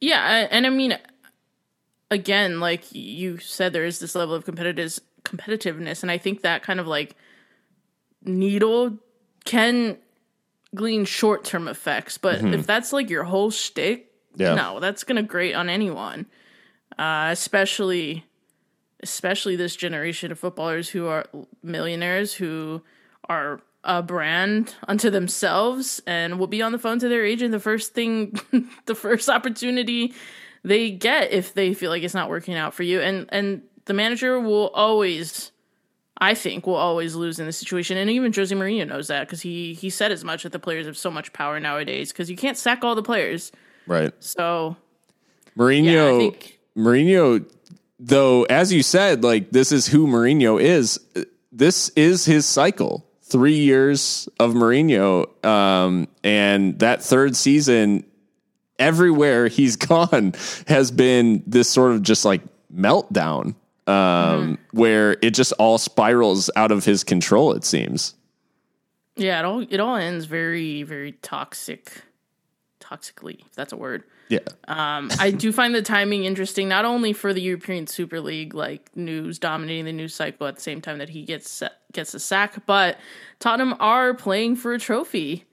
Yeah, 0.05 0.49
and 0.51 0.67
I 0.67 0.71
mean, 0.71 0.99
again, 2.11 2.61
like 2.61 2.93
you 2.93 3.39
said, 3.39 3.73
there 3.73 3.87
is 3.87 4.01
this 4.01 4.15
level 4.15 4.35
of 4.35 4.45
competitive 4.45 4.99
competitiveness, 5.25 6.03
and 6.03 6.11
I 6.11 6.19
think 6.19 6.43
that 6.43 6.63
kind 6.63 6.79
of 6.79 6.87
like 6.87 7.17
needle 8.23 8.99
can 9.47 9.97
glean 10.75 11.07
short 11.07 11.45
term 11.45 11.69
effects. 11.69 12.19
But 12.19 12.43
if 12.43 12.67
that's 12.67 12.93
like 12.93 13.09
your 13.09 13.25
whole 13.25 13.51
shtick, 13.51 14.11
Yeah. 14.37 14.55
no, 14.55 14.79
that's 14.79 15.05
gonna 15.05 15.23
grate 15.23 15.55
on 15.55 15.71
anyone. 15.71 16.27
Uh, 16.99 17.29
especially 17.33 18.27
especially 19.03 19.57
this 19.57 19.75
generation 19.75 20.33
of 20.33 20.39
footballers 20.39 20.91
who 20.91 21.07
are 21.07 21.27
millionaires 21.63 22.35
who 22.35 22.83
are 23.29 23.61
a 23.85 24.03
brand 24.03 24.75
unto 24.89 25.11
themselves 25.11 26.01
and 26.07 26.39
will 26.39 26.47
be 26.47 26.63
on 26.63 26.73
the 26.73 26.79
phone 26.79 26.99
to 26.99 27.09
their 27.09 27.25
agent 27.25 27.53
the 27.53 27.61
first 27.61 27.95
thing 27.95 28.39
the 28.87 28.95
first 28.95 29.29
opportunity 29.29 30.13
they 30.65 30.91
get 30.91 31.31
if 31.33 31.53
they 31.55 31.75
feel 31.75 31.91
like 31.91 32.03
it's 32.03 32.15
not 32.15 32.29
working 32.31 32.55
out 32.55 32.73
for 32.75 32.83
you 32.83 33.01
and 33.01 33.27
and 33.31 33.63
the 33.85 33.93
manager 33.95 34.41
will 34.41 34.69
always 34.69 35.53
I 36.17 36.35
think 36.35 36.67
will 36.67 36.77
always 36.77 37.15
lose 37.15 37.39
in 37.39 37.47
this 37.47 37.59
situation 37.59 37.97
and 37.99 38.09
even 38.09 38.33
Jose 38.33 38.55
Mourinho 38.55 38.87
knows 38.89 39.09
that 39.09 39.29
cuz 39.29 39.43
he 39.43 39.75
he 39.75 39.91
said 39.91 40.11
as 40.13 40.25
much 40.25 40.45
that 40.45 40.53
the 40.53 40.59
players 40.59 40.87
have 40.87 40.97
so 40.97 41.11
much 41.11 41.33
power 41.33 41.61
nowadays 41.61 42.13
cuz 42.13 42.31
you 42.31 42.37
can't 42.37 42.57
sack 42.57 42.83
all 42.85 42.95
the 42.95 43.03
players 43.03 43.53
Right. 43.87 44.13
so 44.21 44.77
Mourinho, 45.59 45.85
Yeah, 45.93 46.19
think- 46.19 46.59
Mourinho, 46.77 47.45
though, 48.01 48.43
as 48.45 48.73
you 48.73 48.83
said, 48.83 49.23
like 49.23 49.51
this 49.51 49.71
is 49.71 49.87
who 49.87 50.07
Mourinho 50.09 50.61
is. 50.61 50.99
This 51.53 51.91
is 51.91 52.25
his 52.25 52.47
cycle. 52.47 53.07
Three 53.27 53.57
years 53.57 54.29
of 54.39 54.53
Mourinho, 54.53 55.45
um, 55.45 56.09
and 56.23 56.79
that 56.81 57.03
third 57.03 57.35
season, 57.35 58.05
everywhere 58.79 59.49
he's 59.49 59.77
gone 59.91 60.35
has 60.67 60.91
been 60.91 61.43
this 61.47 61.69
sort 61.69 61.93
of 61.93 62.03
just 62.03 62.25
like 62.25 62.43
meltdown, 62.75 63.55
um, 63.87 64.59
where 64.73 65.17
it 65.23 65.31
just 65.31 65.53
all 65.59 65.79
spirals 65.79 66.51
out 66.55 66.71
of 66.71 66.85
his 66.85 67.03
control. 67.03 67.53
It 67.53 67.65
seems. 67.65 68.15
yeah 69.17 69.39
it 69.41 69.45
all 69.45 69.61
it 69.61 69.81
all 69.81 69.97
ends 69.97 70.25
very 70.27 70.83
very 70.83 71.13
toxic 71.23 72.03
toxically 72.81 73.41
if 73.47 73.55
that's 73.55 73.73
a 73.73 73.77
word 73.77 74.03
Yeah. 74.29 74.41
Um, 74.67 75.11
I 75.19 75.31
do 75.31 75.53
find 75.53 75.75
the 75.75 75.83
timing 75.83 76.25
interesting, 76.25 76.69
not 76.69 76.85
only 76.85 77.13
for 77.13 77.33
the 77.33 77.43
European 77.43 77.87
Super 77.87 78.21
League, 78.21 78.55
like 78.55 78.95
news 78.97 79.39
dominating 79.39 79.85
the 79.85 79.93
news 79.93 80.15
cycle 80.15 80.47
at 80.47 80.57
the 80.57 80.63
same 80.63 80.81
time 80.81 80.99
that 80.99 81.11
he 81.11 81.25
gets 81.25 81.63
gets 81.93 82.15
a 82.15 82.19
sack, 82.19 82.67
but 82.67 82.99
Tottenham 83.39 83.75
are 83.81 84.15
playing 84.15 84.57
for 84.57 84.73
a 84.73 84.79
trophy 84.79 85.45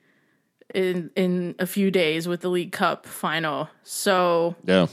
in 0.74 1.12
in 1.16 1.56
a 1.60 1.68
few 1.68 1.92
days 1.92 2.28
with 2.28 2.42
the 2.42 2.50
League 2.50 2.72
Cup 2.72 3.06
final. 3.06 3.70
So 3.84 4.56
yeah. 4.64 4.88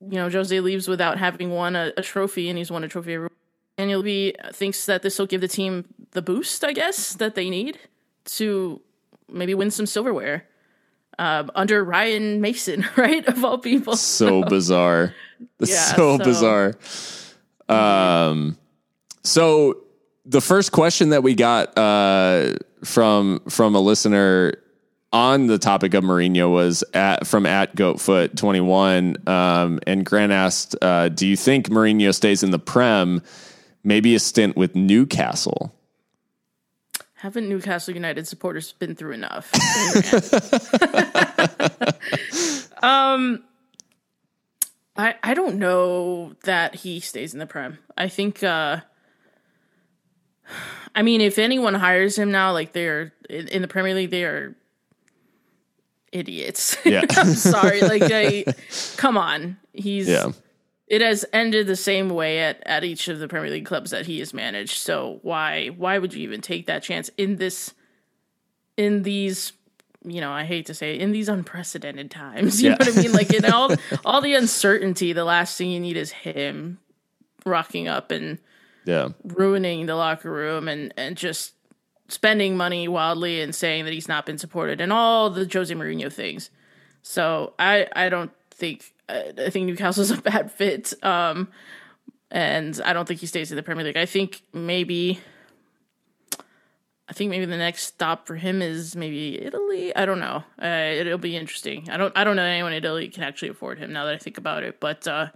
you 0.00 0.16
know, 0.16 0.30
Jose 0.30 0.58
leaves 0.60 0.88
without 0.88 1.18
having 1.18 1.50
won 1.50 1.76
a, 1.76 1.92
a 1.96 2.02
trophy, 2.02 2.48
and 2.48 2.56
he's 2.56 2.70
won 2.70 2.84
a 2.84 2.88
trophy 2.88 3.14
every. 3.14 3.30
And 3.78 3.90
Levy 3.90 4.34
thinks 4.52 4.86
that 4.86 5.02
this 5.02 5.18
will 5.18 5.26
give 5.26 5.42
the 5.42 5.48
team 5.48 5.84
the 6.12 6.22
boost, 6.22 6.64
I 6.64 6.72
guess, 6.72 7.14
that 7.14 7.34
they 7.34 7.50
need 7.50 7.78
to 8.24 8.80
maybe 9.28 9.54
win 9.54 9.70
some 9.70 9.84
silverware 9.84 10.46
um, 11.18 11.50
under 11.54 11.82
Ryan 11.84 12.40
Mason, 12.40 12.86
right? 12.96 13.26
Of 13.26 13.44
all 13.44 13.58
people. 13.58 13.96
so 13.96 14.42
bizarre. 14.48 15.14
Yeah, 15.60 15.66
so, 15.96 16.18
so- 16.18 16.24
bizarre. 16.24 16.74
Um, 17.68 18.56
so 19.24 19.82
the 20.24 20.40
first 20.40 20.72
question 20.72 21.10
that 21.10 21.22
we 21.22 21.34
got 21.34 21.76
uh, 21.76 22.54
from 22.84 23.40
from 23.48 23.74
a 23.74 23.80
listener 23.80 24.54
on 25.12 25.46
the 25.46 25.58
topic 25.58 25.94
of 25.94 26.04
Mourinho 26.04 26.50
was 26.50 26.84
at 26.94 27.26
from 27.26 27.46
at 27.46 27.74
Goatfoot 27.74 28.36
twenty 28.36 28.60
one, 28.60 29.16
um, 29.26 29.80
and 29.86 30.04
Grant 30.04 30.32
asked, 30.32 30.76
uh, 30.82 31.08
"Do 31.08 31.26
you 31.26 31.36
think 31.36 31.68
Mourinho 31.68 32.14
stays 32.14 32.42
in 32.42 32.50
the 32.50 32.58
Prem? 32.58 33.22
Maybe 33.82 34.14
a 34.14 34.20
stint 34.20 34.56
with 34.56 34.76
Newcastle." 34.76 35.72
Haven't 37.16 37.48
Newcastle 37.48 37.94
United 37.94 38.28
supporters 38.28 38.72
been 38.72 38.94
through 38.94 39.12
enough? 39.12 39.50
um, 42.82 43.42
I 44.96 45.14
I 45.22 45.34
don't 45.34 45.56
know 45.56 46.34
that 46.44 46.76
he 46.76 47.00
stays 47.00 47.32
in 47.32 47.40
the 47.40 47.46
Prem. 47.46 47.78
I 47.96 48.08
think. 48.08 48.42
uh 48.42 48.80
I 50.94 51.02
mean, 51.02 51.20
if 51.20 51.38
anyone 51.38 51.74
hires 51.74 52.16
him 52.16 52.30
now, 52.30 52.52
like 52.52 52.72
they're 52.72 53.12
in, 53.28 53.48
in 53.48 53.62
the 53.62 53.68
Premier 53.68 53.94
League, 53.94 54.10
they 54.10 54.24
are 54.24 54.56
idiots. 56.10 56.76
Yeah. 56.84 57.04
I'm 57.10 57.34
sorry. 57.34 57.82
Like, 57.82 58.02
I, 58.04 58.44
come 58.96 59.18
on. 59.18 59.58
He's 59.72 60.08
Yeah, 60.08 60.30
it 60.86 61.00
has 61.00 61.24
ended 61.32 61.66
the 61.66 61.76
same 61.76 62.08
way 62.08 62.40
at, 62.40 62.62
at 62.64 62.84
each 62.84 63.08
of 63.08 63.18
the 63.18 63.28
Premier 63.28 63.50
League 63.50 63.66
clubs 63.66 63.90
that 63.90 64.06
he 64.06 64.20
has 64.20 64.32
managed. 64.32 64.78
So 64.78 65.18
why 65.22 65.68
why 65.68 65.98
would 65.98 66.14
you 66.14 66.22
even 66.22 66.40
take 66.40 66.66
that 66.66 66.82
chance 66.82 67.10
in 67.16 67.36
this 67.36 67.74
in 68.76 69.02
these 69.02 69.52
you 70.04 70.20
know, 70.20 70.30
I 70.30 70.44
hate 70.44 70.66
to 70.66 70.74
say 70.74 70.94
it, 70.94 71.00
in 71.00 71.10
these 71.10 71.28
unprecedented 71.28 72.12
times. 72.12 72.62
You 72.66 72.70
know 72.70 72.76
what 72.78 72.96
I 72.96 73.02
mean? 73.02 73.12
Like 73.12 73.34
in 73.34 73.44
all 73.44 73.74
all 74.04 74.20
the 74.20 74.34
uncertainty, 74.34 75.12
the 75.12 75.24
last 75.24 75.58
thing 75.58 75.70
you 75.70 75.80
need 75.80 75.96
is 75.96 76.12
him 76.12 76.78
rocking 77.44 77.88
up 77.88 78.10
and 78.10 78.38
yeah, 78.84 79.08
ruining 79.24 79.86
the 79.86 79.96
locker 79.96 80.30
room 80.30 80.68
and 80.68 80.94
and 80.96 81.16
just 81.16 81.54
spending 82.08 82.56
money 82.56 82.86
wildly 82.86 83.40
and 83.40 83.52
saying 83.52 83.84
that 83.84 83.92
he's 83.92 84.06
not 84.06 84.24
been 84.24 84.38
supported 84.38 84.80
and 84.80 84.92
all 84.92 85.28
the 85.28 85.48
Jose 85.52 85.74
Mourinho 85.74 86.12
things. 86.12 86.50
So 87.02 87.54
I 87.58 87.88
I 87.94 88.08
don't 88.08 88.30
think 88.50 88.92
I 89.08 89.50
think 89.50 89.66
Newcastle's 89.66 90.10
a 90.10 90.16
bad 90.22 90.50
fit. 90.50 90.92
Um, 91.02 91.48
and 92.30 92.80
I 92.84 92.92
don't 92.92 93.06
think 93.06 93.20
he 93.20 93.26
stays 93.26 93.52
in 93.52 93.56
the 93.56 93.62
Premier 93.62 93.84
League. 93.84 93.96
I 93.96 94.06
think 94.06 94.42
maybe. 94.52 95.20
I 97.08 97.12
think 97.12 97.30
maybe 97.30 97.44
the 97.44 97.56
next 97.56 97.84
stop 97.84 98.26
for 98.26 98.34
him 98.34 98.60
is 98.60 98.96
maybe 98.96 99.40
Italy. 99.40 99.94
I 99.94 100.06
don't 100.06 100.18
know. 100.18 100.42
Uh, 100.60 100.90
it'll 100.92 101.18
be 101.18 101.36
interesting. 101.36 101.88
I 101.88 101.96
don't. 101.96 102.16
I 102.16 102.24
don't 102.24 102.34
know 102.34 102.42
anyone 102.42 102.72
in 102.72 102.84
Italy 102.84 103.08
can 103.08 103.22
actually 103.22 103.50
afford 103.50 103.78
him 103.78 103.92
now 103.92 104.06
that 104.06 104.14
I 104.14 104.18
think 104.18 104.38
about 104.38 104.64
it. 104.64 104.80
But 104.80 105.06
uh, 105.06 105.28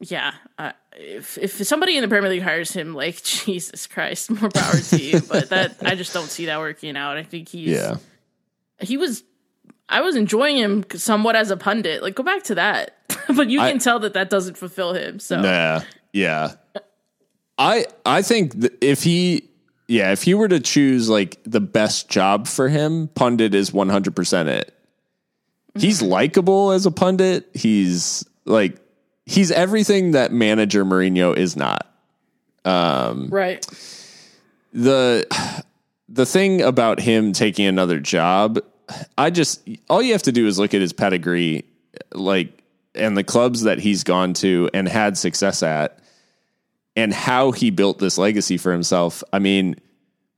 yeah, 0.00 0.34
uh, 0.58 0.72
if 0.92 1.38
if 1.38 1.52
somebody 1.66 1.96
in 1.96 2.02
the 2.02 2.08
Premier 2.08 2.28
League 2.28 2.42
hires 2.42 2.72
him, 2.72 2.94
like 2.94 3.22
Jesus 3.22 3.86
Christ, 3.86 4.30
more 4.30 4.50
power 4.50 4.74
to 4.76 5.02
you. 5.02 5.20
But 5.20 5.48
that 5.48 5.76
I 5.82 5.94
just 5.94 6.12
don't 6.12 6.28
see 6.28 6.46
that 6.46 6.58
working 6.58 6.96
out. 6.96 7.16
I 7.16 7.22
think 7.22 7.48
he's 7.48 7.70
yeah. 7.70 7.96
he 8.80 8.96
was. 8.96 9.22
I 9.92 10.00
was 10.00 10.16
enjoying 10.16 10.56
him 10.56 10.84
somewhat 10.94 11.36
as 11.36 11.50
a 11.50 11.56
pundit. 11.56 12.02
Like 12.02 12.14
go 12.14 12.22
back 12.22 12.42
to 12.44 12.54
that, 12.56 12.96
but 13.36 13.48
you 13.48 13.60
I- 13.60 13.70
can 13.70 13.78
tell 13.78 14.00
that 14.00 14.14
that 14.14 14.30
doesn't 14.30 14.56
fulfill 14.56 14.94
him. 14.94 15.20
So 15.20 15.40
Nah, 15.40 15.82
yeah. 16.12 16.54
I 17.58 17.86
I 18.04 18.22
think 18.22 18.60
th- 18.60 18.72
if 18.80 19.02
he 19.02 19.48
yeah, 19.86 20.12
if 20.12 20.22
he 20.22 20.34
were 20.34 20.48
to 20.48 20.58
choose 20.58 21.08
like 21.08 21.38
the 21.44 21.60
best 21.60 22.08
job 22.08 22.48
for 22.48 22.68
him, 22.68 23.08
pundit 23.08 23.54
is 23.54 23.70
100% 23.70 24.46
it. 24.48 24.74
He's 25.74 26.00
mm-hmm. 26.00 26.10
likable 26.10 26.72
as 26.72 26.86
a 26.86 26.90
pundit. 26.90 27.50
He's 27.52 28.24
like 28.46 28.78
he's 29.26 29.50
everything 29.50 30.12
that 30.12 30.32
manager 30.32 30.84
Mourinho 30.84 31.36
is 31.36 31.56
not. 31.56 31.86
Um, 32.64 33.28
right, 33.28 33.66
The 34.72 35.26
the 36.08 36.26
thing 36.26 36.62
about 36.62 37.00
him 37.00 37.32
taking 37.32 37.66
another 37.66 37.98
job, 37.98 38.60
I 39.16 39.30
just 39.30 39.66
all 39.88 40.02
you 40.02 40.12
have 40.12 40.22
to 40.24 40.32
do 40.32 40.46
is 40.46 40.58
look 40.58 40.74
at 40.74 40.80
his 40.80 40.92
pedigree 40.92 41.64
like 42.12 42.62
and 42.94 43.16
the 43.16 43.24
clubs 43.24 43.62
that 43.62 43.78
he's 43.78 44.04
gone 44.04 44.34
to 44.34 44.68
and 44.74 44.88
had 44.88 45.16
success 45.16 45.62
at 45.62 45.98
and 46.96 47.12
how 47.12 47.52
he 47.52 47.70
built 47.70 47.98
this 47.98 48.18
legacy 48.18 48.58
for 48.58 48.72
himself. 48.72 49.24
I 49.32 49.38
mean, 49.38 49.76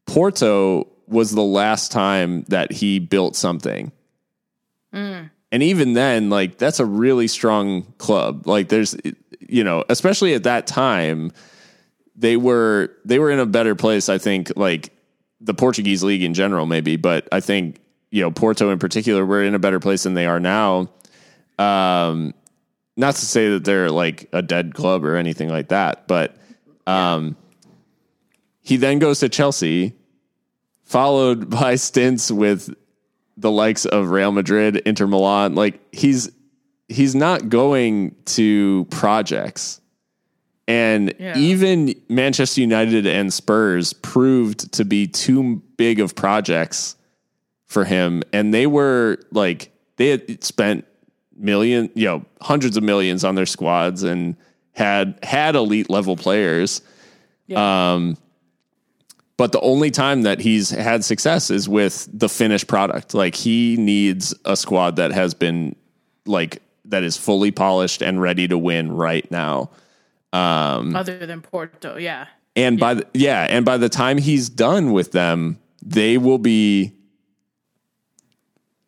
Porto 0.07 0.89
was 1.07 1.33
the 1.33 1.43
last 1.43 1.93
time 1.93 2.45
that 2.45 2.73
he 2.73 2.99
built 2.99 3.37
something. 3.37 3.93
Mm. 4.93 5.31
And 5.51 5.63
even 5.63 5.93
then, 5.93 6.31
like, 6.31 6.59
that's 6.59 6.81
a 6.81 6.85
really 6.85 7.27
strong 7.27 7.83
club. 7.99 8.47
Like, 8.47 8.69
there's, 8.69 8.97
you 9.41 9.65
know, 9.65 9.85
especially 9.89 10.35
at 10.35 10.45
that 10.45 10.67
time, 10.67 11.33
they 12.17 12.37
were 12.37 12.91
they 13.05 13.19
were 13.19 13.31
in 13.31 13.41
a 13.41 13.47
better 13.47 13.75
place, 13.75 14.09
I 14.09 14.19
think, 14.19 14.53
like 14.57 14.93
the 15.41 15.55
Portuguese 15.55 16.03
league 16.03 16.23
in 16.23 16.35
general, 16.35 16.67
maybe, 16.67 16.97
but 16.97 17.29
I 17.33 17.41
think, 17.41 17.81
you 18.15 18.23
know, 18.23 18.31
Porto 18.31 18.71
in 18.71 18.79
particular, 18.79 19.27
were 19.27 19.43
in 19.43 19.57
a 19.57 19.59
better 19.59 19.81
place 19.81 20.05
than 20.05 20.15
they 20.15 20.25
are 20.25 20.39
now. 20.39 20.89
Um, 21.59 22.33
not 22.97 23.17
to 23.17 23.27
say 23.27 23.51
that 23.51 23.65
they're 23.65 23.91
like 23.91 24.29
a 24.33 24.41
dead 24.41 24.73
club 24.73 25.05
or 25.05 25.17
anything 25.17 25.49
like 25.49 25.69
that, 25.71 26.07
but 26.07 26.37
um, 26.87 27.37
he 28.63 28.77
then 28.77 29.01
goes 29.01 29.19
to 29.19 29.29
Chelsea, 29.29 29.95
followed 30.85 31.51
by 31.61 31.75
stints 31.75 32.31
with 32.31 32.73
the 33.37 33.51
likes 33.51 33.85
of 33.85 34.11
Real 34.11 34.31
Madrid, 34.31 34.77
Inter 34.87 35.09
Milan. 35.09 35.57
Like 35.57 35.81
he's 35.93 36.31
he's 36.89 37.17
not 37.17 37.49
going 37.49 38.15
to 38.27 38.87
projects. 38.91 39.81
And 40.69 41.13
Yeah. 41.19 41.37
even 41.37 41.95
Manchester 42.09 42.61
United 42.61 43.09
and 43.09 43.35
Spurs 43.35 43.93
proved 43.93 44.73
to 44.75 44.85
be 44.85 45.09
too 45.09 45.61
big 45.77 45.99
of 45.99 46.15
projects 46.15 46.95
for 47.75 47.85
him. 47.85 48.23
And 48.33 48.55
they 48.55 48.67
were 48.67 49.19
like, 49.31 49.71
they 49.97 50.09
had 50.09 50.43
spent 50.43 50.87
million, 51.37 51.91
you 51.95 52.07
know, 52.07 52.25
hundreds 52.41 52.79
of 52.79 52.83
millions 52.83 53.25
on 53.25 53.35
their 53.35 53.45
squads 53.45 54.03
and 54.03 54.37
had 54.73 55.19
had 55.23 55.57
elite 55.57 55.91
level 55.91 56.17
players. 56.17 56.81
Um, 57.55 58.17
but 59.37 59.53
the 59.53 59.61
only 59.61 59.91
time 59.91 60.23
that 60.23 60.41
he's 60.41 60.71
had 60.71 61.05
success 61.05 61.51
is 61.51 61.69
with 61.69 62.09
the 62.13 62.29
finished 62.29 62.69
product. 62.69 63.13
Like 63.13 63.35
he 63.35 63.77
needs 63.77 64.33
a 64.45 64.57
squad 64.57 64.97
that 64.97 65.13
has 65.13 65.35
been 65.35 65.77
like 66.25 66.63
that 66.87 67.03
is 67.03 67.17
fully 67.17 67.51
polished 67.51 68.03
and 68.03 68.21
ready 68.21 68.47
to 68.49 68.57
win 68.57 68.93
right 68.93 69.29
now. 69.31 69.71
Um, 70.33 70.95
Other 70.95 71.27
than 71.27 71.43
Porto, 71.43 71.97
yeah. 71.97 72.27
And 72.57 72.79
yeah. 72.79 72.81
by 72.81 72.95
the, 72.95 73.07
yeah, 73.15 73.47
and 73.51 73.65
by 73.65 73.77
the 73.77 73.89
time 73.89 74.19
he's 74.19 74.49
done 74.49 74.93
with 74.93 75.13
them, 75.13 75.59
they 75.83 76.19
will 76.19 76.39
be 76.39 76.95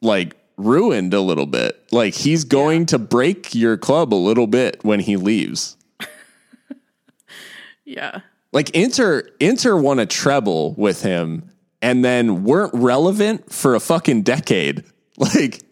like 0.06 0.36
ruined 0.56 1.12
a 1.12 1.20
little 1.20 1.46
bit. 1.46 1.82
Like 1.92 2.14
he's 2.14 2.44
going 2.44 2.82
yeah. 2.82 2.86
to 2.86 2.98
break 2.98 3.54
your 3.54 3.76
club 3.76 4.14
a 4.14 4.16
little 4.16 4.46
bit 4.46 4.82
when 4.82 5.00
he 5.00 5.16
leaves. 5.16 5.76
yeah. 7.84 8.20
Like 8.52 8.70
Inter 8.70 9.28
Inter 9.40 9.76
won 9.76 9.98
a 9.98 10.06
treble 10.06 10.74
with 10.74 11.02
him 11.02 11.50
and 11.82 12.04
then 12.04 12.44
weren't 12.44 12.72
relevant 12.72 13.52
for 13.52 13.74
a 13.74 13.80
fucking 13.80 14.22
decade. 14.22 14.84
Like 15.18 15.62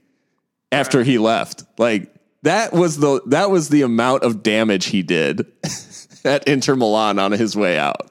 after 0.72 1.04
he 1.04 1.18
left. 1.18 1.64
Like 1.76 2.14
that 2.44 2.72
was 2.72 2.96
the 2.98 3.20
that 3.26 3.50
was 3.50 3.68
the 3.68 3.82
amount 3.82 4.22
of 4.22 4.42
damage 4.42 4.86
he 4.86 5.02
did 5.02 5.46
at 6.24 6.48
Inter 6.48 6.76
Milan 6.76 7.18
on 7.18 7.32
his 7.32 7.54
way 7.54 7.78
out. 7.78 8.10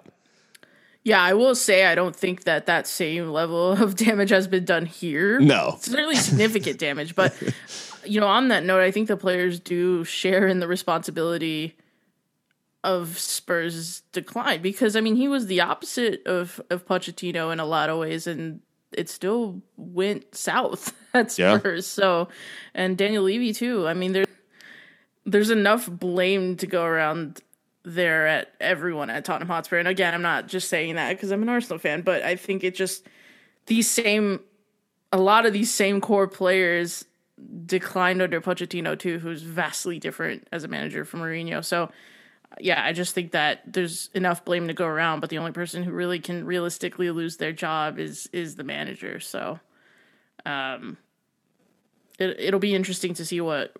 Yeah, 1.03 1.21
I 1.21 1.33
will 1.33 1.55
say 1.55 1.85
I 1.85 1.95
don't 1.95 2.15
think 2.15 2.45
that 2.45 2.65
that 2.67 2.87
same 2.87 3.29
level 3.29 3.71
of 3.83 3.95
damage 3.95 4.29
has 4.29 4.47
been 4.47 4.65
done 4.65 4.85
here. 4.85 5.39
No, 5.39 5.73
it's 5.75 5.89
certainly 5.89 6.15
significant 6.15 6.79
damage, 6.79 7.15
but 7.15 7.35
you 8.05 8.19
know, 8.19 8.27
on 8.27 8.49
that 8.49 8.63
note, 8.63 8.81
I 8.81 8.91
think 8.91 9.07
the 9.07 9.17
players 9.17 9.59
do 9.59 10.03
share 10.03 10.47
in 10.47 10.59
the 10.59 10.67
responsibility 10.67 11.77
of 12.83 13.17
Spurs' 13.17 14.01
decline 14.11 14.61
because 14.61 14.95
I 14.95 15.01
mean 15.01 15.15
he 15.15 15.27
was 15.27 15.47
the 15.47 15.61
opposite 15.61 16.25
of 16.25 16.61
of 16.69 16.85
Pochettino 16.85 17.51
in 17.51 17.59
a 17.59 17.65
lot 17.65 17.89
of 17.89 17.99
ways, 17.99 18.27
and 18.27 18.61
it 18.91 19.09
still 19.09 19.61
went 19.77 20.35
south 20.35 20.93
at 21.13 21.31
Spurs. 21.31 21.37
Yeah. 21.37 21.79
So, 21.79 22.29
and 22.73 22.97
Daniel 22.97 23.23
Levy 23.23 23.53
too. 23.53 23.87
I 23.87 23.93
mean, 23.93 24.13
there 24.13 24.25
there's 25.25 25.49
enough 25.49 25.89
blame 25.89 26.57
to 26.57 26.67
go 26.67 26.83
around 26.83 27.41
there 27.83 28.27
at 28.27 28.53
everyone 28.59 29.09
at 29.09 29.25
Tottenham 29.25 29.49
Hotspur. 29.49 29.77
And 29.77 29.87
again, 29.87 30.13
I'm 30.13 30.21
not 30.21 30.47
just 30.47 30.69
saying 30.69 30.95
that 30.95 31.09
because 31.09 31.31
I'm 31.31 31.41
an 31.41 31.49
Arsenal 31.49 31.79
fan, 31.79 32.01
but 32.01 32.23
I 32.23 32.35
think 32.35 32.63
it 32.63 32.75
just 32.75 33.07
these 33.65 33.89
same 33.89 34.39
a 35.11 35.17
lot 35.17 35.45
of 35.45 35.53
these 35.53 35.71
same 35.71 36.01
core 36.01 36.27
players 36.27 37.05
declined 37.65 38.21
under 38.21 38.41
Pochettino 38.41 38.97
too, 38.97 39.19
who's 39.19 39.43
vastly 39.43 39.99
different 39.99 40.47
as 40.51 40.63
a 40.63 40.67
manager 40.67 41.05
from 41.05 41.19
Mourinho. 41.21 41.63
So 41.63 41.91
yeah, 42.59 42.83
I 42.83 42.93
just 42.93 43.13
think 43.13 43.31
that 43.31 43.61
there's 43.71 44.09
enough 44.13 44.45
blame 44.45 44.67
to 44.67 44.73
go 44.73 44.85
around, 44.85 45.19
but 45.19 45.29
the 45.29 45.37
only 45.39 45.51
person 45.51 45.83
who 45.83 45.91
really 45.91 46.19
can 46.19 46.45
realistically 46.45 47.11
lose 47.11 47.37
their 47.37 47.51
job 47.51 47.99
is 47.99 48.29
is 48.31 48.55
the 48.55 48.63
manager. 48.63 49.19
So 49.19 49.59
um 50.45 50.97
it 52.17 52.39
it'll 52.39 52.59
be 52.59 52.75
interesting 52.75 53.13
to 53.15 53.25
see 53.25 53.41
what 53.41 53.75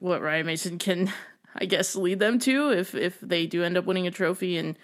what 0.00 0.20
Ryan 0.20 0.46
Mason 0.46 0.78
can 0.78 1.12
I 1.60 1.66
guess 1.66 1.96
lead 1.96 2.20
them 2.20 2.38
to 2.40 2.70
if 2.70 2.94
if 2.94 3.20
they 3.20 3.46
do 3.46 3.64
end 3.64 3.76
up 3.76 3.84
winning 3.84 4.06
a 4.06 4.10
trophy 4.10 4.56
and 4.56 4.78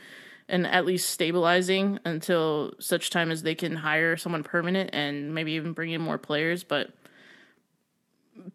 and 0.49 0.67
at 0.67 0.85
least 0.85 1.11
stabilizing 1.11 1.99
until 2.05 2.73
such 2.79 3.11
time 3.11 3.31
as 3.31 3.43
they 3.43 3.55
can 3.55 3.77
hire 3.77 4.17
someone 4.17 4.43
permanent 4.43 4.91
and 4.93 5.35
maybe 5.35 5.53
even 5.53 5.73
bring 5.73 5.91
in 5.91 6.03
more 6.03 6.19
players. 6.19 6.65
But 6.65 6.91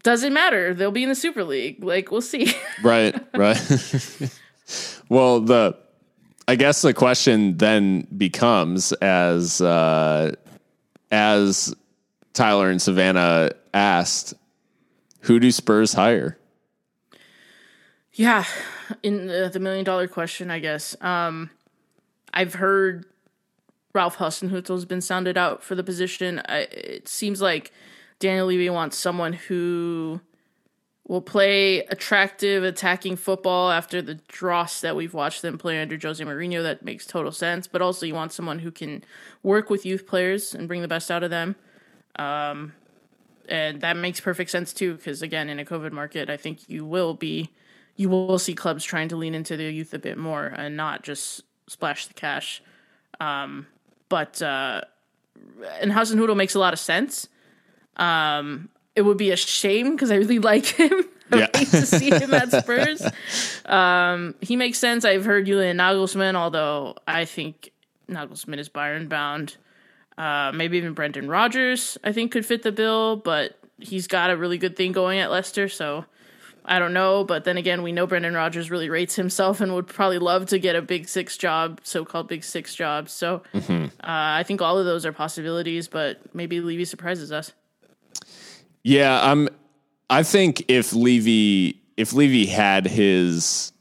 doesn't 0.04 0.34
matter. 0.34 0.74
They'll 0.74 0.92
be 0.92 1.04
in 1.04 1.10
the 1.10 1.16
super 1.16 1.44
league. 1.44 1.84
Like 1.84 2.12
we'll 2.12 2.22
see. 2.22 2.54
Right 2.84 3.16
right. 3.36 3.60
Well 5.10 5.40
the 5.40 5.76
i 6.50 6.56
guess 6.56 6.82
the 6.82 6.94
question 6.96 7.58
then 7.58 8.08
becomes 8.18 8.92
as 8.94 9.62
uh 9.62 10.34
as 11.12 11.76
tyler 12.34 12.70
and 12.70 12.82
savannah 12.82 13.52
asked 13.74 14.34
who 15.22 15.40
do 15.40 15.52
spurs 15.52 15.94
hire 15.94 16.39
yeah, 18.14 18.46
in 19.04 19.28
the, 19.28 19.50
the 19.52 19.60
million 19.60 19.86
dollar 19.86 20.08
question, 20.08 20.52
I 20.52 20.60
guess. 20.60 20.96
Um, 21.02 21.50
I've 22.34 22.56
heard 22.56 23.06
Ralph 23.94 24.18
Hasenhüttl's 24.18 24.86
been 24.86 25.02
sounded 25.02 25.38
out 25.38 25.64
for 25.64 25.76
the 25.76 25.84
position. 25.84 26.42
I, 26.48 26.60
it 26.72 27.08
seems 27.08 27.42
like 27.42 27.72
Daniel 28.20 28.48
Levy 28.48 28.70
wants 28.70 28.98
someone 28.98 29.34
who 29.34 30.22
will 31.08 31.22
play 31.22 31.80
attractive 31.86 32.64
attacking 32.64 33.16
football 33.16 33.72
after 33.72 34.00
the 34.00 34.16
dross 34.28 34.82
that 34.82 34.96
we've 34.96 35.16
watched 35.16 35.42
them 35.42 35.58
play 35.58 35.82
under 35.82 35.98
Jose 35.98 36.24
Mourinho. 36.24 36.62
That 36.62 36.86
makes 36.86 37.08
total 37.08 37.32
sense. 37.32 37.68
But 37.68 37.82
also, 37.82 38.06
you 38.06 38.14
want 38.14 38.32
someone 38.32 38.60
who 38.60 38.72
can 38.72 39.04
work 39.42 39.72
with 39.72 39.88
youth 39.88 40.06
players 40.06 40.54
and 40.54 40.68
bring 40.68 40.84
the 40.84 40.88
best 40.88 41.10
out 41.10 41.24
of 41.24 41.32
them. 41.32 41.56
Um, 42.18 42.74
and 43.48 43.82
that 43.82 43.98
makes 43.98 44.20
perfect 44.20 44.52
sense 44.52 44.72
too, 44.72 44.96
because 44.96 45.24
again, 45.24 45.50
in 45.50 45.58
a 45.58 45.66
COVID 45.66 45.92
market, 45.92 46.30
I 46.30 46.38
think 46.38 46.70
you 46.70 46.86
will 46.86 47.16
be 47.16 47.50
you 48.00 48.08
will 48.08 48.40
see 48.40 48.56
clubs 48.56 48.86
trying 48.86 49.10
to 49.10 49.18
lean 49.18 49.36
into 49.36 49.58
their 49.58 49.70
youth 49.70 49.94
a 49.94 50.00
bit 50.00 50.18
more 50.18 50.46
and 50.46 50.78
not 50.78 51.04
just 51.04 51.44
splash 51.68 52.08
the 52.08 52.14
cash. 52.14 52.64
Um, 53.20 53.68
but 54.08 54.42
uh, 54.42 54.82
and 55.82 55.92
Hasenhüttl 55.92 56.38
makes 56.38 56.56
a 56.56 56.60
lot 56.60 56.72
of 56.72 56.80
sense. 56.80 57.28
Um, 57.98 58.70
it 58.96 59.02
would 59.02 59.18
be 59.18 59.32
a 59.32 59.36
shame 59.36 59.92
because 59.92 60.12
I 60.12 60.16
really 60.16 60.40
like 60.52 60.66
him. 60.66 60.94
Yeah. 61.32 61.48
to 61.48 61.86
see 61.86 62.10
him 62.10 62.34
at 62.34 62.52
Spurs. 62.52 63.06
Um, 63.66 64.34
he 64.40 64.56
makes 64.56 64.80
sense. 64.80 65.04
I've 65.04 65.26
heard 65.26 65.46
Julian 65.46 65.78
Nagelsmann, 65.78 66.36
although 66.36 66.96
I 67.06 67.26
think 67.26 67.72
Nagelsmann 68.10 68.60
is 68.60 68.70
Bayern 68.70 69.10
bound. 69.10 69.58
Uh, 70.18 70.54
maybe 70.56 70.78
even 70.78 70.94
Brendan 70.94 71.28
Rodgers, 71.28 71.98
I 72.04 72.14
think, 72.14 72.32
could 72.32 72.46
fit 72.46 72.64
the 72.64 72.72
bill, 72.72 73.18
but 73.18 73.60
he's 73.78 74.08
got 74.08 74.32
a 74.32 74.38
really 74.38 74.58
good 74.58 74.78
thing 74.78 74.94
going 74.94 75.20
at 75.20 75.30
Leicester, 75.30 75.68
so 75.68 76.06
I 76.66 76.80
don't 76.80 76.94
know, 76.94 77.24
but 77.24 77.44
then 77.44 77.58
again, 77.58 77.82
we 77.82 77.92
know 77.92 78.06
Brendan 78.06 78.34
Rodgers 78.34 78.70
really 78.70 78.90
rates 78.90 79.16
himself 79.16 79.62
and 79.62 79.74
would 79.74 79.88
probably 79.88 80.20
love 80.20 80.46
to 80.48 80.60
get 80.60 80.76
a 80.76 80.82
Big 80.82 81.08
Six 81.08 81.38
job, 81.38 81.80
so-called 81.84 82.28
Big 82.28 82.44
Six 82.44 82.76
job. 82.76 83.10
So 83.10 83.44
mm-hmm. 83.54 83.86
uh, 83.86 83.88
I 84.02 84.44
think 84.44 84.62
all 84.62 84.78
of 84.78 84.86
those 84.86 85.06
are 85.06 85.14
possibilities, 85.14 85.88
but 85.88 86.20
maybe 86.36 86.62
Levy 86.62 86.86
surprises 86.86 87.32
us. 87.32 87.54
Yeah, 88.84 89.20
I'm. 89.22 89.50
I 90.10 90.24
think 90.24 90.66
if 90.68 90.94
Levy 90.94 91.80
if 92.00 92.14
Levy 92.14 92.46
had 92.46 92.88
his, 92.88 93.74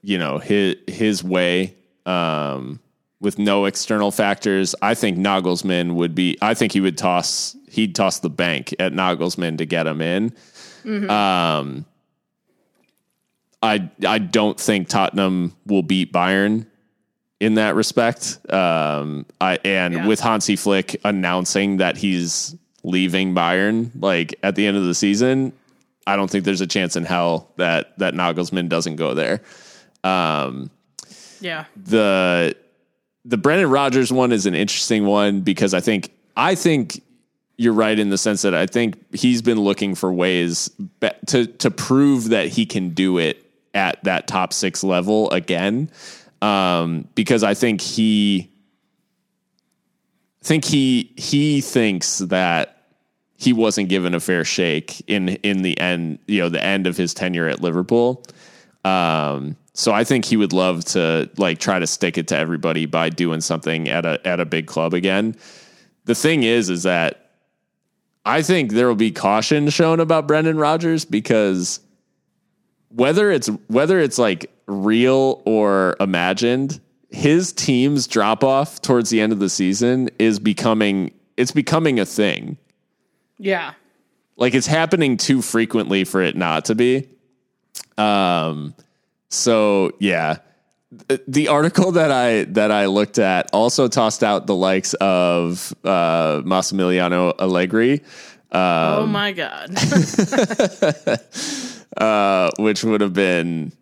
you 0.00 0.16
know, 0.16 0.38
his 0.38 0.76
his 0.86 1.22
way 1.22 1.76
um, 2.06 2.80
with 3.20 3.38
no 3.38 3.66
external 3.66 4.10
factors, 4.10 4.74
I 4.80 4.94
think 4.94 5.18
Nagelsmann 5.18 5.92
would 5.92 6.14
be. 6.14 6.38
I 6.40 6.54
think 6.54 6.72
he 6.72 6.80
would 6.80 6.96
toss. 6.96 7.54
He'd 7.68 7.94
toss 7.94 8.20
the 8.20 8.30
bank 8.30 8.74
at 8.78 8.92
Nagelsmann 8.92 9.58
to 9.58 9.66
get 9.66 9.86
him 9.86 10.00
in. 10.00 10.34
Mm-hmm. 10.84 11.10
Um, 11.10 11.84
I 13.62 13.90
I 14.06 14.18
don't 14.18 14.60
think 14.60 14.88
Tottenham 14.88 15.56
will 15.66 15.82
beat 15.82 16.12
Bayern 16.12 16.66
in 17.40 17.54
that 17.54 17.74
respect. 17.74 18.38
Um, 18.52 19.26
I 19.40 19.58
and 19.64 19.94
yeah. 19.94 20.06
with 20.06 20.20
Hansi 20.20 20.56
Flick 20.56 21.00
announcing 21.04 21.78
that 21.78 21.96
he's 21.96 22.54
leaving 22.82 23.34
Bayern 23.34 23.90
like 24.00 24.34
at 24.42 24.54
the 24.54 24.66
end 24.66 24.76
of 24.76 24.84
the 24.84 24.94
season, 24.94 25.52
I 26.06 26.16
don't 26.16 26.30
think 26.30 26.44
there's 26.44 26.60
a 26.60 26.66
chance 26.66 26.96
in 26.96 27.04
hell 27.04 27.50
that 27.56 27.98
that 27.98 28.14
Nagelsmann 28.14 28.68
doesn't 28.68 28.96
go 28.96 29.14
there. 29.14 29.40
Um, 30.02 30.70
yeah. 31.40 31.64
The 31.76 32.54
the 33.24 33.38
Brendan 33.38 33.70
Rodgers 33.70 34.12
one 34.12 34.32
is 34.32 34.46
an 34.46 34.54
interesting 34.54 35.06
one 35.06 35.40
because 35.40 35.74
I 35.74 35.80
think 35.80 36.10
I 36.36 36.54
think 36.54 37.02
you're 37.56 37.72
right 37.72 37.98
in 37.98 38.10
the 38.10 38.18
sense 38.18 38.42
that 38.42 38.54
I 38.54 38.66
think 38.66 38.96
he's 39.14 39.42
been 39.42 39.60
looking 39.60 39.94
for 39.94 40.12
ways 40.12 40.70
to 41.26 41.46
to 41.46 41.70
prove 41.70 42.30
that 42.30 42.48
he 42.48 42.66
can 42.66 42.90
do 42.90 43.18
it 43.18 43.44
at 43.74 44.02
that 44.04 44.26
top 44.26 44.52
six 44.52 44.82
level 44.82 45.30
again. 45.30 45.90
Um, 46.42 47.08
because 47.14 47.42
I 47.42 47.54
think 47.54 47.80
he 47.80 48.50
think 50.42 50.64
he 50.64 51.12
he 51.16 51.60
thinks 51.60 52.18
that 52.18 52.70
he 53.36 53.52
wasn't 53.52 53.88
given 53.88 54.14
a 54.14 54.20
fair 54.20 54.44
shake 54.44 55.02
in 55.08 55.28
in 55.28 55.62
the 55.62 55.78
end, 55.80 56.18
you 56.26 56.40
know, 56.40 56.48
the 56.48 56.62
end 56.62 56.86
of 56.86 56.96
his 56.96 57.14
tenure 57.14 57.48
at 57.48 57.60
Liverpool. 57.60 58.24
Um, 58.84 59.56
so 59.72 59.92
I 59.92 60.04
think 60.04 60.24
he 60.24 60.36
would 60.36 60.52
love 60.52 60.84
to 60.86 61.30
like 61.36 61.58
try 61.58 61.78
to 61.78 61.86
stick 61.86 62.18
it 62.18 62.28
to 62.28 62.36
everybody 62.36 62.86
by 62.86 63.10
doing 63.10 63.40
something 63.40 63.88
at 63.88 64.04
a 64.04 64.24
at 64.26 64.40
a 64.40 64.44
big 64.44 64.66
club 64.66 64.92
again. 64.92 65.36
The 66.04 66.14
thing 66.14 66.42
is, 66.42 66.68
is 66.68 66.82
that 66.82 67.23
I 68.24 68.42
think 68.42 68.72
there 68.72 68.88
will 68.88 68.94
be 68.94 69.10
caution 69.10 69.68
shown 69.68 70.00
about 70.00 70.26
Brendan 70.26 70.56
Rodgers 70.56 71.04
because 71.04 71.80
whether 72.88 73.30
it's 73.30 73.48
whether 73.68 74.00
it's 74.00 74.18
like 74.18 74.50
real 74.66 75.42
or 75.44 75.96
imagined, 76.00 76.80
his 77.10 77.52
team's 77.52 78.06
drop 78.06 78.42
off 78.42 78.80
towards 78.80 79.10
the 79.10 79.20
end 79.20 79.32
of 79.32 79.40
the 79.40 79.48
season 79.48 80.08
is 80.18 80.38
becoming 80.38 81.12
it's 81.36 81.52
becoming 81.52 82.00
a 82.00 82.06
thing. 82.06 82.56
Yeah. 83.38 83.74
Like 84.36 84.54
it's 84.54 84.66
happening 84.66 85.16
too 85.16 85.42
frequently 85.42 86.04
for 86.04 86.22
it 86.22 86.36
not 86.36 86.66
to 86.66 86.74
be. 86.74 87.08
Um 87.98 88.74
so 89.28 89.92
yeah. 89.98 90.38
The 91.26 91.48
article 91.48 91.92
that 91.92 92.10
I 92.10 92.44
that 92.44 92.70
I 92.70 92.86
looked 92.86 93.18
at 93.18 93.48
also 93.52 93.88
tossed 93.88 94.22
out 94.22 94.46
the 94.46 94.54
likes 94.54 94.94
of 94.94 95.74
uh, 95.84 96.42
Massimiliano 96.42 97.34
Allegri, 97.38 98.02
oh 98.52 99.06
my 99.06 99.32
god. 99.32 99.70
uh, 101.96 102.50
which 102.58 102.84
would 102.84 103.00
have 103.00 103.12
been 103.12 103.72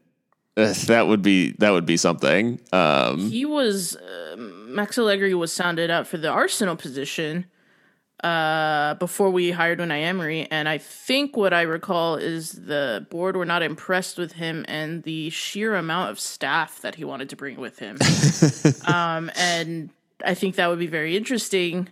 uh, 0.56 0.74
that 0.86 1.06
would 1.06 1.22
be 1.22 1.52
that 1.58 1.70
would 1.70 1.86
be 1.86 1.96
something. 1.96 2.60
Um, 2.72 3.30
he 3.30 3.44
was 3.44 3.96
uh, 3.96 4.36
Max 4.36 4.98
Allegri 4.98 5.34
was 5.34 5.52
sounded 5.52 5.90
out 5.90 6.06
for 6.06 6.18
the 6.18 6.28
Arsenal 6.28 6.76
position 6.76 7.46
uh, 8.22 8.94
before 8.94 9.30
we 9.30 9.50
hired 9.50 9.80
Unai 9.80 10.02
Emery, 10.04 10.46
and 10.50 10.68
I 10.68 10.78
think 10.78 11.36
what 11.36 11.52
I 11.52 11.62
recall 11.62 12.16
is 12.16 12.52
the 12.52 13.06
board 13.10 13.36
were 13.36 13.44
not 13.44 13.62
impressed 13.62 14.16
with 14.16 14.32
him 14.32 14.64
and 14.68 15.02
the 15.02 15.30
sheer 15.30 15.74
amount 15.74 16.10
of 16.10 16.20
staff 16.20 16.80
that 16.82 16.94
he 16.94 17.04
wanted 17.04 17.30
to 17.30 17.36
bring 17.36 17.56
with 17.58 17.80
him. 17.80 17.98
um, 18.86 19.30
and 19.34 19.90
I 20.24 20.34
think 20.34 20.54
that 20.54 20.68
would 20.68 20.78
be 20.78 20.86
very 20.86 21.16
interesting 21.16 21.88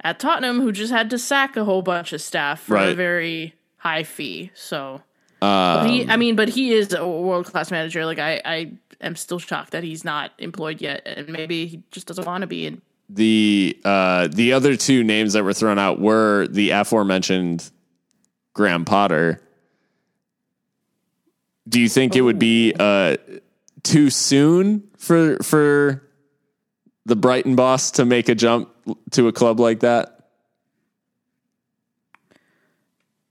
at 0.00 0.18
Tottenham, 0.18 0.60
who 0.60 0.72
just 0.72 0.92
had 0.92 1.10
to 1.10 1.18
sack 1.18 1.56
a 1.56 1.64
whole 1.64 1.82
bunch 1.82 2.12
of 2.12 2.22
staff 2.22 2.60
for 2.60 2.78
a 2.78 2.94
very 2.94 3.54
high 3.76 4.04
fee. 4.04 4.50
So, 4.54 5.02
um, 5.42 5.86
he, 5.86 6.08
I 6.08 6.16
mean, 6.16 6.34
but 6.34 6.48
he 6.48 6.72
is 6.72 6.94
a 6.94 7.06
world 7.06 7.46
class 7.46 7.70
manager. 7.70 8.06
Like 8.06 8.18
I, 8.18 8.40
I 8.44 8.72
am 9.00 9.16
still 9.16 9.38
shocked 9.38 9.72
that 9.72 9.84
he's 9.84 10.04
not 10.04 10.32
employed 10.38 10.80
yet, 10.80 11.02
and 11.04 11.28
maybe 11.28 11.66
he 11.66 11.82
just 11.90 12.06
doesn't 12.06 12.24
want 12.24 12.40
to 12.42 12.46
be. 12.46 12.66
And 12.66 12.80
the 13.08 13.78
uh, 13.84 14.28
the 14.28 14.52
other 14.52 14.76
two 14.76 15.02
names 15.02 15.32
that 15.32 15.44
were 15.44 15.52
thrown 15.52 15.78
out 15.78 16.00
were 16.00 16.46
the 16.48 16.70
aforementioned 16.70 17.70
Graham 18.52 18.84
Potter. 18.84 19.40
Do 21.68 21.80
you 21.80 21.88
think 21.88 22.16
it 22.16 22.22
would 22.22 22.38
be 22.38 22.74
uh, 22.78 23.16
too 23.82 24.10
soon 24.10 24.88
for 24.96 25.38
for 25.38 26.02
the 27.06 27.16
Brighton 27.16 27.56
boss 27.56 27.92
to 27.92 28.04
make 28.04 28.28
a 28.28 28.34
jump 28.34 28.70
to 29.12 29.28
a 29.28 29.32
club 29.32 29.60
like 29.60 29.80
that? 29.80 30.14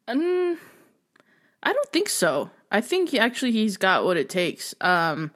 Um, 0.08 0.58
I 1.62 1.74
don't 1.74 1.90
think 1.91 2.10
so. 2.10 2.49
I 2.72 2.82
think 2.82 3.10
he, 3.10 3.20
actually 3.20 3.52
he's 3.52 3.78
got 3.78 4.06
what 4.06 4.18
it 4.18 4.30
takes. 4.30 4.74
Um, 4.82 5.32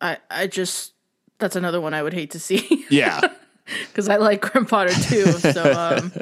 I 0.00 0.18
I 0.30 0.46
just 0.46 0.92
that's 1.40 1.56
another 1.56 1.80
one 1.80 1.94
I 1.94 2.02
would 2.02 2.12
hate 2.12 2.30
to 2.32 2.38
see 2.40 2.84
Yeah, 2.90 3.20
because 3.88 4.08
I 4.08 4.16
like 4.16 4.40
Graham 4.42 4.66
Potter 4.66 4.92
too. 4.92 5.26
So 5.32 5.72
um, 5.72 6.12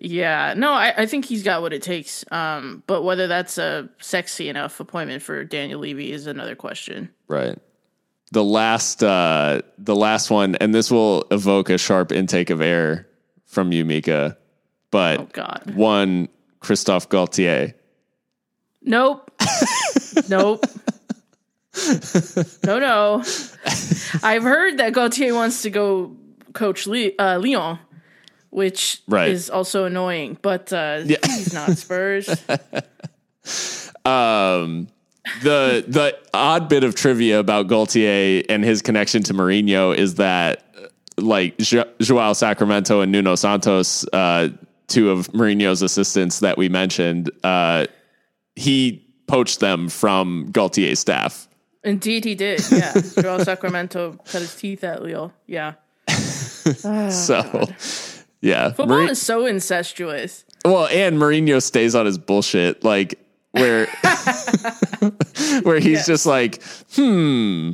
yeah, 0.00 0.54
no, 0.56 0.72
I, 0.72 0.92
I 0.98 1.06
think 1.06 1.24
he's 1.24 1.42
got 1.42 1.62
what 1.62 1.72
it 1.72 1.82
takes. 1.82 2.24
Um, 2.30 2.82
but 2.86 3.02
whether 3.02 3.26
that's 3.26 3.58
a 3.58 3.88
sexy 4.00 4.48
enough 4.48 4.78
appointment 4.80 5.22
for 5.22 5.44
Daniel 5.44 5.80
Levy 5.80 6.12
is 6.12 6.26
another 6.26 6.54
question. 6.54 7.10
right. 7.28 7.58
The 8.32 8.42
last 8.42 9.04
uh, 9.04 9.60
the 9.78 9.94
last 9.94 10.28
one, 10.30 10.56
and 10.56 10.74
this 10.74 10.90
will 10.90 11.24
evoke 11.30 11.70
a 11.70 11.78
sharp 11.78 12.10
intake 12.10 12.50
of 12.50 12.60
air 12.60 13.06
from 13.46 13.70
you, 13.70 13.84
Mika. 13.84 14.36
But 14.90 15.20
Oh 15.20 15.28
God, 15.32 15.72
one 15.74 16.28
Christophe 16.58 17.08
Galtier. 17.08 17.74
nope, 18.82 19.30
nope. 20.28 20.64
No, 22.64 22.78
no. 22.78 23.22
I've 24.22 24.42
heard 24.42 24.78
that 24.78 24.92
Galtier 24.92 25.34
wants 25.34 25.62
to 25.62 25.70
go 25.70 26.16
coach 26.52 26.86
Le- 26.86 27.10
uh, 27.18 27.38
Lyon, 27.42 27.78
which 28.50 29.02
Right. 29.08 29.28
is 29.30 29.50
also 29.50 29.84
annoying. 29.84 30.38
But 30.40 30.72
uh, 30.72 30.98
he's 31.02 31.52
not 31.52 31.70
Spurs. 31.76 32.28
Um, 34.06 34.88
the 35.42 35.84
the 35.88 36.16
odd 36.34 36.68
bit 36.68 36.84
of 36.84 36.94
trivia 36.94 37.38
about 37.38 37.66
Galtier 37.68 38.44
and 38.48 38.62
his 38.62 38.82
connection 38.82 39.22
to 39.24 39.32
Mourinho 39.34 39.96
is 39.96 40.16
that 40.16 40.64
like 41.16 41.56
Jo- 41.58 41.90
Joao 42.00 42.34
Sacramento 42.34 43.00
and 43.00 43.10
Nuno 43.10 43.34
Santos, 43.34 44.06
uh, 44.12 44.48
two 44.88 45.10
of 45.10 45.28
Mourinho's 45.28 45.80
assistants 45.80 46.40
that 46.40 46.58
we 46.58 46.68
mentioned, 46.68 47.30
uh, 47.42 47.86
he 48.56 49.06
poached 49.26 49.60
them 49.60 49.88
from 49.88 50.48
Galtier's 50.52 50.98
staff. 50.98 51.48
Indeed, 51.84 52.24
he 52.24 52.34
did. 52.34 52.62
Yeah, 52.70 52.94
Joao 53.20 53.38
Sacramento 53.44 54.18
cut 54.24 54.40
his 54.40 54.54
teeth 54.56 54.82
at 54.84 55.02
Lyon. 55.02 55.32
Yeah, 55.46 55.74
so, 56.08 57.68
yeah, 58.40 58.70
football 58.70 58.98
Mourin- 58.98 59.10
is 59.10 59.20
so 59.20 59.46
incestuous. 59.46 60.44
Well, 60.64 60.86
and 60.86 61.18
Mourinho 61.18 61.62
stays 61.62 61.94
on 61.94 62.06
his 62.06 62.16
bullshit, 62.16 62.82
like 62.82 63.18
where 63.52 63.86
where 65.62 65.78
he's 65.78 66.06
just 66.06 66.26
like, 66.26 66.62
hmm. 66.94 67.72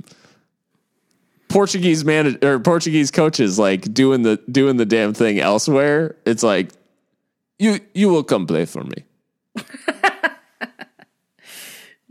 Portuguese 1.49 2.05
man 2.05 2.39
or 2.45 2.61
Portuguese 2.61 3.11
coaches 3.11 3.59
like 3.59 3.93
doing 3.93 4.23
the 4.23 4.37
doing 4.51 4.77
the 4.77 4.87
damn 4.87 5.15
thing 5.15 5.41
elsewhere. 5.41 6.17
It's 6.25 6.45
like 6.45 6.71
you 7.59 7.81
you 7.93 8.09
will 8.09 8.23
come 8.23 8.47
play 8.47 8.67
for 8.67 8.85
me. 8.85 9.05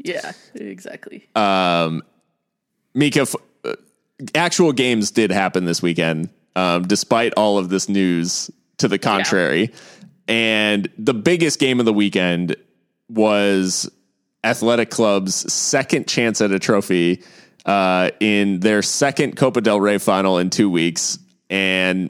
Yeah, 0.10 0.32
exactly. 0.56 1.28
Mika, 2.94 3.22
f- 3.22 3.36
uh, 3.64 3.76
actual 4.36 4.74
games 4.74 5.12
did 5.12 5.32
happen 5.32 5.66
this 5.66 5.82
weekend, 5.82 6.30
um, 6.56 6.88
despite 6.88 7.34
all 7.36 7.58
of 7.58 7.70
this 7.70 7.88
news 7.88 8.52
to 8.78 8.88
the 8.88 8.98
contrary. 9.00 9.72
And 10.28 10.90
the 10.98 11.14
biggest 11.14 11.60
game 11.60 11.80
of 11.80 11.86
the 11.86 11.94
weekend 11.94 12.56
was 13.10 13.90
Athletic 14.44 14.90
Club's 14.90 15.52
second 15.52 16.08
chance 16.08 16.42
at 16.42 16.52
a 16.52 16.60
trophy 16.60 17.24
uh, 17.66 18.12
in 18.20 18.60
their 18.60 18.82
second 18.82 19.36
Copa 19.36 19.62
del 19.62 19.80
Rey 19.80 19.98
final 19.98 20.38
in 20.38 20.50
two 20.50 20.70
weeks. 20.70 21.20
And 21.50 22.10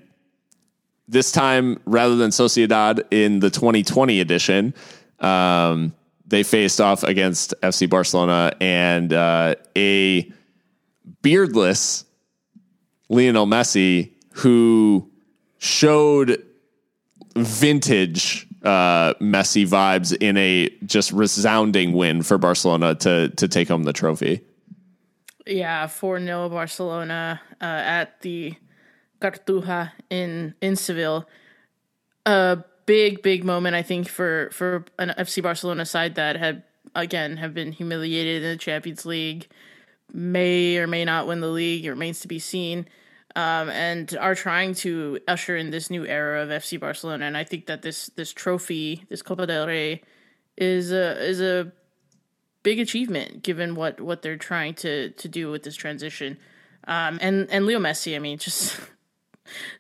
this 1.08 1.32
time, 1.32 1.80
rather 1.86 2.16
than 2.16 2.32
Sociedad 2.32 3.04
in 3.12 3.40
the 3.40 3.50
2020 3.50 4.20
edition, 4.20 4.74
um, 5.20 5.94
they 6.30 6.44
faced 6.44 6.80
off 6.80 7.04
against 7.04 7.54
FC 7.62 7.90
Barcelona 7.90 8.54
and 8.62 9.14
uh, 9.14 9.56
a 9.76 10.32
beardless 11.22 12.06
Lionel 13.10 13.48
Messi 13.48 14.12
who 14.34 15.10
showed 15.58 16.42
vintage 17.36 18.48
uh, 18.64 19.14
Messi 19.16 19.68
vibes 19.68 20.16
in 20.20 20.38
a 20.38 20.70
just 20.86 21.12
resounding 21.12 21.94
win 21.94 22.24
for 22.24 22.38
Barcelona 22.38 22.96
to 22.96 23.30
to 23.30 23.48
take 23.48 23.68
home 23.68 23.84
the 23.84 23.94
trophy. 23.94 24.42
Yeah, 25.46 25.88
4 25.88 26.20
0 26.20 26.50
Barcelona 26.50 27.42
uh, 27.60 27.66
at 27.66 28.22
the 28.22 28.56
Cartuja 29.20 29.92
in, 30.10 30.54
in 30.62 30.76
Seville. 30.76 31.28
A 32.26 32.64
big, 32.90 33.22
big 33.22 33.44
moment, 33.44 33.76
I 33.76 33.84
think, 33.84 34.10
for, 34.10 34.50
for 34.52 34.84
an 34.98 35.14
FC 35.16 35.44
Barcelona 35.44 35.86
side 35.86 36.16
that 36.16 36.36
had, 36.38 36.64
again, 36.96 37.38
have 37.38 37.54
been 37.54 37.72
humiliated 37.72 38.42
in 38.42 38.50
the 38.50 38.58
Champions 38.58 39.06
League, 39.06 39.48
may 40.12 40.76
or 40.76 40.88
may 40.88 41.06
not 41.06 41.28
win 41.28 41.40
the 41.40 41.50
league, 41.50 41.86
it 41.86 41.92
remains 41.92 42.22
to 42.22 42.28
be 42.28 42.40
seen, 42.40 42.88
um, 43.36 43.70
and 43.70 44.18
are 44.20 44.34
trying 44.34 44.74
to 44.74 45.20
usher 45.28 45.56
in 45.56 45.70
this 45.70 45.92
new 45.92 46.04
era 46.04 46.42
of 46.42 46.50
FC 46.50 46.80
Barcelona. 46.80 47.28
And 47.28 47.38
I 47.38 47.44
think 47.44 47.68
that 47.68 47.84
this 47.84 48.08
this 48.16 48.34
trophy, 48.34 49.06
this 49.08 49.22
Copa 49.22 49.46
del 49.46 49.68
Rey, 49.68 50.02
is 50.58 50.92
a 50.92 51.24
is 51.24 51.40
a 51.42 51.72
big 52.64 52.80
achievement 52.80 53.44
given 53.44 53.76
what 53.76 54.02
what 54.02 54.24
they're 54.24 54.36
trying 54.36 54.74
to 54.76 55.12
to 55.12 55.28
do 55.28 55.52
with 55.52 55.62
this 55.62 55.76
transition. 55.76 56.40
Um, 56.88 57.20
and 57.22 57.48
and 57.52 57.68
Leo 57.68 57.78
Messi, 57.78 58.16
I 58.16 58.20
mean, 58.20 58.40
just 58.40 58.80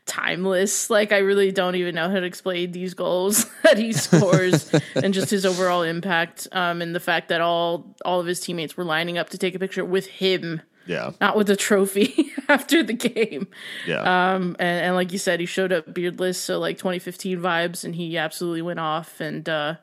timeless. 0.05 0.89
Like 0.89 1.11
I 1.11 1.19
really 1.19 1.51
don't 1.51 1.75
even 1.75 1.95
know 1.95 2.09
how 2.09 2.19
to 2.19 2.25
explain 2.25 2.71
these 2.71 2.93
goals 2.93 3.45
that 3.63 3.77
he 3.77 3.91
scores 3.93 4.71
and 4.95 5.13
just 5.13 5.29
his 5.29 5.45
overall 5.45 5.83
impact. 5.83 6.47
Um, 6.51 6.81
and 6.81 6.95
the 6.95 6.99
fact 6.99 7.29
that 7.29 7.41
all 7.41 7.95
all 8.05 8.19
of 8.19 8.25
his 8.25 8.39
teammates 8.39 8.75
were 8.77 8.83
lining 8.83 9.17
up 9.17 9.29
to 9.29 9.37
take 9.37 9.55
a 9.55 9.59
picture 9.59 9.85
with 9.85 10.07
him, 10.07 10.61
Yeah, 10.85 11.11
not 11.21 11.35
with 11.37 11.47
the 11.47 11.55
trophy 11.55 12.31
after 12.49 12.81
the 12.83 12.93
game. 12.93 13.47
yeah, 13.87 14.33
Um, 14.33 14.55
and, 14.59 14.85
and 14.87 14.95
like 14.95 15.11
you 15.11 15.19
said, 15.19 15.39
he 15.39 15.45
showed 15.45 15.71
up 15.71 15.93
beardless, 15.93 16.37
so 16.39 16.59
like 16.59 16.77
2015 16.77 17.39
vibes, 17.39 17.83
and 17.83 17.95
he 17.95 18.17
absolutely 18.17 18.61
went 18.63 18.79
off. 18.79 19.19
And 19.21 19.47
uh, 19.47 19.75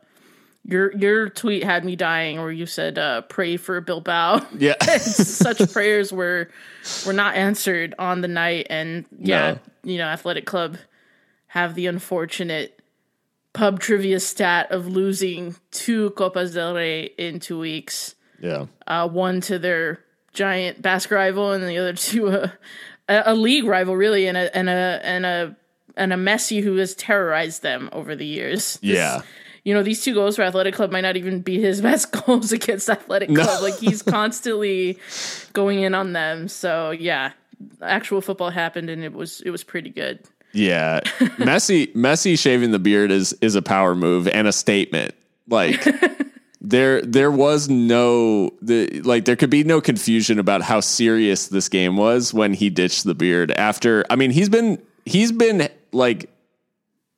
your 0.68 0.92
your 0.96 1.28
tweet 1.28 1.62
had 1.62 1.84
me 1.84 1.94
dying, 1.94 2.38
where 2.40 2.50
you 2.50 2.66
said, 2.66 2.98
uh, 2.98 3.20
"Pray 3.22 3.56
for 3.56 3.80
Bilbao." 3.80 4.44
yeah. 4.58 4.74
Such 4.98 5.72
prayers 5.72 6.12
were 6.12 6.48
were 7.06 7.12
not 7.12 7.36
answered 7.36 7.94
on 8.00 8.20
the 8.20 8.26
night, 8.28 8.66
and 8.68 9.04
yeah, 9.20 9.52
No. 9.52 9.58
You 9.86 9.98
know, 9.98 10.06
Athletic 10.06 10.44
Club 10.46 10.76
have 11.48 11.74
the 11.74 11.86
unfortunate 11.86 12.80
pub 13.52 13.80
trivia 13.80 14.20
stat 14.20 14.70
of 14.70 14.86
losing 14.86 15.56
two 15.70 16.10
Copas 16.10 16.52
del 16.52 16.74
Rey 16.74 17.04
in 17.16 17.40
two 17.40 17.58
weeks 17.58 18.14
yeah. 18.40 18.66
uh, 18.86 19.08
one 19.08 19.40
to 19.42 19.58
their 19.58 20.00
giant 20.34 20.82
Basque 20.82 21.10
rival, 21.10 21.52
and 21.52 21.64
the 21.64 21.78
other 21.78 21.92
to 22.10 22.28
a, 22.28 22.52
a, 23.08 23.22
a 23.26 23.34
league 23.34 23.64
rival, 23.64 23.96
really, 23.96 24.26
and 24.26 24.36
a 24.36 24.54
and 24.54 24.68
a 24.68 25.00
and 25.02 25.24
a 25.24 25.56
and 25.96 26.12
a 26.12 26.16
Messi 26.16 26.62
who 26.62 26.76
has 26.76 26.94
terrorized 26.94 27.62
them 27.62 27.88
over 27.92 28.14
the 28.14 28.26
years. 28.26 28.74
This- 28.74 28.82
Yeah. 28.82 29.22
you 29.64 29.72
know, 29.72 29.82
these 29.82 30.04
two 30.04 30.12
goals 30.12 30.36
for 30.36 30.42
Athletic 30.42 30.74
Club 30.74 30.92
might 30.92 31.00
not 31.00 31.16
even 31.16 31.40
be 31.40 31.58
his 31.58 31.80
best 31.88 32.12
goals 32.12 32.52
against 32.52 32.90
Athletic 32.90 33.28
Club. 33.30 33.46
No. 33.46 33.60
Like 33.62 33.78
he's 33.78 34.02
constantly 34.16 34.98
going 35.54 35.80
in 35.80 35.94
on 35.94 36.12
them. 36.12 36.48
So 36.48 36.90
yeah, 36.90 37.32
actual 37.82 38.20
football 38.20 38.50
happened 38.50 38.90
and 38.90 39.02
it 39.02 39.12
was 39.12 39.40
it 39.42 39.50
was 39.50 39.64
pretty 39.64 39.90
good. 39.90 40.20
Yeah, 40.52 41.00
Messi 41.38 41.92
Messi 41.94 42.38
shaving 42.38 42.70
the 42.70 42.78
beard 42.78 43.10
is 43.10 43.32
is 43.40 43.54
a 43.54 43.62
power 43.62 43.94
move 43.94 44.28
and 44.28 44.48
a 44.48 44.52
statement. 44.52 45.14
Like 45.48 45.84
there 46.60 47.02
there 47.02 47.30
was 47.30 47.68
no 47.68 48.50
the 48.62 49.00
like 49.00 49.24
there 49.24 49.36
could 49.36 49.50
be 49.50 49.64
no 49.64 49.80
confusion 49.80 50.38
about 50.38 50.62
how 50.62 50.80
serious 50.80 51.48
this 51.48 51.68
game 51.68 51.96
was 51.96 52.32
when 52.32 52.54
he 52.54 52.70
ditched 52.70 53.04
the 53.04 53.14
beard 53.14 53.50
after 53.52 54.04
I 54.10 54.16
mean 54.16 54.30
he's 54.30 54.48
been 54.48 54.82
he's 55.04 55.30
been 55.30 55.68
like 55.92 56.30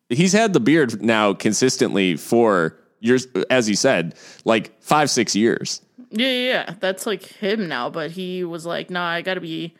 he's 0.08 0.32
had 0.32 0.52
the 0.52 0.60
beard 0.60 1.02
now 1.02 1.32
consistently 1.32 2.16
for 2.16 2.76
years 3.00 3.26
as 3.50 3.68
you 3.68 3.76
said 3.76 4.14
like 4.44 4.80
5 4.82 5.10
6 5.10 5.36
years. 5.36 5.80
Yeah, 6.10 6.26
yeah, 6.26 6.48
yeah. 6.48 6.74
That's 6.80 7.06
like 7.06 7.22
him 7.22 7.68
now, 7.68 7.90
but 7.90 8.10
he 8.10 8.42
was 8.42 8.64
like, 8.64 8.88
"Nah, 8.88 9.06
I 9.06 9.20
got 9.20 9.34
to 9.34 9.42
be 9.42 9.74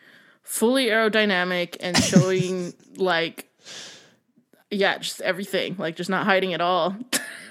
fully 0.49 0.87
aerodynamic 0.87 1.77
and 1.79 1.97
showing 2.03 2.73
like 2.97 3.45
yeah, 4.71 4.99
just 4.99 5.21
everything, 5.21 5.77
like 5.79 5.97
just 5.97 6.11
not 6.11 6.25
hiding 6.25 6.55
at 6.55 6.61
all." 6.61 6.97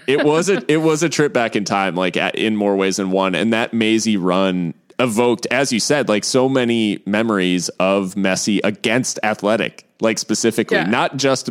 it 0.07 0.24
was 0.24 0.49
a 0.49 0.64
it 0.72 0.78
was 0.78 1.03
a 1.03 1.10
trip 1.10 1.34
back 1.34 1.56
in 1.56 1.64
time, 1.64 1.95
like 1.95 2.18
at, 2.18 2.36
in 2.36 2.56
more 2.56 2.76
ways 2.76 2.98
than 2.98 3.11
one. 3.11 3.36
And 3.36 3.53
that 3.53 3.74
mazy 3.74 4.18
run 4.18 4.74
evoked, 4.99 5.45
as 5.52 5.72
you 5.72 5.80
said, 5.80 6.10
like 6.10 6.24
so 6.24 6.49
many 6.49 7.02
memories 7.06 7.69
of 7.80 8.15
Messi 8.15 8.60
against 8.64 9.19
Athletic, 9.24 9.86
like 9.99 10.18
specifically, 10.18 10.78
yeah. 10.78 10.86
not 10.86 11.18
just 11.18 11.49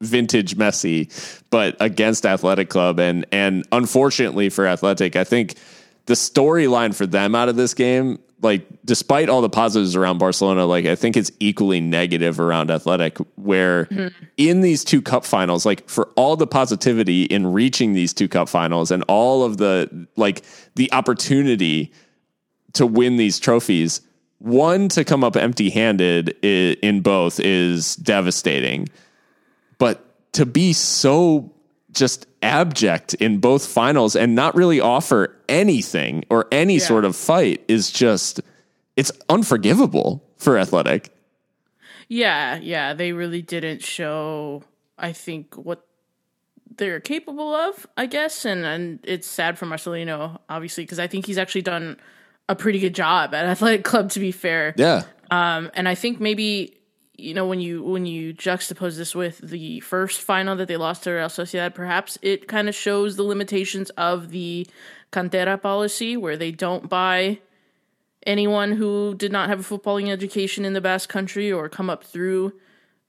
vintage 0.00 0.56
Messi, 0.56 1.10
but 1.50 1.76
against 1.80 2.26
Athletic 2.26 2.68
Club. 2.68 2.98
And 2.98 3.26
and 3.32 3.66
unfortunately 3.72 4.48
for 4.48 4.66
Athletic, 4.66 5.16
I 5.16 5.24
think 5.24 5.54
the 6.06 6.14
storyline 6.14 6.94
for 6.94 7.06
them 7.06 7.34
out 7.34 7.48
of 7.48 7.56
this 7.56 7.74
game 7.74 8.18
like 8.42 8.66
despite 8.84 9.28
all 9.28 9.40
the 9.40 9.48
positives 9.48 9.96
around 9.96 10.18
Barcelona, 10.18 10.66
like 10.66 10.86
I 10.86 10.94
think 10.94 11.16
it's 11.16 11.30
equally 11.40 11.80
negative 11.80 12.38
around 12.38 12.70
Athletic, 12.70 13.18
where 13.36 13.86
mm-hmm. 13.86 14.24
in 14.36 14.60
these 14.60 14.84
two 14.84 15.00
cup 15.00 15.24
finals, 15.24 15.64
like 15.64 15.88
for 15.88 16.08
all 16.16 16.36
the 16.36 16.46
positivity 16.46 17.24
in 17.24 17.52
reaching 17.52 17.92
these 17.92 18.12
two 18.12 18.28
cup 18.28 18.48
finals 18.48 18.90
and 18.90 19.02
all 19.08 19.42
of 19.42 19.56
the 19.56 20.06
like 20.16 20.42
the 20.74 20.92
opportunity 20.92 21.92
to 22.74 22.86
win 22.86 23.16
these 23.16 23.38
trophies, 23.38 24.02
one 24.38 24.88
to 24.90 25.04
come 25.04 25.24
up 25.24 25.36
empty 25.36 25.70
handed 25.70 26.28
in 26.44 27.00
both 27.00 27.40
is 27.40 27.96
devastating. 27.96 28.88
But 29.78 30.04
to 30.34 30.44
be 30.44 30.74
so 30.74 31.52
just 31.92 32.26
abject 32.46 33.14
in 33.14 33.38
both 33.38 33.66
finals 33.66 34.14
and 34.14 34.34
not 34.34 34.54
really 34.54 34.80
offer 34.80 35.36
anything 35.48 36.24
or 36.30 36.46
any 36.52 36.74
yeah. 36.74 36.80
sort 36.80 37.04
of 37.04 37.16
fight 37.16 37.64
is 37.68 37.90
just 37.90 38.40
it's 38.96 39.12
unforgivable 39.28 40.22
for 40.36 40.56
athletic. 40.56 41.12
Yeah 42.08 42.56
yeah 42.56 42.94
they 42.94 43.12
really 43.12 43.42
didn't 43.42 43.82
show 43.82 44.62
i 44.96 45.12
think 45.12 45.54
what 45.56 45.84
they're 46.76 47.00
capable 47.00 47.52
of 47.52 47.86
i 47.96 48.06
guess 48.06 48.44
and 48.44 48.64
and 48.64 49.00
it's 49.02 49.26
sad 49.26 49.58
for 49.58 49.66
marcelino 49.66 50.38
obviously 50.48 50.84
because 50.84 51.00
i 51.00 51.08
think 51.08 51.26
he's 51.26 51.38
actually 51.38 51.62
done 51.62 51.96
a 52.48 52.54
pretty 52.54 52.78
good 52.78 52.94
job 52.94 53.34
at 53.34 53.44
athletic 53.44 53.82
club 53.82 54.10
to 54.10 54.20
be 54.20 54.30
fair. 54.30 54.72
Yeah. 54.76 55.02
Um 55.32 55.70
and 55.74 55.88
i 55.88 55.96
think 55.96 56.20
maybe 56.20 56.75
you 57.16 57.34
know 57.34 57.46
when 57.46 57.60
you 57.60 57.82
when 57.82 58.06
you 58.06 58.34
juxtapose 58.34 58.96
this 58.96 59.14
with 59.14 59.38
the 59.38 59.80
first 59.80 60.20
final 60.20 60.56
that 60.56 60.68
they 60.68 60.76
lost 60.76 61.04
to 61.04 61.12
Real 61.12 61.28
Sociedad, 61.28 61.74
perhaps 61.74 62.18
it 62.22 62.48
kind 62.48 62.68
of 62.68 62.74
shows 62.74 63.16
the 63.16 63.22
limitations 63.22 63.90
of 63.90 64.30
the 64.30 64.66
cantera 65.12 65.60
policy, 65.60 66.16
where 66.16 66.36
they 66.36 66.50
don't 66.50 66.88
buy 66.88 67.38
anyone 68.26 68.72
who 68.72 69.14
did 69.14 69.32
not 69.32 69.48
have 69.48 69.60
a 69.60 69.78
footballing 69.78 70.10
education 70.10 70.64
in 70.64 70.72
the 70.72 70.80
Basque 70.80 71.08
Country 71.08 71.50
or 71.50 71.68
come 71.68 71.88
up 71.88 72.04
through 72.04 72.52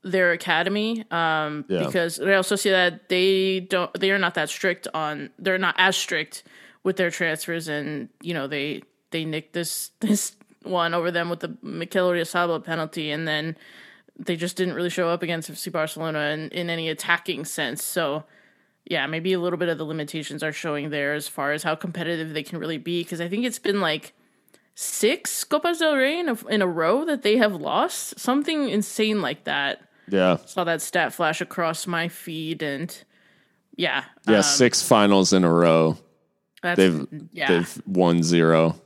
their 0.04 0.32
academy. 0.32 1.04
Um, 1.12 1.66
yeah. 1.68 1.86
Because 1.86 2.20
Real 2.20 2.44
Sociedad, 2.44 3.00
they 3.10 3.62
don't, 3.62 3.92
they 4.00 4.12
are 4.12 4.20
not 4.20 4.36
that 4.36 4.50
strict 4.50 4.88
on, 4.94 5.32
they're 5.40 5.58
not 5.58 5.76
as 5.78 5.98
strict 5.98 6.44
with 6.84 6.96
their 6.96 7.12
transfers, 7.12 7.68
and 7.68 8.08
you 8.22 8.34
know 8.34 8.48
they 8.48 8.82
they 9.12 9.26
nicked 9.26 9.54
this 9.54 9.92
this 10.00 10.36
one 10.64 10.94
over 10.94 11.12
them 11.12 11.30
with 11.30 11.42
the 11.42 11.58
Mikel 11.62 12.10
Oyarzabal 12.10 12.64
penalty, 12.64 13.12
and 13.12 13.28
then 13.28 13.58
they 14.20 14.36
just 14.36 14.58
didn't 14.58 14.74
really 14.74 14.90
show 14.90 15.10
up 15.10 15.24
against 15.24 15.52
FC 15.52 15.72
Barcelona 15.72 16.20
in, 16.30 16.50
in 16.50 16.70
any 16.70 16.90
attacking 16.90 17.46
sense. 17.46 17.84
So, 17.84 18.24
yeah, 18.86 19.06
maybe 19.08 19.34
a 19.34 19.40
little 19.40 19.60
bit 19.60 19.70
of 19.70 19.78
the 19.78 19.86
limitations 19.86 20.44
are 20.44 20.52
showing 20.52 20.90
there 20.90 21.14
as 21.14 21.28
far 21.28 21.52
as 21.52 21.64
how 21.64 21.76
competitive 21.76 22.34
they 22.34 22.44
can 22.44 22.60
really 22.60 22.78
be. 22.78 23.04
Because 23.04 23.22
I 23.22 23.28
think 23.28 23.46
it's 23.46 23.60
been 23.60 23.82
like 23.82 24.14
six 24.76 25.44
Copas 25.44 25.80
del 25.80 25.96
Rey 25.96 26.20
in 26.20 26.30
a, 26.30 26.48
in 26.48 26.62
a 26.62 26.68
row 26.68 27.06
that 27.06 27.22
they 27.22 27.38
have 27.38 27.56
lost, 27.56 28.20
something 28.20 28.70
insane 28.70 29.22
like 29.22 29.44
that. 29.44 29.82
Yeah, 30.10 30.38
saw 30.38 30.64
that 30.64 30.82
stat 30.82 31.14
flash 31.14 31.42
across 31.42 31.86
my 31.86 32.08
feed, 32.08 32.64
and 32.64 32.96
yeah, 33.76 34.06
yeah, 34.26 34.38
um, 34.38 34.44
six 34.44 34.82
finals 34.82 35.34
in 35.34 35.44
a 35.44 35.52
row. 35.52 35.98
they've 36.64 37.06
yeah. 37.34 37.48
they've 37.50 37.82
won 37.86 38.24
zero 38.24 38.80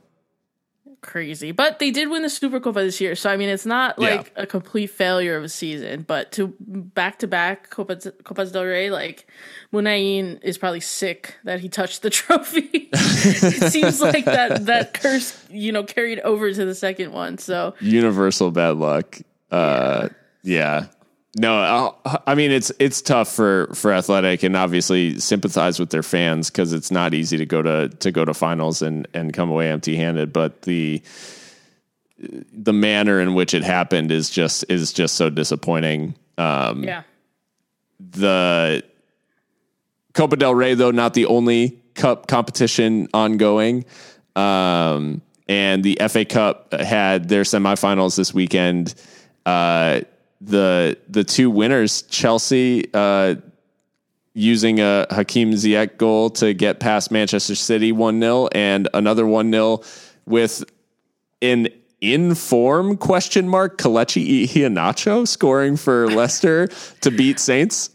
crazy. 1.02 1.52
But 1.52 1.78
they 1.78 1.90
did 1.90 2.08
win 2.08 2.22
the 2.22 2.30
Super 2.30 2.60
Copa 2.60 2.80
this 2.80 3.00
year, 3.00 3.14
so 3.14 3.30
I 3.30 3.36
mean 3.36 3.48
it's 3.48 3.66
not 3.66 3.98
like 3.98 4.32
yeah. 4.34 4.44
a 4.44 4.46
complete 4.46 4.88
failure 4.88 5.36
of 5.36 5.44
a 5.44 5.48
season. 5.48 6.02
But 6.02 6.32
to 6.32 6.54
back 6.60 7.18
to 7.18 7.26
back 7.26 7.70
Copas 7.70 8.52
del 8.52 8.64
Rey, 8.64 8.90
like 8.90 9.26
Muniain 9.72 10.38
is 10.42 10.56
probably 10.56 10.80
sick 10.80 11.34
that 11.44 11.60
he 11.60 11.68
touched 11.68 12.02
the 12.02 12.10
trophy. 12.22 12.88
it 12.92 13.72
seems 13.72 14.00
like 14.00 14.24
that 14.24 14.66
that 14.66 14.94
curse, 15.02 15.44
you 15.50 15.72
know, 15.72 15.84
carried 15.84 16.20
over 16.20 16.52
to 16.52 16.64
the 16.64 16.74
second 16.74 17.12
one. 17.12 17.38
So 17.38 17.74
universal 17.80 18.50
bad 18.50 18.76
luck. 18.76 19.18
Uh, 19.50 20.08
yeah. 20.42 20.80
yeah. 20.82 20.86
No, 21.34 21.96
I 22.26 22.34
mean 22.34 22.50
it's 22.50 22.70
it's 22.78 23.00
tough 23.00 23.32
for 23.32 23.68
for 23.74 23.90
athletic 23.90 24.42
and 24.42 24.54
obviously 24.54 25.18
sympathize 25.18 25.80
with 25.80 25.88
their 25.88 26.02
fans 26.02 26.50
because 26.50 26.74
it's 26.74 26.90
not 26.90 27.14
easy 27.14 27.38
to 27.38 27.46
go 27.46 27.62
to 27.62 27.88
to 27.88 28.12
go 28.12 28.24
to 28.24 28.34
finals 28.34 28.82
and 28.82 29.08
and 29.14 29.32
come 29.32 29.50
away 29.50 29.70
empty 29.70 29.96
handed. 29.96 30.30
But 30.30 30.62
the 30.62 31.02
the 32.18 32.74
manner 32.74 33.18
in 33.18 33.32
which 33.32 33.54
it 33.54 33.62
happened 33.62 34.12
is 34.12 34.28
just 34.28 34.66
is 34.68 34.92
just 34.92 35.14
so 35.14 35.30
disappointing. 35.30 36.14
Um, 36.36 36.84
yeah. 36.84 37.02
The 37.98 38.84
Copa 40.12 40.36
del 40.36 40.54
Rey 40.54 40.74
though 40.74 40.90
not 40.90 41.14
the 41.14 41.26
only 41.26 41.80
cup 41.94 42.26
competition 42.26 43.08
ongoing. 43.14 43.86
Um, 44.36 45.22
and 45.48 45.82
the 45.82 45.98
FA 46.08 46.24
Cup 46.24 46.72
had 46.72 47.28
their 47.28 47.42
semifinals 47.42 48.16
this 48.16 48.32
weekend. 48.32 48.94
Uh, 49.44 50.02
the 50.44 50.98
the 51.08 51.24
two 51.24 51.50
winners, 51.50 52.02
Chelsea 52.02 52.88
uh, 52.92 53.36
using 54.34 54.80
a 54.80 55.06
Hakim 55.10 55.52
Ziyech 55.52 55.98
goal 55.98 56.30
to 56.30 56.54
get 56.54 56.80
past 56.80 57.10
Manchester 57.10 57.54
City 57.54 57.92
1 57.92 58.20
0 58.20 58.48
and 58.52 58.88
another 58.94 59.26
1 59.26 59.52
0 59.52 59.82
with 60.26 60.64
an 61.40 61.68
in 62.00 62.34
form 62.34 62.96
question 62.96 63.48
mark 63.48 63.78
Kelechi 63.78 64.46
Iheanacho 64.46 65.26
scoring 65.26 65.76
for 65.76 66.08
Leicester 66.10 66.68
to 67.00 67.10
beat 67.10 67.38
Saints. 67.38 67.90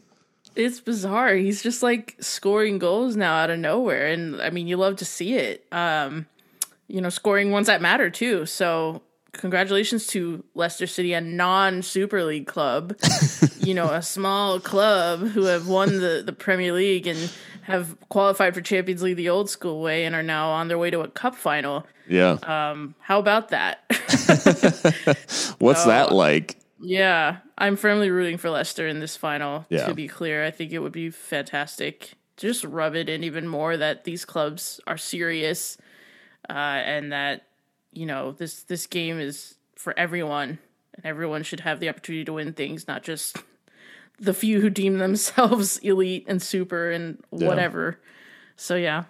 It's 0.55 0.79
bizarre. 0.79 1.35
He's 1.35 1.61
just 1.61 1.83
like 1.83 2.15
scoring 2.19 2.79
goals 2.79 3.15
now 3.15 3.35
out 3.35 3.51
of 3.51 3.59
nowhere. 3.59 4.07
And 4.07 4.41
I 4.41 4.49
mean, 4.49 4.67
you 4.67 4.77
love 4.77 4.95
to 4.97 5.05
see 5.05 5.35
it. 5.35 5.65
Um, 5.71 6.25
you 6.87 7.01
know, 7.01 7.09
scoring 7.09 7.51
ones 7.51 7.67
that 7.67 7.81
matter 7.81 8.09
too. 8.09 8.45
So 8.45 9.03
congratulations 9.37 10.07
to 10.07 10.43
Leicester 10.53 10.87
City, 10.87 11.13
a 11.13 11.21
non 11.21 11.81
Super 11.81 12.23
League 12.23 12.47
club, 12.47 12.97
you 13.59 13.73
know, 13.73 13.89
a 13.91 14.01
small 14.01 14.59
club 14.59 15.19
who 15.19 15.43
have 15.43 15.67
won 15.67 15.99
the, 15.99 16.23
the 16.25 16.33
Premier 16.33 16.73
League 16.73 17.07
and 17.07 17.31
have 17.63 17.97
qualified 18.09 18.53
for 18.53 18.61
Champions 18.61 19.01
League 19.01 19.17
the 19.17 19.29
old 19.29 19.49
school 19.49 19.81
way 19.81 20.05
and 20.05 20.15
are 20.15 20.23
now 20.23 20.49
on 20.49 20.67
their 20.67 20.77
way 20.77 20.89
to 20.89 21.01
a 21.01 21.07
cup 21.07 21.35
final. 21.35 21.85
Yeah. 22.07 22.37
Um, 22.43 22.95
how 22.99 23.19
about 23.19 23.49
that? 23.49 23.83
What's 25.59 25.83
so, 25.83 25.89
that 25.89 26.11
like? 26.11 26.57
Yeah, 26.79 27.37
I'm 27.57 27.75
firmly 27.75 28.09
rooting 28.09 28.37
for 28.37 28.49
Leicester 28.49 28.87
in 28.87 28.99
this 28.99 29.17
final. 29.17 29.65
Yeah. 29.69 29.87
To 29.87 29.93
be 29.93 30.07
clear, 30.07 30.45
I 30.45 30.51
think 30.51 30.71
it 30.71 30.79
would 30.79 30.91
be 30.91 31.09
fantastic 31.09 32.13
to 32.37 32.47
just 32.47 32.63
rub 32.63 32.95
it 32.95 33.09
in 33.09 33.23
even 33.23 33.47
more 33.47 33.75
that 33.75 34.03
these 34.03 34.25
clubs 34.25 34.79
are 34.87 34.97
serious 34.97 35.77
uh, 36.49 36.53
and 36.53 37.11
that 37.11 37.46
you 37.97 38.05
know 38.05 38.31
this 38.31 38.63
this 38.63 38.85
game 38.85 39.19
is 39.19 39.55
for 39.75 39.97
everyone, 39.97 40.59
and 40.93 41.05
everyone 41.05 41.43
should 41.43 41.61
have 41.61 41.79
the 41.79 41.89
opportunity 41.89 42.23
to 42.25 42.33
win 42.33 42.53
things, 42.53 42.87
not 42.87 43.03
just 43.03 43.37
the 44.19 44.33
few 44.33 44.61
who 44.61 44.69
deem 44.69 44.99
themselves 44.99 45.77
elite 45.83 46.25
and 46.27 46.41
super 46.41 46.91
and 46.91 47.21
whatever. 47.31 47.97
Yeah. 47.99 48.07
So 48.55 48.75
yeah, 48.75 49.03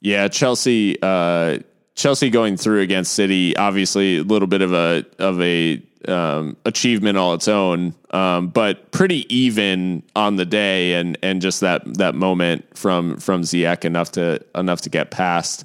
yeah. 0.00 0.28
Chelsea, 0.28 0.96
uh, 1.02 1.58
Chelsea 1.94 2.30
going 2.30 2.56
through 2.56 2.80
against 2.80 3.12
City, 3.12 3.56
obviously 3.56 4.18
a 4.18 4.22
little 4.22 4.48
bit 4.48 4.62
of 4.62 4.72
a 4.72 5.04
of 5.18 5.40
a 5.42 5.82
um, 6.08 6.56
achievement 6.64 7.18
all 7.18 7.34
its 7.34 7.46
own, 7.46 7.94
um, 8.10 8.48
but 8.48 8.90
pretty 8.90 9.32
even 9.34 10.02
on 10.16 10.36
the 10.36 10.46
day, 10.46 10.94
and 10.94 11.18
and 11.22 11.42
just 11.42 11.60
that 11.60 11.82
that 11.98 12.14
moment 12.14 12.64
from 12.76 13.18
from 13.18 13.42
Ziyech 13.42 13.84
enough 13.84 14.12
to 14.12 14.42
enough 14.54 14.80
to 14.82 14.88
get 14.88 15.10
past. 15.10 15.64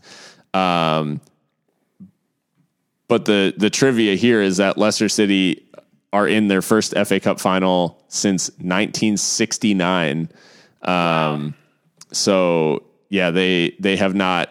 Um, 0.53 1.21
but 3.07 3.25
the 3.25 3.53
the 3.57 3.69
trivia 3.69 4.15
here 4.15 4.41
is 4.41 4.57
that 4.57 4.77
Leicester 4.77 5.09
City 5.09 5.67
are 6.13 6.27
in 6.27 6.47
their 6.47 6.61
first 6.61 6.93
FA 7.05 7.19
Cup 7.19 7.39
final 7.39 8.01
since 8.07 8.49
1969. 8.57 10.29
Um, 10.81 11.53
so 12.11 12.83
yeah, 13.09 13.31
they 13.31 13.75
they 13.79 13.97
have 13.97 14.15
not 14.15 14.49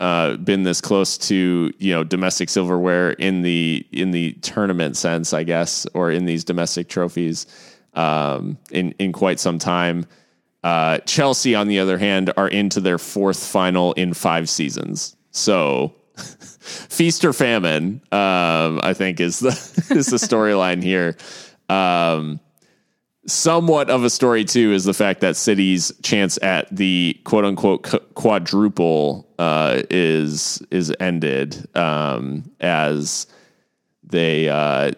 uh, 0.00 0.36
been 0.36 0.62
this 0.64 0.80
close 0.80 1.16
to 1.16 1.72
you 1.78 1.92
know 1.92 2.02
domestic 2.02 2.48
silverware 2.48 3.10
in 3.10 3.42
the 3.42 3.86
in 3.92 4.10
the 4.10 4.32
tournament 4.42 4.96
sense, 4.96 5.32
I 5.32 5.44
guess, 5.44 5.86
or 5.94 6.10
in 6.10 6.24
these 6.24 6.44
domestic 6.44 6.88
trophies 6.88 7.46
um, 7.94 8.58
in 8.70 8.92
in 8.98 9.12
quite 9.12 9.38
some 9.38 9.58
time. 9.58 10.06
Uh, 10.64 10.98
Chelsea, 10.98 11.54
on 11.54 11.68
the 11.68 11.80
other 11.80 11.98
hand, 11.98 12.32
are 12.36 12.48
into 12.48 12.80
their 12.80 12.98
fourth 12.98 13.44
final 13.44 13.92
in 13.94 14.14
five 14.14 14.48
seasons. 14.48 15.16
So 15.30 15.94
feast 16.18 17.24
or 17.24 17.32
famine, 17.32 18.02
um, 18.12 18.80
I 18.82 18.94
think 18.94 19.20
is 19.20 19.38
the 19.40 19.48
is 19.90 20.06
the 20.06 20.16
storyline 20.16 20.82
here. 20.82 21.16
Um, 21.68 22.40
somewhat 23.26 23.88
of 23.88 24.04
a 24.04 24.10
story 24.10 24.44
too 24.44 24.72
is 24.72 24.84
the 24.84 24.94
fact 24.94 25.20
that 25.20 25.36
City's 25.36 25.92
chance 26.02 26.38
at 26.42 26.74
the 26.74 27.18
quote 27.24 27.44
unquote 27.44 28.14
quadruple 28.14 29.28
uh, 29.38 29.82
is 29.90 30.62
is 30.70 30.92
ended 31.00 31.68
um, 31.76 32.50
as 32.60 33.26
they 34.02 34.48
uh, 34.48 34.92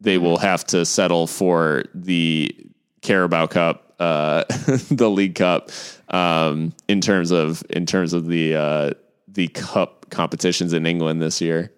they 0.00 0.18
will 0.18 0.38
have 0.38 0.64
to 0.68 0.84
settle 0.84 1.26
for 1.26 1.84
the 1.94 2.54
Carabao 3.02 3.46
Cup, 3.46 3.94
uh, 3.98 4.44
the 4.90 5.10
League 5.10 5.34
Cup, 5.34 5.70
um, 6.08 6.72
in 6.88 7.00
terms 7.00 7.30
of 7.30 7.62
in 7.70 7.86
terms 7.86 8.12
of 8.12 8.26
the 8.26 8.54
uh, 8.54 8.90
the 9.28 9.48
cup 9.48 9.99
competitions 10.10 10.72
in 10.72 10.86
England 10.86 11.22
this 11.22 11.40
year. 11.40 11.72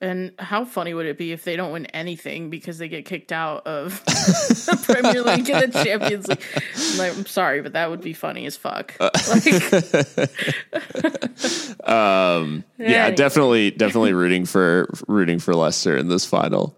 And 0.00 0.30
how 0.38 0.64
funny 0.64 0.94
would 0.94 1.06
it 1.06 1.18
be 1.18 1.32
if 1.32 1.42
they 1.42 1.56
don't 1.56 1.72
win 1.72 1.86
anything 1.86 2.50
because 2.50 2.78
they 2.78 2.86
get 2.86 3.04
kicked 3.04 3.32
out 3.32 3.66
of 3.66 4.00
the 4.04 4.80
Premier 4.84 5.22
League 5.22 5.50
and 5.50 5.72
the 5.72 5.84
Champions 5.84 6.28
League? 6.28 6.40
I'm, 6.76 6.98
like, 6.98 7.16
I'm 7.16 7.26
sorry, 7.26 7.62
but 7.62 7.72
that 7.72 7.90
would 7.90 8.00
be 8.00 8.12
funny 8.12 8.46
as 8.46 8.56
fuck. 8.56 8.94
Uh, 9.00 9.10
like, 9.28 9.44
um, 11.88 12.62
yeah, 12.78 13.06
anyway. 13.06 13.16
definitely, 13.16 13.72
definitely 13.72 14.12
rooting 14.12 14.46
for 14.46 14.88
rooting 15.08 15.40
for 15.40 15.52
Leicester 15.52 15.96
in 15.96 16.06
this 16.08 16.24
final. 16.24 16.76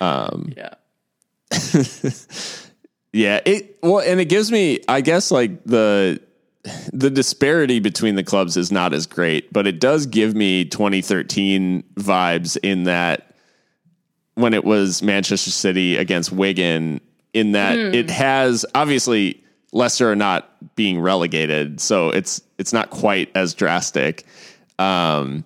Um, 0.00 0.54
yeah, 0.56 0.72
yeah. 3.12 3.40
It 3.44 3.76
well, 3.82 4.00
and 4.00 4.20
it 4.20 4.30
gives 4.30 4.50
me, 4.50 4.80
I 4.88 5.02
guess, 5.02 5.30
like 5.30 5.64
the 5.64 6.18
the 6.92 7.10
disparity 7.10 7.80
between 7.80 8.14
the 8.14 8.24
clubs 8.24 8.56
is 8.56 8.72
not 8.72 8.92
as 8.92 9.06
great, 9.06 9.52
but 9.52 9.66
it 9.66 9.80
does 9.80 10.06
give 10.06 10.34
me 10.34 10.64
2013 10.64 11.82
vibes 11.94 12.56
in 12.62 12.84
that 12.84 13.34
when 14.34 14.54
it 14.54 14.64
was 14.64 15.02
Manchester 15.02 15.50
City 15.50 15.96
against 15.96 16.30
Wigan, 16.32 17.00
in 17.34 17.52
that 17.52 17.76
mm. 17.76 17.94
it 17.94 18.08
has 18.10 18.64
obviously 18.74 19.42
Leicester 19.72 20.10
are 20.10 20.16
not 20.16 20.48
being 20.76 21.00
relegated, 21.00 21.80
so 21.80 22.10
it's 22.10 22.40
it's 22.56 22.72
not 22.72 22.90
quite 22.90 23.30
as 23.34 23.54
drastic. 23.54 24.24
Um, 24.78 25.44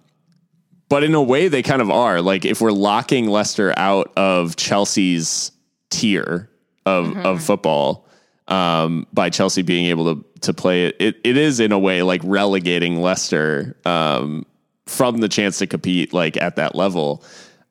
but 0.89 1.03
in 1.03 1.15
a 1.15 1.23
way, 1.23 1.49
they 1.49 1.63
kind 1.63 1.81
of 1.81 1.91
are. 1.91 2.21
Like 2.21 2.45
if 2.45 2.61
we're 2.61 2.71
locking 2.71 3.29
Leicester 3.29 3.73
out 3.77 4.13
of 4.17 4.57
Chelsea's 4.57 5.53
tier 5.91 6.51
of 6.87 7.07
mm-hmm. 7.07 7.27
of 7.27 7.43
football, 7.43 8.07
um, 8.53 9.07
by 9.15 9.31
Chelsea 9.31 9.63
being 9.63 9.87
able 9.87 10.15
to 10.15 10.25
to 10.43 10.53
play 10.53 10.87
it. 10.87 10.97
It, 11.01 11.21
it 11.25 11.37
is 11.37 11.59
in 11.59 11.73
a 11.73 11.79
way 11.79 12.03
like 12.03 12.21
relegating 12.25 13.01
Leicester 13.01 13.77
um, 13.85 14.45
from 14.87 15.19
the 15.19 15.29
chance 15.29 15.59
to 15.59 15.67
compete 15.67 16.13
like 16.13 16.37
at 16.37 16.57
that 16.57 16.75
level. 16.75 17.25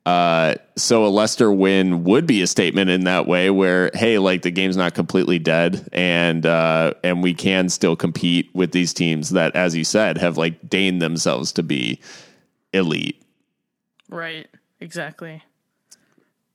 Uh, 0.04 0.56
so 0.76 1.06
a 1.06 1.10
Leicester 1.10 1.52
win 1.52 2.04
would 2.06 2.26
be 2.26 2.42
a 2.42 2.48
statement 2.48 2.90
in 2.90 3.04
that 3.04 3.28
way, 3.28 3.52
where 3.52 3.92
hey, 3.94 4.18
like 4.18 4.42
the 4.42 4.50
game's 4.50 4.76
not 4.76 4.96
completely 4.96 5.38
dead, 5.38 5.88
and 5.94 6.44
uh, 6.48 6.96
and 7.04 7.22
we 7.22 7.36
can 7.36 7.70
still 7.70 7.96
compete 7.96 8.50
with 8.56 8.72
these 8.72 8.94
teams 8.94 9.30
that, 9.30 9.56
as 9.56 9.76
you 9.76 9.84
said, 9.84 10.18
have 10.18 10.38
like 10.38 10.68
deigned 10.68 11.02
themselves 11.02 11.52
to 11.52 11.62
be 11.62 12.00
elite. 12.74 13.22
Right. 14.10 14.48
Exactly. 14.80 15.44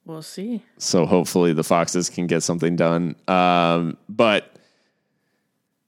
We'll 0.07 0.23
see. 0.23 0.63
So 0.79 1.05
hopefully 1.05 1.53
the 1.53 1.65
Foxes 1.65 2.09
can 2.09 2.29
get 2.29 2.45
something 2.45 2.77
done. 2.77 3.17
Um, 3.27 3.97
but 4.09 4.57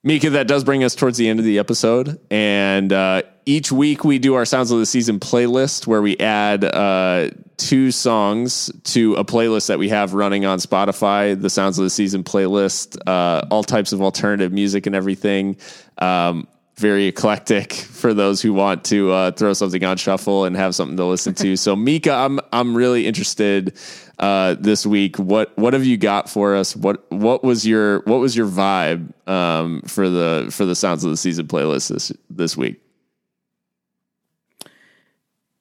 Mika, 0.03 0.31
that 0.31 0.49
does 0.49 0.65
bring 0.65 0.83
us 0.83 0.97
towards 0.97 1.19
the 1.19 1.29
end 1.29 1.39
of 1.39 1.45
the 1.45 1.61
episode. 1.61 2.19
And 2.29 2.93
uh, 2.93 3.23
each 3.47 3.71
week 3.71 4.05
we 4.05 4.19
do 4.19 4.35
our 4.35 4.45
Sounds 4.45 4.73
of 4.73 4.81
the 4.81 4.87
Season 4.87 5.21
playlist 5.21 5.87
where 5.87 6.03
we 6.03 6.17
add 6.19 6.65
uh, 6.65 7.31
two 7.59 7.93
songs 7.93 8.73
to 8.85 9.15
a 9.15 9.25
playlist 9.25 9.69
that 9.69 9.79
we 9.79 9.89
have 9.89 10.15
running 10.15 10.45
on 10.45 10.59
Spotify, 10.59 11.41
the 11.41 11.51
Sounds 11.51 11.79
of 11.79 11.85
the 11.85 11.91
Season 11.91 12.25
playlist, 12.25 12.99
uh, 13.07 13.47
all 13.51 13.63
types 13.63 13.93
of 13.93 14.03
alternative 14.03 14.53
music 14.53 14.87
and 14.87 14.97
everything. 14.97 15.57
Um, 15.99 16.49
very 16.77 17.07
eclectic 17.07 17.73
for 17.73 18.15
those 18.15 18.41
who 18.41 18.53
want 18.53 18.85
to 18.85 19.11
uh, 19.11 19.31
throw 19.33 19.53
something 19.53 19.83
on 19.85 19.97
shuffle 19.97 20.45
and 20.45 20.57
have 20.57 20.75
something 20.75 20.97
to 20.97 21.05
listen 21.05 21.35
to. 21.35 21.57
so, 21.57 21.75
Mika, 21.75 22.13
I'm 22.13 22.39
I'm 22.53 22.77
really 22.77 23.07
interested 23.07 23.77
uh, 24.19 24.57
this 24.59 24.87
week. 24.87 25.19
What 25.19 25.57
what 25.57 25.73
have 25.73 25.85
you 25.85 25.97
got 25.97 26.29
for 26.29 26.55
us? 26.55 26.75
What 26.77 27.11
what 27.11 27.45
was 27.45 27.67
your 27.67 28.01
what 28.01 28.21
was 28.21 28.37
your 28.37 28.47
vibe 28.47 29.13
um, 29.29 29.83
for 29.83 30.09
the 30.09 30.49
for 30.51 30.65
the 30.65 30.75
Sounds 30.75 31.05
of 31.05 31.11
the 31.11 31.17
Season 31.17 31.47
playlist 31.47 31.89
this 31.89 32.13
this 32.31 32.57
week? 32.57 32.81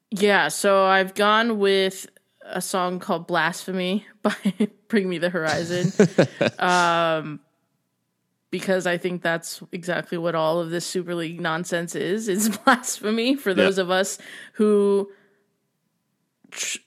Yeah, 0.09 0.47
so 0.47 0.85
I've 0.85 1.13
gone 1.15 1.59
with 1.59 2.07
a 2.43 2.61
song 2.61 2.99
called 2.99 3.27
"Blasphemy" 3.27 4.05
by 4.21 4.35
Bring 4.88 5.09
Me 5.09 5.17
the 5.17 5.29
Horizon. 5.29 5.91
um, 6.59 7.39
because 8.49 8.88
I 8.88 8.97
think 8.97 9.21
that's 9.21 9.61
exactly 9.73 10.17
what 10.17 10.34
all 10.34 10.59
of 10.59 10.69
this 10.69 10.85
Super 10.85 11.13
League 11.13 11.41
nonsense 11.41 11.95
is. 11.95 12.29
It's 12.29 12.57
blasphemy 12.63 13.35
for 13.35 13.53
those 13.53 13.77
yep. 13.77 13.84
of 13.85 13.91
us 13.91 14.17
who 14.53 15.11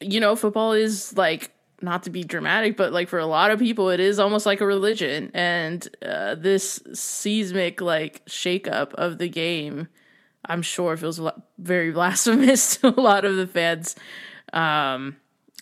you 0.01 0.21
know, 0.21 0.37
football 0.37 0.73
is 0.73 1.17
like 1.17 1.51
not 1.83 2.05
to 2.05 2.11
be 2.11 2.25
dramatic, 2.25 2.77
but 2.77 2.93
like 2.93 3.09
for 3.09 3.19
a 3.19 3.27
lot 3.27 3.51
of 3.51 3.59
people, 3.59 3.91
it 3.91 4.01
is 4.01 4.19
almost 4.19 4.47
like 4.47 4.61
a 4.61 4.67
religion. 4.67 5.31
And 5.35 5.87
uh, 6.05 6.35
this 6.35 6.81
seismic 6.93 7.81
like 7.81 8.25
shakeup 8.27 8.95
of 8.95 9.19
the 9.19 9.29
game, 9.29 9.89
I'm 10.45 10.63
sure 10.63 10.97
feels 10.97 11.21
very 11.59 11.91
blasphemous 11.93 12.77
to 12.77 12.89
a 12.89 13.01
lot 13.01 13.25
of 13.25 13.37
the 13.37 13.47
fans. 13.47 13.97
Um, 14.53 15.17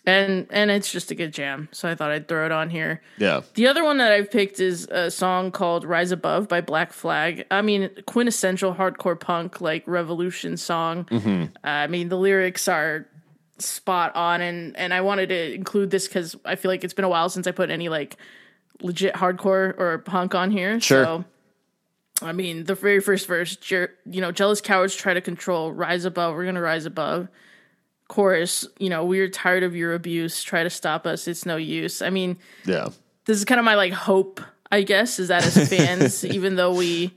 and 0.05 0.47
and 0.49 0.71
it's 0.71 0.91
just 0.91 1.11
a 1.11 1.15
good 1.15 1.33
jam, 1.33 1.69
so 1.71 1.89
I 1.89 1.95
thought 1.95 2.11
I'd 2.11 2.27
throw 2.27 2.45
it 2.45 2.51
on 2.51 2.69
here. 2.69 3.01
Yeah. 3.17 3.41
The 3.55 3.67
other 3.67 3.83
one 3.83 3.97
that 3.97 4.11
I've 4.11 4.31
picked 4.31 4.59
is 4.59 4.87
a 4.89 5.11
song 5.11 5.51
called 5.51 5.83
"Rise 5.83 6.11
Above" 6.11 6.47
by 6.47 6.61
Black 6.61 6.93
Flag. 6.93 7.45
I 7.51 7.61
mean, 7.61 7.89
quintessential 8.05 8.73
hardcore 8.73 9.19
punk 9.19 9.61
like 9.61 9.83
revolution 9.85 10.57
song. 10.57 11.05
Mm-hmm. 11.05 11.43
Uh, 11.63 11.67
I 11.67 11.87
mean, 11.87 12.09
the 12.09 12.17
lyrics 12.17 12.67
are 12.67 13.07
spot 13.61 14.15
on 14.15 14.41
and 14.41 14.75
and 14.77 14.93
I 14.93 15.01
wanted 15.01 15.29
to 15.29 15.53
include 15.53 15.91
this 15.91 16.07
cuz 16.07 16.35
I 16.45 16.55
feel 16.55 16.69
like 16.69 16.83
it's 16.83 16.93
been 16.93 17.05
a 17.05 17.09
while 17.09 17.29
since 17.29 17.47
I 17.47 17.51
put 17.51 17.69
any 17.69 17.89
like 17.89 18.17
legit 18.81 19.15
hardcore 19.15 19.77
or 19.77 19.97
punk 19.99 20.35
on 20.35 20.51
here. 20.51 20.79
Sure. 20.79 21.03
So 21.03 21.25
I 22.21 22.33
mean, 22.33 22.65
the 22.65 22.75
very 22.75 22.99
first 22.99 23.27
verse, 23.27 23.57
you 23.69 23.87
know, 24.05 24.31
jealous 24.31 24.61
cowards 24.61 24.95
try 24.95 25.13
to 25.13 25.21
control, 25.21 25.71
rise 25.71 26.05
above, 26.05 26.35
we're 26.35 26.43
going 26.43 26.55
to 26.55 26.61
rise 26.61 26.85
above. 26.85 27.29
Chorus, 28.09 28.67
you 28.79 28.89
know, 28.89 29.05
we're 29.05 29.29
tired 29.29 29.63
of 29.63 29.75
your 29.75 29.93
abuse, 29.93 30.43
try 30.43 30.63
to 30.63 30.69
stop 30.69 31.05
us, 31.05 31.27
it's 31.27 31.45
no 31.45 31.55
use. 31.55 32.01
I 32.01 32.09
mean, 32.09 32.37
yeah. 32.65 32.89
This 33.25 33.37
is 33.37 33.45
kind 33.45 33.59
of 33.59 33.65
my 33.65 33.75
like 33.75 33.93
hope, 33.93 34.41
I 34.71 34.81
guess, 34.81 35.19
is 35.19 35.27
that 35.27 35.45
as 35.45 35.69
fans, 35.69 36.25
even 36.25 36.55
though 36.55 36.73
we 36.73 37.13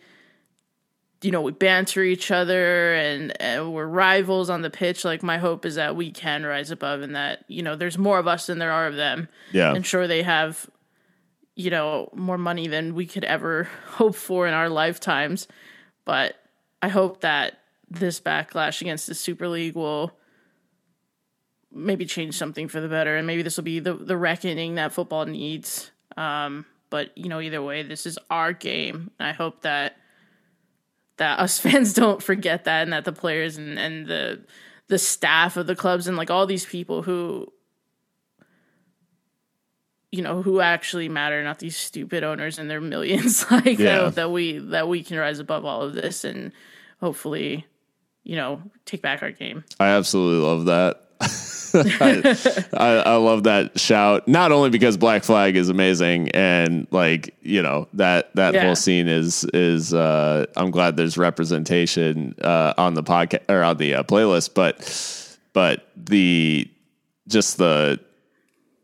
you 1.23 1.31
know, 1.31 1.41
we 1.41 1.53
banter 1.53 2.03
each 2.03 2.31
other 2.31 2.95
and, 2.95 3.41
and, 3.41 3.73
we're 3.73 3.87
rivals 3.87 4.51
on 4.51 4.63
the 4.63 4.71
pitch. 4.71 5.05
Like 5.05 5.23
my 5.23 5.39
hope 5.39 5.65
is 5.65 5.77
that 5.77 5.95
we 5.97 6.11
can 6.11 6.45
rise 6.45 6.71
above 6.71 7.03
and 7.03 7.15
that, 7.15 7.45
you 7.49 7.63
know, 7.63 7.77
there's 7.77 7.97
more 7.97 8.19
of 8.19 8.27
us 8.27 8.47
than 8.47 8.59
there 8.59 8.73
are 8.73 8.87
of 8.87 8.97
them. 8.97 9.29
Yeah. 9.53 9.73
And 9.73 9.87
sure 9.87 10.07
they 10.09 10.23
have, 10.23 10.69
you 11.55 11.71
know, 11.71 12.11
more 12.15 12.39
money 12.39 12.67
than 12.67 12.95
we 12.95 13.07
could 13.07 13.25
ever 13.25 13.65
hope 13.87 14.17
for 14.17 14.47
in 14.47 14.55
our 14.55 14.69
lifetimes. 14.69 15.47
But 16.05 16.35
I 16.83 16.89
hope 16.89 17.21
that 17.21 17.59
this 17.89 18.21
backlash 18.21 18.81
against 18.81 19.07
the 19.07 19.15
Super 19.15 19.49
League 19.49 19.77
will 19.77 20.19
maybe 21.71 22.05
change 22.05 22.35
something 22.37 22.69
for 22.69 22.81
the 22.81 22.89
better 22.89 23.17
and 23.17 23.27
maybe 23.27 23.43
this 23.43 23.57
will 23.57 23.65
be 23.65 23.81
the, 23.81 23.95
the 23.95 24.17
reckoning 24.17 24.75
that 24.75 24.93
football 24.93 25.25
needs. 25.25 25.91
Um, 26.17 26.67
but 26.91 27.17
you 27.17 27.29
know, 27.29 27.41
either 27.41 27.63
way, 27.63 27.83
this 27.83 28.05
is 28.07 28.19
our 28.29 28.53
game. 28.53 29.11
I 29.19 29.33
hope 29.33 29.63
that 29.63 29.97
that 31.19 31.39
us 31.39 31.59
fans 31.61 31.93
don't 31.95 32.23
forget 32.23 32.65
that 32.65 32.83
and 32.83 32.93
that 32.93 33.05
the 33.05 33.13
players 33.13 33.57
and, 33.57 33.79
and 33.79 34.07
the 34.07 34.43
the 34.89 34.99
staff 34.99 35.57
of 35.57 35.67
the 35.67 35.77
clubs 35.77 36.07
and 36.07 36.17
like 36.17 36.31
all 36.31 36.47
these 36.47 36.67
people 36.67 37.03
who 37.03 37.47
you 40.11 40.21
know 40.23 40.43
who 40.43 40.61
actually 40.61 41.09
matter 41.09 41.43
not 41.43 41.59
these 41.59 41.77
stupid 41.77 42.23
owners 42.25 42.59
and 42.59 42.71
their 42.71 42.81
millions 42.81 43.45
like 43.51 43.79
Yeah. 43.79 44.05
that, 44.05 44.15
that 44.17 44.31
we 44.31 44.59
that 44.59 44.89
we 44.89 45.03
can 45.03 45.17
rise 45.19 45.39
above 45.39 45.65
all 45.65 45.83
of 45.83 45.95
this 45.95 46.25
and 46.25 46.53
hopefully 47.01 47.67
you 48.25 48.37
know 48.37 48.61
take 48.85 49.03
back 49.03 49.23
our 49.23 49.31
game 49.33 49.65
I 49.81 49.89
absolutely 49.89 50.47
love 50.47 50.67
that. 50.67 51.01
I, 51.75 53.03
I, 53.07 53.15
love 53.17 53.45
that 53.45 53.81
shout. 53.81 54.29
Not 54.29 54.53
only 54.53 54.69
because 54.71 54.97
Black 54.99 55.25
Flag 55.25 55.57
is 55.57 55.71
amazing 55.71 56.29
and 56.33 56.87
like 56.91 57.35
you 57.41 57.63
know 57.63 57.89
that 57.95 58.35
that 58.35 58.53
Yeah. 58.55 58.67
whole 58.67 58.77
scene 58.77 59.09
is 59.09 59.45
is 59.55 59.95
uh, 59.95 60.45
I'm 60.57 60.71
glad 60.71 60.97
there's 60.97 61.17
representation 61.17 62.35
uh, 62.43 62.75
on 62.77 62.95
the 62.95 63.03
podcast 63.03 63.49
or 63.49 63.63
on 63.63 63.79
the 63.79 63.95
uh, 63.95 64.03
playlist, 64.03 64.53
but 64.55 65.27
but 65.55 65.89
the 65.97 66.69
just 67.29 67.57
the 67.57 68.01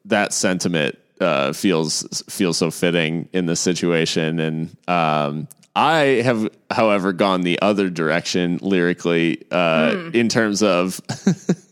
that 0.06 0.32
sentiment 0.32 0.96
uh, 1.20 1.52
feels 1.52 2.22
feels 2.30 2.56
so 2.56 2.70
fitting 2.70 3.28
in 3.34 3.44
this 3.44 3.60
situation, 3.60 4.38
and 4.40 4.76
um, 4.88 5.46
I 5.76 6.22
have, 6.24 6.48
however, 6.70 7.12
gone 7.12 7.42
the 7.42 7.60
other 7.60 7.90
direction 7.90 8.58
lyrically 8.62 9.44
uh, 9.50 10.10
in 10.14 10.28
terms 10.30 10.62
of. 10.62 11.00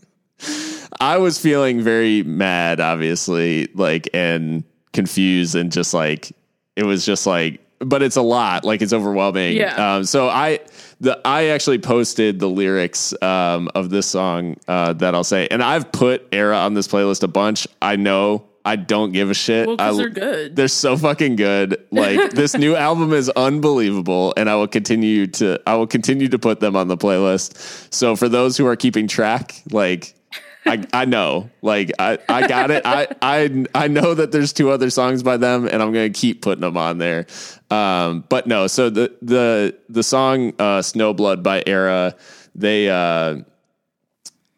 I 1.00 1.18
was 1.18 1.38
feeling 1.38 1.80
very 1.82 2.22
mad, 2.22 2.80
obviously, 2.80 3.68
like 3.74 4.08
and 4.14 4.64
confused, 4.92 5.54
and 5.54 5.70
just 5.72 5.94
like 5.94 6.32
it 6.76 6.84
was 6.84 7.04
just 7.04 7.26
like, 7.26 7.60
but 7.80 8.02
it's 8.02 8.16
a 8.16 8.22
lot, 8.22 8.64
like 8.64 8.82
it's 8.82 8.92
overwhelming. 8.92 9.56
Yeah. 9.56 9.96
Um, 9.96 10.04
so 10.04 10.28
I, 10.28 10.60
the 11.00 11.20
I 11.26 11.46
actually 11.46 11.78
posted 11.78 12.38
the 12.38 12.48
lyrics 12.48 13.14
um, 13.22 13.68
of 13.74 13.90
this 13.90 14.06
song 14.06 14.56
uh, 14.68 14.92
that 14.94 15.14
I'll 15.14 15.24
say, 15.24 15.48
and 15.50 15.62
I've 15.62 15.90
put 15.92 16.30
Erra 16.32 16.58
on 16.58 16.74
this 16.74 16.88
playlist 16.88 17.22
a 17.22 17.28
bunch. 17.28 17.66
I 17.82 17.96
know 17.96 18.46
I 18.64 18.76
don't 18.76 19.12
give 19.12 19.30
a 19.30 19.34
shit. 19.34 19.66
well 19.66 19.76
I- 19.78 19.92
they're 19.94 20.08
good 20.08 20.56
they're 20.56 20.68
so 20.68 20.96
fucking 20.96 21.36
good. 21.36 21.84
Like 21.90 22.30
this 22.32 22.56
new 22.56 22.74
album 22.76 23.12
is 23.12 23.28
unbelievable, 23.30 24.32
and 24.36 24.48
I 24.48 24.54
will 24.56 24.68
continue 24.68 25.26
to 25.28 25.60
I 25.66 25.74
will 25.76 25.86
continue 25.86 26.28
to 26.28 26.38
put 26.38 26.60
them 26.60 26.76
on 26.76 26.88
the 26.88 26.96
playlist. 26.96 27.92
So 27.92 28.16
for 28.16 28.28
those 28.28 28.56
who 28.56 28.66
are 28.66 28.76
keeping 28.76 29.08
track, 29.08 29.62
like 29.70 30.14
I 30.66 30.84
I 30.92 31.04
know, 31.04 31.50
like 31.62 31.92
I 31.98 32.18
I 32.28 32.46
got 32.46 32.70
it. 32.70 32.82
I 32.84 33.08
I 33.22 33.64
I 33.74 33.88
know 33.88 34.14
that 34.14 34.32
there's 34.32 34.52
two 34.52 34.70
other 34.70 34.90
songs 34.90 35.22
by 35.22 35.36
them, 35.36 35.66
and 35.66 35.82
I'm 35.82 35.92
gonna 35.92 36.10
keep 36.10 36.42
putting 36.42 36.62
them 36.62 36.76
on 36.76 36.98
there. 36.98 37.26
Um, 37.70 38.24
but 38.28 38.46
no, 38.46 38.66
so 38.66 38.90
the 38.90 39.14
the 39.22 39.76
the 39.88 40.02
song 40.02 40.50
uh, 40.58 40.80
"Snowblood" 40.80 41.42
by 41.42 41.62
Erra, 41.66 42.14
they 42.54 42.88
uh 42.88 43.38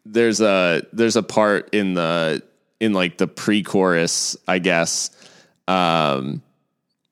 there's 0.05 0.41
a 0.41 0.83
there's 0.93 1.15
a 1.15 1.23
part 1.23 1.69
in 1.73 1.93
the 1.93 2.41
in 2.79 2.93
like 2.93 3.17
the 3.17 3.27
pre-chorus, 3.27 4.37
I 4.47 4.59
guess, 4.59 5.11
um, 5.67 6.41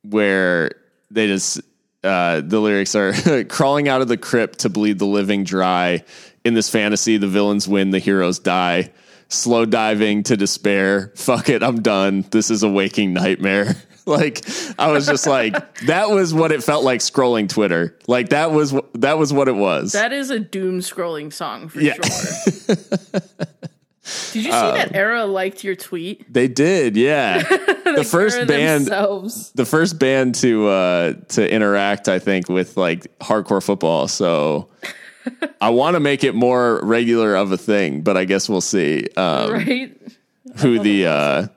where 0.03 0.71
they 1.11 1.27
just 1.27 1.61
uh, 2.03 2.41
the 2.41 2.59
lyrics 2.59 2.95
are 2.95 3.43
crawling 3.49 3.87
out 3.87 4.01
of 4.01 4.07
the 4.07 4.17
crypt 4.17 4.59
to 4.59 4.69
bleed 4.69 4.99
the 4.99 5.05
living 5.05 5.43
dry. 5.43 6.03
In 6.47 6.53
this 6.53 6.69
fantasy, 6.69 7.17
the 7.17 7.27
villains 7.27 7.67
win, 7.67 7.89
the 7.91 7.99
heroes 7.99 8.39
die. 8.39 8.91
Slow 9.27 9.65
diving 9.65 10.23
to 10.23 10.37
despair. 10.37 11.11
Fuck 11.17 11.49
it, 11.49 11.61
I'm 11.61 11.81
done. 11.81 12.23
This 12.31 12.49
is 12.49 12.63
a 12.63 12.69
waking 12.69 13.11
nightmare. 13.11 13.75
like 14.05 14.45
I 14.79 14.89
was 14.93 15.05
just 15.05 15.27
like 15.27 15.53
that 15.87 16.09
was 16.09 16.33
what 16.33 16.53
it 16.53 16.63
felt 16.63 16.85
like 16.85 17.01
scrolling 17.01 17.49
Twitter. 17.49 17.97
Like 18.07 18.29
that 18.29 18.51
was 18.53 18.73
that 18.93 19.17
was 19.17 19.33
what 19.33 19.49
it 19.49 19.55
was. 19.57 19.91
that 19.91 20.13
is 20.13 20.29
a 20.29 20.39
doom 20.39 20.79
scrolling 20.79 21.33
song 21.33 21.67
for 21.67 21.81
Yeah. 21.81 21.95
sure 21.95 22.75
did 24.31 24.35
you 24.35 24.43
see 24.43 24.49
that 24.49 24.95
Erra 24.95 25.25
liked 25.25 25.65
your 25.65 25.75
tweet 25.75 26.31
they 26.31 26.47
did, 26.47 26.95
yeah. 26.95 27.43
the 27.83 28.07
first 28.09 28.47
band 28.47 28.85
themselves. 28.85 29.51
the 29.51 29.65
first 29.65 29.99
band 29.99 30.35
to 30.35 30.67
uh 30.69 31.13
to 31.29 31.51
interact 31.53 32.07
i 32.07 32.17
think 32.19 32.47
with 32.47 32.77
like 32.77 33.07
hardcore 33.19 33.61
football 33.61 34.07
so 34.07 34.69
i 35.61 35.69
want 35.69 35.95
to 35.95 35.99
make 35.99 36.23
it 36.23 36.35
more 36.35 36.79
regular 36.83 37.35
of 37.35 37.51
a 37.51 37.57
thing 37.57 38.01
but 38.01 38.17
i 38.17 38.25
guess 38.25 38.47
we'll 38.49 38.61
see 38.61 39.07
um 39.17 39.51
right? 39.51 39.97
who 40.57 40.79
the 40.79 41.05
uh 41.05 41.47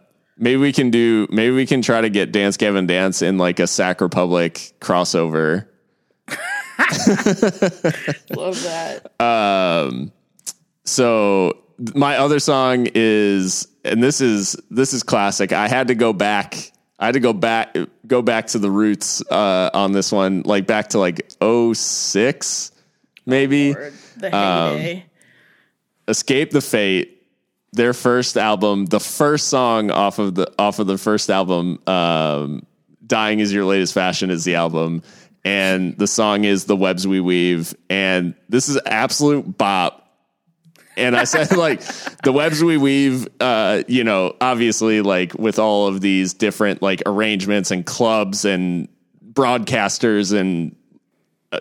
maybe 0.40 0.56
we 0.56 0.72
can 0.72 0.90
do 0.90 1.28
maybe 1.30 1.54
we 1.54 1.66
can 1.66 1.82
try 1.82 2.00
to 2.00 2.10
get 2.10 2.32
dance 2.32 2.56
gavin 2.56 2.86
dance 2.86 3.22
in 3.22 3.38
like 3.38 3.60
a 3.60 3.66
sac 3.66 4.00
republic 4.00 4.72
crossover. 4.80 5.66
Love 8.36 8.60
that. 8.62 10.10
So 10.84 11.58
my 11.94 12.16
other 12.16 12.40
song 12.40 12.88
is 12.94 13.68
and 13.84 14.02
this 14.02 14.20
is 14.20 14.56
this 14.70 14.92
is 14.92 15.02
classic. 15.02 15.52
I 15.52 15.68
had 15.68 15.88
to 15.88 15.94
go 15.94 16.12
back 16.12 16.72
i 16.98 17.06
had 17.06 17.14
to 17.14 17.20
go 17.20 17.32
back 17.32 17.74
go 18.06 18.20
back 18.22 18.46
to 18.46 18.58
the 18.58 18.70
roots 18.70 19.22
uh 19.30 19.70
on 19.72 19.92
this 19.92 20.12
one 20.12 20.42
like 20.44 20.66
back 20.66 20.88
to 20.88 20.98
like 20.98 21.30
06 21.40 22.72
maybe 23.26 23.74
Or 23.74 23.92
the 24.16 24.36
Um, 24.36 25.02
escape 26.08 26.50
the 26.50 26.60
fate 26.60 27.16
their 27.72 27.92
first 27.92 28.36
album 28.36 28.86
the 28.86 28.98
first 28.98 29.46
song 29.46 29.92
off 29.92 30.18
of 30.18 30.34
the 30.34 30.52
off 30.58 30.80
of 30.80 30.88
the 30.88 30.98
first 30.98 31.30
album 31.30 31.78
um 31.86 32.66
dying 33.10 33.40
is 33.40 33.52
your 33.52 33.66
latest 33.66 33.92
fashion 33.92 34.30
is 34.30 34.44
the 34.44 34.54
album. 34.54 35.02
And 35.44 35.96
the 35.98 36.06
song 36.06 36.44
is 36.44 36.64
the 36.64 36.76
webs 36.76 37.06
we 37.06 37.20
weave. 37.20 37.74
And 37.90 38.34
this 38.48 38.70
is 38.70 38.80
absolute 38.86 39.58
bop. 39.58 40.06
And 40.96 41.16
I 41.16 41.24
said 41.24 41.52
like 41.56 41.82
the 42.22 42.32
webs 42.32 42.64
we 42.64 42.78
weave, 42.78 43.28
uh, 43.40 43.82
you 43.86 44.04
know, 44.04 44.34
obviously 44.40 45.02
like 45.02 45.34
with 45.34 45.58
all 45.58 45.88
of 45.88 46.00
these 46.00 46.32
different 46.32 46.80
like 46.80 47.02
arrangements 47.04 47.70
and 47.70 47.84
clubs 47.84 48.44
and 48.44 48.88
broadcasters 49.32 50.38
and 50.38 50.76
uh, 51.52 51.60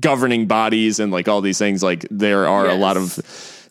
governing 0.00 0.46
bodies 0.46 1.00
and 1.00 1.12
like 1.12 1.28
all 1.28 1.40
these 1.40 1.58
things, 1.58 1.82
like 1.82 2.06
there 2.10 2.46
are 2.46 2.68
a 2.68 2.74
lot 2.74 2.96
of 2.96 3.18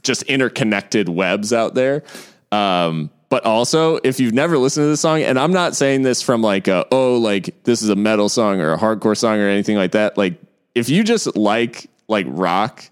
just 0.04 0.24
interconnected 0.24 1.10
webs 1.10 1.54
out 1.54 1.76
there. 1.76 2.04
Um, 2.52 3.10
but 3.30 3.46
also, 3.46 4.00
if 4.04 4.20
you've 4.20 4.34
never 4.34 4.58
listened 4.58 4.86
to 4.86 4.90
this 4.90 5.02
song, 5.02 5.22
and 5.22 5.38
I'm 5.38 5.52
not 5.52 5.76
saying 5.76 6.04
this 6.04 6.22
from 6.22 6.42
like 6.42 6.68
a, 6.68 6.86
oh, 6.92 7.18
like 7.18 7.64
this 7.64 7.82
is 7.82 7.90
a 7.90 7.96
metal 7.96 8.30
song 8.30 8.62
or 8.62 8.74
a 8.74 8.78
hardcore 8.78 9.18
song 9.18 9.40
or 9.40 9.48
anything 9.50 9.76
like 9.76 9.92
that. 9.92 10.18
Like 10.18 10.40
if 10.76 10.90
you 10.90 11.04
just 11.04 11.36
like 11.36 11.90
like 12.08 12.26
rock, 12.30 12.90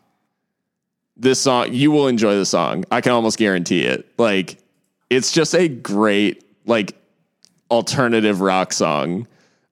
this 1.16 1.40
song 1.40 1.74
you 1.74 1.92
will 1.92 2.08
enjoy 2.08 2.36
the 2.36 2.46
song. 2.46 2.84
I 2.92 3.00
can 3.00 3.14
almost 3.14 3.38
guarantee 3.38 3.86
it. 3.86 4.08
Like 4.18 4.58
it's 5.10 5.32
just 5.32 5.56
a 5.56 5.70
great 5.70 6.44
like 6.66 6.96
alternative 7.72 8.42
rock 8.42 8.74
song. 8.74 9.28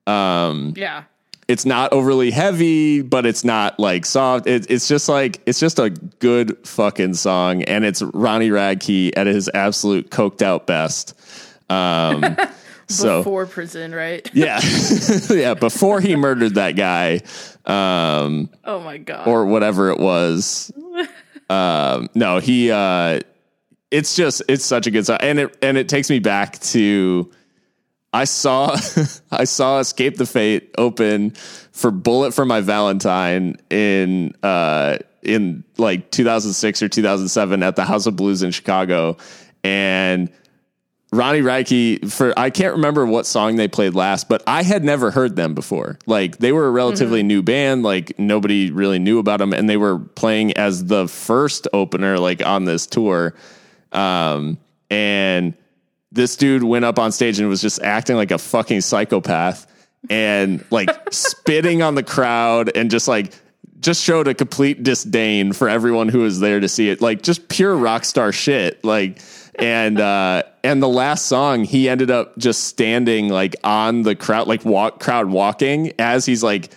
Um, 0.08 0.74
yeah 0.78 1.04
It's 1.48 1.66
not 1.66 1.92
overly 1.92 2.32
heavy, 2.32 3.02
but 3.02 3.26
it's 3.26 3.44
not 3.44 3.80
like 3.80 4.06
soft. 4.06 4.48
It, 4.48 4.70
it's 4.70 4.88
just 4.88 5.10
like 5.10 5.42
it's 5.46 5.60
just 5.60 5.78
a 5.80 5.90
good 5.90 6.58
fucking 6.66 7.16
song, 7.16 7.64
and 7.64 7.84
it's 7.84 8.02
Ronnie 8.02 8.50
Radke 8.50 9.12
at 9.18 9.28
his 9.28 9.50
absolute 9.54 10.10
coked 10.10 10.42
out 10.42 10.68
best. 10.68 11.20
Um, 11.70 12.38
so 12.88 13.20
before 13.20 13.46
prison 13.46 13.94
right 13.94 14.30
yeah, 14.34 14.60
yeah, 15.30 15.54
before 15.54 16.00
he 16.00 16.16
murdered 16.16 16.56
that 16.56 16.76
guy, 16.76 17.22
um, 17.66 18.50
oh 18.64 18.80
my 18.80 18.98
god 18.98 19.28
or 19.28 19.46
whatever 19.46 19.90
it 19.90 20.00
was. 20.00 20.72
um, 21.50 22.10
no, 22.16 22.40
he. 22.40 22.72
Uh, 22.72 23.20
it's 23.92 24.16
just 24.16 24.42
it's 24.48 24.66
such 24.66 24.88
a 24.88 24.92
good 24.92 25.06
song, 25.06 25.18
and 25.20 25.40
it 25.40 25.58
and 25.62 25.78
it 25.78 25.90
takes 25.90 26.10
me 26.10 26.20
back 26.20 26.60
to. 26.60 27.30
I 28.14 28.26
saw 28.26 28.78
I 29.32 29.44
saw 29.44 29.80
Escape 29.80 30.18
the 30.18 30.26
Fate 30.26 30.74
open 30.78 31.32
for 31.72 31.92
Bullet 31.92 32.34
for 32.34 32.46
My 32.46 32.62
Valentine 32.62 33.58
in 33.70 34.34
uh 34.44 34.98
in 35.24 35.64
like 35.78 36.12
2006 36.12 36.82
or 36.82 36.90
2007 36.90 37.64
at 37.64 37.76
the 37.76 37.86
House 37.86 38.06
of 38.06 38.16
Blues 38.16 38.44
in 38.44 38.52
Chicago 38.52 39.18
and 39.64 40.30
Ronnie 41.14 41.42
Radke 41.42 42.12
for 42.12 42.38
I 42.38 42.50
can't 42.50 42.76
remember 42.76 43.06
what 43.06 43.26
song 43.26 43.56
they 43.56 43.68
played 43.68 43.94
last, 43.94 44.28
but 44.30 44.42
I 44.48 44.64
had 44.64 44.84
never 44.84 45.12
heard 45.12 45.36
them 45.36 45.54
before. 45.54 46.00
Like 46.08 46.38
they 46.38 46.52
were 46.52 46.68
a 46.68 46.72
relatively 46.72 47.22
new 47.22 47.44
band, 47.44 47.84
like 47.84 48.18
nobody 48.18 48.72
really 48.72 49.00
knew 49.00 49.20
about 49.20 49.38
them, 49.38 49.54
and 49.54 49.70
they 49.70 49.78
were 49.78 50.00
playing 50.00 50.54
as 50.58 50.86
the 50.86 51.08
first 51.08 51.68
opener, 51.72 52.18
like 52.18 52.44
on 52.46 52.66
this 52.66 52.88
tour. 52.88 53.36
Um, 53.92 54.58
and 54.90 55.54
this 56.14 56.36
dude 56.36 56.64
went 56.64 56.86
up 56.86 57.00
on 57.00 57.12
stage 57.12 57.40
and 57.40 57.50
was 57.50 57.62
just 57.62 57.82
acting 57.82 58.16
like 58.16 58.32
a 58.32 58.38
fucking 58.38 58.82
psychopath 58.82 59.68
and 60.10 60.64
like 60.70 60.90
spitting 61.12 61.82
on 61.82 61.96
the 61.96 62.04
crowd 62.04 62.72
and 62.76 62.92
just 62.92 63.08
like 63.08 63.34
just 63.80 64.02
showed 64.02 64.28
a 64.28 64.34
complete 64.34 64.84
disdain 64.84 65.52
for 65.52 65.68
everyone 65.68 66.08
who 66.08 66.20
was 66.20 66.40
there 66.40 66.60
to 66.60 66.70
see 66.70 66.90
it. 66.90 67.02
Like 67.02 67.24
just 67.24 67.50
pure 67.50 67.76
rock 67.76 68.06
star 68.06 68.32
shit. 68.32 68.84
Like 68.86 69.20
and 69.56 70.00
uh 70.00 70.44
and 70.64 70.82
the 70.82 70.88
last 70.88 71.26
song 71.26 71.64
he 71.64 71.90
ended 71.90 72.10
up 72.10 72.38
just 72.38 72.66
standing 72.66 73.30
like 73.30 73.56
on 73.64 74.04
the 74.04 74.16
crowd 74.16 74.48
like 74.48 74.66
walk 74.66 75.00
crowd 75.00 75.28
walking 75.28 75.94
as 76.00 76.26
he's 76.26 76.44
like 76.44 76.72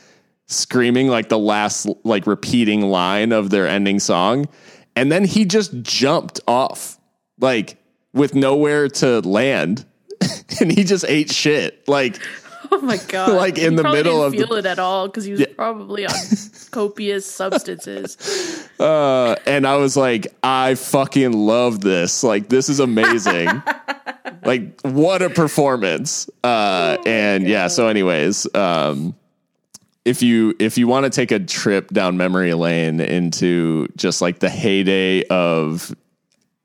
screaming 0.46 1.08
like 1.08 1.30
the 1.30 1.38
last 1.38 1.88
like 2.04 2.26
repeating 2.26 2.82
line 2.82 3.32
of 3.32 3.48
their 3.48 3.66
ending 3.66 3.98
song 3.98 4.46
and 4.94 5.10
then 5.10 5.24
he 5.24 5.46
just 5.46 5.80
jumped 5.82 6.38
off 6.46 6.98
like 7.40 7.78
with 8.16 8.34
nowhere 8.34 8.88
to 8.88 9.20
land. 9.20 9.84
And 10.60 10.72
he 10.72 10.84
just 10.84 11.04
ate 11.06 11.30
shit 11.30 11.86
like 11.86 12.18
Oh 12.72 12.80
my 12.80 12.96
god! 13.08 13.32
Like 13.36 13.58
in 13.58 13.72
He 13.72 13.76
the 13.76 13.82
middle 13.84 14.22
didn't 14.22 14.26
of 14.26 14.32
the- 14.32 14.38
feel 14.38 14.54
it 14.54 14.66
at 14.66 14.78
all 14.78 15.06
because 15.06 15.24
he 15.24 15.32
was 15.32 15.46
probably 15.54 16.06
on 16.06 16.14
copious 16.70 17.24
substances. 17.30 18.16
uh 18.80 19.36
and 19.46 19.66
i 19.66 19.76
was 19.76 19.96
like 19.96 20.26
i 20.42 20.74
fucking 20.74 21.32
love 21.32 21.80
this. 21.80 22.24
Like 22.24 22.48
this 22.48 22.68
is 22.68 22.80
amazing. 22.80 23.48
Like 24.44 24.80
what 24.82 25.20
a 25.22 25.28
performance. 25.30 26.28
Uh 26.42 26.96
and 27.06 27.46
yeah 27.46 27.68
so 27.68 27.88
anyways 27.88 28.52
um 28.54 29.14
if 30.04 30.22
you 30.22 30.54
if 30.58 30.78
you 30.78 30.86
want 30.88 31.04
to 31.04 31.10
take 31.10 31.30
a 31.32 31.38
trip 31.40 31.88
down 31.90 32.16
memory 32.16 32.54
lane 32.54 33.00
into 33.00 33.88
just 33.96 34.22
like 34.22 34.38
the 34.38 34.48
heyday 34.50 35.22
of 35.24 35.94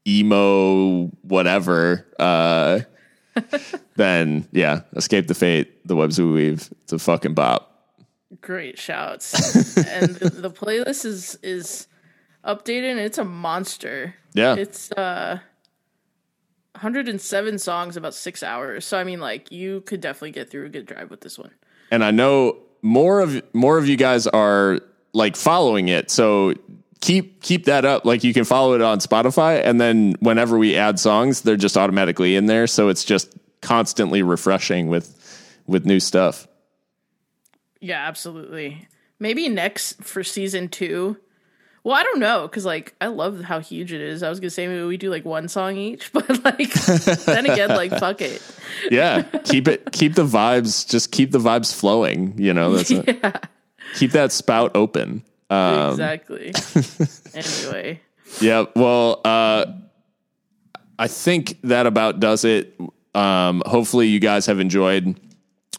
emo 0.07 1.05
whatever 1.21 2.05
uh 2.19 2.79
then 3.95 4.47
yeah 4.51 4.81
escape 4.95 5.27
the 5.27 5.35
fate 5.35 5.85
the 5.87 5.95
webs 5.95 6.19
we 6.19 6.25
weave 6.31 6.69
it's 6.83 6.93
a 6.93 6.99
fucking 6.99 7.33
bop 7.33 7.67
Great 8.39 8.79
shouts, 8.79 9.75
and 9.77 10.15
the, 10.15 10.29
the 10.29 10.49
playlist 10.49 11.03
is 11.05 11.37
is 11.43 11.87
updated. 12.45 12.91
and 12.91 12.99
It's 13.01 13.17
a 13.17 13.25
monster. 13.25 14.15
yeah 14.33 14.55
It's 14.55 14.89
uh 14.93 15.39
107 16.75 17.59
songs, 17.59 17.97
about 17.97 18.13
six 18.13 18.41
hours. 18.41 18.85
So 18.85 18.97
I 18.97 19.03
mean, 19.03 19.19
like 19.19 19.51
you 19.51 19.81
could 19.81 19.99
definitely 19.99 20.31
get 20.31 20.49
through 20.49 20.65
a 20.65 20.69
good 20.69 20.85
drive 20.85 21.09
with 21.09 21.21
this 21.21 21.37
one. 21.37 21.51
and 21.91 22.03
I 22.03 22.11
know 22.11 22.57
more 22.81 23.19
of 23.19 23.41
more 23.53 23.77
of 23.77 23.87
you 23.87 23.97
guys 23.97 24.27
are 24.27 24.79
like 25.13 25.35
following 25.35 25.89
it. 25.89 26.09
So 26.09 26.53
keep 27.01 27.41
keep 27.41 27.65
that 27.65 27.83
up. 27.83 28.05
Like 28.05 28.23
you 28.23 28.33
can 28.33 28.45
follow 28.45 28.73
it 28.73 28.81
on 28.81 28.99
Spotify, 28.99 29.61
and 29.63 29.81
then 29.81 30.15
whenever 30.19 30.57
we 30.57 30.77
add 30.77 30.99
songs, 30.99 31.41
they're 31.41 31.57
just 31.57 31.75
automatically 31.75 32.35
in 32.35 32.45
there. 32.45 32.67
So 32.67 32.87
it's 32.87 33.03
just 33.03 33.35
constantly 33.61 34.23
refreshing 34.23 34.87
with 34.87 35.17
with 35.67 35.85
new 35.85 35.99
stuff. 35.99 36.47
Yeah, 37.81 38.07
absolutely. 38.07 38.87
Maybe 39.19 39.49
next 39.49 40.03
for 40.03 40.23
season 40.23 40.69
two. 40.69 41.17
Well, 41.83 41.95
I 41.95 42.03
don't 42.03 42.19
know 42.19 42.43
because 42.43 42.63
like 42.63 42.95
I 43.01 43.07
love 43.07 43.41
how 43.41 43.59
huge 43.59 43.91
it 43.91 44.01
is. 44.01 44.21
I 44.21 44.29
was 44.29 44.39
gonna 44.39 44.51
say 44.51 44.67
maybe 44.67 44.83
we 44.83 44.97
do 44.97 45.09
like 45.09 45.25
one 45.25 45.47
song 45.47 45.77
each, 45.77 46.11
but 46.13 46.43
like 46.43 46.71
then 47.25 47.47
again, 47.47 47.69
like 47.69 47.91
fuck 47.91 48.21
it. 48.21 48.41
Yeah, 48.91 49.23
keep 49.23 49.67
it 49.67 49.91
keep 49.91 50.13
the 50.13 50.25
vibes. 50.25 50.87
Just 50.87 51.11
keep 51.11 51.31
the 51.31 51.39
vibes 51.39 51.73
flowing. 51.73 52.35
You 52.37 52.53
know, 52.53 52.73
that's 52.73 52.91
it. 52.91 53.19
Yeah, 53.23 53.33
keep 53.95 54.11
that 54.11 54.31
spout 54.31 54.75
open. 54.75 55.23
Um, 55.51 55.91
exactly. 55.91 56.53
anyway, 57.33 57.99
Yeah. 58.39 58.65
Well, 58.75 59.19
uh, 59.25 59.65
I 60.97 61.07
think 61.07 61.59
that 61.63 61.85
about 61.85 62.19
does 62.19 62.45
it. 62.45 62.79
Um, 63.13 63.61
hopefully, 63.65 64.07
you 64.07 64.19
guys 64.19 64.45
have 64.45 64.59
enjoyed. 64.59 65.19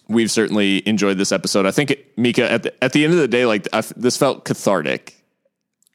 We've 0.08 0.30
certainly 0.30 0.86
enjoyed 0.86 1.16
this 1.16 1.32
episode. 1.32 1.64
I 1.64 1.70
think 1.70 1.90
it, 1.92 2.18
Mika 2.18 2.50
at 2.50 2.64
the, 2.64 2.84
at 2.84 2.92
the 2.92 3.04
end 3.04 3.14
of 3.14 3.18
the 3.20 3.28
day, 3.28 3.46
like 3.46 3.66
I 3.72 3.78
f 3.78 3.92
this 3.96 4.16
felt 4.18 4.44
cathartic. 4.44 5.24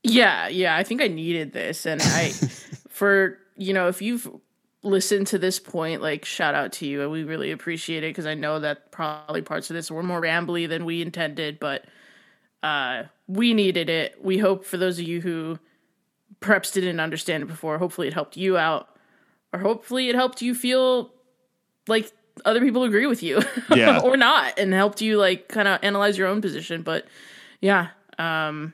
yeah, 0.02 0.48
yeah. 0.48 0.76
I 0.76 0.84
think 0.84 1.02
I 1.02 1.08
needed 1.08 1.54
this, 1.54 1.86
and 1.86 2.02
I 2.02 2.30
for 2.90 3.38
you 3.58 3.74
know 3.74 3.90
if 3.90 4.02
you've 4.02 4.28
listened 4.82 5.28
to 5.28 5.38
this 5.38 5.60
point, 5.60 6.02
like 6.02 6.26
shout 6.26 6.56
out 6.56 6.72
to 6.74 6.88
you, 6.88 7.04
and 7.04 7.12
we 7.12 7.24
really 7.24 7.52
appreciate 7.52 8.04
it 8.04 8.10
because 8.10 8.26
I 8.26 8.34
know 8.34 8.60
that 8.60 8.92
probably 8.92 9.44
parts 9.44 9.70
of 9.70 9.76
this 9.76 9.92
were 9.92 10.02
more 10.02 10.22
rambly 10.22 10.68
than 10.68 10.84
we 10.86 11.04
intended, 11.04 11.60
but 11.60 11.86
uh, 12.68 13.04
we 13.28 13.54
needed 13.54 13.90
it. 13.90 14.18
We 14.24 14.38
hope 14.38 14.66
for 14.66 14.78
those 14.78 15.00
of 15.00 15.08
you 15.08 15.22
who 15.22 15.60
perhaps 16.40 16.72
didn't 16.72 17.00
understand 17.00 17.44
it 17.44 17.48
before, 17.48 17.78
hopefully 17.78 18.08
it 18.08 18.14
helped 18.14 18.38
you 18.38 18.58
out, 18.58 18.90
or 19.54 19.60
hopefully 19.60 20.10
it 20.10 20.16
helped 20.16 20.42
you 20.42 20.54
feel 20.54 21.12
like 21.88 22.12
other 22.46 22.60
people 22.62 22.84
agree 22.84 23.06
with 23.08 23.24
you, 23.24 23.42
Yeah. 23.76 24.00
or 24.02 24.18
not, 24.18 24.60
and 24.60 24.74
helped 24.74 25.02
you 25.02 25.18
like 25.18 25.48
kind 25.48 25.68
of 25.68 25.80
analyze 25.84 26.18
your 26.18 26.28
own 26.28 26.42
position. 26.42 26.82
But 26.84 27.06
yeah, 27.62 27.88
um, 28.20 28.74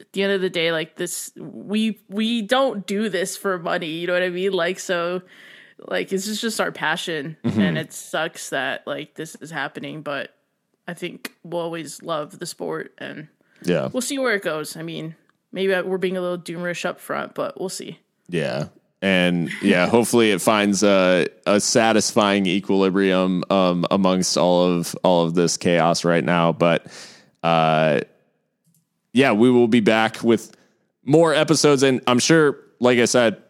at 0.00 0.12
the 0.12 0.22
end 0.22 0.32
of 0.32 0.40
the 0.40 0.50
day, 0.50 0.72
like 0.72 0.96
this, 0.96 1.30
we 1.36 2.00
we 2.08 2.42
don't 2.42 2.86
do 2.86 3.08
this 3.08 3.36
for 3.36 3.58
money. 3.58 3.88
You 3.88 4.06
know 4.06 4.14
what 4.14 4.22
I 4.22 4.30
mean? 4.30 4.52
Like 4.52 4.78
so. 4.78 5.22
Like 5.88 6.08
this 6.10 6.26
is 6.26 6.40
just 6.42 6.60
our 6.60 6.72
passion, 6.72 7.36
and 7.42 7.78
it 7.78 7.92
sucks 7.94 8.50
that 8.50 8.86
like 8.86 9.14
this 9.14 9.34
is 9.36 9.50
happening. 9.50 10.02
But 10.02 10.34
I 10.90 10.94
think 10.94 11.32
we'll 11.44 11.60
always 11.62 12.02
love 12.02 12.38
the 12.38 12.46
sport, 12.46 12.92
and 12.98 13.28
Yeah. 13.62 13.88
we'll 13.92 14.00
see 14.02 14.18
where 14.18 14.34
it 14.34 14.42
goes. 14.42 14.76
I 14.76 14.82
mean, 14.82 15.14
maybe 15.52 15.72
we're 15.82 15.98
being 15.98 16.16
a 16.16 16.20
little 16.20 16.38
doomerish 16.38 16.84
up 16.84 17.00
front, 17.00 17.34
but 17.34 17.58
we'll 17.60 17.68
see. 17.68 17.98
Yeah. 18.28 18.66
And 19.02 19.50
yeah, 19.62 19.86
hopefully 19.86 20.30
it 20.30 20.42
finds 20.42 20.82
a, 20.82 21.26
a 21.46 21.58
satisfying 21.60 22.46
equilibrium 22.46 23.44
um, 23.48 23.86
amongst 23.90 24.36
all 24.36 24.64
of 24.64 24.94
all 25.02 25.24
of 25.24 25.34
this 25.34 25.56
chaos 25.56 26.04
right 26.04 26.22
now. 26.24 26.52
But 26.52 26.86
uh, 27.42 28.00
yeah, 29.12 29.32
we 29.32 29.50
will 29.50 29.68
be 29.68 29.80
back 29.80 30.22
with 30.22 30.54
more 31.04 31.32
episodes, 31.34 31.82
and 31.82 32.02
I'm 32.06 32.18
sure, 32.18 32.58
like 32.78 32.98
I 32.98 33.06
said, 33.06 33.42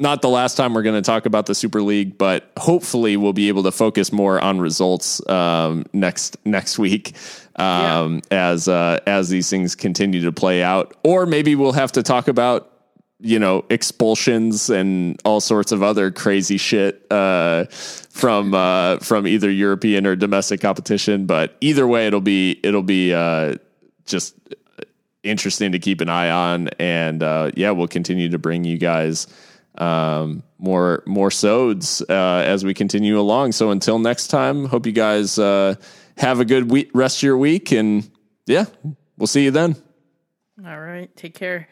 not 0.00 0.22
the 0.22 0.28
last 0.28 0.56
time 0.56 0.72
we're 0.72 0.82
going 0.82 1.00
to 1.00 1.06
talk 1.06 1.26
about 1.26 1.44
the 1.44 1.54
Super 1.54 1.82
League, 1.82 2.16
but 2.16 2.50
hopefully 2.56 3.18
we'll 3.18 3.34
be 3.34 3.48
able 3.48 3.62
to 3.64 3.70
focus 3.70 4.12
more 4.12 4.40
on 4.40 4.58
results 4.58 5.24
um, 5.28 5.84
next 5.92 6.38
next 6.46 6.78
week 6.78 7.14
um, 7.56 8.22
as 8.30 8.66
uh, 8.66 8.98
as 9.06 9.28
these 9.28 9.50
things 9.50 9.74
continue 9.74 10.22
to 10.22 10.32
play 10.32 10.62
out, 10.62 10.96
or 11.04 11.26
maybe 11.26 11.54
we'll 11.54 11.72
have 11.72 11.92
to 11.92 12.02
talk 12.02 12.28
about 12.28 12.72
you 13.20 13.38
know 13.38 13.62
expulsions 13.68 14.70
and 14.70 15.20
all 15.26 15.40
sorts 15.40 15.70
of 15.70 15.82
other 15.82 16.10
crazy 16.10 16.56
shit 16.56 17.06
uh, 17.12 17.66
from 17.66 18.54
uh, 18.54 18.96
from 19.00 19.26
either 19.26 19.50
European 19.50 20.06
or 20.06 20.16
domestic 20.16 20.62
competition. 20.62 21.26
But 21.26 21.56
either 21.60 21.86
way, 21.86 22.06
it'll 22.06 22.22
be 22.22 22.58
it'll 22.62 22.82
be 22.82 23.12
uh, 23.12 23.56
just 24.06 24.34
interesting 25.22 25.72
to 25.72 25.78
keep 25.78 26.00
an 26.00 26.08
eye 26.08 26.30
on, 26.30 26.68
and 26.78 27.22
uh, 27.22 27.50
yeah, 27.54 27.70
we'll 27.70 27.86
continue 27.86 28.30
to 28.30 28.38
bring 28.38 28.64
you 28.64 28.78
guys 28.78 29.26
um, 29.76 30.42
more 30.58 31.02
more 31.06 31.30
sods 31.30 32.02
uh, 32.08 32.42
as 32.46 32.64
we 32.64 32.74
continue 32.74 33.18
along. 33.18 33.52
So 33.52 33.70
until 33.70 33.98
next 33.98 34.28
time, 34.28 34.66
hope 34.66 34.86
you 34.86 34.92
guys 34.92 35.38
uh, 35.38 35.76
have 36.16 36.40
a 36.40 36.44
good 36.44 36.70
week, 36.70 36.90
rest 36.94 37.18
of 37.18 37.22
your 37.22 37.38
week, 37.38 37.72
and 37.72 38.10
yeah, 38.46 38.66
we'll 39.16 39.26
see 39.26 39.44
you 39.44 39.50
then. 39.50 39.76
All 40.64 40.80
right. 40.80 41.14
Take 41.16 41.34
care. 41.34 41.68